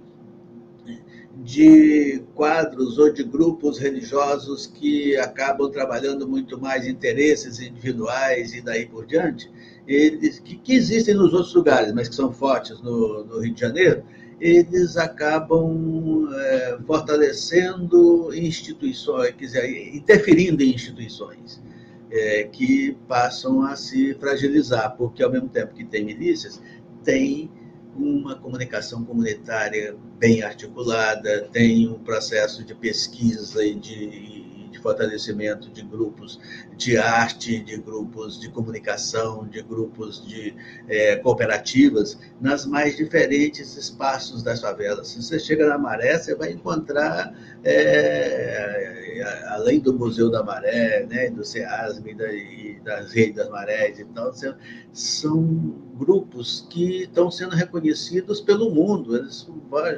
de 1.43 2.23
quadros 2.35 2.99
ou 2.99 3.11
de 3.11 3.25
grupos 3.25 3.79
religiosos 3.79 4.67
que 4.67 5.17
acabam 5.17 5.71
trabalhando 5.71 6.29
muito 6.29 6.61
mais 6.61 6.87
interesses 6.87 7.61
individuais 7.61 8.53
e 8.53 8.61
daí 8.61 8.85
por 8.87 9.07
diante, 9.07 9.51
eles, 9.87 10.39
que, 10.39 10.57
que, 10.57 10.75
existem 10.75 11.15
nos 11.15 11.33
outros 11.33 11.55
lugares, 11.55 11.95
mas 11.95 12.11
que 12.11 12.15
são 12.15 12.31
fortes 12.31 12.81
no, 12.83 13.25
no 13.25 13.41
Rio 13.41 13.55
de 13.55 13.61
Janeiro, 13.61 14.03
eles 14.39 14.99
acabam 14.99 16.29
é, 16.35 16.79
fortalecendo 16.87 18.35
instituições, 18.35 19.35
quer 19.37 19.45
dizer, 19.47 19.97
interferindo 19.97 20.63
em 20.63 20.75
instituições 20.75 21.63
é, 22.11 22.45
que 22.45 22.97
passam 23.07 23.63
a 23.63 23.77
se 23.77 24.15
fragilizar, 24.15 24.97
porque 24.97 25.23
ao 25.23 25.31
mesmo 25.31 25.49
tempo 25.49 25.75
que 25.75 25.85
tem 25.85 26.05
milícias, 26.05 26.61
tem 27.05 27.51
uma 27.97 28.37
comunicação 28.37 29.05
comunitária 29.05 29.97
bem 30.19 30.43
articulada, 30.43 31.49
tem 31.53 31.89
um 31.89 31.99
processo 31.99 32.65
de 32.65 32.75
pesquisa 32.75 33.65
e 33.65 33.75
de 33.75 34.79
fortalecimento 34.81 35.71
de 35.71 35.83
grupos 35.83 36.41
de 36.81 36.97
arte, 36.97 37.61
de 37.61 37.77
grupos 37.77 38.41
de 38.41 38.49
comunicação, 38.49 39.47
de 39.47 39.61
grupos 39.61 40.27
de 40.27 40.55
é, 40.89 41.17
cooperativas, 41.17 42.19
nas 42.41 42.65
mais 42.65 42.97
diferentes 42.97 43.77
espaços 43.77 44.43
das 44.43 44.63
favelas. 44.63 45.09
Se 45.09 45.23
você 45.23 45.39
chega 45.39 45.69
na 45.69 45.77
Maré, 45.77 46.19
você 46.19 46.35
vai 46.35 46.53
encontrar, 46.53 47.35
é, 47.63 49.23
além 49.49 49.79
do 49.79 49.93
Museu 49.93 50.31
da 50.31 50.43
Maré, 50.43 51.07
né, 51.07 51.29
do 51.29 51.45
SEASM 51.45 52.17
da, 52.17 52.33
e 52.33 52.81
das 52.83 53.13
redes 53.13 53.37
das 53.37 53.49
marés 53.49 53.99
e 53.99 54.05
tal, 54.07 54.33
são 54.93 55.75
grupos 55.97 56.67
que 56.71 57.03
estão 57.03 57.31
sendo 57.31 57.55
reconhecidos 57.55 58.41
pelo 58.41 58.71
mundo, 58.71 59.17
eles 59.17 59.47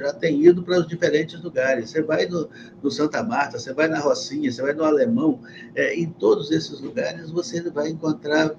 já 0.01 0.13
têm 0.13 0.45
ido 0.45 0.63
para 0.63 0.81
os 0.81 0.87
diferentes 0.87 1.41
lugares. 1.43 1.91
Você 1.91 2.03
vai 2.03 2.27
no, 2.27 2.49
no 2.83 2.91
Santa 2.91 3.23
Marta, 3.23 3.59
você 3.59 3.73
vai 3.73 3.89
na 3.89 4.01
Rocinha, 4.01 4.51
você 4.51 4.61
vai 4.61 4.73
no 4.73 4.85
Alemão, 4.85 5.41
é, 5.75 5.95
em 5.95 6.11
todos 6.11 6.51
esses 6.51 6.72
lugares 6.81 7.31
você 7.31 7.63
vai 7.71 7.89
encontrar 7.89 8.55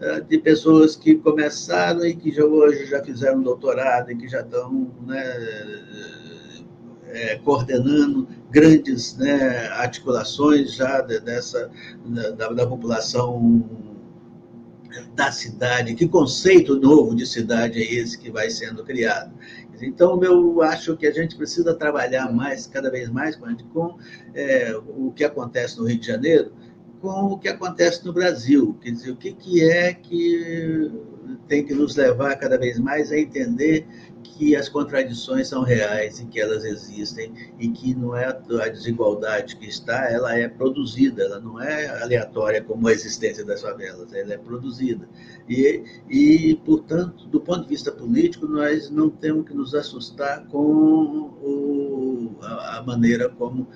é, 0.00 0.20
de 0.20 0.38
pessoas 0.38 0.96
que 0.96 1.14
começaram 1.16 2.04
e 2.04 2.14
que 2.14 2.32
já 2.32 2.44
hoje 2.44 2.86
já 2.86 3.02
fizeram 3.02 3.42
doutorado 3.42 4.10
e 4.10 4.16
que 4.16 4.28
já 4.28 4.40
estão 4.40 4.90
né, 5.06 5.22
é, 7.08 7.36
coordenando 7.38 8.28
grandes 8.50 9.16
né, 9.16 9.68
articulações 9.68 10.74
já 10.74 11.00
dessa 11.00 11.70
da, 12.36 12.48
da 12.48 12.66
população 12.66 13.64
da 15.14 15.30
cidade, 15.30 15.94
que 15.94 16.08
conceito 16.08 16.78
novo 16.80 17.14
de 17.14 17.26
cidade 17.26 17.82
é 17.82 17.94
esse 17.94 18.18
que 18.18 18.30
vai 18.30 18.48
sendo 18.50 18.82
criado? 18.82 19.32
Então, 19.82 20.22
eu 20.22 20.62
acho 20.62 20.96
que 20.96 21.06
a 21.06 21.12
gente 21.12 21.36
precisa 21.36 21.74
trabalhar 21.74 22.32
mais, 22.32 22.66
cada 22.66 22.90
vez 22.90 23.10
mais, 23.10 23.36
com 23.36 23.98
é, 24.34 24.74
o 24.74 25.12
que 25.12 25.24
acontece 25.24 25.78
no 25.78 25.86
Rio 25.86 25.98
de 25.98 26.06
Janeiro, 26.06 26.52
com 27.00 27.26
o 27.26 27.38
que 27.38 27.48
acontece 27.48 28.04
no 28.04 28.12
Brasil. 28.12 28.76
Quer 28.80 28.90
dizer, 28.90 29.10
o 29.10 29.16
que, 29.16 29.32
que 29.32 29.62
é 29.62 29.92
que 29.94 30.90
tem 31.48 31.64
que 31.64 31.74
nos 31.74 31.96
levar 31.96 32.36
cada 32.36 32.58
vez 32.58 32.78
mais 32.78 33.10
a 33.10 33.18
entender 33.18 33.86
que 34.22 34.54
as 34.54 34.68
contradições 34.68 35.48
são 35.48 35.62
reais 35.62 36.20
e 36.20 36.26
que 36.26 36.40
elas 36.40 36.64
existem 36.64 37.32
e 37.58 37.68
que 37.68 37.94
não 37.94 38.14
é 38.14 38.26
a 38.26 38.68
desigualdade 38.68 39.56
que 39.56 39.66
está, 39.66 40.10
ela 40.10 40.36
é 40.36 40.48
produzida, 40.48 41.22
ela 41.22 41.40
não 41.40 41.60
é 41.60 42.02
aleatória 42.02 42.62
como 42.62 42.86
a 42.88 42.92
existência 42.92 43.44
das 43.44 43.62
favelas, 43.62 44.12
ela 44.12 44.34
é 44.34 44.38
produzida. 44.38 45.08
E, 45.48 45.82
e 46.08 46.56
portanto, 46.64 47.26
do 47.28 47.40
ponto 47.40 47.62
de 47.62 47.68
vista 47.68 47.90
político, 47.90 48.46
nós 48.46 48.90
não 48.90 49.08
temos 49.08 49.46
que 49.46 49.54
nos 49.54 49.74
assustar 49.74 50.46
com 50.48 50.58
o, 50.58 51.95
a, 52.42 52.82
maneira 52.86 53.28
como 53.28 53.68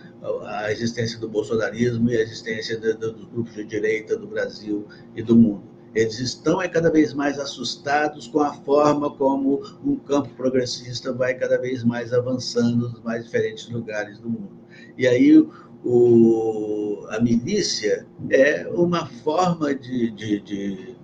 a 0.44 0.70
existência 0.72 1.18
do 1.18 1.28
bolsonarismo 1.28 2.10
e 2.10 2.16
a 2.16 2.20
existência 2.20 2.78
dos 2.78 3.24
grupos 3.26 3.54
de 3.54 3.64
direita 3.64 4.16
do 4.16 4.26
Brasil 4.26 4.86
e 5.14 5.22
do 5.22 5.36
mundo 5.36 5.70
eles 5.94 6.18
estão 6.20 6.62
é 6.62 6.68
cada 6.68 6.90
vez 6.90 7.12
mais 7.12 7.38
assustados 7.38 8.28
com 8.28 8.40
a 8.40 8.52
forma 8.52 9.10
como 9.10 9.60
um 9.84 9.96
campo 9.96 10.28
progressista 10.36 11.12
vai 11.12 11.34
cada 11.34 11.58
vez 11.58 11.82
mais 11.82 12.12
avançando 12.12 12.88
nos 12.88 13.02
mais 13.02 13.24
diferentes 13.24 13.68
lugares 13.68 14.18
do 14.18 14.28
mundo. 14.28 14.60
E 14.96 15.06
aí 15.06 15.36
o, 15.84 17.06
a 17.08 17.20
milícia 17.20 18.06
é 18.30 18.68
uma 18.68 19.06
forma 19.06 19.74
de, 19.74 20.10
de, 20.10 20.40
de, 20.40 20.96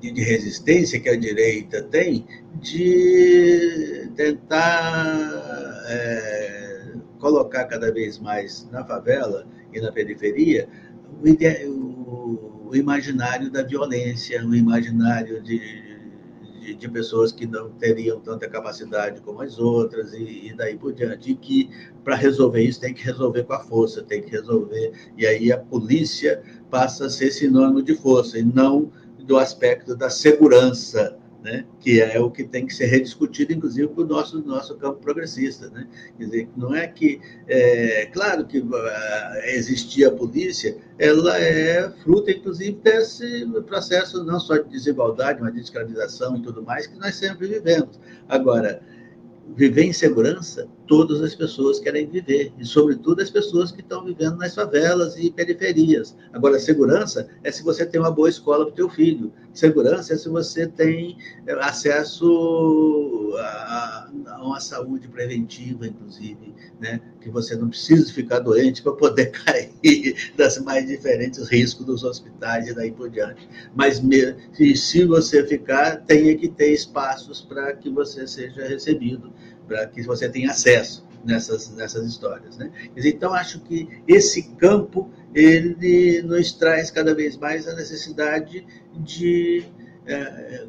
de, 0.00 0.22
resistência 0.22 1.00
que 1.00 1.08
a 1.08 1.16
direita 1.16 1.82
tem 1.82 2.26
de 2.60 4.10
tentar 4.14 5.71
é, 5.86 6.94
colocar 7.18 7.64
cada 7.66 7.92
vez 7.92 8.18
mais 8.18 8.68
na 8.70 8.84
favela 8.84 9.46
e 9.72 9.80
na 9.80 9.92
periferia 9.92 10.68
o, 11.66 12.68
o 12.68 12.76
imaginário 12.76 13.50
da 13.50 13.62
violência, 13.62 14.44
o 14.44 14.54
imaginário 14.54 15.42
de, 15.42 15.58
de, 16.60 16.74
de, 16.74 16.88
pessoas 16.88 17.30
que 17.30 17.46
não 17.46 17.70
teriam 17.70 18.20
tanta 18.20 18.48
capacidade 18.48 19.20
como 19.20 19.42
as 19.42 19.58
outras 19.58 20.12
e, 20.12 20.48
e 20.48 20.54
daí 20.56 20.76
por 20.76 20.92
diante. 20.92 21.30
E 21.30 21.34
que 21.34 21.70
para 22.02 22.16
resolver 22.16 22.62
isso 22.62 22.80
tem 22.80 22.94
que 22.94 23.04
resolver 23.04 23.44
com 23.44 23.52
a 23.52 23.60
força, 23.60 24.02
tem 24.02 24.22
que 24.22 24.30
resolver. 24.30 24.92
E 25.16 25.26
aí 25.26 25.52
a 25.52 25.58
polícia 25.58 26.42
passa 26.70 27.06
a 27.06 27.10
ser 27.10 27.30
sinônimo 27.30 27.82
de 27.82 27.94
força 27.94 28.38
e 28.38 28.42
não 28.42 28.90
do 29.20 29.38
aspecto 29.38 29.94
da 29.94 30.10
segurança 30.10 31.16
né? 31.42 31.64
que 31.80 32.00
é 32.00 32.20
o 32.20 32.30
que 32.30 32.44
tem 32.44 32.66
que 32.66 32.74
ser 32.74 32.86
rediscutido, 32.86 33.52
inclusive, 33.52 33.88
para 33.88 34.04
o 34.04 34.06
nosso, 34.06 34.40
nosso 34.42 34.76
campo 34.76 35.00
progressista. 35.00 35.68
Né? 35.70 35.86
Quer 36.16 36.24
dizer, 36.24 36.48
não 36.56 36.74
é 36.74 36.86
que. 36.86 37.20
É, 37.48 38.06
claro 38.06 38.46
que 38.46 38.60
uh, 38.60 38.72
existia 39.44 40.08
a 40.08 40.12
polícia, 40.12 40.76
ela 40.98 41.38
é 41.38 41.90
fruto, 42.02 42.30
inclusive, 42.30 42.78
desse 42.82 43.46
processo 43.66 44.24
não 44.24 44.38
só 44.38 44.56
de 44.56 44.68
desigualdade, 44.68 45.40
mas 45.40 45.52
de 45.52 45.60
escravização 45.60 46.36
e 46.36 46.42
tudo 46.42 46.62
mais, 46.62 46.86
que 46.86 46.98
nós 46.98 47.14
sempre 47.16 47.48
vivemos. 47.48 47.98
Agora, 48.28 48.80
viver 49.56 49.84
em 49.84 49.92
segurança, 49.92 50.68
todas 50.92 51.22
as 51.22 51.34
pessoas 51.34 51.80
querem 51.80 52.06
viver, 52.06 52.52
e 52.58 52.66
sobretudo 52.66 53.22
as 53.22 53.30
pessoas 53.30 53.72
que 53.72 53.80
estão 53.80 54.04
vivendo 54.04 54.36
nas 54.36 54.54
favelas 54.54 55.16
e 55.16 55.30
periferias. 55.30 56.14
Agora, 56.34 56.58
segurança 56.58 57.30
é 57.42 57.50
se 57.50 57.62
você 57.62 57.86
tem 57.86 57.98
uma 57.98 58.10
boa 58.10 58.28
escola 58.28 58.66
para 58.66 58.72
o 58.74 58.76
teu 58.76 58.90
filho. 58.90 59.32
Segurança 59.54 60.12
é 60.12 60.18
se 60.18 60.28
você 60.28 60.66
tem 60.66 61.16
eh, 61.46 61.56
acesso 61.62 63.32
a, 63.38 64.10
a 64.26 64.44
uma 64.44 64.60
saúde 64.60 65.08
preventiva, 65.08 65.86
inclusive, 65.86 66.54
né? 66.78 67.00
que 67.22 67.30
você 67.30 67.56
não 67.56 67.70
precisa 67.70 68.12
ficar 68.12 68.40
doente 68.40 68.82
para 68.82 68.92
poder 68.92 69.30
cair 69.32 70.32
das 70.36 70.58
mais 70.58 70.86
diferentes 70.86 71.48
riscos 71.48 71.86
dos 71.86 72.04
hospitais 72.04 72.68
e 72.68 72.74
daí 72.74 72.92
por 72.92 73.08
diante. 73.08 73.48
Mas 73.74 74.02
se 74.74 75.06
você 75.06 75.46
ficar, 75.46 76.02
tenha 76.04 76.36
que 76.36 76.48
ter 76.48 76.70
espaços 76.70 77.40
para 77.40 77.72
que 77.74 77.88
você 77.88 78.26
seja 78.26 78.68
recebido 78.68 79.32
para 79.72 79.86
que 79.86 80.02
você 80.02 80.28
tenha 80.28 80.50
acesso 80.50 80.81
nessas, 81.24 81.70
nessas 81.70 82.06
histórias. 82.06 82.56
Né? 82.56 82.70
Então, 82.96 83.32
acho 83.32 83.60
que 83.60 83.88
esse 84.06 84.54
campo 84.54 85.10
ele 85.34 86.22
nos 86.22 86.52
traz 86.52 86.90
cada 86.90 87.14
vez 87.14 87.36
mais 87.36 87.66
a 87.66 87.74
necessidade 87.74 88.66
de 88.94 89.64
é, 90.04 90.66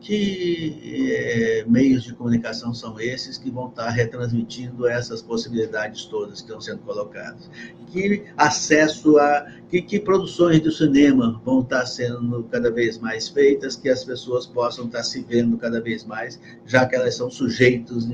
que 0.00 1.08
é, 1.10 1.64
meios 1.66 2.02
de 2.02 2.14
comunicação 2.14 2.74
são 2.74 3.00
esses 3.00 3.38
que 3.38 3.50
vão 3.50 3.68
estar 3.68 3.88
retransmitindo 3.88 4.86
essas 4.86 5.22
possibilidades 5.22 6.04
todas 6.04 6.40
que 6.40 6.46
estão 6.46 6.60
sendo 6.60 6.80
colocadas? 6.80 7.50
Que 7.86 8.24
acesso 8.36 9.16
a. 9.16 9.50
Que, 9.70 9.80
que 9.80 9.98
produções 9.98 10.60
do 10.60 10.70
cinema 10.70 11.40
vão 11.44 11.62
estar 11.62 11.86
sendo 11.86 12.44
cada 12.44 12.70
vez 12.70 12.98
mais 12.98 13.28
feitas, 13.28 13.74
que 13.74 13.88
as 13.88 14.04
pessoas 14.04 14.46
possam 14.46 14.84
estar 14.84 15.02
se 15.02 15.22
vendo 15.22 15.56
cada 15.56 15.80
vez 15.80 16.04
mais, 16.04 16.38
já 16.66 16.86
que 16.86 16.94
elas 16.94 17.16
são 17.16 17.30
sujeitos 17.30 18.06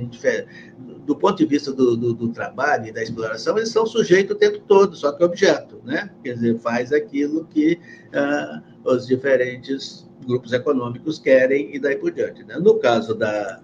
do 1.05 1.17
ponto 1.17 1.39
de 1.39 1.47
vista 1.47 1.73
do, 1.73 1.97
do, 1.97 2.15
do, 2.15 2.29
trabalho 2.29 2.87
e 2.87 2.93
da 2.93 3.03
exploração, 3.03 3.57
eles 3.57 3.71
são 3.71 3.87
sujeitos 3.87 4.37
o 4.37 4.39
tempo 4.39 4.59
todo, 4.67 4.97
só 4.97 5.13
que 5.13 5.25
objeto, 5.25 5.81
né? 5.85 6.11
Quer 6.23 6.35
dizer, 6.35 6.59
faz 6.59 6.93
aquilo 6.93 7.45
que 7.47 7.81
ah, 8.13 8.63
os 8.85 9.07
diferentes 9.07 10.09
grupos 10.27 10.53
econômicos 10.53 11.19
querem 11.19 11.75
e 11.75 11.79
daí 11.79 11.97
por 11.97 12.13
diante. 12.13 12.45
Né? 12.45 12.57
No 12.59 12.79
caso 12.79 13.15
da 13.15 13.61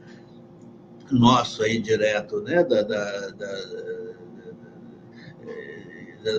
nosso 1.11 1.63
aí 1.63 1.79
direto, 1.79 2.41
né, 2.41 2.65
da, 2.65 2.83
da, 2.83 3.29
da, 3.31 4.06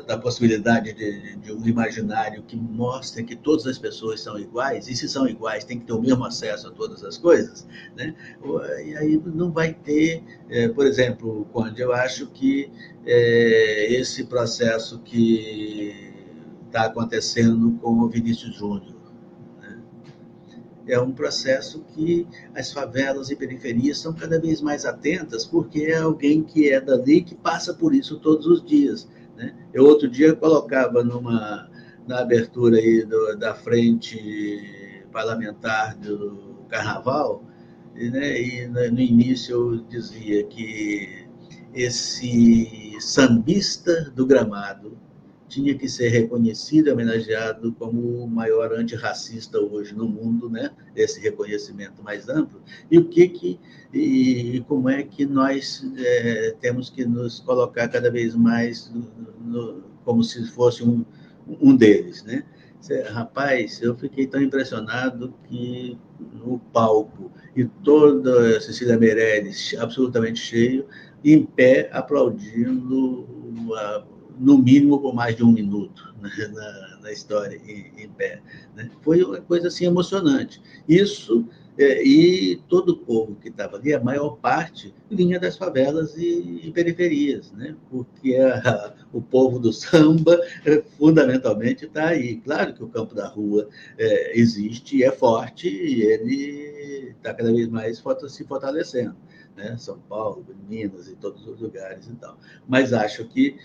da 0.06 0.18
possibilidade 0.18 0.94
de, 0.94 1.36
de, 1.38 1.54
um 1.54 1.66
imaginário 1.66 2.44
que 2.44 2.56
mostre 2.58 3.24
que 3.24 3.36
todas 3.36 3.66
as 3.66 3.78
pessoas 3.78 4.22
são 4.22 4.38
iguais, 4.38 4.88
e 4.88 4.96
se 4.96 5.08
são 5.08 5.28
iguais, 5.28 5.64
tem 5.64 5.80
que 5.80 5.86
ter 5.86 5.94
o 5.94 6.02
mesmo 6.02 6.26
acesso 6.26 6.68
a 6.68 6.72
todas 6.72 7.04
as 7.04 7.18
coisas, 7.18 7.68
né? 7.96 8.16
e 8.86 8.96
aí 8.96 9.22
não 9.26 9.52
vai 9.52 9.74
ter, 9.74 10.24
é, 10.50 10.68
por 10.68 10.86
exemplo, 10.86 11.48
quando 11.52 11.80
eu 11.80 11.94
acho 11.94 12.28
que 12.28 12.72
é, 13.06 13.94
esse 13.94 14.26
processo 14.26 15.00
que 15.00 16.14
está 16.66 16.86
acontecendo 16.86 17.78
com 17.82 18.00
o 18.00 18.10
Vinícius 18.10 18.56
Júnior, 18.56 18.98
é 20.88 21.00
um 21.00 21.12
processo 21.12 21.84
que 21.94 22.26
as 22.56 22.72
favelas 22.72 23.30
e 23.30 23.36
periferias 23.36 24.00
são 24.00 24.14
cada 24.14 24.40
vez 24.40 24.62
mais 24.62 24.86
atentas, 24.86 25.46
porque 25.46 25.82
é 25.82 25.98
alguém 25.98 26.42
que 26.42 26.72
é 26.72 26.80
dali 26.80 27.22
que 27.22 27.36
passa 27.36 27.74
por 27.74 27.94
isso 27.94 28.20
todos 28.20 28.48
os 28.48 28.66
dias. 28.66 29.08
Né? 29.38 29.54
Eu 29.72 29.86
outro 29.86 30.10
dia 30.10 30.36
colocava 30.36 31.04
numa 31.04 31.70
na 32.08 32.20
abertura 32.20 32.78
aí 32.78 33.06
do, 33.06 33.38
da 33.38 33.54
frente 33.54 35.06
parlamentar 35.12 35.96
do 35.98 36.66
Carnaval, 36.70 37.44
né? 37.94 38.42
e 38.42 38.68
no 38.68 39.00
início 39.00 39.56
eu 39.56 39.78
dizia 39.86 40.44
que 40.46 41.28
esse 41.74 42.96
sambista 43.00 44.10
do 44.12 44.26
gramado 44.26 44.98
tinha 45.48 45.76
que 45.76 45.88
ser 45.88 46.10
reconhecido 46.10 46.92
homenageado 46.92 47.74
como 47.74 48.24
o 48.24 48.28
maior 48.28 48.74
antirracista 48.74 49.60
hoje 49.60 49.96
no 49.96 50.08
mundo, 50.08 50.50
né? 50.50 50.72
Esse 50.96 51.20
reconhecimento 51.20 52.04
mais 52.04 52.28
amplo. 52.28 52.62
E 52.92 52.98
o 52.98 53.06
que 53.06 53.28
que 53.30 53.60
e, 53.94 54.64
como 54.68 54.90
é 54.90 55.04
que 55.04 55.26
nós 55.26 55.86
é, 55.98 56.56
temos 56.60 56.90
que 56.90 57.06
nos 57.06 57.40
colocar 57.40 57.88
cada 57.88 58.12
vez 58.12 58.36
mais 58.36 58.92
no, 58.94 59.08
no, 59.40 59.84
como 60.04 60.24
se 60.24 60.46
fosse 60.52 60.84
um, 60.84 61.06
um 61.48 61.76
deles, 61.76 62.24
né? 62.24 62.44
Rapaz, 63.12 63.82
eu 63.82 63.96
fiquei 63.96 64.28
tão 64.28 64.42
impressionado 64.42 65.34
que 65.46 65.98
no 66.34 66.60
palco 66.72 67.32
e 67.56 67.66
toda 67.66 68.62
Cecília 68.62 68.98
Meirelles 68.98 69.76
absolutamente 69.80 70.40
cheio, 70.40 70.88
em 71.24 71.44
pé 71.44 71.90
aplaudindo 71.92 73.28
a 73.76 74.06
no 74.40 74.58
mínimo 74.58 75.00
por 75.00 75.14
mais 75.14 75.36
de 75.36 75.44
um 75.44 75.52
minuto 75.52 76.14
né, 76.22 76.30
na, 76.54 77.00
na, 77.02 77.12
história 77.12 77.60
em, 77.66 78.04
em 78.04 78.10
pé. 78.10 78.42
Né? 78.76 78.90
Foi 79.02 79.24
uma 79.24 79.42
coisa 79.42 79.68
assim 79.68 79.86
emocionante. 79.86 80.62
Isso 80.88 81.48
é, 81.78 82.04
e 82.04 82.56
todo 82.68 82.90
o 82.90 82.98
povo 82.98 83.36
que 83.36 83.50
estava 83.50 83.78
ali, 83.78 83.94
a 83.94 84.04
maior 84.04 84.38
parte 84.38 84.94
vinha 85.12 85.40
das 85.40 85.56
favelas 85.56 86.18
e, 86.18 86.62
e 86.64 86.72
periferias, 86.72 87.52
né? 87.52 87.76
porque 87.90 88.36
a, 88.36 88.96
o 89.14 89.22
povo 89.22 89.60
do 89.60 89.72
samba 89.72 90.42
é, 90.66 90.82
fundamentalmente 90.98 91.86
está 91.86 92.08
aí. 92.08 92.38
Claro 92.38 92.74
que 92.74 92.84
o 92.84 92.88
campo 92.88 93.14
da 93.14 93.28
rua 93.28 93.70
é, 93.98 94.40
existe 94.40 95.04
é 95.04 95.12
forte 95.12 95.70
e 95.70 96.02
ele 96.02 97.14
está 97.16 97.34
cada 97.34 97.54
vez 97.54 97.68
mais 97.68 98.04
se 98.30 98.44
fortalecendo. 98.44 99.16
né? 99.56 99.78
São 99.78 100.00
Paulo, 100.00 100.46
Minas 100.68 101.08
e 101.08 101.16
todos 101.16 101.46
os 101.48 101.60
lugares 101.60 102.08
e 102.08 102.16
tal. 102.16 102.40
Mas 102.68 102.92
acho 102.92 103.24
que 103.26 103.56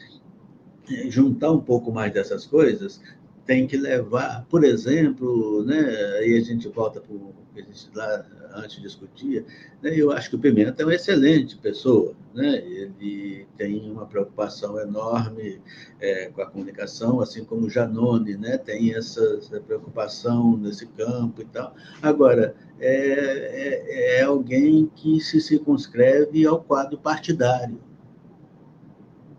juntar 1.11 1.51
um 1.51 1.61
pouco 1.61 1.93
mais 1.93 2.13
dessas 2.13 2.47
coisas 2.47 3.01
tem 3.47 3.67
que 3.67 3.77
levar, 3.77 4.47
por 4.49 4.63
exemplo, 4.65 5.65
né, 5.65 5.81
aí 6.19 6.37
a 6.37 6.41
gente 6.41 6.69
volta 6.69 7.01
para 7.01 7.13
o 7.13 7.35
que 7.53 7.61
a 7.61 7.65
gente 7.65 7.91
lá 7.95 8.25
antes 8.55 8.81
discutia, 8.81 9.45
né, 9.83 9.93
eu 9.95 10.13
acho 10.13 10.31
que 10.31 10.37
o 10.37 10.39
Pimenta 10.39 10.83
é 10.83 10.87
uma 10.87 10.95
excelente 10.95 11.57
pessoa, 11.57 12.15
né, 12.33 12.59
ele 12.65 13.47
tem 13.57 13.91
uma 13.91 14.07
preocupação 14.07 14.79
enorme 14.79 15.61
é, 16.01 16.27
com 16.27 16.41
a 16.41 16.47
comunicação, 16.47 17.21
assim 17.21 17.45
como 17.45 17.67
o 17.67 17.71
Janone 17.71 18.37
né, 18.37 18.57
tem 18.59 18.95
essa, 18.95 19.23
essa 19.39 19.61
preocupação 19.61 20.57
nesse 20.57 20.87
campo 20.87 21.43
e 21.43 21.45
tal. 21.47 21.75
Agora, 22.01 22.55
é, 22.79 22.95
é, 22.95 24.21
é 24.21 24.23
alguém 24.23 24.91
que 24.95 25.21
se 25.21 25.41
circunscreve 25.41 26.47
ao 26.47 26.63
quadro 26.63 26.97
partidário, 26.97 27.79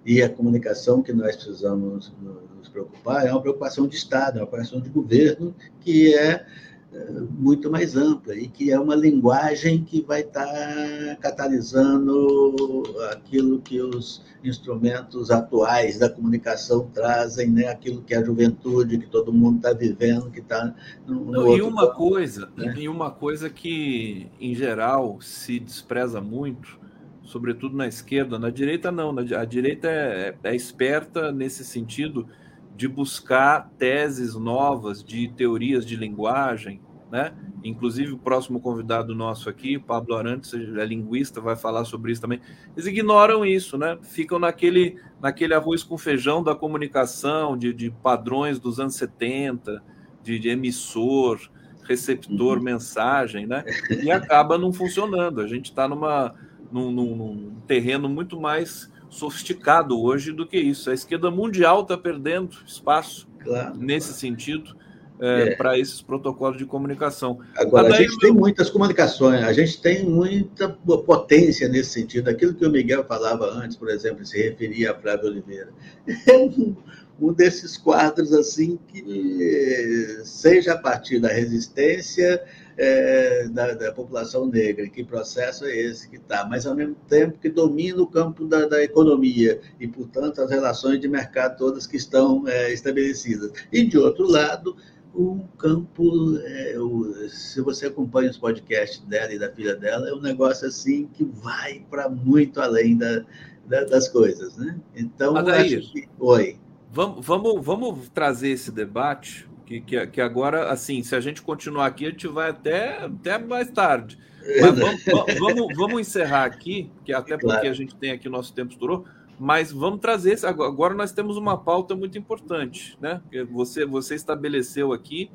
e 0.05 0.21
a 0.21 0.29
comunicação 0.29 1.01
que 1.01 1.13
nós 1.13 1.35
precisamos 1.35 2.13
nos 2.57 2.69
preocupar 2.69 3.25
é 3.25 3.31
uma 3.31 3.41
preocupação 3.41 3.87
de 3.87 3.95
Estado, 3.95 4.39
é 4.39 4.41
uma 4.41 4.47
preocupação 4.47 4.81
de 4.81 4.89
governo 4.89 5.55
que 5.79 6.13
é, 6.13 6.45
é 6.93 7.11
muito 7.37 7.71
mais 7.71 7.95
ampla 7.95 8.35
e 8.35 8.47
que 8.47 8.71
é 8.71 8.79
uma 8.79 8.95
linguagem 8.95 9.83
que 9.83 10.01
vai 10.01 10.21
estar 10.21 11.17
catalisando 11.21 12.83
aquilo 13.11 13.61
que 13.61 13.81
os 13.81 14.21
instrumentos 14.43 15.31
atuais 15.31 15.97
da 15.97 16.09
comunicação 16.09 16.89
trazem, 16.93 17.49
né? 17.49 17.67
aquilo 17.67 18.01
que 18.01 18.13
a 18.13 18.21
juventude, 18.21 18.97
que 18.97 19.07
todo 19.07 19.31
mundo 19.31 19.57
está 19.57 19.71
vivendo, 19.71 20.29
que 20.29 20.41
está 20.41 20.75
no, 21.07 21.23
no 21.25 21.55
E 21.55 21.61
uma 21.61 21.87
ponto, 21.87 21.97
coisa, 21.97 22.49
né? 22.57 22.75
e 22.77 22.89
uma 22.89 23.09
coisa 23.09 23.49
que, 23.49 24.27
em 24.39 24.53
geral, 24.53 25.21
se 25.21 25.59
despreza 25.59 26.19
muito, 26.19 26.82
sobretudo 27.23 27.75
na 27.75 27.87
esquerda, 27.87 28.37
na 28.37 28.49
direita 28.49 28.91
não, 28.91 29.15
a 29.17 29.45
direita 29.45 29.87
é, 29.89 30.35
é 30.43 30.55
esperta 30.55 31.31
nesse 31.31 31.63
sentido 31.63 32.27
de 32.75 32.87
buscar 32.87 33.69
teses 33.77 34.35
novas 34.35 35.03
de 35.03 35.27
teorias 35.29 35.85
de 35.85 35.95
linguagem, 35.95 36.81
né? 37.11 37.31
Inclusive 37.63 38.11
o 38.11 38.17
próximo 38.17 38.59
convidado 38.59 39.13
nosso 39.13 39.47
aqui, 39.47 39.77
Pablo 39.77 40.15
Arantes, 40.15 40.53
é 40.53 40.83
linguista, 40.83 41.39
vai 41.39 41.55
falar 41.55 41.85
sobre 41.85 42.11
isso 42.11 42.21
também. 42.21 42.41
Eles 42.75 42.87
ignoram 42.87 43.45
isso, 43.45 43.77
né? 43.77 43.99
Ficam 44.01 44.39
naquele, 44.39 44.99
naquele 45.21 45.53
arroz 45.53 45.83
com 45.83 45.95
feijão 45.97 46.41
da 46.41 46.55
comunicação, 46.55 47.55
de, 47.55 47.71
de 47.71 47.91
padrões 47.91 48.59
dos 48.59 48.79
anos 48.79 48.95
70, 48.95 49.83
de, 50.23 50.39
de 50.39 50.49
emissor, 50.49 51.39
receptor, 51.83 52.57
uhum. 52.57 52.63
mensagem, 52.63 53.45
né? 53.45 53.63
E 54.03 54.09
acaba 54.09 54.57
não 54.57 54.73
funcionando. 54.73 55.39
A 55.39 55.47
gente 55.47 55.65
está 55.65 55.87
numa 55.87 56.33
num, 56.73 56.91
num, 56.91 57.51
terreno 57.67 58.09
muito 58.09 58.39
mais 58.39 58.91
sofisticado 59.09 60.01
hoje 60.01 60.31
do 60.31 60.45
que 60.45 60.57
isso. 60.57 60.89
A 60.89 60.93
esquerda 60.93 61.29
mundial 61.29 61.81
está 61.81 61.97
perdendo 61.97 62.57
espaço 62.65 63.27
claro, 63.43 63.77
nesse 63.77 64.07
claro. 64.07 64.19
sentido. 64.19 64.83
É, 65.19 65.49
é. 65.49 65.55
para 65.55 65.77
esses 65.77 66.01
protocolos 66.01 66.57
de 66.57 66.65
comunicação. 66.65 67.39
Agora, 67.55 67.93
a 67.93 68.01
gente 68.01 68.17
tem 68.17 68.31
muitas 68.31 68.69
comunicações, 68.69 69.41
a 69.43 69.53
gente 69.53 69.79
tem 69.79 70.03
muita 70.03 70.67
potência 70.67 71.69
nesse 71.69 71.91
sentido. 71.91 72.29
Aquilo 72.29 72.53
que 72.55 72.65
o 72.65 72.69
Miguel 72.69 73.05
falava 73.05 73.45
antes, 73.45 73.77
por 73.77 73.89
exemplo, 73.89 74.25
se 74.25 74.41
referia 74.41 74.91
a 74.91 74.95
Flávio 74.95 75.29
Oliveira. 75.29 75.69
É 76.27 76.35
um, 76.35 76.75
um 77.21 77.31
desses 77.31 77.77
quadros 77.77 78.33
assim 78.33 78.77
que 78.87 80.19
seja 80.25 80.73
a 80.73 80.77
partir 80.77 81.19
da 81.19 81.29
resistência 81.29 82.43
é, 82.77 83.47
da, 83.49 83.73
da, 83.73 83.91
população 83.91 84.47
negra. 84.47 84.87
Que 84.87 85.03
processo 85.03 85.65
é 85.65 85.75
esse 85.75 86.09
que 86.09 86.17
está? 86.17 86.45
Mas, 86.45 86.65
ao 86.65 86.75
mesmo 86.75 86.95
tempo, 87.07 87.37
que 87.39 87.49
domina 87.49 88.01
o 88.01 88.07
campo 88.07 88.45
da, 88.45 88.65
da, 88.65 88.83
economia 88.83 89.59
e, 89.79 89.87
portanto, 89.87 90.41
as 90.41 90.49
relações 90.49 90.99
de 90.99 91.07
mercado 91.07 91.57
todas 91.57 91.87
que 91.87 91.97
estão 91.97 92.47
é, 92.47 92.71
estabelecidas. 92.73 93.51
E, 93.71 93.85
de 93.85 93.97
outro 93.97 94.27
lado, 94.27 94.75
um 95.15 95.39
campo, 95.57 96.37
é, 96.39 96.75
o, 96.79 97.29
se 97.29 97.61
você 97.61 97.87
acompanha 97.87 98.31
os 98.31 98.37
podcasts 98.37 98.99
dela 99.01 99.33
e 99.33 99.39
da 99.39 99.51
filha 99.51 99.75
dela, 99.75 100.09
é 100.09 100.13
um 100.13 100.21
negócio 100.21 100.67
assim 100.67 101.07
que 101.13 101.23
vai 101.23 101.85
para 101.89 102.09
muito 102.09 102.59
além 102.59 102.97
da, 102.97 103.23
da, 103.65 103.83
das 103.83 104.07
coisas, 104.09 104.57
né? 104.57 104.79
Então, 104.95 105.35
Adair, 105.35 105.79
acho 105.79 105.91
que... 105.91 106.07
Oi. 106.19 106.57
Vamos, 106.91 107.25
vamos, 107.25 107.65
vamos 107.65 108.09
trazer 108.09 108.49
esse 108.49 108.71
debate 108.71 109.47
que, 109.65 109.81
que, 109.81 110.07
que, 110.07 110.21
agora, 110.21 110.71
assim, 110.71 111.01
se 111.03 111.15
a 111.15 111.19
gente 111.19 111.41
continuar 111.41 111.87
aqui, 111.87 112.05
a 112.05 112.09
gente 112.09 112.27
vai 112.27 112.49
até, 112.49 113.05
até 113.05 113.37
mais 113.37 113.69
tarde. 113.71 114.17
Mas 114.59 114.77
vamos, 114.77 115.03
vamos, 115.39 115.77
vamos 115.77 116.01
encerrar 116.01 116.45
aqui, 116.45 116.91
que 117.05 117.13
até 117.13 117.37
porque 117.37 117.47
claro. 117.47 117.69
a 117.69 117.73
gente 117.73 117.95
tem 117.95 118.11
aqui, 118.11 118.27
nosso 118.27 118.53
tempo 118.53 118.71
estourou, 118.71 119.05
mas 119.39 119.71
vamos 119.71 119.99
trazer. 119.99 120.37
Agora 120.45 120.93
nós 120.93 121.11
temos 121.11 121.37
uma 121.37 121.57
pauta 121.57 121.95
muito 121.95 122.17
importante, 122.17 122.97
né? 123.01 123.21
Você, 123.51 123.85
você 123.85 124.15
estabeleceu 124.15 124.91
aqui 124.91 125.31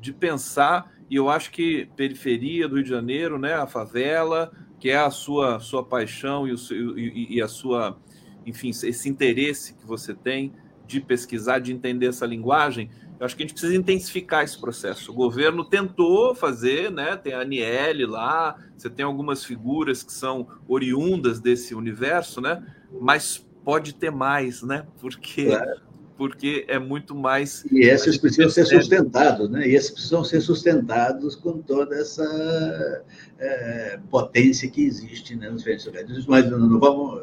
de 0.00 0.12
pensar, 0.12 0.92
e 1.10 1.16
eu 1.16 1.28
acho 1.28 1.50
que 1.50 1.88
periferia 1.96 2.68
do 2.68 2.76
Rio 2.76 2.84
de 2.84 2.90
Janeiro, 2.90 3.38
né? 3.38 3.54
A 3.54 3.66
favela, 3.66 4.50
que 4.78 4.90
é 4.90 4.96
a 4.96 5.10
sua, 5.10 5.60
sua 5.60 5.84
paixão 5.84 6.46
e, 6.46 6.52
o, 6.52 6.98
e, 6.98 7.36
e 7.36 7.42
a 7.42 7.48
sua, 7.48 7.98
enfim, 8.44 8.70
esse 8.70 9.08
interesse 9.08 9.74
que 9.74 9.86
você 9.86 10.14
tem 10.14 10.52
de 10.86 11.00
pesquisar, 11.00 11.58
de 11.58 11.72
entender 11.72 12.06
essa 12.06 12.24
linguagem 12.24 12.90
eu 13.18 13.24
acho 13.24 13.34
que 13.34 13.42
a 13.42 13.46
gente 13.46 13.54
precisa 13.54 13.74
intensificar 13.74 14.44
esse 14.44 14.58
processo. 14.58 15.10
O 15.10 15.14
governo 15.14 15.64
tentou 15.64 16.34
fazer, 16.34 16.90
né? 16.90 17.16
Tem 17.16 17.32
a 17.32 17.40
Aniele 17.40 18.04
lá, 18.04 18.56
você 18.76 18.90
tem 18.90 19.04
algumas 19.04 19.42
figuras 19.42 20.02
que 20.02 20.12
são 20.12 20.46
oriundas 20.68 21.40
desse 21.40 21.74
universo, 21.74 22.40
né? 22.40 22.62
Mas 23.00 23.44
pode 23.64 23.94
ter 23.94 24.10
mais, 24.10 24.62
né? 24.62 24.86
Porque 25.00 25.46
claro. 25.46 25.80
porque 26.18 26.66
é 26.68 26.78
muito 26.78 27.14
mais. 27.14 27.64
E 27.72 27.80
esses 27.80 28.18
precisam 28.18 28.50
ser 28.50 28.66
sustentados, 28.66 29.48
né? 29.48 29.66
E 29.66 29.74
esses 29.74 29.90
precisam 29.90 30.22
ser 30.22 30.42
sustentados 30.42 31.34
com 31.34 31.62
toda 31.62 31.96
essa 31.96 33.04
é, 33.38 33.98
potência 34.10 34.70
que 34.70 34.84
existe 34.84 35.34
né, 35.34 35.48
nos 35.48 35.64
diferentes 35.64 36.26
Mas 36.26 36.48
não 36.50 36.78
vamos 36.78 37.22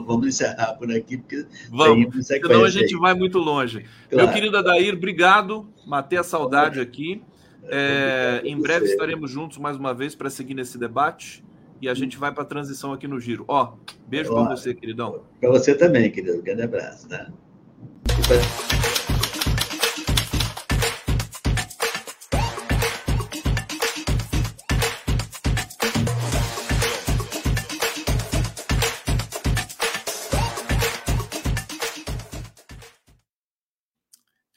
vamos 0.00 0.26
encerrar 0.26 0.74
por 0.74 0.90
aqui, 0.90 1.18
porque 1.18 1.44
vamos, 1.70 2.26
senão 2.26 2.64
a 2.64 2.70
gente 2.70 2.94
aí. 2.94 3.00
vai 3.00 3.14
muito 3.14 3.38
longe. 3.38 3.84
Claro. 4.08 4.26
Meu 4.26 4.34
querido 4.34 4.56
Adair, 4.56 4.94
obrigado. 4.94 5.68
Matei 5.86 6.18
a 6.18 6.22
saudade 6.22 6.80
aqui. 6.80 7.22
É, 7.64 8.40
em 8.44 8.60
breve 8.60 8.86
estaremos 8.86 9.30
juntos 9.30 9.58
mais 9.58 9.76
uma 9.76 9.94
vez 9.94 10.14
para 10.14 10.28
seguir 10.28 10.54
nesse 10.54 10.78
debate 10.78 11.44
e 11.80 11.88
a 11.88 11.94
gente 11.94 12.16
vai 12.16 12.32
para 12.32 12.44
a 12.44 12.46
transição 12.46 12.92
aqui 12.92 13.08
no 13.08 13.20
Giro. 13.20 13.44
Ó, 13.48 13.74
beijo 14.06 14.32
para 14.32 14.54
você, 14.54 14.72
queridão. 14.72 15.22
Para 15.40 15.50
você 15.50 15.74
também, 15.74 16.10
querido. 16.10 16.40
Grande 16.40 16.62
abraço. 16.62 17.08
Né? 17.08 17.26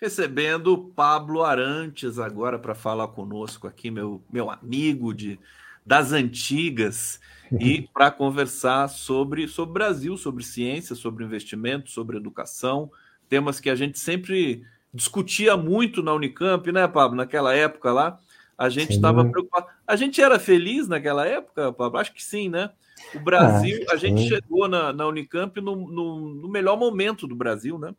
Recebendo 0.06 0.77
Pablo 0.95 1.44
Arantes 1.44 2.19
agora 2.19 2.60
para 2.60 2.76
falar 2.76 3.07
conosco 3.07 3.68
aqui, 3.68 3.90
meu, 3.90 4.22
meu 4.32 4.52
amigo 4.52 5.11
de 5.14 5.40
das 5.84 6.11
antigas, 6.11 7.19
e 7.60 7.88
para 7.94 8.10
conversar 8.10 8.88
sobre 8.88 9.48
sobre 9.48 9.73
Brasil, 9.73 10.18
sobre 10.18 10.44
ciência, 10.44 10.95
sobre 10.95 11.23
investimento, 11.23 11.91
sobre 11.91 12.18
educação, 12.18 12.91
temas 13.30 13.60
que 13.60 13.69
a 13.69 13.76
gente 13.76 13.99
sempre 13.99 14.64
discutia 14.94 15.57
muito 15.57 16.02
na 16.02 16.14
Unicamp, 16.14 16.72
né, 16.72 16.88
Pablo? 16.88 17.18
Naquela 17.18 17.53
época 17.53 17.91
lá, 17.91 18.19
a 18.57 18.69
gente 18.69 18.94
estava 18.94 19.26
preocupado. 19.26 19.68
A 19.88 19.95
gente 19.95 20.22
era 20.22 20.40
feliz 20.40 20.88
naquela 20.88 21.26
época, 21.26 21.73
Pablo? 21.73 21.99
Acho 21.99 22.14
que 22.14 22.23
sim, 22.23 22.49
né? 22.49 22.69
O 23.14 23.19
Brasil, 23.19 23.86
ah, 23.90 23.94
a 23.94 23.98
gente 23.98 24.27
chegou 24.27 24.68
na, 24.68 24.94
na 24.94 25.06
Unicamp 25.07 25.60
no, 25.61 25.76
no, 25.76 26.19
no 26.36 26.49
melhor 26.49 26.77
momento 26.77 27.27
do 27.27 27.36
Brasil, 27.36 27.77
né? 27.77 27.94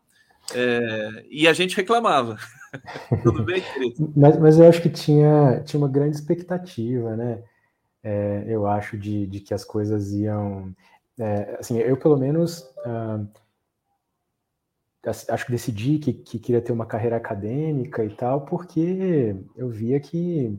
É, 0.54 1.26
e 1.30 1.48
a 1.48 1.52
gente 1.52 1.76
reclamava. 1.76 2.36
Tudo 3.22 3.44
bem, 3.44 3.60
querido? 3.60 4.12
Mas, 4.16 4.38
mas 4.38 4.58
eu 4.58 4.68
acho 4.68 4.82
que 4.82 4.90
tinha, 4.90 5.62
tinha 5.64 5.78
uma 5.78 5.88
grande 5.88 6.16
expectativa, 6.16 7.16
né? 7.16 7.42
É, 8.02 8.44
eu 8.46 8.66
acho 8.66 8.96
de, 8.96 9.26
de 9.26 9.40
que 9.40 9.52
as 9.52 9.64
coisas 9.64 10.12
iam. 10.12 10.74
É, 11.18 11.56
assim, 11.58 11.78
eu 11.78 11.96
pelo 11.96 12.16
menos 12.16 12.60
uh, 12.84 13.26
acho 15.28 15.46
que 15.46 15.52
decidi 15.52 15.98
que, 15.98 16.12
que 16.12 16.38
queria 16.38 16.60
ter 16.60 16.72
uma 16.72 16.86
carreira 16.86 17.16
acadêmica 17.16 18.04
e 18.04 18.14
tal, 18.14 18.42
porque 18.42 19.34
eu 19.56 19.70
via 19.70 19.98
que, 19.98 20.56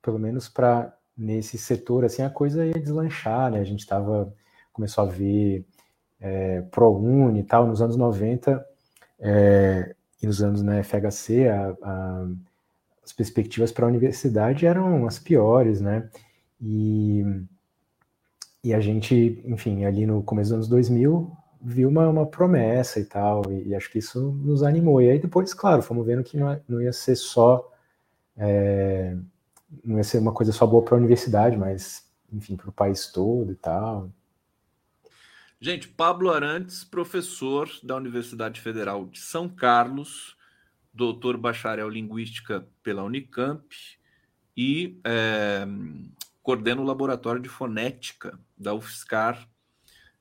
pelo 0.00 0.18
menos 0.18 0.48
para 0.48 0.96
nesse 1.16 1.58
setor, 1.58 2.04
assim, 2.04 2.22
a 2.22 2.30
coisa 2.30 2.64
ia 2.64 2.80
deslanchar, 2.80 3.50
né? 3.50 3.60
A 3.60 3.64
gente 3.64 3.80
estava 3.80 4.32
começou 4.72 5.04
a 5.04 5.06
ver 5.06 5.66
é, 6.20 6.62
ProUni 6.62 7.40
e 7.40 7.44
tal, 7.44 7.66
nos 7.66 7.82
anos 7.82 7.96
90, 7.96 8.64
é, 9.22 9.94
e 10.20 10.26
nos 10.26 10.42
anos 10.42 10.62
na 10.62 10.82
FHC, 10.82 11.48
a, 11.48 11.76
a, 11.82 12.26
as 13.04 13.12
perspectivas 13.12 13.70
para 13.70 13.86
a 13.86 13.88
universidade 13.88 14.66
eram 14.66 15.06
as 15.06 15.18
piores, 15.18 15.80
né? 15.80 16.10
E, 16.60 17.24
e 18.64 18.74
a 18.74 18.80
gente, 18.80 19.42
enfim, 19.44 19.84
ali 19.84 20.04
no 20.06 20.22
começo 20.22 20.50
dos 20.50 20.54
anos 20.54 20.68
2000, 20.68 21.30
viu 21.60 21.88
uma, 21.88 22.08
uma 22.08 22.26
promessa 22.26 22.98
e 22.98 23.04
tal, 23.04 23.42
e, 23.50 23.68
e, 23.68 23.74
acho 23.74 23.90
que 23.90 23.98
isso 23.98 24.20
nos 24.20 24.62
animou. 24.64 25.00
E 25.00 25.10
aí 25.10 25.18
depois, 25.18 25.54
claro, 25.54 25.82
fomos 25.82 26.04
vendo 26.04 26.24
que 26.24 26.36
não, 26.36 26.60
não 26.68 26.82
ia 26.82 26.92
ser 26.92 27.16
só. 27.16 27.70
É, 28.36 29.16
não 29.84 29.96
ia 29.98 30.04
ser 30.04 30.18
uma 30.18 30.32
coisa 30.32 30.52
só 30.52 30.66
boa 30.66 30.84
para 30.84 30.96
a 30.96 30.98
universidade, 30.98 31.56
mas, 31.56 32.04
enfim, 32.32 32.56
para 32.56 32.68
o 32.68 32.72
país 32.72 33.06
todo 33.10 33.52
e 33.52 33.54
tal. 33.54 34.10
Gente, 35.64 35.86
Pablo 35.86 36.32
Arantes, 36.32 36.82
professor 36.82 37.70
da 37.84 37.94
Universidade 37.94 38.60
Federal 38.60 39.06
de 39.06 39.20
São 39.20 39.48
Carlos, 39.48 40.36
doutor 40.92 41.36
bacharel 41.36 41.88
linguística 41.88 42.66
pela 42.82 43.04
Unicamp 43.04 43.64
e 44.56 44.98
é, 45.04 45.64
coordena 46.42 46.80
o 46.80 46.84
laboratório 46.84 47.40
de 47.40 47.48
fonética 47.48 48.36
da 48.58 48.74
UFSCar 48.74 49.48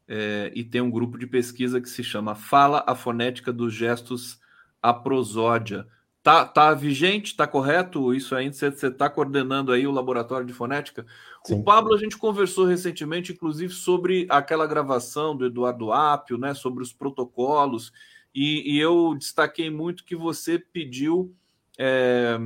é, 0.07 0.51
e 0.53 0.63
tem 0.63 0.79
um 0.79 0.91
grupo 0.91 1.17
de 1.17 1.25
pesquisa 1.25 1.81
que 1.81 1.89
se 1.89 2.03
chama 2.03 2.35
Fala 2.35 2.83
a 2.85 2.93
Fonética 2.93 3.51
dos 3.51 3.73
Gestos 3.73 4.39
a 4.79 4.93
Prosódia. 4.93 5.87
Tá, 6.23 6.45
tá 6.45 6.71
vigente, 6.75 7.35
tá 7.35 7.47
correto 7.47 8.13
isso 8.13 8.35
ainda? 8.35 8.53
Você 8.53 8.67
está 8.67 9.09
coordenando 9.09 9.71
aí 9.71 9.87
o 9.87 9.91
laboratório 9.91 10.45
de 10.45 10.53
fonética? 10.53 11.03
Sim. 11.43 11.55
O 11.55 11.63
Pablo, 11.63 11.95
a 11.95 11.97
gente 11.97 12.15
conversou 12.15 12.65
recentemente, 12.65 13.31
inclusive, 13.31 13.73
sobre 13.73 14.27
aquela 14.29 14.67
gravação 14.67 15.35
do 15.35 15.47
Eduardo 15.47 15.91
Apio, 15.91 16.37
né? 16.37 16.53
Sobre 16.53 16.83
os 16.83 16.93
protocolos, 16.93 17.91
e, 18.35 18.75
e 18.75 18.79
eu 18.79 19.15
destaquei 19.17 19.71
muito 19.71 20.05
que 20.05 20.15
você 20.15 20.59
pediu 20.59 21.35
é, 21.77 22.37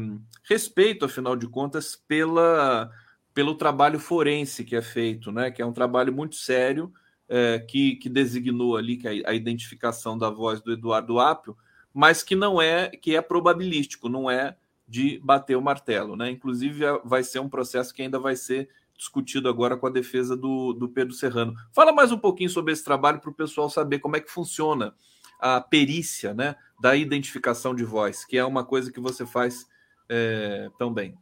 respeito, 0.44 1.04
afinal 1.04 1.36
de 1.36 1.48
contas, 1.48 2.02
pela, 2.08 2.90
pelo 3.34 3.56
trabalho 3.56 4.00
forense 4.00 4.64
que 4.64 4.78
é 4.78 4.82
feito, 4.82 5.34
né? 5.34 5.52
Que 5.52 5.62
é 5.62 5.66
um 5.66 5.74
trabalho 5.74 6.14
muito 6.14 6.36
sério, 6.36 6.94
é, 7.28 7.60
que, 7.60 7.98
que 7.98 8.08
designou 8.08 8.78
ali 8.78 8.96
que 8.96 9.08
a, 9.08 9.32
a 9.32 9.34
identificação 9.34 10.18
da 10.18 10.30
voz 10.30 10.62
do 10.62 10.72
Eduardo 10.72 11.20
Apio 11.20 11.58
mas 11.96 12.22
que 12.22 12.36
não 12.36 12.62
é 12.62 12.90
que 12.90 13.16
é 13.16 13.22
probabilístico, 13.22 14.10
não 14.10 14.30
é 14.30 14.58
de 14.86 15.18
bater 15.24 15.56
o 15.56 15.62
martelo, 15.62 16.18
né? 16.18 16.30
Inclusive 16.30 16.84
vai 17.06 17.24
ser 17.24 17.40
um 17.40 17.48
processo 17.48 17.94
que 17.94 18.02
ainda 18.02 18.20
vai 18.20 18.36
ser 18.36 18.68
discutido 18.98 19.48
agora 19.48 19.78
com 19.78 19.88
a 19.88 19.90
defesa 19.90 20.36
do, 20.36 20.74
do 20.74 20.90
Pedro 20.90 21.14
Serrano. 21.14 21.56
Fala 21.72 21.94
mais 21.94 22.12
um 22.12 22.18
pouquinho 22.18 22.50
sobre 22.50 22.74
esse 22.74 22.84
trabalho 22.84 23.22
para 23.22 23.30
o 23.30 23.34
pessoal 23.34 23.70
saber 23.70 24.00
como 24.00 24.18
é 24.18 24.20
que 24.20 24.30
funciona 24.30 24.94
a 25.40 25.62
perícia, 25.62 26.34
né, 26.34 26.56
da 26.82 26.98
identificação 26.98 27.74
de 27.74 27.86
voz, 27.86 28.26
que 28.26 28.38
é 28.38 28.44
uma 28.44 28.66
coisa 28.66 28.92
que 28.92 29.00
você 29.00 29.26
faz 29.26 29.66
é, 30.10 30.70
tão 30.78 30.94
bem. 30.94 31.18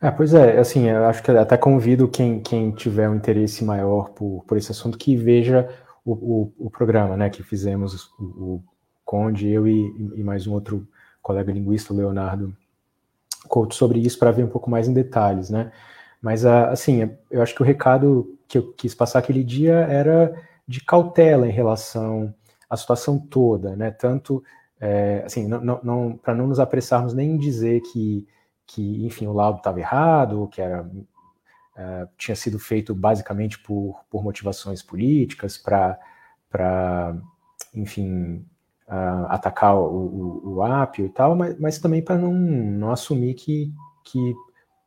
É, 0.00 0.10
pois 0.10 0.32
é, 0.32 0.58
assim, 0.58 0.88
eu 0.88 1.04
acho 1.04 1.22
que 1.22 1.30
até 1.30 1.58
convido 1.58 2.08
quem, 2.08 2.40
quem 2.40 2.72
tiver 2.72 3.08
um 3.08 3.14
interesse 3.14 3.64
maior 3.64 4.10
por, 4.10 4.44
por 4.46 4.56
esse 4.56 4.72
assunto 4.72 4.98
que 4.98 5.14
veja 5.14 5.68
o, 6.04 6.12
o, 6.12 6.66
o 6.66 6.70
programa, 6.70 7.16
né, 7.16 7.30
que 7.30 7.42
fizemos, 7.42 8.10
o, 8.18 8.62
Conde, 9.12 9.46
eu 9.46 9.68
e, 9.68 9.94
e 10.16 10.24
mais 10.24 10.46
um 10.46 10.54
outro 10.54 10.88
colega 11.20 11.52
linguista, 11.52 11.92
Leonardo 11.92 12.56
Couto, 13.46 13.74
sobre 13.74 13.98
isso 13.98 14.18
para 14.18 14.30
ver 14.30 14.42
um 14.42 14.48
pouco 14.48 14.70
mais 14.70 14.88
em 14.88 14.94
detalhes, 14.94 15.50
né? 15.50 15.70
Mas, 16.22 16.46
ah, 16.46 16.70
assim, 16.70 17.14
eu 17.30 17.42
acho 17.42 17.54
que 17.54 17.60
o 17.60 17.64
recado 17.64 18.38
que 18.48 18.56
eu 18.56 18.72
quis 18.72 18.94
passar 18.94 19.18
aquele 19.18 19.44
dia 19.44 19.74
era 19.74 20.34
de 20.66 20.82
cautela 20.82 21.46
em 21.46 21.50
relação 21.50 22.34
à 22.70 22.74
situação 22.74 23.18
toda, 23.18 23.76
né? 23.76 23.90
Tanto, 23.90 24.42
é, 24.80 25.22
assim, 25.26 25.46
não, 25.46 25.78
não, 25.82 26.16
para 26.16 26.34
não 26.34 26.46
nos 26.46 26.58
apressarmos 26.58 27.12
nem 27.12 27.32
em 27.32 27.36
dizer 27.36 27.82
que, 27.92 28.26
que 28.66 29.04
enfim, 29.04 29.26
o 29.26 29.34
laudo 29.34 29.58
estava 29.58 29.78
errado, 29.78 30.48
que 30.48 30.62
era, 30.62 30.90
é, 31.76 32.08
tinha 32.16 32.34
sido 32.34 32.58
feito 32.58 32.94
basicamente 32.94 33.58
por, 33.58 34.00
por 34.08 34.24
motivações 34.24 34.82
políticas, 34.82 35.58
para, 35.58 37.14
enfim, 37.74 38.46
uh, 38.92 39.26
atacar 39.28 39.74
o, 39.74 39.84
o, 39.84 40.54
o, 40.54 40.62
ápio 40.62 41.06
e 41.06 41.08
tal, 41.08 41.34
mas, 41.34 41.58
mas 41.58 41.78
também 41.78 42.02
para 42.02 42.18
não, 42.18 42.34
não 42.34 42.90
assumir 42.92 43.32
que, 43.32 43.72
que 44.04 44.34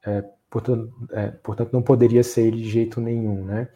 é, 0.06 0.23
portanto, 0.48 0.94
é, 1.11 1.27
portanto, 1.32 1.73
não 1.73 1.82
poderia 1.82 2.23
ser 2.23 2.52
de 2.52 2.69
jeito 2.69 3.02
nenhum, 3.02 3.44
né? 3.44 3.68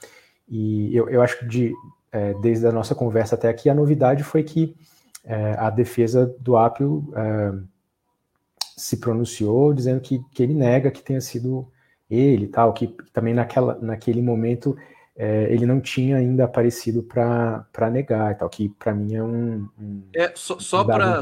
E 0.47 0.95
eu, 0.95 1.10
eu 1.10 1.22
acho 1.22 1.39
que 1.39 1.47
de, 1.47 1.73
é, 2.11 2.34
desde 2.35 2.68
a 2.68 2.72
nossa 2.72 2.93
conversa 2.93 3.34
até 3.34 3.49
aqui, 3.49 3.69
a 3.69 3.76
novidade 3.76 4.23
foi 4.23 4.43
que 4.43 4.76
é, 5.26 5.56
a 5.57 5.69
defesa 5.69 6.34
do 6.39 6.56
ápio 6.56 7.11
é, 7.15 7.53
se 8.77 8.97
pronunciou 8.97 9.73
dizendo 9.73 9.99
que, 9.99 10.19
que 10.31 10.43
ele 10.43 10.53
nega 10.53 10.91
que 10.91 11.03
tenha 11.03 11.22
sido 11.22 11.68
ele 12.10 12.47
tal, 12.47 12.73
que 12.73 12.95
também 13.14 13.34
naquela, 13.34 13.77
naquele 13.81 14.22
momento 14.22 14.76
é, 15.22 15.54
ele 15.54 15.66
não 15.66 15.82
tinha 15.82 16.16
ainda 16.16 16.46
aparecido 16.46 17.04
para 17.04 17.90
negar 17.91 18.32
e 18.32 18.36
tal, 18.36 18.50
que 18.50 18.70
para 18.70 18.94
mim 18.94 19.16
é 19.16 19.22
um. 19.22 19.68
um 19.78 20.04
é, 20.16 20.32
só 20.34 20.58
só 20.60 20.82
para 20.82 21.22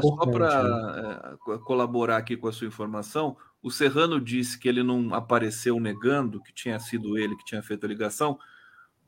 é, 1.48 1.58
colaborar 1.58 2.18
aqui 2.18 2.36
com 2.36 2.46
a 2.46 2.52
sua 2.52 2.68
informação, 2.68 3.36
o 3.60 3.72
Serrano 3.72 4.20
disse 4.20 4.56
que 4.56 4.68
ele 4.68 4.84
não 4.84 5.12
apareceu 5.12 5.80
negando 5.80 6.40
que 6.40 6.54
tinha 6.54 6.78
sido 6.78 7.18
ele 7.18 7.34
que 7.34 7.44
tinha 7.44 7.60
feito 7.60 7.86
a 7.86 7.88
ligação, 7.88 8.38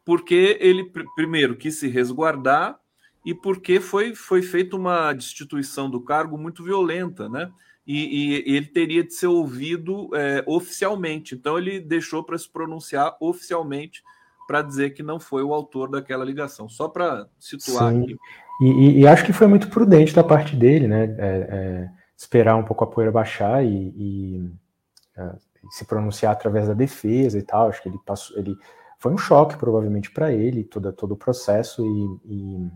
porque 0.04 0.58
ele, 0.60 0.82
pr 0.82 1.04
primeiro, 1.14 1.54
quis 1.54 1.76
se 1.76 1.86
resguardar 1.86 2.76
e 3.24 3.32
porque 3.32 3.78
foi, 3.78 4.16
foi 4.16 4.42
feita 4.42 4.74
uma 4.74 5.12
destituição 5.12 5.88
do 5.88 6.00
cargo 6.00 6.36
muito 6.36 6.64
violenta, 6.64 7.28
né? 7.28 7.48
E, 7.86 8.42
e 8.44 8.56
ele 8.56 8.66
teria 8.66 9.04
de 9.04 9.14
ser 9.14 9.28
ouvido 9.28 10.10
é, 10.16 10.42
oficialmente. 10.48 11.36
Então, 11.36 11.56
ele 11.56 11.78
deixou 11.78 12.24
para 12.24 12.36
se 12.36 12.48
pronunciar 12.48 13.16
oficialmente 13.20 14.02
para 14.50 14.62
dizer 14.62 14.90
que 14.90 15.00
não 15.00 15.20
foi 15.20 15.44
o 15.44 15.54
autor 15.54 15.88
daquela 15.88 16.24
ligação. 16.24 16.68
Só 16.68 16.88
para 16.88 17.28
situar 17.38 17.92
Sim. 17.92 18.02
aqui. 18.02 18.16
E, 18.60 18.98
e, 18.98 19.06
acho 19.06 19.24
que 19.24 19.32
foi 19.32 19.46
muito 19.46 19.70
prudente 19.70 20.12
da 20.12 20.24
parte 20.24 20.56
dele, 20.56 20.88
né? 20.88 21.04
É, 21.04 21.36
é, 21.48 21.88
esperar 22.16 22.56
um 22.56 22.64
pouco 22.64 22.82
a 22.82 22.86
poeira 22.88 23.12
baixar 23.12 23.64
e, 23.64 23.94
e 23.96 24.50
é, 25.16 25.32
se 25.70 25.84
pronunciar 25.84 26.32
através 26.32 26.66
da 26.66 26.74
defesa 26.74 27.38
e 27.38 27.42
tal. 27.42 27.68
Acho 27.68 27.80
que 27.80 27.88
ele 27.88 27.98
passou, 28.04 28.36
ele 28.36 28.56
foi 28.98 29.12
um 29.12 29.16
choque 29.16 29.56
provavelmente 29.56 30.10
para 30.10 30.32
ele 30.32 30.64
todo 30.64 30.92
todo 30.94 31.12
o 31.12 31.16
processo 31.16 31.86
e, 31.86 32.34
e, 32.34 32.70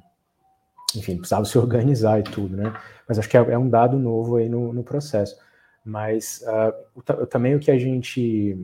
enfim 0.96 1.16
precisava 1.16 1.44
se 1.44 1.58
organizar 1.58 2.20
e 2.20 2.22
tudo, 2.22 2.56
né? 2.56 2.72
Mas 3.08 3.18
acho 3.18 3.28
que 3.28 3.36
é, 3.36 3.40
é 3.40 3.58
um 3.58 3.68
dado 3.68 3.98
novo 3.98 4.36
aí 4.36 4.48
no, 4.48 4.72
no 4.72 4.84
processo. 4.84 5.36
Mas 5.84 6.40
uh, 6.46 7.26
também 7.26 7.56
o 7.56 7.60
que 7.60 7.72
a 7.72 7.76
gente 7.76 8.56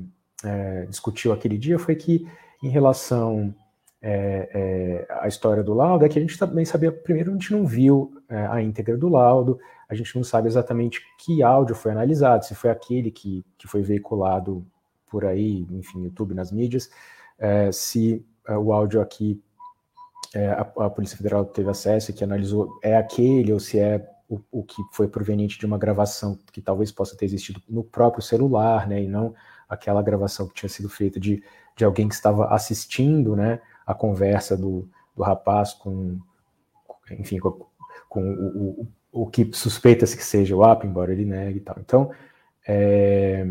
é, 0.44 0.86
discutiu 0.86 1.32
aquele 1.32 1.58
dia 1.58 1.76
foi 1.76 1.96
que 1.96 2.24
em 2.62 2.68
relação 2.68 3.54
é, 4.02 5.06
é, 5.08 5.14
à 5.20 5.28
história 5.28 5.62
do 5.62 5.74
laudo, 5.74 6.04
é 6.04 6.08
que 6.08 6.18
a 6.18 6.22
gente 6.22 6.38
também 6.38 6.64
sabia, 6.64 6.90
primeiro, 6.90 7.30
a 7.30 7.34
gente 7.34 7.52
não 7.52 7.66
viu 7.66 8.12
é, 8.28 8.46
a 8.46 8.62
íntegra 8.62 8.96
do 8.96 9.08
laudo, 9.08 9.58
a 9.88 9.94
gente 9.94 10.14
não 10.16 10.24
sabe 10.24 10.48
exatamente 10.48 11.02
que 11.18 11.42
áudio 11.42 11.74
foi 11.74 11.92
analisado, 11.92 12.44
se 12.44 12.54
foi 12.54 12.70
aquele 12.70 13.10
que, 13.10 13.44
que 13.58 13.66
foi 13.66 13.82
veiculado 13.82 14.64
por 15.10 15.24
aí, 15.24 15.66
enfim, 15.70 16.04
YouTube, 16.04 16.34
nas 16.34 16.52
mídias, 16.52 16.90
é, 17.38 17.72
se 17.72 18.24
é, 18.46 18.56
o 18.56 18.72
áudio 18.72 19.00
aqui 19.00 19.42
é, 20.34 20.48
a, 20.50 20.60
a, 20.60 20.90
Polícia 20.90 21.16
Federal 21.16 21.44
teve 21.44 21.68
acesso 21.68 22.10
e 22.10 22.14
que 22.14 22.22
analisou 22.22 22.78
é 22.82 22.96
aquele 22.96 23.52
ou 23.52 23.58
se 23.58 23.80
é 23.80 24.08
o, 24.28 24.40
o, 24.52 24.62
que 24.62 24.80
foi 24.92 25.08
proveniente 25.08 25.58
de 25.58 25.66
uma 25.66 25.76
gravação 25.76 26.38
que 26.52 26.62
talvez 26.62 26.92
possa 26.92 27.16
ter 27.16 27.24
existido 27.24 27.60
no 27.68 27.82
próprio 27.82 28.22
celular, 28.22 28.86
né, 28.88 29.02
e 29.02 29.08
não 29.08 29.34
aquela 29.70 30.02
gravação 30.02 30.46
que 30.48 30.54
tinha 30.54 30.68
sido 30.68 30.88
feita 30.88 31.18
de 31.18 31.42
de 31.80 31.84
alguém 31.84 32.08
que 32.08 32.14
estava 32.14 32.46
assistindo 32.48 33.34
né, 33.34 33.60
a 33.86 33.94
conversa 33.94 34.56
do, 34.56 34.86
do 35.16 35.22
rapaz 35.22 35.72
com, 35.72 36.18
enfim, 37.10 37.38
com, 37.38 37.66
com 38.08 38.22
o, 38.22 38.86
o, 39.12 39.22
o, 39.22 39.26
que 39.26 39.50
suspeita-se 39.52 40.16
que 40.16 40.22
seja 40.22 40.54
o 40.54 40.62
app, 40.64 40.86
embora 40.86 41.12
ele 41.12 41.24
negue 41.24 41.58
e 41.58 41.60
tal. 41.60 41.76
Então, 41.80 42.10
é, 42.68 43.46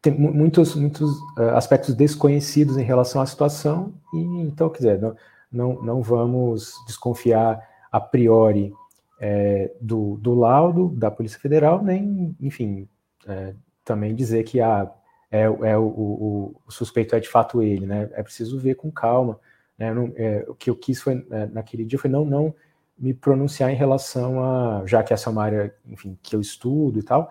tem 0.00 0.12
muitos, 0.18 0.74
muitos 0.74 1.18
uh, 1.36 1.54
aspectos 1.54 1.94
desconhecidos 1.94 2.78
em 2.78 2.82
relação 2.82 3.20
à 3.20 3.26
situação, 3.26 3.94
e 4.12 4.18
então, 4.40 4.70
quer 4.70 4.78
dizer, 4.78 5.00
não, 5.00 5.16
não, 5.52 5.82
não 5.82 6.02
vamos 6.02 6.72
desconfiar 6.86 7.60
a 7.92 8.00
priori 8.00 8.72
é, 9.20 9.70
do, 9.80 10.16
do 10.16 10.34
laudo 10.34 10.88
da 10.88 11.10
Polícia 11.10 11.38
Federal, 11.38 11.82
nem, 11.82 12.34
enfim, 12.40 12.88
é, 13.26 13.54
também 13.84 14.14
dizer 14.14 14.44
que 14.44 14.60
ah, 14.60 14.90
é, 15.34 15.42
é 15.42 15.76
o, 15.76 15.82
o, 15.82 16.60
o, 16.64 16.70
suspeito 16.70 17.16
é 17.16 17.20
de 17.20 17.28
fato 17.28 17.60
ele, 17.60 17.86
né? 17.86 18.08
É 18.12 18.22
preciso 18.22 18.56
ver 18.56 18.76
com 18.76 18.88
calma. 18.88 19.40
Né? 19.76 19.92
Não, 19.92 20.12
é, 20.14 20.44
o 20.46 20.54
que 20.54 20.70
eu 20.70 20.76
quis 20.76 21.02
foi, 21.02 21.26
é, 21.28 21.46
naquele 21.46 21.84
dia 21.84 21.98
foi 21.98 22.08
não, 22.08 22.24
não 22.24 22.54
me 22.96 23.12
pronunciar 23.12 23.68
em 23.72 23.74
relação 23.74 24.40
a, 24.44 24.84
já 24.86 25.02
que 25.02 25.12
essa 25.12 25.28
é 25.28 25.32
uma 25.32 25.42
área, 25.42 25.74
enfim, 25.86 26.16
que 26.22 26.36
eu 26.36 26.40
estudo 26.40 27.00
e 27.00 27.02
tal, 27.02 27.28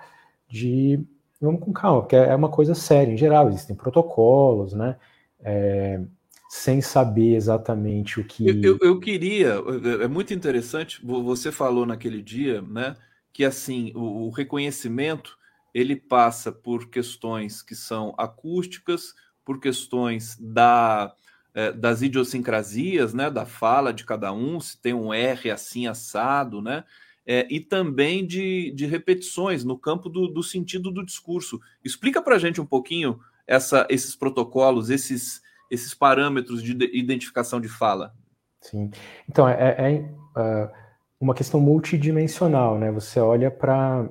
de 0.49 1.01
vamos 1.39 1.61
com 1.61 1.71
calma, 1.71 2.01
porque 2.01 2.17
é 2.17 2.35
uma 2.35 2.49
coisa 2.49 2.75
séria 2.75 3.13
em 3.13 3.17
geral, 3.17 3.47
existem 3.47 3.75
protocolos, 3.75 4.73
né? 4.73 4.97
É, 5.39 6.01
sem 6.49 6.81
saber 6.81 7.35
exatamente 7.35 8.19
o 8.19 8.25
que. 8.25 8.47
Eu, 8.49 8.61
eu, 8.61 8.79
eu, 8.81 8.99
queria, 8.99 9.55
é 10.01 10.07
muito 10.09 10.33
interessante, 10.33 10.99
você 11.05 11.53
falou 11.53 11.85
naquele 11.85 12.21
dia, 12.21 12.61
né? 12.61 12.97
Que 13.31 13.45
assim, 13.45 13.93
o, 13.95 14.27
o 14.27 14.29
reconhecimento 14.29 15.37
ele 15.73 15.95
passa 15.95 16.51
por 16.51 16.89
questões 16.89 17.61
que 17.61 17.75
são 17.75 18.13
acústicas, 18.17 19.13
por 19.43 19.59
questões 19.59 20.37
da 20.39 21.13
é, 21.55 21.71
das 21.71 22.01
idiosincrasias, 22.01 23.13
né, 23.13 23.29
da 23.29 23.45
fala 23.45 23.93
de 23.93 24.03
cada 24.03 24.33
um, 24.33 24.59
se 24.59 24.81
tem 24.81 24.93
um 24.93 25.13
R 25.13 25.51
assim 25.51 25.85
assado, 25.85 26.63
né, 26.63 26.83
é, 27.27 27.47
e 27.47 27.59
também 27.59 28.25
de, 28.25 28.71
de 28.71 28.87
repetições 28.87 29.63
no 29.63 29.77
campo 29.77 30.09
do, 30.09 30.27
do 30.27 30.41
sentido 30.41 30.89
do 30.89 31.05
discurso. 31.05 31.61
Explica 31.83 32.21
para 32.21 32.37
a 32.37 32.39
gente 32.39 32.59
um 32.59 32.65
pouquinho 32.65 33.19
essa, 33.45 33.85
esses 33.89 34.15
protocolos, 34.15 34.89
esses, 34.89 35.41
esses 35.69 35.93
parâmetros 35.93 36.63
de 36.63 36.71
identificação 36.91 37.61
de 37.61 37.67
fala. 37.67 38.15
Sim, 38.59 38.89
então 39.29 39.47
é, 39.47 39.75
é 39.77 39.99
uh, 40.39 40.71
uma 41.19 41.35
questão 41.35 41.59
multidimensional, 41.59 42.79
né? 42.79 42.91
Você 42.91 43.19
olha 43.19 43.51
para 43.51 44.09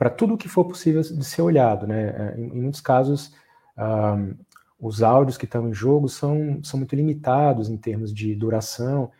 para 0.00 0.08
tudo 0.08 0.38
que 0.38 0.48
for 0.48 0.64
possível 0.64 1.02
de 1.02 1.22
ser 1.26 1.42
olhado, 1.42 1.86
né? 1.86 2.34
Em, 2.38 2.44
em 2.44 2.62
muitos 2.62 2.80
casos, 2.80 3.34
uh, 3.76 4.34
os 4.80 5.02
áudios 5.02 5.36
que 5.36 5.44
estão 5.44 5.68
em 5.68 5.74
jogo 5.74 6.08
são, 6.08 6.58
são 6.64 6.78
muito 6.78 6.96
limitados 6.96 7.68
em 7.68 7.76
termos 7.76 8.10
de 8.10 8.34
duração 8.34 9.10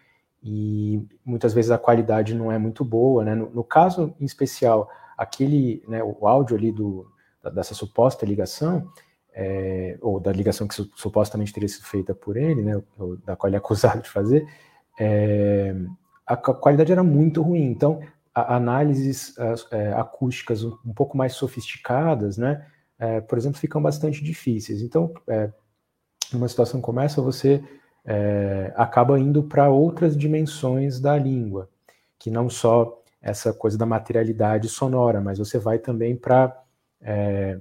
e 0.42 1.06
muitas 1.22 1.52
vezes 1.52 1.70
a 1.70 1.76
qualidade 1.76 2.34
não 2.34 2.50
é 2.50 2.56
muito 2.56 2.82
boa, 2.82 3.22
né? 3.22 3.34
No, 3.34 3.50
no 3.50 3.62
caso 3.62 4.14
em 4.18 4.24
especial, 4.24 4.88
aquele, 5.18 5.84
né, 5.86 6.02
o 6.02 6.26
áudio 6.26 6.56
ali 6.56 6.72
do, 6.72 7.06
dessa 7.54 7.74
suposta 7.74 8.24
ligação, 8.24 8.90
é, 9.34 9.98
ou 10.00 10.18
da 10.18 10.32
ligação 10.32 10.66
que 10.66 10.74
su, 10.74 10.90
supostamente 10.96 11.52
teria 11.52 11.68
sido 11.68 11.84
feita 11.84 12.14
por 12.14 12.38
ele, 12.38 12.62
né, 12.62 12.82
da 13.26 13.36
qual 13.36 13.50
ele 13.50 13.56
é 13.56 13.58
acusado 13.60 14.00
de 14.00 14.08
fazer, 14.08 14.48
é, 14.98 15.76
a, 16.26 16.38
qualidade 16.38 16.90
era 16.90 17.02
muito 17.02 17.42
ruim. 17.42 17.66
Então, 17.66 18.00
análises 18.34 19.34
é, 19.70 19.92
acústicas 19.92 20.62
um, 20.62 20.92
pouco 20.94 21.16
mais 21.16 21.34
sofisticadas, 21.34 22.36
né, 22.36 22.64
é, 22.98 23.20
por 23.20 23.36
exemplo, 23.36 23.58
ficam 23.58 23.82
bastante 23.82 24.22
difíceis. 24.22 24.82
Então, 24.82 25.12
é, 25.28 25.50
numa 26.32 26.48
situação 26.48 26.80
como 26.80 27.00
essa, 27.00 27.20
você 27.20 27.62
é, 28.04 28.72
acaba 28.76 29.18
indo 29.18 29.42
para 29.42 29.68
outras 29.68 30.16
dimensões 30.16 31.00
da 31.00 31.16
língua, 31.18 31.68
que 32.18 32.30
não 32.30 32.48
só 32.48 33.02
essa 33.20 33.52
coisa 33.52 33.76
da 33.76 33.84
materialidade 33.84 34.68
sonora, 34.68 35.20
mas 35.20 35.38
você 35.38 35.58
vai 35.58 35.78
também 35.78 36.16
para 36.16 36.62
é, 37.00 37.60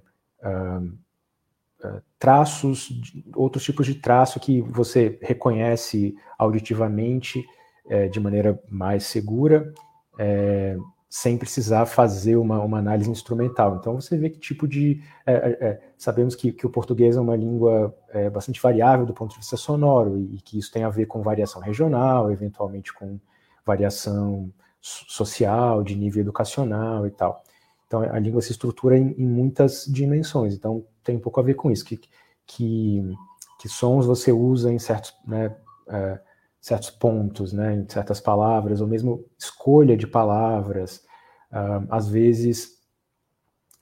traços, 2.18 2.90
outros 3.36 3.64
tipos 3.64 3.86
de 3.86 3.96
traço 3.96 4.40
que 4.40 4.62
você 4.62 5.18
reconhece 5.22 6.16
auditivamente 6.38 7.46
é, 7.90 8.08
de 8.08 8.20
maneira 8.20 8.62
mais 8.70 9.06
segura, 9.06 9.74
é, 10.20 10.78
sem 11.10 11.38
precisar 11.38 11.86
fazer 11.86 12.36
uma, 12.36 12.60
uma, 12.60 12.78
análise 12.78 13.10
instrumental. 13.10 13.78
Então 13.78 14.00
você 14.00 14.18
vê 14.18 14.30
que 14.30 14.38
tipo 14.38 14.68
de. 14.68 15.02
É, 15.26 15.34
é, 15.34 15.68
é 15.68 15.82
sabemos 15.98 16.36
que, 16.36 16.52
que, 16.52 16.68
o 16.68 16.70
português 16.70 17.16
é 17.16 17.22
uma 17.22 17.36
língua 17.36 17.96
é, 18.10 18.30
bastante 18.30 18.62
variável 18.62 19.06
do 19.06 19.14
ponto 19.14 19.32
de 19.32 19.38
vista 19.38 19.56
sonoro, 19.56 20.20
e, 20.20 20.36
e, 20.36 20.41
que 20.41 20.60
isso 20.60 20.72
tem 20.72 20.84
a 20.84 20.90
ver 20.90 21.06
com 21.06 21.22
variação 21.22 21.62
regional, 21.62 22.30
eventualmente 22.32 22.94
com 22.94 23.18
variação 23.66 24.52
social, 24.82 25.84
de 25.84 25.96
nível 25.96 26.22
educacional 26.22 27.08
e 27.08 27.12
tal. 27.12 27.44
Então 27.88 28.02
a 28.02 28.20
língua 28.20 28.41
se 28.41 28.52
estrutura 28.52 28.98
em, 28.98 29.16
em 29.18 29.26
muitas 29.26 29.86
dimensões, 29.86 30.54
então 30.54 30.86
tem 31.04 31.16
um 31.16 31.20
pouco 31.20 31.40
a 31.40 31.44
ver 31.44 31.56
com 31.56 31.72
isso, 31.72 31.86
que, 31.86 32.00
que, 32.46 33.18
que 33.60 33.70
sons 33.70 34.06
você 34.06 34.32
usa 34.32 34.72
em 34.72 34.78
certos. 34.78 35.16
Né, 35.26 35.56
é, 35.88 36.20
certos 36.61 36.90
pontos, 36.90 37.53
né, 37.53 37.76
em 37.76 37.90
certas 37.90 38.19
palavras, 38.19 38.81
ou 38.81 38.88
mesmo 38.88 39.26
escolha 39.38 39.95
de 39.95 40.06
palavras, 40.06 41.03
uh, 41.52 41.86
às 41.90 42.10
vezes 42.10 42.80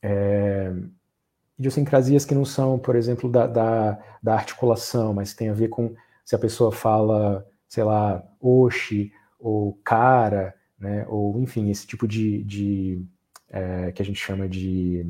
é, 0.01 0.71
idiosincrasias 1.57 2.23
que 2.23 2.35
não 2.35 2.45
são, 2.45 2.77
por 2.77 2.95
exemplo, 2.95 3.29
da, 3.29 3.47
da, 3.47 3.99
da, 4.21 4.33
articulação, 4.33 5.13
mas 5.13 5.33
tem 5.33 5.49
a 5.49 5.53
ver 5.53 5.69
com 5.69 5.95
se 6.23 6.35
a 6.35 6.39
pessoa 6.39 6.71
fala, 6.71 7.45
sei 7.67 7.83
lá, 7.83 8.23
oxe, 8.39 9.11
ou 9.39 9.73
cara, 9.83 10.53
né, 10.79 11.05
ou 11.09 11.39
enfim, 11.39 11.69
esse 11.69 11.87
tipo 11.87 12.07
de, 12.07 12.43
de 12.43 13.05
é, 13.49 13.91
que 13.91 14.01
a 14.01 14.05
gente 14.05 14.19
chama 14.19 14.47
de 14.47 15.05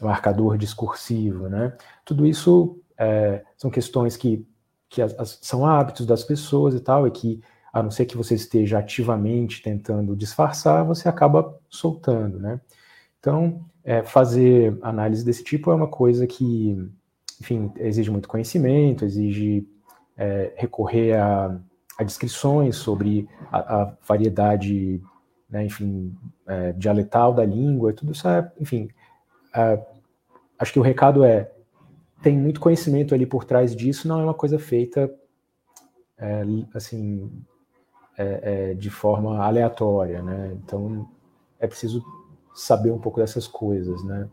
marcador 0.00 0.58
discursivo, 0.58 1.48
né? 1.48 1.76
Tudo 2.04 2.26
isso 2.26 2.80
é, 2.96 3.44
são 3.56 3.70
questões 3.70 4.16
que 4.16 4.46
que 4.88 5.02
as, 5.02 5.18
as, 5.18 5.38
são 5.42 5.66
hábitos 5.66 6.06
das 6.06 6.24
pessoas 6.24 6.74
e 6.74 6.80
tal, 6.80 7.06
e 7.06 7.10
que, 7.10 7.40
a 7.72 7.82
não 7.82 7.90
ser 7.90 8.06
que 8.06 8.16
você 8.16 8.34
esteja 8.34 8.78
ativamente 8.78 9.62
tentando 9.62 10.16
disfarçar, 10.16 10.84
você 10.84 11.08
acaba 11.08 11.58
soltando, 11.68 12.38
né? 12.38 12.60
Então, 13.20 13.64
é, 13.84 14.02
fazer 14.02 14.78
análise 14.82 15.24
desse 15.24 15.44
tipo 15.44 15.70
é 15.70 15.74
uma 15.74 15.88
coisa 15.88 16.26
que, 16.26 16.76
enfim, 17.40 17.72
exige 17.76 18.10
muito 18.10 18.28
conhecimento, 18.28 19.04
exige 19.04 19.66
é, 20.16 20.52
recorrer 20.56 21.14
a, 21.14 21.58
a, 21.98 22.04
descrições 22.04 22.76
sobre 22.76 23.28
a, 23.50 23.82
a 23.82 23.96
variedade, 24.06 25.02
né, 25.48 25.64
enfim, 25.64 26.14
é, 26.46 26.72
dialetal 26.72 27.32
da 27.32 27.44
língua, 27.44 27.92
tudo 27.92 28.12
isso 28.12 28.28
é, 28.28 28.50
enfim, 28.60 28.88
é, 29.54 29.80
acho 30.58 30.72
que 30.72 30.78
o 30.78 30.82
recado 30.82 31.24
é 31.24 31.50
tem 32.22 32.36
muito 32.36 32.60
conhecimento 32.60 33.14
ali 33.14 33.26
por 33.26 33.44
trás 33.44 33.74
disso, 33.74 34.08
não 34.08 34.20
é 34.20 34.24
uma 34.24 34.34
coisa 34.34 34.58
feita 34.58 35.12
é, 36.16 36.42
assim 36.74 37.30
é, 38.16 38.70
é, 38.70 38.74
de 38.74 38.90
forma 38.90 39.38
aleatória, 39.38 40.22
né? 40.22 40.52
Então 40.54 41.08
é 41.60 41.66
preciso 41.66 42.04
saber 42.54 42.90
um 42.90 42.98
pouco 42.98 43.20
dessas 43.20 43.46
coisas, 43.46 44.02
né? 44.02 44.28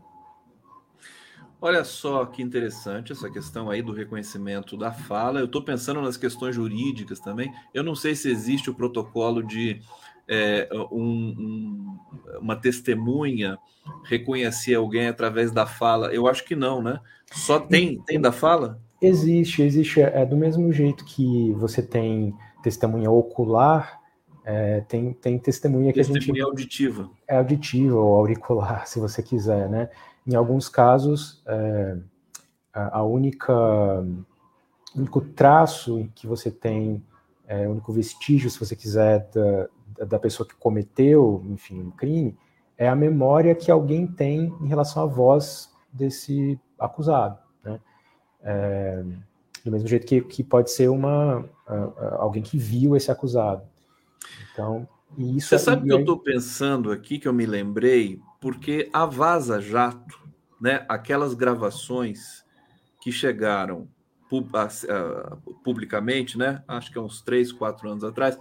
Olha 1.60 1.84
só 1.84 2.26
que 2.26 2.42
interessante 2.42 3.12
essa 3.12 3.30
questão 3.30 3.70
aí 3.70 3.80
do 3.80 3.92
reconhecimento 3.92 4.76
da 4.76 4.92
fala. 4.92 5.40
Eu 5.40 5.46
estou 5.46 5.62
pensando 5.62 6.02
nas 6.02 6.16
questões 6.16 6.54
jurídicas 6.54 7.18
também. 7.18 7.52
Eu 7.72 7.82
não 7.82 7.94
sei 7.94 8.14
se 8.14 8.30
existe 8.30 8.68
o 8.68 8.74
protocolo 8.74 9.42
de 9.42 9.80
é, 10.28 10.68
um, 10.90 10.98
um, 10.98 11.98
uma 12.40 12.56
testemunha 12.56 13.58
reconhecer 14.04 14.74
alguém 14.74 15.08
através 15.08 15.52
da 15.52 15.66
fala? 15.66 16.12
Eu 16.12 16.26
acho 16.26 16.44
que 16.44 16.56
não, 16.56 16.82
né? 16.82 17.00
Só 17.32 17.60
tem, 17.60 18.00
tem 18.02 18.20
da 18.20 18.32
fala? 18.32 18.80
Existe, 19.00 19.62
existe. 19.62 20.00
É 20.00 20.24
do 20.24 20.36
mesmo 20.36 20.72
jeito 20.72 21.04
que 21.04 21.52
você 21.52 21.82
tem 21.82 22.34
testemunha 22.62 23.10
ocular, 23.10 24.00
é, 24.44 24.80
tem, 24.82 25.12
tem 25.12 25.38
testemunha 25.38 25.92
que 25.92 25.98
testemunha 25.98 26.18
a 26.18 26.22
gente. 26.22 26.26
Testemunha 26.26 26.44
auditiva. 26.44 27.10
É 27.28 27.36
auditiva 27.36 27.96
ou 27.96 28.14
auricular, 28.14 28.86
se 28.86 28.98
você 28.98 29.22
quiser, 29.22 29.68
né? 29.68 29.90
Em 30.26 30.34
alguns 30.34 30.68
casos, 30.68 31.42
é, 31.46 31.96
a 32.72 33.02
única. 33.02 33.52
O 34.94 35.00
único 35.00 35.20
traço 35.20 36.08
que 36.14 36.26
você 36.26 36.50
tem, 36.50 37.04
é, 37.46 37.68
o 37.68 37.72
único 37.72 37.92
vestígio, 37.92 38.48
se 38.48 38.58
você 38.58 38.74
quiser, 38.74 39.28
da, 39.34 39.68
da 40.04 40.18
pessoa 40.18 40.46
que 40.46 40.54
cometeu, 40.54 41.44
enfim, 41.48 41.80
o 41.80 41.86
um 41.86 41.90
crime, 41.90 42.36
é 42.76 42.88
a 42.88 42.94
memória 42.94 43.54
que 43.54 43.70
alguém 43.70 44.06
tem 44.06 44.54
em 44.60 44.66
relação 44.66 45.02
à 45.02 45.06
voz 45.06 45.72
desse 45.92 46.60
acusado, 46.78 47.38
né? 47.64 47.80
É, 48.42 49.02
do 49.64 49.72
mesmo 49.72 49.88
jeito 49.88 50.06
que, 50.06 50.20
que 50.20 50.44
pode 50.44 50.70
ser 50.70 50.88
uma 50.88 51.44
alguém 52.18 52.42
que 52.42 52.56
viu 52.56 52.94
esse 52.94 53.10
acusado. 53.10 53.62
Então, 54.52 54.88
isso. 55.18 55.48
Você 55.48 55.58
sabe 55.58 55.82
o 55.82 55.84
que 55.84 55.92
eu 55.92 56.00
estou 56.00 56.18
pensando 56.18 56.92
aqui 56.92 57.18
que 57.18 57.26
eu 57.26 57.32
me 57.32 57.46
lembrei, 57.46 58.20
porque 58.40 58.88
a 58.92 59.06
Vaza 59.06 59.60
Jato, 59.60 60.20
né? 60.60 60.84
Aquelas 60.88 61.34
gravações 61.34 62.44
que 63.00 63.10
chegaram 63.10 63.88
publicamente, 65.64 66.36
né? 66.36 66.62
Acho 66.68 66.92
que 66.92 66.98
é 66.98 67.00
uns 67.00 67.22
três, 67.22 67.50
quatro 67.50 67.88
anos 67.88 68.04
atrás 68.04 68.38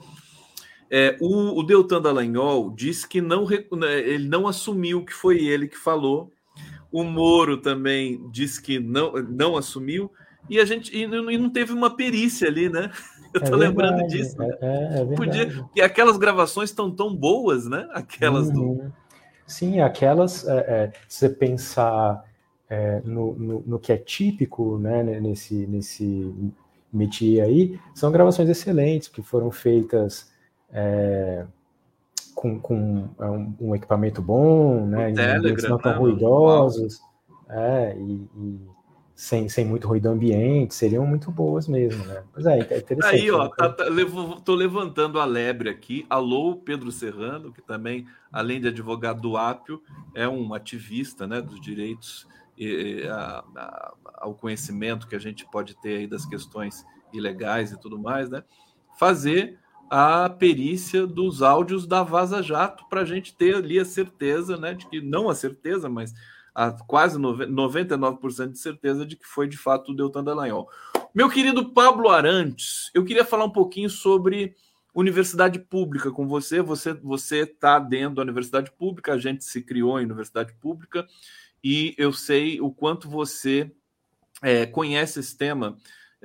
é, 0.90 1.18
o, 1.20 1.60
o 1.60 1.64
Deltan 1.64 2.02
Dallagnol 2.02 2.72
disse 2.76 3.08
que 3.08 3.22
não, 3.22 3.48
né, 3.48 4.00
ele 4.00 4.28
não 4.28 4.48
assumiu 4.48 5.04
que 5.04 5.14
foi 5.14 5.46
ele 5.46 5.68
que 5.68 5.78
falou. 5.78 6.32
O 6.92 7.04
Moro 7.04 7.58
também 7.58 8.22
disse 8.32 8.62
que 8.62 8.80
não, 8.80 9.14
não 9.14 9.58
assumiu. 9.58 10.12
E 10.50 10.60
a 10.60 10.66
gente 10.66 10.96
e 10.96 11.08
não 11.08 11.50
teve 11.50 11.74
uma 11.74 11.96
perícia 11.96 12.48
ali, 12.48 12.70
né? 12.70 12.92
Eu 13.34 13.42
tô 13.42 13.56
é 13.56 13.58
lembrando 13.58 14.08
disso. 14.08 14.42
É, 14.42 14.48
é, 14.62 15.02
é 15.02 15.16
Podia, 15.16 15.66
e 15.76 15.82
aquelas 15.82 16.18
gravações 16.18 16.70
estão 16.70 16.90
tão 16.90 17.14
boas, 17.14 17.68
né? 17.68 17.86
Aquelas 17.92 18.48
uhum. 18.48 18.54
do. 18.54 18.94
Sim, 19.46 19.82
aquelas, 19.82 20.48
é, 20.48 20.58
é, 20.58 20.92
se 21.08 21.20
você 21.20 21.30
pensar 21.30 22.24
é, 22.70 23.02
no, 23.04 23.36
no, 23.36 23.64
no, 23.68 23.80
que 23.80 23.92
é 23.92 23.98
típico 23.98 24.78
né, 24.80 25.04
nesse, 25.04 25.68
nesse 25.68 26.34
métier 26.92 27.44
aí, 27.44 27.80
são 27.94 28.12
gravações 28.12 28.50
excelentes, 28.50 29.08
que 29.08 29.22
foram 29.22 29.52
feitas 29.52 30.32
é, 30.72 31.46
com, 32.34 32.60
com 32.60 33.10
é 33.20 33.26
um, 33.26 33.56
um, 33.60 33.76
equipamento 33.76 34.22
bom, 34.22 34.86
né? 34.86 35.12
Telegram, 35.14 35.70
não 35.70 35.78
tão 35.78 35.92
né? 35.94 35.98
ruidosos, 35.98 37.00
é, 37.50 37.96
e, 37.98 38.30
e, 38.38 38.60
sem, 39.16 39.48
sem 39.48 39.64
muito 39.64 39.88
ruído 39.88 40.10
ambiente, 40.10 40.76
seriam 40.76 41.08
muito 41.08 41.32
boas 41.32 41.68
mesmo, 41.68 42.04
né? 42.06 42.24
Mas 42.36 42.46
é, 42.46 42.60
é 42.60 42.78
interessante. 42.78 43.16
Aí, 43.16 43.32
ó, 43.32 43.46
né? 43.46 43.52
tá, 43.58 43.70
tá, 43.70 43.86
levo, 43.86 44.42
tô 44.42 44.54
levantando 44.54 45.20
a 45.22 45.26
lebre 45.26 45.70
aqui. 45.70 46.06
Alô, 46.10 46.58
Pedro 46.58 46.92
Serrano, 46.92 47.54
que 47.54 47.62
também, 47.62 48.06
além 48.30 48.60
de 48.60 48.68
advogado 48.68 49.22
do 49.22 49.38
Ápio, 49.38 49.82
é 50.14 50.28
um 50.28 50.54
ativista, 50.54 51.26
né, 51.26 51.42
dos 51.42 51.62
direitos 51.62 52.28
e, 52.58 53.08
a, 53.08 53.44
a, 53.56 53.94
ao 54.16 54.36
conhecimento 54.36 55.08
que 55.08 55.16
a 55.16 55.20
gente 55.20 55.46
pode 55.50 55.80
ter 55.80 56.00
aí 56.00 56.08
das 56.08 56.26
questões 56.26 56.86
ilegais 57.14 57.72
e 57.72 57.80
tudo 57.80 57.98
mais, 57.98 58.30
né? 58.30 58.44
Fazer 59.00 59.58
a 59.90 60.30
perícia 60.30 61.06
dos 61.06 61.42
áudios 61.42 61.86
da 61.86 62.04
Vaza 62.04 62.42
Jato 62.42 62.86
para 62.90 63.02
a 63.02 63.06
gente 63.06 63.36
ter 63.36 63.56
ali 63.56 63.80
a 63.80 63.86
certeza, 63.86 64.58
né, 64.58 64.74
de 64.74 64.88
que 64.88 65.02
não 65.02 65.30
a 65.30 65.36
certeza, 65.36 65.88
mas 65.90 66.14
a 66.54 66.72
quase 66.72 67.20
99% 67.20 68.52
de 68.52 68.60
certeza 68.60 69.06
de 69.06 69.16
que 69.16 69.28
foi 69.28 69.48
de 69.48 69.58
fato 69.58 69.92
o 69.92 69.96
Deltan 69.96 70.24
Dallagnol. 70.24 70.70
Meu 71.14 71.30
querido 71.30 71.72
Pablo 71.74 72.10
Arantes, 72.10 72.90
eu 72.94 73.04
queria 73.04 73.26
falar 73.26 73.46
um 73.46 73.50
pouquinho 73.50 73.90
sobre 73.90 74.56
universidade 74.94 75.60
pública 75.60 76.10
com 76.12 76.26
você. 76.26 76.62
Você 76.62 76.94
você 76.94 77.40
está 77.42 77.78
dentro 77.78 78.16
da 78.16 78.22
universidade 78.22 78.72
pública, 78.72 79.14
a 79.14 79.18
gente 79.18 79.44
se 79.44 79.62
criou 79.62 80.00
em 80.00 80.06
universidade 80.06 80.54
pública 80.54 81.06
e 81.62 81.94
eu 81.98 82.14
sei 82.14 82.62
o 82.62 82.72
quanto 82.72 83.10
você 83.10 83.70
é, 84.42 84.66
conhece 84.66 85.20
esse 85.20 85.38
tema. 85.38 85.78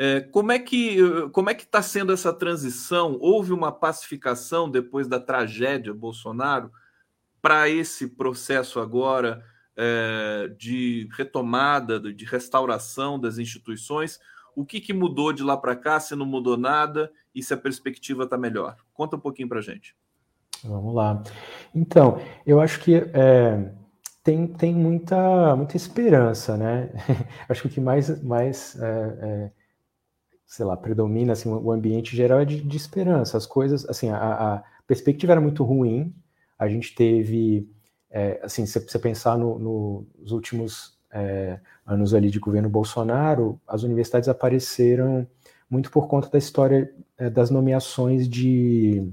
É, 0.03 0.23
como 0.23 0.51
é 0.51 0.59
que 0.59 0.97
como 1.31 1.51
é 1.51 1.55
que 1.55 1.65
está 1.65 1.83
sendo 1.83 2.11
essa 2.11 2.33
transição? 2.33 3.19
Houve 3.21 3.53
uma 3.53 3.71
pacificação 3.71 4.67
depois 4.67 5.07
da 5.07 5.21
tragédia 5.21 5.93
Bolsonaro 5.93 6.73
para 7.43 7.69
esse 7.69 8.09
processo 8.09 8.81
agora 8.81 9.45
é, 9.77 10.55
de 10.57 11.07
retomada, 11.13 12.01
de 12.01 12.25
restauração 12.25 13.21
das 13.21 13.37
instituições? 13.37 14.19
O 14.57 14.65
que, 14.65 14.81
que 14.81 14.95
mudou 14.95 15.35
de 15.35 15.43
lá 15.43 15.55
para 15.55 15.77
cá? 15.77 16.01
Se 16.01 16.17
não 16.17 16.25
mudou 16.25 16.57
nada 16.57 17.13
e 17.35 17.43
se 17.43 17.53
a 17.53 17.59
perspectiva 17.59 18.25
está 18.25 18.39
melhor? 18.39 18.79
Conta 18.95 19.17
um 19.17 19.21
pouquinho 19.21 19.51
para 19.51 19.61
gente. 19.61 19.95
Vamos 20.65 20.95
lá. 20.95 21.23
Então, 21.75 22.19
eu 22.47 22.59
acho 22.59 22.81
que 22.81 22.95
é, 22.95 23.71
tem, 24.25 24.47
tem 24.47 24.75
muita, 24.75 25.55
muita 25.57 25.77
esperança, 25.77 26.57
né? 26.57 26.91
acho 27.51 27.61
que 27.61 27.69
o 27.69 27.71
que 27.71 27.81
mais, 27.83 28.23
mais 28.23 28.81
é, 28.81 29.19
é, 29.23 29.60
sei 30.51 30.67
lá, 30.67 30.77
predomina 30.77 31.33
assim, 31.33 31.49
o 31.49 31.71
ambiente 31.71 32.17
geral 32.17 32.41
é 32.41 32.45
de, 32.45 32.61
de 32.61 32.77
esperança. 32.77 33.37
As 33.37 33.47
coisas, 33.47 33.89
assim, 33.89 34.11
a, 34.11 34.17
a, 34.17 34.63
perspectiva 34.85 35.33
era 35.33 35.41
muito 35.41 35.63
ruim. 35.63 36.13
A 36.59 36.69
gente 36.69 36.93
teve, 36.93 37.71
é, 38.11 38.41
assim, 38.43 38.67
se 38.67 38.81
você 38.81 38.99
pensar 38.99 39.39
no, 39.39 39.61
no, 39.61 40.07
nos 40.19 40.33
últimos 40.33 40.99
é, 41.13 41.61
anos 41.87 42.13
ali 42.15 42.31
de 42.31 42.41
governo 42.41 42.69
Bolsonaro, 42.69 43.61
as 43.65 43.85
universidades 43.85 44.29
apareceram 44.29 45.25
muito 45.71 45.89
por 45.89 46.09
conta 46.09 46.29
da 46.29 46.39
história 46.39 46.93
é, 47.17 47.31
das 47.31 47.49
nomeações 47.49 48.29
de 48.29 49.09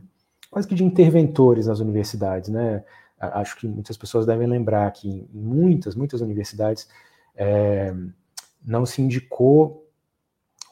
quase 0.50 0.68
que 0.68 0.74
de 0.74 0.84
interventores 0.84 1.68
nas 1.68 1.80
universidades, 1.80 2.50
né? 2.50 2.84
Acho 3.20 3.58
que 3.60 3.68
muitas 3.68 3.96
pessoas 3.96 4.26
devem 4.26 4.48
lembrar 4.48 4.90
que 4.92 5.08
em 5.08 5.28
muitas, 5.32 5.94
muitas 5.94 6.20
universidades 6.20 6.90
é, 7.36 7.94
não 8.66 8.88
se 8.88 9.04
indicou 9.04 9.87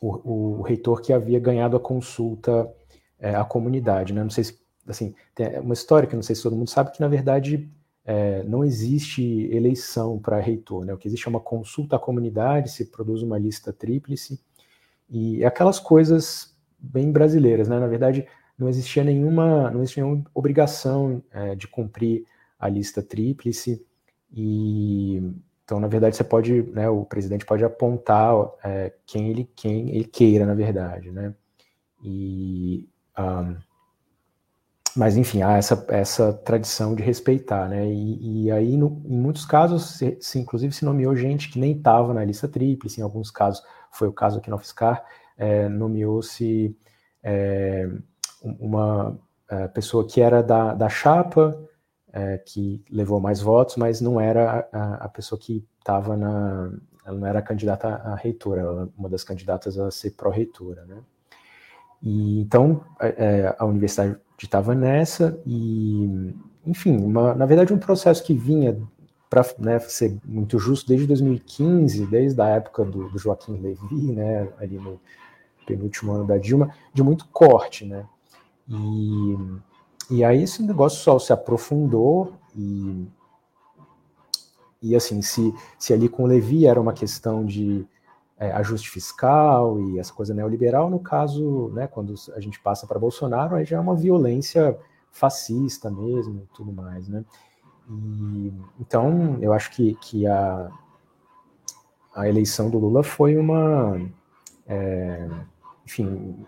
o, 0.07 0.59
o, 0.59 0.61
reitor 0.61 1.01
que 1.01 1.11
havia 1.11 1.39
ganhado 1.39 1.75
a 1.75 1.79
consulta 1.79 2.71
é, 3.19 3.35
à 3.35 3.43
comunidade, 3.43 4.13
né? 4.13 4.21
Não 4.21 4.29
sei 4.29 4.43
se, 4.43 4.59
assim, 4.87 5.15
tem 5.33 5.59
uma 5.59 5.73
história 5.73 6.07
que 6.07 6.15
não 6.15 6.21
sei 6.21 6.35
se 6.35 6.43
todo 6.43 6.55
mundo 6.55 6.69
sabe 6.69 6.91
que 6.91 7.01
na 7.01 7.07
verdade 7.07 7.69
é, 8.05 8.43
não 8.43 8.63
existe 8.63 9.49
eleição 9.51 10.19
para 10.19 10.39
reitor, 10.39 10.85
né? 10.85 10.93
O 10.93 10.97
que 10.97 11.07
existe 11.07 11.25
é 11.27 11.29
uma 11.29 11.39
consulta 11.39 11.95
à 11.95 11.99
comunidade, 11.99 12.69
se 12.69 12.85
produz 12.85 13.23
uma 13.23 13.39
lista 13.39 13.73
tríplice, 13.73 14.39
e 15.09 15.43
aquelas 15.43 15.79
coisas 15.79 16.55
bem 16.77 17.11
brasileiras, 17.11 17.67
né? 17.67 17.79
Na 17.79 17.87
verdade, 17.87 18.27
não 18.57 18.69
existia 18.69 19.03
nenhuma, 19.03 19.71
não 19.71 19.81
existia 19.81 20.03
nenhuma 20.03 20.23
obrigação 20.33 21.23
é, 21.31 21.55
de 21.55 21.67
cumprir 21.67 22.25
a 22.59 22.69
lista 22.69 23.01
tríplice, 23.01 23.83
e 24.31 25.33
então, 25.65 25.79
na 25.79 25.87
verdade, 25.87 26.15
você 26.15 26.23
pode, 26.23 26.61
né, 26.71 26.87
o 26.87 27.03
presidente 27.03 27.45
pode 27.45 27.65
apontar 27.65 28.33
é, 28.63 28.93
quem, 29.05 29.29
ele, 29.29 29.49
quem 29.55 29.89
ele 29.89 30.05
queira, 30.05 30.45
na 30.45 30.53
verdade, 30.53 31.11
né? 31.11 31.33
E 32.03 32.87
um, 33.17 33.57
mas 34.95 35.17
enfim, 35.17 35.41
há 35.41 35.57
essa, 35.57 35.85
essa 35.89 36.31
tradição 36.31 36.95
de 36.95 37.03
respeitar, 37.03 37.67
né? 37.67 37.85
E, 37.85 38.45
e 38.45 38.51
aí, 38.51 38.77
no, 38.77 39.01
em 39.05 39.17
muitos 39.17 39.45
casos, 39.45 39.97
se, 39.97 40.17
se, 40.21 40.39
inclusive 40.39 40.73
se 40.73 40.85
nomeou 40.85 41.15
gente 41.15 41.49
que 41.51 41.59
nem 41.59 41.73
estava 41.75 42.13
na 42.13 42.23
lista 42.23 42.47
tríplice, 42.47 43.01
em 43.01 43.03
alguns 43.03 43.29
casos, 43.29 43.61
foi 43.91 44.07
o 44.07 44.13
caso 44.13 44.37
aqui 44.37 44.49
no 44.49 44.55
UFSCar, 44.55 45.03
é, 45.37 45.67
nomeou-se 45.67 46.77
é, 47.21 47.89
uma 48.41 49.19
é, 49.49 49.67
pessoa 49.67 50.07
que 50.07 50.21
era 50.21 50.41
da, 50.41 50.73
da 50.73 50.87
chapa, 50.87 51.59
é, 52.15 52.37
que 52.37 52.81
levou 52.89 53.19
mais 53.19 53.41
votos, 53.41 53.75
mas 53.75 53.99
não 53.99 54.21
era 54.21 54.65
a, 54.71 54.93
a 55.05 55.09
pessoa 55.09 55.37
que 55.37 55.65
estava 55.79 56.15
na. 56.15 56.71
Ela 57.05 57.17
não 57.19 57.27
era 57.27 57.41
candidata 57.41 57.89
a 57.89 58.15
reitora, 58.15 58.61
ela, 58.61 58.89
uma 58.97 59.09
das 59.09 59.23
candidatas 59.23 59.77
a 59.77 59.91
ser 59.91 60.11
pró-reitora, 60.11 60.85
né? 60.85 60.97
E, 62.01 62.39
então, 62.39 62.83
é, 63.01 63.09
é 63.17 63.55
a 63.59 63.65
universidade 63.65 64.17
estava 64.41 64.73
nessa 64.73 65.39
e, 65.45 66.33
enfim, 66.65 66.97
uma, 66.97 67.33
na 67.33 67.45
verdade 67.45 67.73
um 67.73 67.77
processo 67.79 68.23
que 68.23 68.33
vinha 68.33 68.77
para 69.29 69.45
né, 69.57 69.79
ser 69.79 70.17
muito 70.25 70.59
justo 70.59 70.87
desde 70.87 71.07
2015, 71.07 72.05
desde 72.07 72.41
a 72.41 72.47
época 72.47 72.83
do, 72.83 73.09
do 73.09 73.17
Joaquim 73.17 73.57
Levy, 73.59 74.11
né, 74.11 74.47
ali 74.59 74.77
no 74.77 74.99
penúltimo 75.65 76.13
ano 76.13 76.25
da 76.25 76.37
Dilma, 76.37 76.73
de 76.93 77.01
muito 77.01 77.27
corte, 77.29 77.85
né? 77.85 78.05
E, 78.67 79.37
e 80.09 80.23
aí 80.23 80.43
esse 80.43 80.61
negócio 80.61 80.99
só 80.99 81.17
se 81.17 81.33
aprofundou 81.33 82.33
e, 82.55 83.07
e 84.81 84.95
assim, 84.95 85.21
se, 85.21 85.53
se 85.79 85.93
ali 85.93 86.07
com 86.07 86.23
o 86.23 86.27
Levi 86.27 86.65
era 86.67 86.79
uma 86.79 86.93
questão 86.93 87.45
de 87.45 87.87
é, 88.37 88.51
ajuste 88.51 88.89
fiscal 88.89 89.79
e 89.79 89.99
essa 89.99 90.13
coisa 90.13 90.33
neoliberal, 90.33 90.89
no 90.89 90.99
caso, 90.99 91.69
né, 91.73 91.87
quando 91.87 92.13
a 92.35 92.39
gente 92.39 92.59
passa 92.59 92.85
para 92.85 92.99
Bolsonaro, 92.99 93.55
aí 93.55 93.65
já 93.65 93.77
é 93.77 93.79
uma 93.79 93.95
violência 93.95 94.77
fascista 95.11 95.89
mesmo 95.89 96.43
e 96.43 96.55
tudo 96.55 96.71
mais, 96.71 97.07
né? 97.07 97.23
E, 97.89 98.53
então, 98.79 99.37
eu 99.41 99.53
acho 99.53 99.71
que, 99.71 99.95
que 99.95 100.27
a, 100.27 100.69
a 102.13 102.27
eleição 102.27 102.69
do 102.69 102.77
Lula 102.77 103.03
foi 103.03 103.37
uma, 103.37 103.99
é, 104.67 105.27
enfim, 105.85 106.45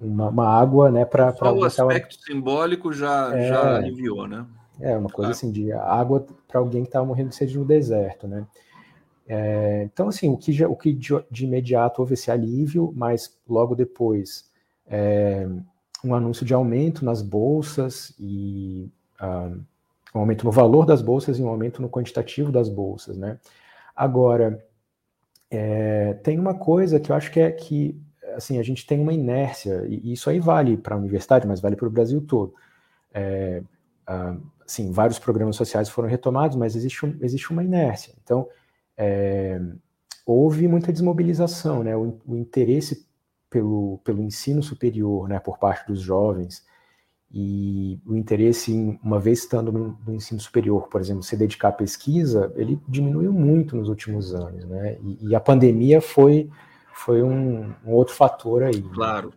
uma, 0.00 0.28
uma, 0.28 0.48
água, 0.48 0.90
né, 0.90 1.04
para... 1.04 1.32
Só 1.34 1.54
o 1.54 1.64
aspecto 1.64 2.16
simbólico 2.22 2.92
já, 2.92 3.36
é, 3.36 3.48
já 3.48 3.76
aliviou, 3.76 4.26
né? 4.26 4.46
É, 4.80 4.96
uma 4.96 5.08
coisa 5.08 5.30
assim, 5.30 5.50
de 5.50 5.72
água 5.72 6.26
para 6.46 6.60
alguém 6.60 6.82
que 6.82 6.88
estava 6.88 7.06
morrendo 7.06 7.30
de 7.30 7.36
sede 7.36 7.58
no 7.58 7.64
deserto, 7.64 8.28
né? 8.28 8.46
É, 9.28 9.82
então, 9.84 10.08
assim, 10.08 10.28
o 10.28 10.36
que, 10.36 10.52
já, 10.52 10.68
o 10.68 10.76
que 10.76 10.92
de, 10.92 11.12
de, 11.30 11.44
imediato 11.44 12.00
houve 12.00 12.14
esse 12.14 12.30
alívio, 12.30 12.92
mas 12.94 13.36
logo 13.48 13.74
depois 13.74 14.48
é, 14.86 15.48
um 16.04 16.14
anúncio 16.14 16.46
de 16.46 16.54
aumento 16.54 17.04
nas 17.04 17.22
bolsas 17.22 18.14
e 18.18 18.88
uh, 19.20 19.60
um 20.14 20.20
aumento 20.20 20.44
no 20.44 20.52
valor 20.52 20.86
das 20.86 21.02
bolsas 21.02 21.38
e 21.38 21.42
um 21.42 21.48
aumento 21.48 21.82
no 21.82 21.90
quantitativo 21.90 22.52
das 22.52 22.68
bolsas, 22.68 23.16
né? 23.16 23.38
Agora, 23.94 24.64
é, 25.50 26.14
tem 26.22 26.38
uma 26.38 26.54
coisa 26.54 27.00
que 27.00 27.10
eu 27.10 27.16
acho 27.16 27.30
que 27.30 27.40
é 27.40 27.50
que, 27.50 28.00
assim, 28.36 28.58
a 28.58 28.62
gente 28.62 28.86
tem 28.86 29.00
uma 29.00 29.12
inércia, 29.12 29.86
e 29.88 30.12
isso 30.12 30.28
aí 30.30 30.38
vale 30.38 30.76
para 30.76 30.94
a 30.94 30.98
universidade, 30.98 31.46
mas 31.46 31.60
vale 31.60 31.76
para 31.76 31.88
o 31.88 31.90
Brasil 31.90 32.20
todo. 32.20 32.54
É, 33.12 33.62
assim, 34.64 34.90
vários 34.92 35.18
programas 35.18 35.56
sociais 35.56 35.88
foram 35.88 36.08
retomados, 36.08 36.56
mas 36.56 36.76
existe, 36.76 37.06
um, 37.06 37.16
existe 37.20 37.50
uma 37.50 37.64
inércia. 37.64 38.14
Então, 38.22 38.48
é, 38.96 39.60
houve 40.24 40.68
muita 40.68 40.92
desmobilização, 40.92 41.82
né? 41.82 41.96
O, 41.96 42.18
o, 42.26 42.36
interesse 42.36 43.06
pelo, 43.48 43.98
pelo 44.04 44.22
ensino 44.22 44.62
superior, 44.62 45.28
né, 45.28 45.38
por 45.38 45.58
parte 45.58 45.86
dos 45.86 46.00
jovens 46.00 46.64
e 47.32 48.00
o 48.06 48.16
interesse 48.16 48.72
em, 48.72 48.98
uma 49.02 49.18
vez 49.18 49.40
estando 49.40 49.72
no, 49.72 49.98
no, 50.06 50.14
ensino 50.14 50.40
superior, 50.40 50.88
por 50.88 51.00
exemplo, 51.00 51.22
se 51.22 51.36
dedicar 51.36 51.68
à 51.68 51.72
pesquisa, 51.72 52.52
ele 52.56 52.80
diminuiu 52.88 53.32
muito 53.32 53.76
nos 53.76 53.88
últimos 53.88 54.34
anos, 54.34 54.64
né? 54.64 54.96
E, 55.02 55.28
e 55.28 55.34
a 55.34 55.40
pandemia 55.40 56.00
foi 56.00 56.48
foi 56.96 57.22
um, 57.22 57.72
um 57.84 57.92
outro 57.92 58.14
fator 58.14 58.62
aí. 58.62 58.80
Né? 58.80 58.90
Claro, 58.92 59.32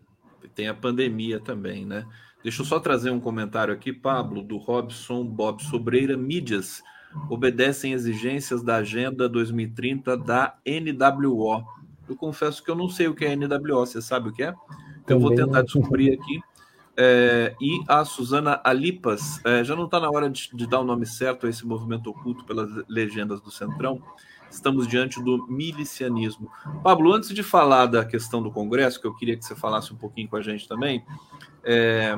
tem 0.56 0.68
a 0.68 0.74
pandemia 0.74 1.40
também, 1.40 1.86
né? 1.86 2.06
Deixa 2.42 2.62
eu 2.62 2.66
só 2.66 2.80
trazer 2.80 3.12
um 3.12 3.20
comentário 3.20 3.74
aqui, 3.74 3.92
Pablo, 3.92 4.42
do 4.42 4.58
Robson 4.58 5.26
Bob 5.26 5.62
Sobreira 5.62 6.16
Mídias 6.16 6.82
obedecem 7.30 7.92
exigências 7.92 8.64
da 8.64 8.78
Agenda 8.78 9.28
2030 9.28 10.16
da 10.16 10.56
NWO. 10.66 11.64
Eu 12.08 12.16
confesso 12.16 12.64
que 12.64 12.72
eu 12.72 12.76
não 12.76 12.88
sei 12.88 13.08
o 13.08 13.16
que 13.16 13.26
é 13.26 13.36
NWO, 13.36 13.86
você 13.86 14.02
sabe 14.02 14.30
o 14.30 14.34
que 14.34 14.44
é? 14.44 14.54
Então 15.04 15.18
eu 15.18 15.22
vou 15.22 15.36
tentar 15.36 15.64
descobrir 15.64 16.14
aqui. 16.14 16.40
É, 16.96 17.56
e 17.62 17.82
a 17.88 18.04
Suzana 18.04 18.60
Alipas, 18.64 19.44
é, 19.46 19.64
já 19.64 19.76
não 19.76 19.86
está 19.86 20.00
na 20.00 20.10
hora 20.10 20.30
de, 20.30 20.50
de, 20.54 20.68
dar 20.68 20.82
o 20.82 20.84
nome 20.84 21.06
certo 21.06 21.48
a 21.48 21.50
esse 21.50 21.66
movimento 21.66 22.10
oculto 22.10 22.44
pelas 22.46 22.70
legendas 22.88 23.42
do 23.42 23.50
Centrão. 23.50 24.02
Estamos 24.50 24.88
diante 24.88 25.22
do 25.22 25.46
milicianismo. 25.48 26.52
Pablo, 26.84 27.14
antes 27.14 27.30
de 27.30 27.44
falar 27.44 27.86
da 27.86 28.04
questão 28.04 28.42
do 28.42 28.52
Congresso, 28.52 29.00
que 29.00 29.08
eu 29.08 29.16
queria 29.16 29.38
que 29.38 29.46
você 29.46 29.56
falasse 29.56 29.94
um 29.94 29.98
pouquinho 29.98 30.28
com 30.28 30.36
a 30.36 30.42
gente 30.42 30.68
também, 30.68 31.06
é, 31.64 32.18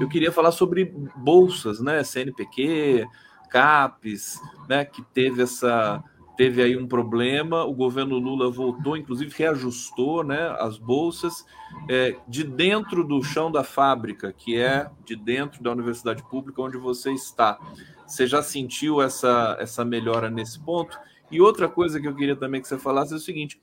eu 0.00 0.08
queria 0.08 0.32
falar 0.32 0.52
sobre 0.52 0.84
bolsas, 1.16 1.80
né? 1.80 2.02
CNPq, 2.02 3.06
CAPES, 3.52 4.40
né, 4.66 4.82
que 4.82 5.02
teve 5.02 5.42
essa, 5.42 6.02
teve 6.38 6.62
aí 6.62 6.74
um 6.74 6.88
problema, 6.88 7.64
o 7.64 7.74
governo 7.74 8.18
Lula 8.18 8.50
voltou, 8.50 8.96
inclusive 8.96 9.30
reajustou 9.36 10.24
né, 10.24 10.56
as 10.58 10.78
bolsas 10.78 11.44
é, 11.86 12.16
de 12.26 12.44
dentro 12.44 13.04
do 13.04 13.22
chão 13.22 13.52
da 13.52 13.62
fábrica, 13.62 14.32
que 14.32 14.56
é 14.56 14.90
de 15.04 15.14
dentro 15.14 15.62
da 15.62 15.70
universidade 15.70 16.22
pública 16.22 16.62
onde 16.62 16.78
você 16.78 17.12
está. 17.12 17.58
Você 18.06 18.26
já 18.26 18.42
sentiu 18.42 19.02
essa, 19.02 19.56
essa 19.60 19.84
melhora 19.84 20.30
nesse 20.30 20.58
ponto? 20.58 20.98
E 21.32 21.40
outra 21.40 21.68
coisa 21.68 21.98
que 21.98 22.06
eu 22.06 22.14
queria 22.14 22.36
também 22.36 22.60
que 22.60 22.68
você 22.68 22.78
falasse 22.78 23.14
é 23.14 23.16
o 23.16 23.20
seguinte: 23.20 23.60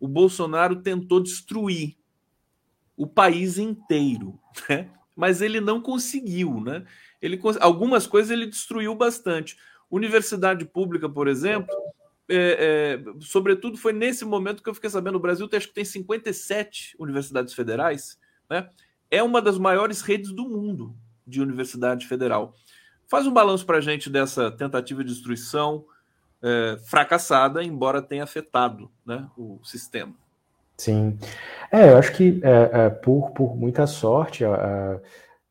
o 0.00 0.08
Bolsonaro 0.08 0.76
tentou 0.76 1.22
destruir 1.22 1.96
o 2.96 3.06
país 3.06 3.58
inteiro, 3.58 4.40
né? 4.68 4.90
mas 5.14 5.42
ele 5.42 5.60
não 5.60 5.80
conseguiu. 5.80 6.60
Né? 6.60 6.84
Ele, 7.20 7.38
algumas 7.60 8.06
coisas 8.06 8.30
ele 8.30 8.46
destruiu 8.46 8.94
bastante. 8.94 9.56
Universidade 9.90 10.64
pública, 10.64 11.06
por 11.08 11.28
exemplo, 11.28 11.74
é, 12.28 12.98
é, 12.98 13.04
sobretudo 13.20 13.76
foi 13.76 13.92
nesse 13.92 14.24
momento 14.24 14.62
que 14.62 14.70
eu 14.70 14.74
fiquei 14.74 14.88
sabendo, 14.88 15.16
o 15.16 15.20
Brasil 15.20 15.48
acho 15.52 15.68
que 15.68 15.74
tem 15.74 15.84
57 15.84 16.96
universidades 16.98 17.52
federais, 17.52 18.18
né? 18.48 18.70
É 19.10 19.22
uma 19.22 19.42
das 19.42 19.58
maiores 19.58 20.00
redes 20.00 20.32
do 20.32 20.48
mundo 20.48 20.96
de 21.26 21.42
universidade 21.42 22.06
federal. 22.06 22.54
Faz 23.06 23.26
um 23.26 23.32
balanço 23.32 23.66
para 23.66 23.76
a 23.76 23.80
gente 23.82 24.08
dessa 24.08 24.50
tentativa 24.50 25.04
de 25.04 25.12
destruição 25.12 25.84
é, 26.42 26.78
fracassada, 26.84 27.62
embora 27.62 28.02
tenha 28.02 28.24
afetado 28.24 28.90
né, 29.06 29.28
o 29.36 29.60
sistema. 29.64 30.14
Sim. 30.76 31.18
É, 31.70 31.90
eu 31.90 31.96
acho 31.96 32.12
que 32.12 32.40
é, 32.42 32.86
é, 32.86 32.90
por, 32.90 33.30
por 33.30 33.56
muita 33.56 33.86
sorte 33.86 34.44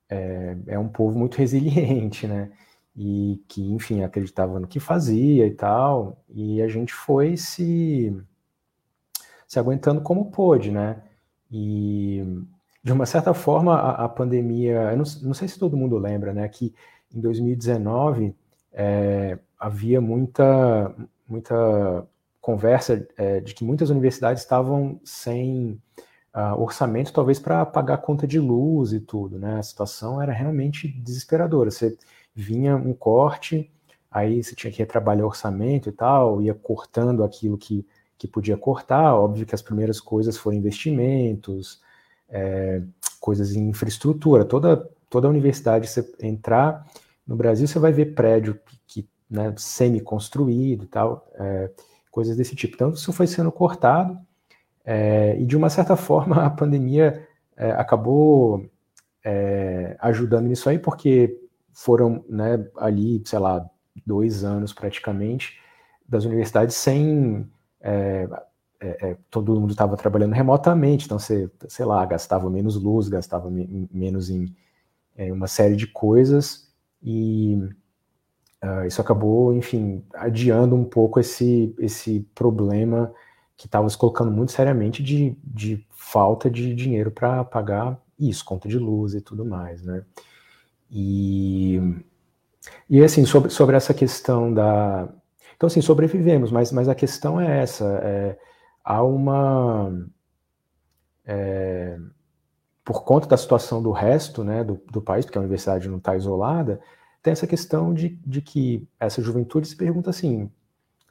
é, 0.10 0.58
é 0.68 0.80
um 0.80 0.90
povo 0.90 1.18
muito 1.18 1.38
resiliente, 1.40 2.28
né? 2.28 2.52
e 2.96 3.42
que, 3.48 3.72
enfim, 3.72 4.04
acreditava 4.04 4.60
no 4.60 4.68
que 4.68 4.80
fazia 4.80 5.48
e 5.48 5.52
tal, 5.52 6.24
e 6.30 6.62
a 6.62 6.68
gente 6.68 6.94
foi 6.94 7.38
se, 7.38 8.16
se 9.48 9.60
aguentando 9.60 10.02
como 10.02 10.32
pôde, 10.32 10.72
né? 10.72 11.02
E, 11.52 12.24
de 12.84 12.92
uma 12.92 13.06
certa 13.06 13.34
forma, 13.34 13.76
a, 13.76 14.06
a 14.06 14.10
pandemia, 14.10 14.92
eu 14.92 14.98
não, 14.98 15.06
não, 15.24 15.34
sei 15.34 15.48
se 15.48 15.60
todo 15.60 15.78
mundo 15.78 15.98
lembra, 15.98 16.34
né, 16.34 16.48
que 16.48 16.74
em 17.14 17.20
2019 17.22 18.36
é, 18.74 19.38
havia 19.62 20.02
muita, 20.02 20.92
muita 21.28 22.08
conversa 22.42 23.08
é, 23.16 23.40
de 23.40 23.54
que 23.54 23.64
muitas 23.64 23.92
universidades 23.92 24.42
estavam 24.42 25.00
sem 25.06 25.80
uh, 26.36 26.60
orçamento, 26.60 27.14
talvez 27.14 27.38
para 27.38 27.64
pagar 27.64 28.00
conta 28.00 28.26
de 28.26 28.40
luz 28.40 28.92
e 28.92 29.00
tudo, 29.00 29.38
né? 29.38 29.60
A 29.60 29.64
situação 29.64 30.20
era 30.20 30.34
realmente 30.34 30.88
desesperadora. 30.88 31.70
Você 31.70 31.96
vinha 32.34 32.76
um 32.76 32.92
corte, 32.92 33.72
aí 34.10 34.44
você 34.44 34.56
tinha 34.56 34.74
que 34.74 34.80
retrabalhar 34.80 35.28
orçamento 35.28 35.90
e 35.90 35.92
tal, 35.92 36.42
ia 36.42 36.56
cortando 36.56 37.24
aquilo 37.24 37.56
que, 37.56 37.86
que 38.18 38.28
podia 38.28 38.58
cortar. 38.58 39.14
Óbvio 39.14 39.46
que 39.46 39.54
as 39.54 39.62
primeiras 39.62 40.00
coisas 40.00 40.38
foram 40.38 40.58
investimentos, 40.58 41.82
é, 42.28 42.82
coisas 43.20 43.56
em 43.56 43.70
infraestrutura. 43.70 44.44
Toda, 44.44 44.90
toda 45.08 45.30
universidade, 45.30 45.88
você 45.88 46.12
entrar 46.20 46.84
no 47.28 47.36
Brasil, 47.36 47.68
você 47.68 47.78
vai 47.78 47.92
ver 47.92 48.16
prédio 48.16 48.60
né, 49.32 49.54
semi-construído 49.58 50.84
e 50.84 50.88
tal, 50.88 51.26
é, 51.36 51.72
coisas 52.12 52.36
desse 52.36 52.54
tipo. 52.54 52.76
Então, 52.76 52.92
isso 52.92 53.14
foi 53.14 53.26
sendo 53.26 53.50
cortado, 53.50 54.20
é, 54.84 55.38
e 55.40 55.46
de 55.46 55.56
uma 55.56 55.70
certa 55.70 55.96
forma 55.98 56.46
a 56.46 56.50
pandemia 56.50 57.26
é, 57.56 57.72
acabou 57.72 58.70
é, 59.24 59.96
ajudando 60.02 60.48
nisso 60.48 60.70
aí, 60.70 60.78
porque 60.78 61.40
foram 61.72 62.26
né, 62.28 62.68
ali, 62.78 63.22
sei 63.26 63.40
lá, 63.40 63.66
dois 64.06 64.44
anos 64.44 64.74
praticamente, 64.74 65.58
das 66.08 66.26
universidades 66.26 66.76
sem. 66.76 67.50
É, 67.80 68.28
é, 68.84 69.18
todo 69.30 69.60
mundo 69.60 69.70
estava 69.70 69.96
trabalhando 69.96 70.34
remotamente, 70.34 71.06
então 71.06 71.20
você, 71.20 71.48
sei 71.68 71.86
lá, 71.86 72.04
gastava 72.04 72.50
menos 72.50 72.76
luz, 72.76 73.08
gastava 73.08 73.48
me, 73.48 73.88
menos 73.94 74.28
em, 74.32 74.56
uma 75.32 75.46
série 75.46 75.76
de 75.76 75.86
coisas, 75.86 76.68
e 77.04 77.60
uh, 78.64 78.86
isso 78.86 79.02
acabou, 79.02 79.54
enfim, 79.54 80.04
adiando 80.14 80.76
um 80.76 80.84
pouco 80.84 81.20
esse, 81.20 81.76
esse 81.80 82.22
problema 82.34 83.14
que 83.58 83.68
estava 83.68 83.88
se 83.90 83.98
colocando 83.98 84.32
muito 84.32 84.52
seriamente 84.52 85.04
de, 85.04 85.38
de 85.44 85.86
falta 85.92 86.50
de 86.50 86.74
dinheiro 86.74 87.12
para 87.12 87.44
pagar 87.44 88.00
isso, 88.18 88.46
conta 88.46 88.68
de 88.68 88.78
luz 88.78 89.14
e 89.14 89.22
tudo 89.22 89.46
mais, 89.46 89.84
né? 89.84 90.04
E, 90.90 91.80
e 92.90 93.04
assim, 93.04 93.26
sobre, 93.26 93.50
sobre 93.50 93.76
essa 93.76 93.94
questão 93.94 94.54
da. 94.54 95.08
Então, 95.56 95.68
assim, 95.68 95.82
sobrevivemos, 95.82 96.52
mas, 96.52 96.72
mas 96.72 96.90
a 96.90 96.96
questão 96.96 97.40
é 97.40 97.62
essa: 97.62 97.86
é, 98.04 98.38
há 98.84 99.02
uma. 99.04 99.92
É, 101.26 101.98
por 102.84 103.04
conta 103.04 103.28
da 103.28 103.38
situação 103.38 103.82
do 103.82 103.92
resto 103.92 104.44
né, 104.44 104.64
do, 104.64 104.82
do 104.92 105.02
país, 105.02 105.24
porque 105.24 105.38
a 105.38 105.42
universidade 105.42 105.88
não 105.88 105.98
está 105.98 106.16
isolada, 106.16 106.82
tem 107.22 107.32
essa 107.32 107.48
questão 107.48 107.94
de, 107.94 108.10
de 108.26 108.42
que 108.42 108.88
essa 109.00 109.22
juventude 109.22 109.68
se 109.68 109.76
pergunta 109.76 110.10
assim: 110.10 110.50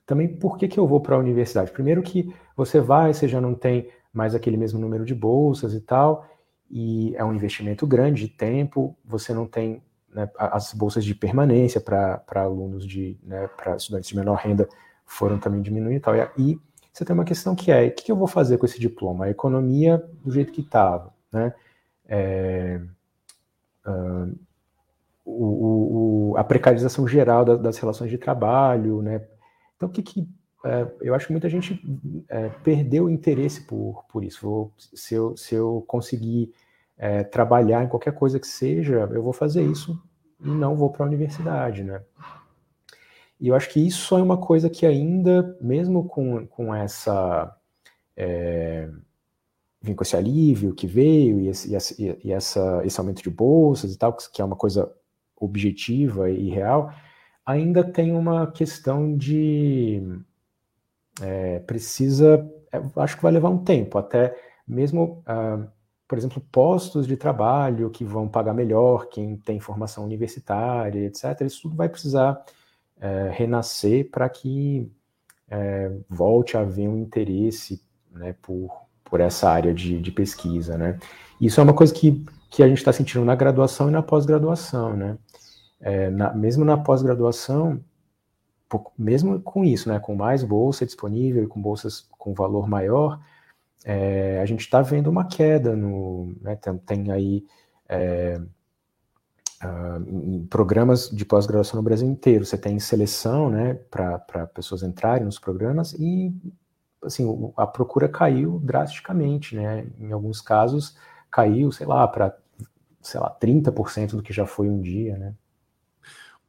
também 0.07 0.28
por 0.28 0.59
que, 0.59 0.69
que 0.69 0.78
eu 0.78 0.87
vou 0.87 1.01
para 1.01 1.16
a 1.16 1.19
universidade? 1.19 1.70
Primeiro, 1.70 2.03
que 2.03 2.35
você 2.57 2.81
vai, 2.81 3.15
você 3.15 3.28
já 3.28 3.41
não 3.41 3.55
tem 3.55 3.89
mais 4.12 4.35
aquele 4.35 4.57
mesmo 4.57 4.78
número 4.81 5.05
de 5.05 5.15
bolsas 5.15 5.73
e 5.73 5.81
tal, 5.81 6.27
e 6.69 7.15
é 7.16 7.24
um 7.24 7.35
investimento 7.35 7.87
grande 7.87 8.27
de 8.27 8.28
tempo, 8.28 8.97
você 9.05 9.32
não 9.32 9.47
tem 9.47 9.82
né, 10.12 10.28
as 10.37 10.73
bolsas 10.73 11.05
de 11.05 11.15
permanência 11.15 11.81
para 11.81 12.23
alunos 12.35 12.87
de, 12.87 13.19
né, 13.23 13.49
para 13.57 13.77
estudantes 13.77 14.09
de 14.09 14.16
menor 14.16 14.35
renda 14.37 14.69
foram 15.07 15.39
também 15.39 15.62
diminuindo 15.62 15.97
e 15.97 16.01
tal. 16.01 16.15
E 16.37 16.61
você 16.93 17.05
tem 17.05 17.15
uma 17.15 17.24
questão 17.24 17.55
que 17.55 17.70
é, 17.70 17.87
o 17.87 17.93
que 17.93 18.11
eu 18.11 18.16
vou 18.16 18.27
fazer 18.27 18.59
com 18.59 18.66
esse 18.66 18.78
diploma? 18.81 19.27
A 19.27 19.31
economia 19.31 20.03
do 20.24 20.31
jeito 20.32 20.53
que 20.53 20.61
estava, 20.61 21.12
né? 21.32 21.55
É, 22.07 22.81
uh, 23.87 24.37
o, 25.31 26.31
o, 26.32 26.36
a 26.36 26.44
precarização 26.44 27.07
geral 27.07 27.44
das, 27.44 27.61
das, 27.61 27.78
relações 27.78 28.11
de 28.11 28.19
trabalho, 28.19 29.02
né? 29.02 29.27
Então, 29.77 29.89
o 29.89 29.93
que, 29.93 30.02
que 30.02 30.28
é, 30.65 30.86
eu 31.01 31.15
acho 31.15 31.27
que 31.27 31.32
muita 31.32 31.48
gente 31.48 31.81
é, 32.28 32.48
perdeu 32.62 33.05
o 33.05 33.11
interesse 33.11 33.62
por, 33.62 34.05
por 34.11 34.24
isso. 34.24 34.40
Vou, 34.43 34.73
se, 34.77 35.15
eu, 35.15 35.36
se 35.36 35.55
eu 35.55 35.85
conseguir 35.86 36.52
é, 36.98 37.24
trabalhar 37.24 37.82
em 37.85 37.89
qualquer 37.89 38.12
coisa 38.12 38.39
que 38.39 38.47
seja, 38.47 39.09
eu 39.12 39.23
vou 39.23 39.32
fazer 39.32 39.62
isso 39.62 40.01
e 40.43 40.48
não 40.48 40.77
vou 40.77 40.90
para 40.90 41.05
a 41.05 41.09
universidade, 41.09 41.82
né? 41.82 42.02
E 43.40 43.48
eu 43.48 43.55
acho 43.55 43.70
que 43.70 43.85
isso 43.85 44.16
é 44.16 44.23
uma 44.23 44.36
coisa 44.36 44.69
que 44.69 44.85
ainda, 44.85 45.57
mesmo 45.61 46.05
com, 46.05 46.47
com 46.47 46.74
essa 46.74 47.57
é, 48.15 48.90
com 49.97 50.02
esse 50.02 50.15
alívio 50.15 50.74
que 50.74 50.86
veio 50.86 51.40
e, 51.40 51.48
esse, 51.48 51.74
e, 51.98 52.19
e 52.28 52.32
essa, 52.32 52.82
esse 52.85 53.01
aumento 53.01 53.23
de 53.23 53.31
bolsas 53.31 53.94
e 53.94 53.98
tal, 53.98 54.15
que 54.15 54.43
é 54.43 54.44
uma 54.44 54.57
coisa 54.57 54.93
objetiva 55.41 56.31
e 56.31 56.51
real, 56.51 56.93
ainda 57.45 57.83
tem 57.83 58.12
uma 58.12 58.47
questão 58.53 59.17
de 59.17 60.03
é, 61.21 61.59
precisa, 61.61 62.49
é, 62.73 62.81
acho 62.97 63.17
que 63.17 63.23
vai 63.23 63.33
levar 63.33 63.49
um 63.49 63.65
tempo, 63.65 63.99
até 63.99 64.37
mesmo, 64.67 65.25
uh, 65.27 65.69
por 66.07 66.17
exemplo, 66.17 66.43
postos 66.53 67.07
de 67.07 67.17
trabalho 67.17 67.91
que 67.91 68.05
vão 68.05 68.29
pagar 68.29 68.55
melhor 68.55 69.09
quem 69.09 69.37
tem 69.37 69.59
formação 69.59 70.05
universitária, 70.05 71.05
etc. 71.07 71.41
Isso 71.43 71.62
tudo 71.62 71.77
vai 71.77 71.89
precisar 71.89 72.45
é, 73.01 73.31
renascer 73.33 74.11
para 74.11 74.29
que 74.29 74.91
é, 75.49 75.91
volte 76.09 76.57
a 76.57 76.61
haver 76.61 76.89
um 76.89 76.99
interesse 76.99 77.83
né, 78.12 78.35
por, 78.43 78.71
por 79.05 79.21
essa 79.21 79.49
área 79.49 79.75
de, 79.75 80.01
de 80.01 80.12
pesquisa. 80.12 80.77
Né? 80.77 80.99
Isso 81.41 81.61
é 81.61 81.62
uma 81.62 81.75
coisa 81.75 81.93
que, 81.93 82.25
que 82.51 82.62
a 82.62 82.68
gente 82.68 82.78
está 82.78 82.93
sentindo 82.93 83.24
na 83.24 83.36
graduação 83.36 83.89
e 83.89 83.93
na 83.93 84.02
pós-graduação. 84.02 84.97
Né? 84.97 85.16
É, 85.81 86.10
na, 86.10 86.35
mesmo 86.35 86.64
na 86.64 86.77
pós-graduação, 86.77 87.82
mesmo 88.98 89.40
com 89.40 89.64
isso, 89.64 89.89
né, 89.89 89.98
com 89.98 90.14
mais 90.14 90.44
bolsa 90.44 90.85
disponível, 90.85 91.48
com 91.48 91.60
bolsas 91.60 92.06
com 92.10 92.35
valor 92.35 92.68
maior, 92.68 93.20
é, 93.85 94.40
a 94.40 94.47
gente 94.47 94.60
está 94.60 94.82
vendo 94.82 95.09
uma 95.09 95.24
queda 95.24 95.74
no, 95.74 96.35
né, 96.40 96.55
tem, 96.56 96.78
tem, 96.78 97.10
aí 97.10 97.44
é, 97.89 98.40
uh, 99.64 100.47
programas 100.48 101.09
de 101.09 101.24
pós-graduação 101.24 101.78
no 101.78 101.82
Brasil 101.82 102.06
inteiro, 102.06 102.44
você 102.44 102.59
tem 102.59 102.78
seleção, 102.78 103.51
né, 103.51 103.74
para 103.90 104.47
pessoas 104.55 104.82
entrarem 104.82 105.24
nos 105.24 105.39
programas 105.39 105.94
e, 105.94 106.32
assim, 107.02 107.52
a 107.56 107.66
procura 107.66 108.09
caiu 108.09 108.60
drasticamente, 108.62 109.56
né, 109.56 109.86
em 109.98 110.12
alguns 110.12 110.40
casos 110.40 110.94
caiu, 111.31 111.70
sei 111.73 111.86
lá, 111.86 112.07
para, 112.09 112.36
sei 113.01 113.20
lá, 113.20 113.31
30% 113.31 114.16
do 114.16 114.23
que 114.23 114.32
já 114.32 114.47
foi 114.47 114.69
um 114.69 114.81
dia, 114.81 115.16
né. 115.16 115.35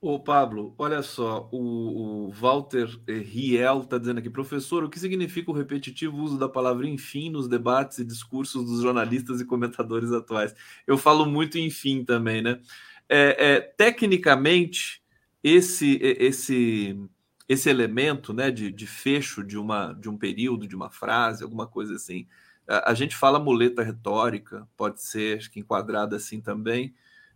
Ô, 0.03 0.19
Pablo, 0.19 0.73
olha 0.79 1.03
só, 1.03 1.47
o, 1.51 2.25
o 2.27 2.31
Walter 2.31 2.87
Riel 3.07 3.81
está 3.81 3.99
dizendo 3.99 4.17
aqui, 4.17 4.31
professor, 4.31 4.83
o 4.83 4.89
que 4.89 4.99
significa 4.99 5.51
o 5.51 5.53
repetitivo 5.53 6.17
uso 6.17 6.39
da 6.39 6.49
palavra 6.49 6.87
enfim 6.87 7.29
nos 7.29 7.47
debates 7.47 7.99
e 7.99 8.03
discursos 8.03 8.65
dos 8.65 8.81
jornalistas 8.81 9.39
e 9.39 9.45
comentadores 9.45 10.11
atuais? 10.11 10.55
Eu 10.87 10.97
falo 10.97 11.23
muito 11.27 11.59
enfim 11.59 12.03
também, 12.03 12.41
né? 12.41 12.59
É, 13.07 13.53
é, 13.53 13.61
tecnicamente, 13.61 15.03
esse, 15.43 15.99
esse, 16.01 16.97
esse 17.47 17.69
elemento 17.69 18.33
né, 18.33 18.49
de, 18.49 18.71
de 18.71 18.87
fecho 18.87 19.43
de, 19.43 19.57
uma, 19.57 19.93
de 19.93 20.09
um 20.09 20.17
período, 20.17 20.67
de 20.67 20.75
uma 20.75 20.89
frase, 20.89 21.43
alguma 21.43 21.67
coisa 21.67 21.93
assim. 21.95 22.27
A, 22.71 22.91
a 22.91 22.93
gente 22.93 23.15
fala 23.15 23.39
muleta 23.39 23.83
retórica, 23.83 24.67
pode 24.77 25.01
ser 25.01 25.37
acho 25.37 25.51
que 25.51 25.59
enquadrada 25.59 26.15
assim 26.15 26.39
também. 26.39 26.93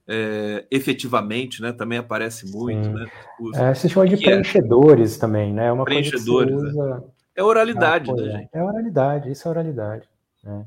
É, 0.07 0.65
efetivamente, 0.69 1.61
né? 1.61 1.71
Também 1.73 1.97
aparece 1.97 2.51
muito, 2.51 2.85
Sim. 2.85 2.93
né? 2.93 3.07
Os, 3.39 3.57
é, 3.57 3.73
se 3.73 3.89
chama 3.89 4.07
de 4.07 4.13
é? 4.13 4.17
preenchedores 4.17 5.17
é? 5.17 5.19
também, 5.19 5.51
né? 5.51 5.65
É 5.65 5.71
uma 5.71 5.83
preenchedores, 5.83 6.55
usa... 6.55 7.03
É 7.35 7.43
oralidade, 7.43 8.13
né, 8.13 8.23
gente? 8.23 8.49
É 8.53 8.63
oralidade, 8.63 9.31
isso 9.31 9.47
é 9.47 9.51
oralidade. 9.51 10.07
Né? 10.43 10.65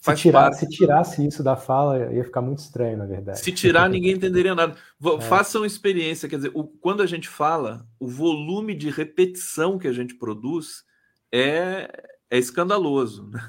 Se, 0.00 0.14
tirar, 0.14 0.52
se, 0.52 0.68
tirasse 0.68 1.26
isso 1.26 1.42
da 1.42 1.56
fala, 1.56 2.12
ia 2.12 2.24
ficar 2.24 2.40
muito 2.40 2.58
estranho, 2.58 2.96
na 2.96 3.06
verdade. 3.06 3.40
Se 3.40 3.50
tirar, 3.52 3.88
ninguém 3.88 4.12
entenderia 4.16 4.54
nada. 4.54 4.74
É. 5.04 5.20
Façam 5.20 5.64
experiência, 5.64 6.28
quer 6.28 6.36
dizer, 6.36 6.52
o, 6.54 6.64
quando 6.64 7.02
a 7.02 7.06
gente 7.06 7.28
fala, 7.28 7.86
o 7.98 8.06
volume 8.06 8.74
de 8.74 8.88
repetição 8.88 9.78
que 9.78 9.88
a 9.88 9.92
gente 9.92 10.14
produz 10.14 10.84
é, 11.32 11.90
é 12.30 12.38
escandaloso. 12.38 13.28
Né? 13.28 13.40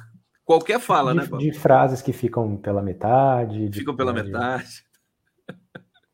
Qualquer 0.47 0.79
fala, 0.79 1.11
de, 1.11 1.19
né? 1.19 1.27
Paulo? 1.27 1.43
De 1.43 1.51
frases 1.51 2.01
que 2.01 2.13
ficam 2.13 2.55
pela 2.55 2.81
metade. 2.81 3.69
Ficam 3.73 3.93
pela 3.93 4.13
né, 4.13 4.23
metade. 4.23 4.81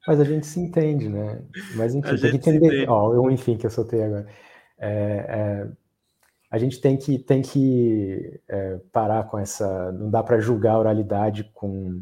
Mas 0.07 0.19
a 0.19 0.23
gente 0.23 0.47
se 0.47 0.59
entende, 0.59 1.07
né? 1.07 1.43
Mas 1.75 1.93
enfim, 1.93 2.17
tem 2.17 2.31
que 2.31 2.49
entender. 2.49 2.89
Ó, 2.89 3.13
eu, 3.13 3.29
enfim, 3.29 3.55
que 3.55 3.67
eu 3.67 3.69
soltei 3.69 4.01
agora. 4.01 4.25
É, 4.79 4.89
é, 4.89 5.67
a 6.49 6.57
gente 6.57 6.81
tem 6.81 6.97
que, 6.97 7.19
tem 7.19 7.43
que 7.43 8.41
é, 8.49 8.79
parar 8.91 9.25
com 9.25 9.37
essa. 9.37 9.91
Não 9.91 10.09
dá 10.09 10.23
para 10.23 10.39
julgar 10.39 10.73
a 10.73 10.79
oralidade 10.79 11.43
com, 11.53 12.01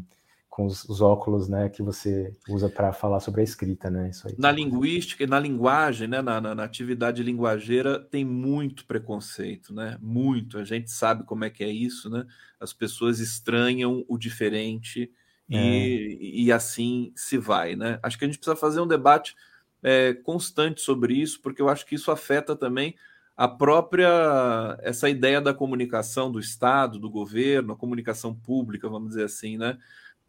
com 0.52 0.66
os, 0.66 0.84
os, 0.84 1.00
óculos 1.00 1.48
né, 1.48 1.70
que 1.70 1.82
você 1.82 2.30
usa 2.46 2.68
para 2.68 2.92
falar 2.92 3.20
sobre 3.20 3.40
a 3.40 3.44
escrita, 3.44 3.88
né? 3.88 4.10
Isso 4.10 4.28
aí. 4.28 4.34
Na 4.36 4.52
linguística 4.52 5.24
e 5.24 5.26
na 5.26 5.40
linguagem, 5.40 6.06
né, 6.06 6.20
na, 6.20 6.42
na, 6.42 6.54
na, 6.54 6.62
atividade 6.62 7.22
linguageira, 7.22 7.98
tem 7.98 8.22
muito 8.22 8.84
preconceito, 8.84 9.72
né? 9.72 9.96
Muito. 9.98 10.58
A 10.58 10.64
gente 10.64 10.90
sabe 10.90 11.24
como 11.24 11.42
é 11.46 11.48
que 11.48 11.64
é 11.64 11.70
isso, 11.70 12.10
né? 12.10 12.26
As 12.60 12.70
pessoas 12.70 13.18
estranham 13.18 14.04
o 14.06 14.18
diferente 14.18 15.10
e, 15.48 15.56
é. 15.56 16.18
e 16.20 16.52
assim 16.52 17.14
se 17.16 17.38
vai, 17.38 17.74
né? 17.74 17.98
Acho 18.02 18.18
que 18.18 18.26
a 18.26 18.28
gente 18.28 18.36
precisa 18.36 18.54
fazer 18.54 18.82
um 18.82 18.86
debate 18.86 19.34
é, 19.82 20.12
constante 20.12 20.82
sobre 20.82 21.14
isso, 21.14 21.40
porque 21.40 21.62
eu 21.62 21.70
acho 21.70 21.86
que 21.86 21.94
isso 21.94 22.10
afeta 22.10 22.54
também 22.54 22.94
a 23.34 23.48
própria 23.48 24.78
essa 24.82 25.08
ideia 25.08 25.40
da 25.40 25.54
comunicação 25.54 26.30
do 26.30 26.38
Estado, 26.38 26.98
do 26.98 27.08
governo, 27.08 27.72
a 27.72 27.76
comunicação 27.76 28.34
pública, 28.34 28.86
vamos 28.86 29.08
dizer 29.08 29.24
assim, 29.24 29.56
né? 29.56 29.78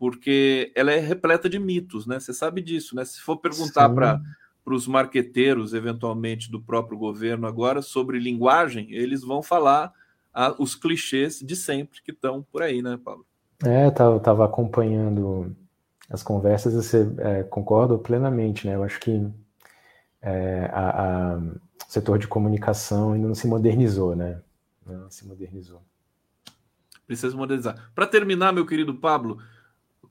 Porque 0.04 0.70
ela 0.76 0.92
é 0.92 1.00
repleta 1.00 1.48
de 1.48 1.58
mitos, 1.58 2.06
né? 2.06 2.20
Você 2.20 2.34
sabe 2.34 2.62
disso, 2.62 2.94
né? 2.94 3.06
Se 3.06 3.22
for 3.22 3.38
perguntar 3.38 3.88
para 3.88 4.22
para 4.66 4.74
os 4.74 4.86
marqueteiros, 4.86 5.74
eventualmente, 5.74 6.52
do 6.52 6.62
próprio 6.62 6.98
governo 6.98 7.48
agora, 7.48 7.82
sobre 7.82 8.20
linguagem, 8.20 8.92
eles 8.92 9.22
vão 9.22 9.42
falar 9.42 9.94
a, 10.34 10.54
os 10.58 10.76
clichês 10.76 11.40
de 11.40 11.56
sempre 11.56 12.02
que 12.02 12.12
estão 12.12 12.46
por 12.52 12.62
aí, 12.62 12.82
né, 12.82 13.00
Paulo? 13.02 13.26
É, 13.64 13.86
eu 13.86 14.18
estava 14.18 14.44
acompanhando 14.44 15.56
as 16.10 16.22
conversas 16.22 16.74
e 16.74 16.76
você 16.78 17.10
é, 17.20 17.44
concordo 17.44 17.98
plenamente, 17.98 18.68
né? 18.68 18.76
Eu 18.76 18.84
acho 18.84 19.00
que 19.00 19.26
é, 20.22 20.70
a, 20.74 21.34
a 21.34 21.42
setor 21.88 22.20
de 22.20 22.28
comunicação 22.28 23.14
ainda 23.14 23.28
não 23.28 23.36
se 23.36 23.48
modernizou, 23.48 24.16
né? 24.18 24.42
Não 24.86 25.10
se 25.10 25.26
modernizou. 25.26 25.82
Precisa 27.06 27.36
modernizar. 27.36 27.92
Para 27.94 28.08
terminar, 28.08 28.54
meu 28.54 28.66
querido 28.66 28.96
Pablo, 28.96 29.38
o 29.38 29.38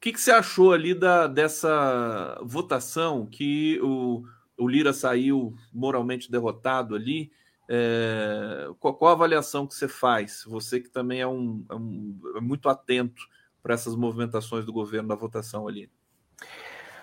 que, 0.02 0.12
que 0.12 0.20
você 0.20 0.32
achou 0.32 0.72
ali 0.72 0.94
da, 0.94 1.28
dessa 1.28 2.36
votação 2.42 3.24
que 3.24 3.78
o, 3.80 4.24
o 4.58 4.66
Lira 4.66 4.92
saiu 4.92 5.54
moralmente 5.72 6.28
derrotado 6.28 6.96
ali? 6.96 7.30
É, 7.68 8.68
qual, 8.80 8.94
qual, 8.94 9.12
a 9.12 9.14
avaliação 9.14 9.64
que 9.64 9.76
você 9.76 9.86
faz? 9.86 10.42
Você 10.44 10.80
que 10.80 10.88
também 10.88 11.20
é, 11.20 11.26
um, 11.26 11.64
é, 11.70 11.74
um, 11.76 12.20
é 12.36 12.40
muito 12.40 12.68
atento 12.68 13.22
para 13.62 13.74
essas 13.74 13.94
movimentações 13.94 14.66
do 14.66 14.72
governo 14.72 15.08
da 15.08 15.14
votação 15.14 15.68
ali. 15.68 15.88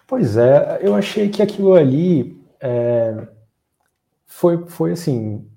Pois 0.05 0.35
é, 0.35 0.79
eu 0.81 0.93
achei 0.93 1.29
que 1.29 1.41
aquilo 1.41 1.75
ali 1.75 2.37
é, 2.59 3.29
foi, 4.25 4.67
foi 4.67 4.91
assim: 4.91 5.49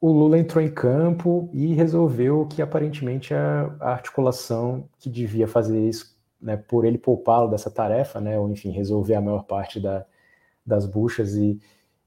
o 0.00 0.10
Lula 0.10 0.38
entrou 0.38 0.64
em 0.64 0.72
campo 0.72 1.50
e 1.52 1.74
resolveu 1.74 2.46
que 2.46 2.62
aparentemente 2.62 3.34
a, 3.34 3.76
a 3.78 3.90
articulação 3.90 4.88
que 4.98 5.10
devia 5.10 5.46
fazer 5.46 5.86
isso, 5.86 6.17
né, 6.40 6.56
por 6.56 6.84
ele 6.84 6.98
poupá-lo 6.98 7.48
dessa 7.48 7.70
tarefa, 7.70 8.20
né, 8.20 8.38
ou 8.38 8.48
enfim, 8.50 8.70
resolver 8.70 9.14
a 9.14 9.20
maior 9.20 9.44
parte 9.44 9.80
da, 9.80 10.04
das 10.64 10.86
buchas 10.86 11.34
e, 11.34 11.60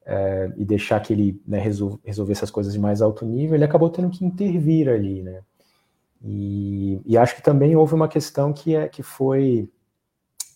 é, 0.06 0.52
e 0.58 0.66
deixar 0.66 1.00
que 1.02 1.14
ele 1.14 1.42
né, 1.48 1.60
resolver 1.60 2.00
resolver 2.04 2.34
essas 2.34 2.52
coisas 2.52 2.74
de 2.74 2.80
mais 2.80 3.02
alto 3.02 3.26
nível, 3.26 3.56
ele 3.56 3.66
acabou 3.66 3.90
tendo 3.90 4.10
que 4.10 4.26
intervir 4.26 4.90
ali, 4.90 5.22
né? 5.22 5.42
E, 6.24 7.02
e 7.06 7.18
acho 7.18 7.36
que 7.36 7.42
também 7.42 7.76
houve 7.76 7.96
uma 7.96 8.08
questão 8.08 8.54
que, 8.54 8.76
é, 8.76 8.88
que 8.88 9.02
foi. 9.02 9.70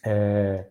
É, 0.05 0.67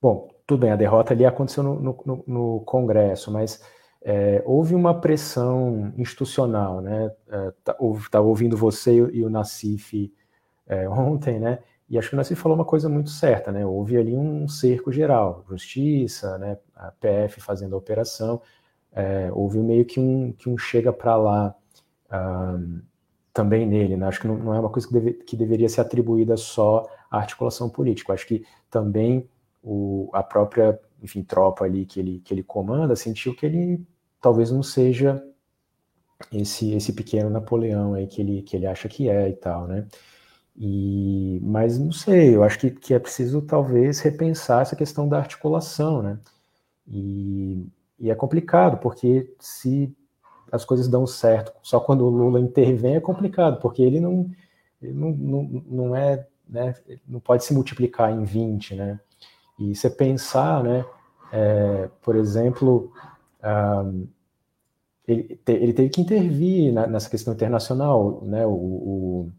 bom, 0.00 0.28
tudo 0.46 0.60
bem, 0.60 0.72
a 0.72 0.76
derrota 0.76 1.14
ali 1.14 1.24
aconteceu 1.24 1.62
no, 1.62 1.80
no, 1.80 2.24
no 2.26 2.60
Congresso, 2.66 3.30
mas 3.30 3.62
é, 4.02 4.42
houve 4.44 4.74
uma 4.74 5.00
pressão 5.00 5.92
institucional, 5.96 6.80
né? 6.80 7.12
Estava 7.58 7.78
é, 7.80 8.08
tá, 8.10 8.20
ouvindo 8.20 8.56
você 8.56 8.96
e 8.96 9.24
o 9.24 9.30
Nassif 9.30 10.12
é, 10.66 10.88
ontem, 10.88 11.38
né? 11.38 11.60
E 11.92 11.98
acho 11.98 12.08
que 12.08 12.14
o 12.14 12.16
Nassif 12.16 12.40
falou 12.40 12.56
uma 12.56 12.64
coisa 12.64 12.88
muito 12.88 13.10
certa, 13.10 13.52
né? 13.52 13.66
Houve 13.66 13.98
ali 13.98 14.14
um 14.16 14.48
cerco 14.48 14.90
geral, 14.90 15.44
justiça, 15.46 16.38
né? 16.38 16.56
A 16.74 16.90
PF 16.90 17.38
fazendo 17.38 17.74
a 17.74 17.78
operação, 17.78 18.40
é, 18.92 19.30
houve 19.30 19.58
meio 19.58 19.84
que 19.84 20.00
um, 20.00 20.32
que 20.32 20.48
um 20.48 20.56
chega 20.56 20.90
para 20.90 21.14
lá 21.16 21.54
um, 22.10 22.80
também 23.30 23.66
nele, 23.66 23.98
né? 23.98 24.06
Acho 24.06 24.22
que 24.22 24.26
não, 24.26 24.38
não 24.38 24.54
é 24.54 24.60
uma 24.60 24.70
coisa 24.70 24.88
que, 24.88 24.94
deve, 24.94 25.12
que 25.12 25.36
deveria 25.36 25.68
ser 25.68 25.82
atribuída 25.82 26.34
só 26.34 26.88
à 27.10 27.18
articulação 27.18 27.68
política. 27.68 28.14
Acho 28.14 28.26
que 28.26 28.42
também 28.70 29.28
o, 29.62 30.08
a 30.14 30.22
própria, 30.22 30.80
enfim, 31.02 31.22
tropa 31.22 31.66
ali 31.66 31.84
que 31.84 32.00
ele, 32.00 32.20
que 32.20 32.32
ele 32.32 32.42
comanda 32.42 32.96
sentiu 32.96 33.36
que 33.36 33.44
ele 33.44 33.86
talvez 34.18 34.50
não 34.50 34.62
seja 34.62 35.22
esse 36.32 36.72
esse 36.72 36.94
pequeno 36.94 37.28
Napoleão 37.28 37.92
aí 37.92 38.06
que 38.06 38.22
ele, 38.22 38.40
que 38.40 38.56
ele 38.56 38.66
acha 38.66 38.88
que 38.88 39.10
é 39.10 39.28
e 39.28 39.34
tal, 39.34 39.66
né? 39.66 39.86
E, 40.56 41.40
mas 41.42 41.78
não 41.78 41.92
sei, 41.92 42.36
eu 42.36 42.44
acho 42.44 42.58
que, 42.58 42.70
que 42.70 42.94
é 42.94 42.98
preciso 42.98 43.40
talvez 43.42 44.00
repensar 44.00 44.62
essa 44.62 44.76
questão 44.76 45.08
da 45.08 45.18
articulação, 45.18 46.02
né? 46.02 46.18
E, 46.86 47.66
e 47.98 48.10
é 48.10 48.14
complicado, 48.14 48.78
porque 48.78 49.34
se 49.38 49.94
as 50.50 50.64
coisas 50.64 50.88
dão 50.88 51.06
certo 51.06 51.52
só 51.62 51.80
quando 51.80 52.04
o 52.04 52.10
Lula 52.10 52.38
intervém 52.40 52.96
é 52.96 53.00
complicado, 53.00 53.58
porque 53.60 53.82
ele 53.82 54.00
não, 54.00 54.30
ele 54.82 54.92
não, 54.92 55.10
não, 55.12 55.64
não 55.66 55.96
é, 55.96 56.26
né, 56.48 56.74
não 57.08 57.20
pode 57.20 57.44
se 57.44 57.54
multiplicar 57.54 58.12
em 58.12 58.24
20, 58.24 58.74
né? 58.74 59.00
E 59.58 59.74
você 59.74 59.88
pensar, 59.88 60.62
né, 60.62 60.84
é, 61.32 61.88
por 62.02 62.16
exemplo, 62.16 62.92
um, 63.42 64.06
ele, 65.06 65.36
te, 65.44 65.52
ele, 65.52 65.72
teve 65.72 65.88
que 65.90 66.00
intervir 66.00 66.72
na, 66.72 66.86
nessa 66.86 67.08
questão 67.08 67.32
internacional, 67.34 68.22
né, 68.24 68.46
o, 68.46 68.50
o, 68.50 69.32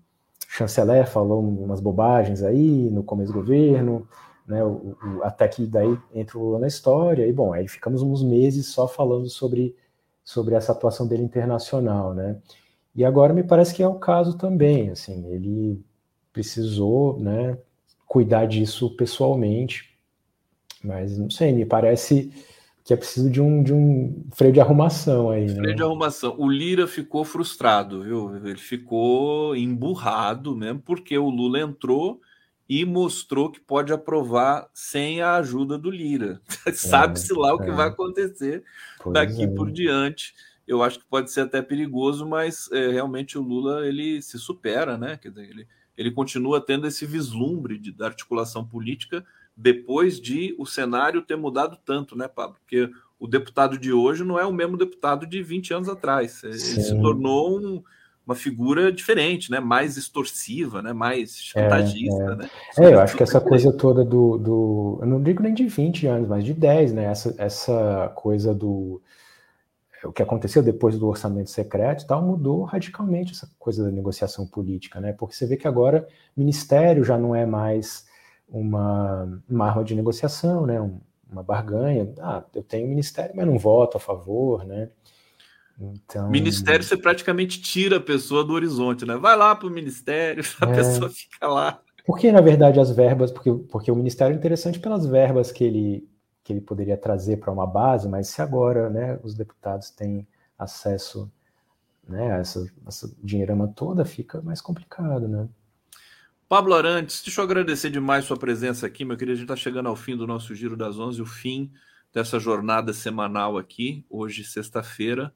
chanceler 0.54 1.08
falou 1.08 1.42
umas 1.42 1.80
bobagens 1.80 2.44
aí 2.44 2.88
no 2.92 3.04
começo 3.04 3.34
do 3.34 3.40
governo, 3.40 4.08
né, 4.48 4.64
o, 4.64 4.96
o, 5.04 5.24
até 5.24 5.48
que 5.48 5.66
daí 5.66 5.98
entra 6.14 6.38
o 6.38 6.60
na 6.60 6.68
história, 6.68 7.26
e 7.26 7.34
bom, 7.34 7.54
aí 7.54 7.68
ficamos 7.68 8.04
uns 8.04 8.22
meses 8.22 8.68
só 8.68 8.88
falando 8.88 9.28
sobre, 9.30 9.76
sobre 10.24 10.54
essa 10.54 10.72
atuação 10.72 11.08
dele 11.08 11.24
internacional, 11.24 12.14
né, 12.14 12.38
e 12.96 13.04
agora 13.04 13.34
me 13.34 13.44
parece 13.44 13.74
que 13.74 13.82
é 13.82 13.88
o 13.88 13.96
caso 13.96 14.38
também, 14.38 14.92
assim, 14.92 15.26
ele 15.26 15.84
precisou, 16.32 17.20
né, 17.20 17.58
cuidar 18.06 18.46
disso 18.46 18.96
pessoalmente, 18.96 19.98
mas 20.84 21.18
não 21.18 21.32
sei, 21.32 21.52
me 21.52 21.66
parece 21.66 22.32
que 22.84 22.94
é 22.94 22.98
preciso 22.98 23.30
de 23.30 23.42
um, 23.42 23.64
de 23.64 23.74
um 23.74 24.26
freio 24.34 24.54
de 24.54 24.60
arrumação 24.60 25.30
aí. 25.30 25.46
Né? 25.46 25.56
Freio 25.56 25.76
de 25.76 25.84
arrumação. 25.84 26.36
O 26.38 26.50
Lira 26.50 26.86
ficou 26.86 27.24
frustrado, 27.24 28.04
viu? 28.04 28.36
Ele 28.36 28.58
ficou 28.58 29.56
emburrado 29.56 30.56
mesmo, 30.56 30.82
porque 30.82 31.18
o 31.18 31.30
Lula 31.30 31.62
entrou 31.62 32.20
e 32.68 32.86
mostrou 32.86 33.50
que 33.50 33.60
pode 33.60 33.94
aprovar 33.94 34.70
sem 34.74 35.22
a 35.22 35.36
ajuda 35.36 35.78
do 35.78 35.90
Lira. 35.90 36.42
É, 36.66 36.72
Sabe-se 36.72 37.34
lá 37.34 37.54
o 37.54 37.60
que 37.60 37.70
é. 37.70 37.74
vai 37.74 37.88
acontecer 37.88 38.64
pois 39.02 39.14
daqui 39.14 39.44
é. 39.44 39.48
por 39.48 39.72
diante. 39.72 40.34
Eu 40.66 40.82
acho 40.82 41.00
que 41.00 41.06
pode 41.06 41.30
ser 41.32 41.42
até 41.42 41.62
perigoso, 41.62 42.26
mas 42.26 42.70
é, 42.72 42.90
realmente 42.90 43.38
o 43.38 43.42
Lula 43.42 43.86
ele 43.86 44.22
se 44.22 44.40
supera, 44.40 44.98
né? 44.98 45.18
Quer 45.18 45.30
dizer, 45.30 45.50
ele, 45.50 45.68
ele 45.98 46.12
continua 46.12 46.62
tendo 46.62 46.88
esse 46.88 47.06
vislumbre 47.06 47.78
de, 47.78 47.92
da 47.92 48.06
articulação 48.06 48.66
política 48.66 49.26
depois 49.56 50.20
de 50.20 50.56
o 50.58 50.66
cenário 50.66 51.22
ter 51.22 51.36
mudado 51.36 51.78
tanto, 51.86 52.18
né, 52.18 52.28
Pablo? 52.28 52.58
Porque 52.60 52.90
o 53.20 53.28
deputado 53.28 53.78
de 53.78 53.94
hoje 53.94 54.24
não 54.24 54.40
é 54.40 54.46
o 54.46 54.52
mesmo 54.52 54.78
deputado 54.78 55.26
de 55.26 55.42
20 55.42 55.74
anos 55.74 55.90
atrás. 55.90 56.44
Ele 56.44 56.58
Sim. 56.58 56.82
se 56.82 57.00
tornou 57.00 57.58
um, 57.58 57.84
uma 58.26 58.36
figura 58.36 58.92
diferente, 58.92 59.52
né? 59.52 59.60
Mais 59.60 59.96
extorsiva, 59.96 60.82
né? 60.82 60.92
Mais 60.92 61.38
chantagista, 61.38 62.22
é, 62.22 62.26
é. 62.26 62.36
né? 62.36 62.50
É, 62.80 62.94
eu 62.94 63.00
acho 63.00 63.16
que 63.16 63.24
essa 63.24 63.40
coisa 63.40 63.72
toda 63.72 64.04
do, 64.04 64.38
do. 64.38 65.00
Eu 65.02 65.08
não 65.08 65.22
digo 65.22 65.44
nem 65.44 65.54
de 65.54 65.66
20 65.66 66.08
anos, 66.08 66.28
mas 66.28 66.44
de 66.44 66.54
10, 66.54 66.94
né? 66.94 67.06
Essa, 67.06 67.36
essa 67.38 68.12
coisa 68.16 68.54
do. 68.54 69.02
o 70.04 70.12
que 70.12 70.24
aconteceu 70.24 70.64
depois 70.64 70.98
do 70.98 71.08
orçamento 71.08 71.50
secreto 71.50 72.04
e 72.04 72.08
tal 72.08 72.22
mudou 72.22 72.64
radicalmente 72.64 73.34
essa 73.34 73.50
coisa 73.60 73.84
da 73.84 73.92
negociação 73.92 74.48
política, 74.48 75.00
né? 75.00 75.14
Porque 75.14 75.36
você 75.36 75.46
vê 75.46 75.56
que 75.58 75.68
agora 75.68 76.08
ministério 76.36 77.04
já 77.04 77.18
não 77.18 77.36
é 77.36 77.46
mais 77.46 78.06
uma, 78.54 79.42
uma 79.50 79.68
arma 79.68 79.84
de 79.84 79.96
negociação, 79.96 80.68
né? 80.68 80.80
Um, 80.80 81.00
uma 81.30 81.42
barganha. 81.42 82.14
Ah, 82.22 82.44
eu 82.54 82.62
tenho 82.62 82.88
ministério, 82.88 83.34
mas 83.36 83.48
não 83.48 83.58
voto 83.58 83.98
a 83.98 84.00
favor, 84.00 84.64
né? 84.64 84.90
Então... 85.80 86.30
Ministério 86.30 86.86
você 86.86 86.96
praticamente 86.96 87.60
tira 87.60 87.98
a 87.98 88.00
pessoa 88.00 88.44
do 88.44 88.54
horizonte, 88.54 89.06
né? 89.06 89.18
Vai 89.18 89.36
lá 89.36 89.56
para 89.56 89.68
o 89.68 89.72
ministério, 89.72 90.44
a 90.62 90.70
é... 90.70 90.76
pessoa 90.76 91.10
fica 91.10 91.48
lá. 91.48 91.82
Porque, 92.06 92.32
na 92.32 92.42
verdade, 92.42 92.80
as 92.80 92.92
verbas, 92.92 93.32
porque, 93.32 93.52
porque 93.72 93.92
o 93.92 93.96
ministério 93.96 94.36
é 94.36 94.38
interessante 94.38 94.80
pelas 94.80 95.06
verbas 95.06 95.52
que 95.52 95.64
ele, 95.64 96.08
que 96.44 96.54
ele 96.54 96.62
poderia 96.62 96.98
trazer 96.98 97.38
para 97.38 97.52
uma 97.52 97.66
base, 97.66 98.08
mas 98.08 98.28
se 98.28 98.42
agora 98.42 98.90
né, 98.90 99.20
os 99.24 99.34
deputados 99.34 99.90
têm 99.90 100.28
acesso 100.60 101.32
né, 102.08 102.34
a 102.34 102.38
essa, 102.40 102.70
essa 102.86 103.12
dinheirama 103.24 103.70
toda, 103.70 104.06
fica 104.06 104.42
mais 104.42 104.62
complicado, 104.62 105.28
né? 105.28 105.48
Pablo 106.54 106.76
Arantes, 106.76 107.24
deixa 107.24 107.42
eu 107.42 107.46
agradecer 107.46 107.90
demais 107.90 108.26
sua 108.26 108.38
presença 108.38 108.86
aqui, 108.86 109.04
meu 109.04 109.18
querido. 109.18 109.32
A 109.32 109.36
gente 109.38 109.46
está 109.46 109.56
chegando 109.56 109.90
ao 109.90 109.96
fim 109.96 110.16
do 110.16 110.28
nosso 110.28 110.54
Giro 110.54 110.78
das 110.78 111.00
Onze, 111.00 111.20
o 111.20 111.26
fim 111.26 111.72
dessa 112.14 112.40
jornada 112.40 112.94
semanal 112.94 113.58
aqui, 113.58 114.06
hoje, 114.08 114.44
sexta-feira. 114.44 115.34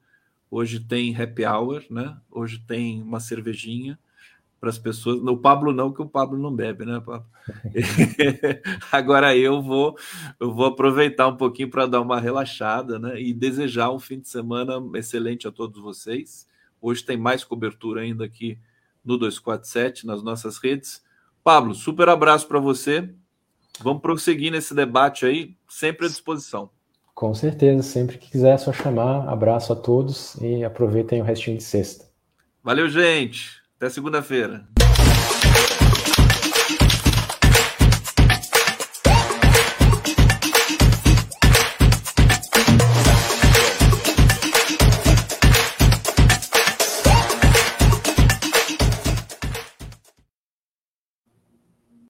Hoje 0.48 0.78
tem 0.78 1.20
happy 1.20 1.44
hour, 1.44 1.82
né? 1.90 2.16
Hoje 2.30 2.60
tem 2.60 3.02
uma 3.02 3.18
cervejinha 3.18 3.98
para 4.60 4.70
as 4.70 4.78
pessoas. 4.78 5.20
O 5.20 5.36
Pablo 5.36 5.72
não, 5.72 5.92
que 5.92 6.00
o 6.00 6.08
Pablo 6.08 6.38
não 6.38 6.54
bebe, 6.54 6.86
né, 6.86 7.02
Pablo? 7.04 7.26
Agora 8.92 9.36
eu 9.36 9.60
vou, 9.60 9.98
eu 10.38 10.54
vou 10.54 10.66
aproveitar 10.66 11.26
um 11.26 11.36
pouquinho 11.36 11.68
para 11.68 11.86
dar 11.86 12.00
uma 12.00 12.20
relaxada, 12.20 12.96
né? 12.96 13.20
E 13.20 13.34
desejar 13.34 13.90
um 13.90 13.98
fim 13.98 14.20
de 14.20 14.28
semana 14.28 14.74
excelente 14.94 15.48
a 15.48 15.50
todos 15.50 15.82
vocês. 15.82 16.46
Hoje 16.80 17.02
tem 17.02 17.16
mais 17.16 17.42
cobertura 17.42 18.02
ainda 18.02 18.24
aqui 18.24 18.56
no 19.04 19.18
247 19.18 20.06
nas 20.06 20.22
nossas 20.22 20.58
redes. 20.58 21.07
Pablo, 21.48 21.74
super 21.74 22.10
abraço 22.10 22.46
para 22.46 22.60
você. 22.60 23.08
Vamos 23.80 24.02
prosseguir 24.02 24.52
nesse 24.52 24.74
debate 24.74 25.24
aí, 25.24 25.56
sempre 25.66 26.04
à 26.04 26.08
disposição. 26.10 26.68
Com 27.14 27.32
certeza, 27.32 27.82
sempre 27.82 28.18
que 28.18 28.30
quiser 28.30 28.52
é 28.52 28.58
só 28.58 28.70
chamar. 28.70 29.26
Abraço 29.26 29.72
a 29.72 29.76
todos 29.76 30.34
e 30.42 30.62
aproveitem 30.62 31.22
o 31.22 31.24
restinho 31.24 31.56
de 31.56 31.64
sexta. 31.64 32.04
Valeu, 32.62 32.86
gente. 32.90 33.62
Até 33.78 33.88
segunda-feira. 33.88 34.68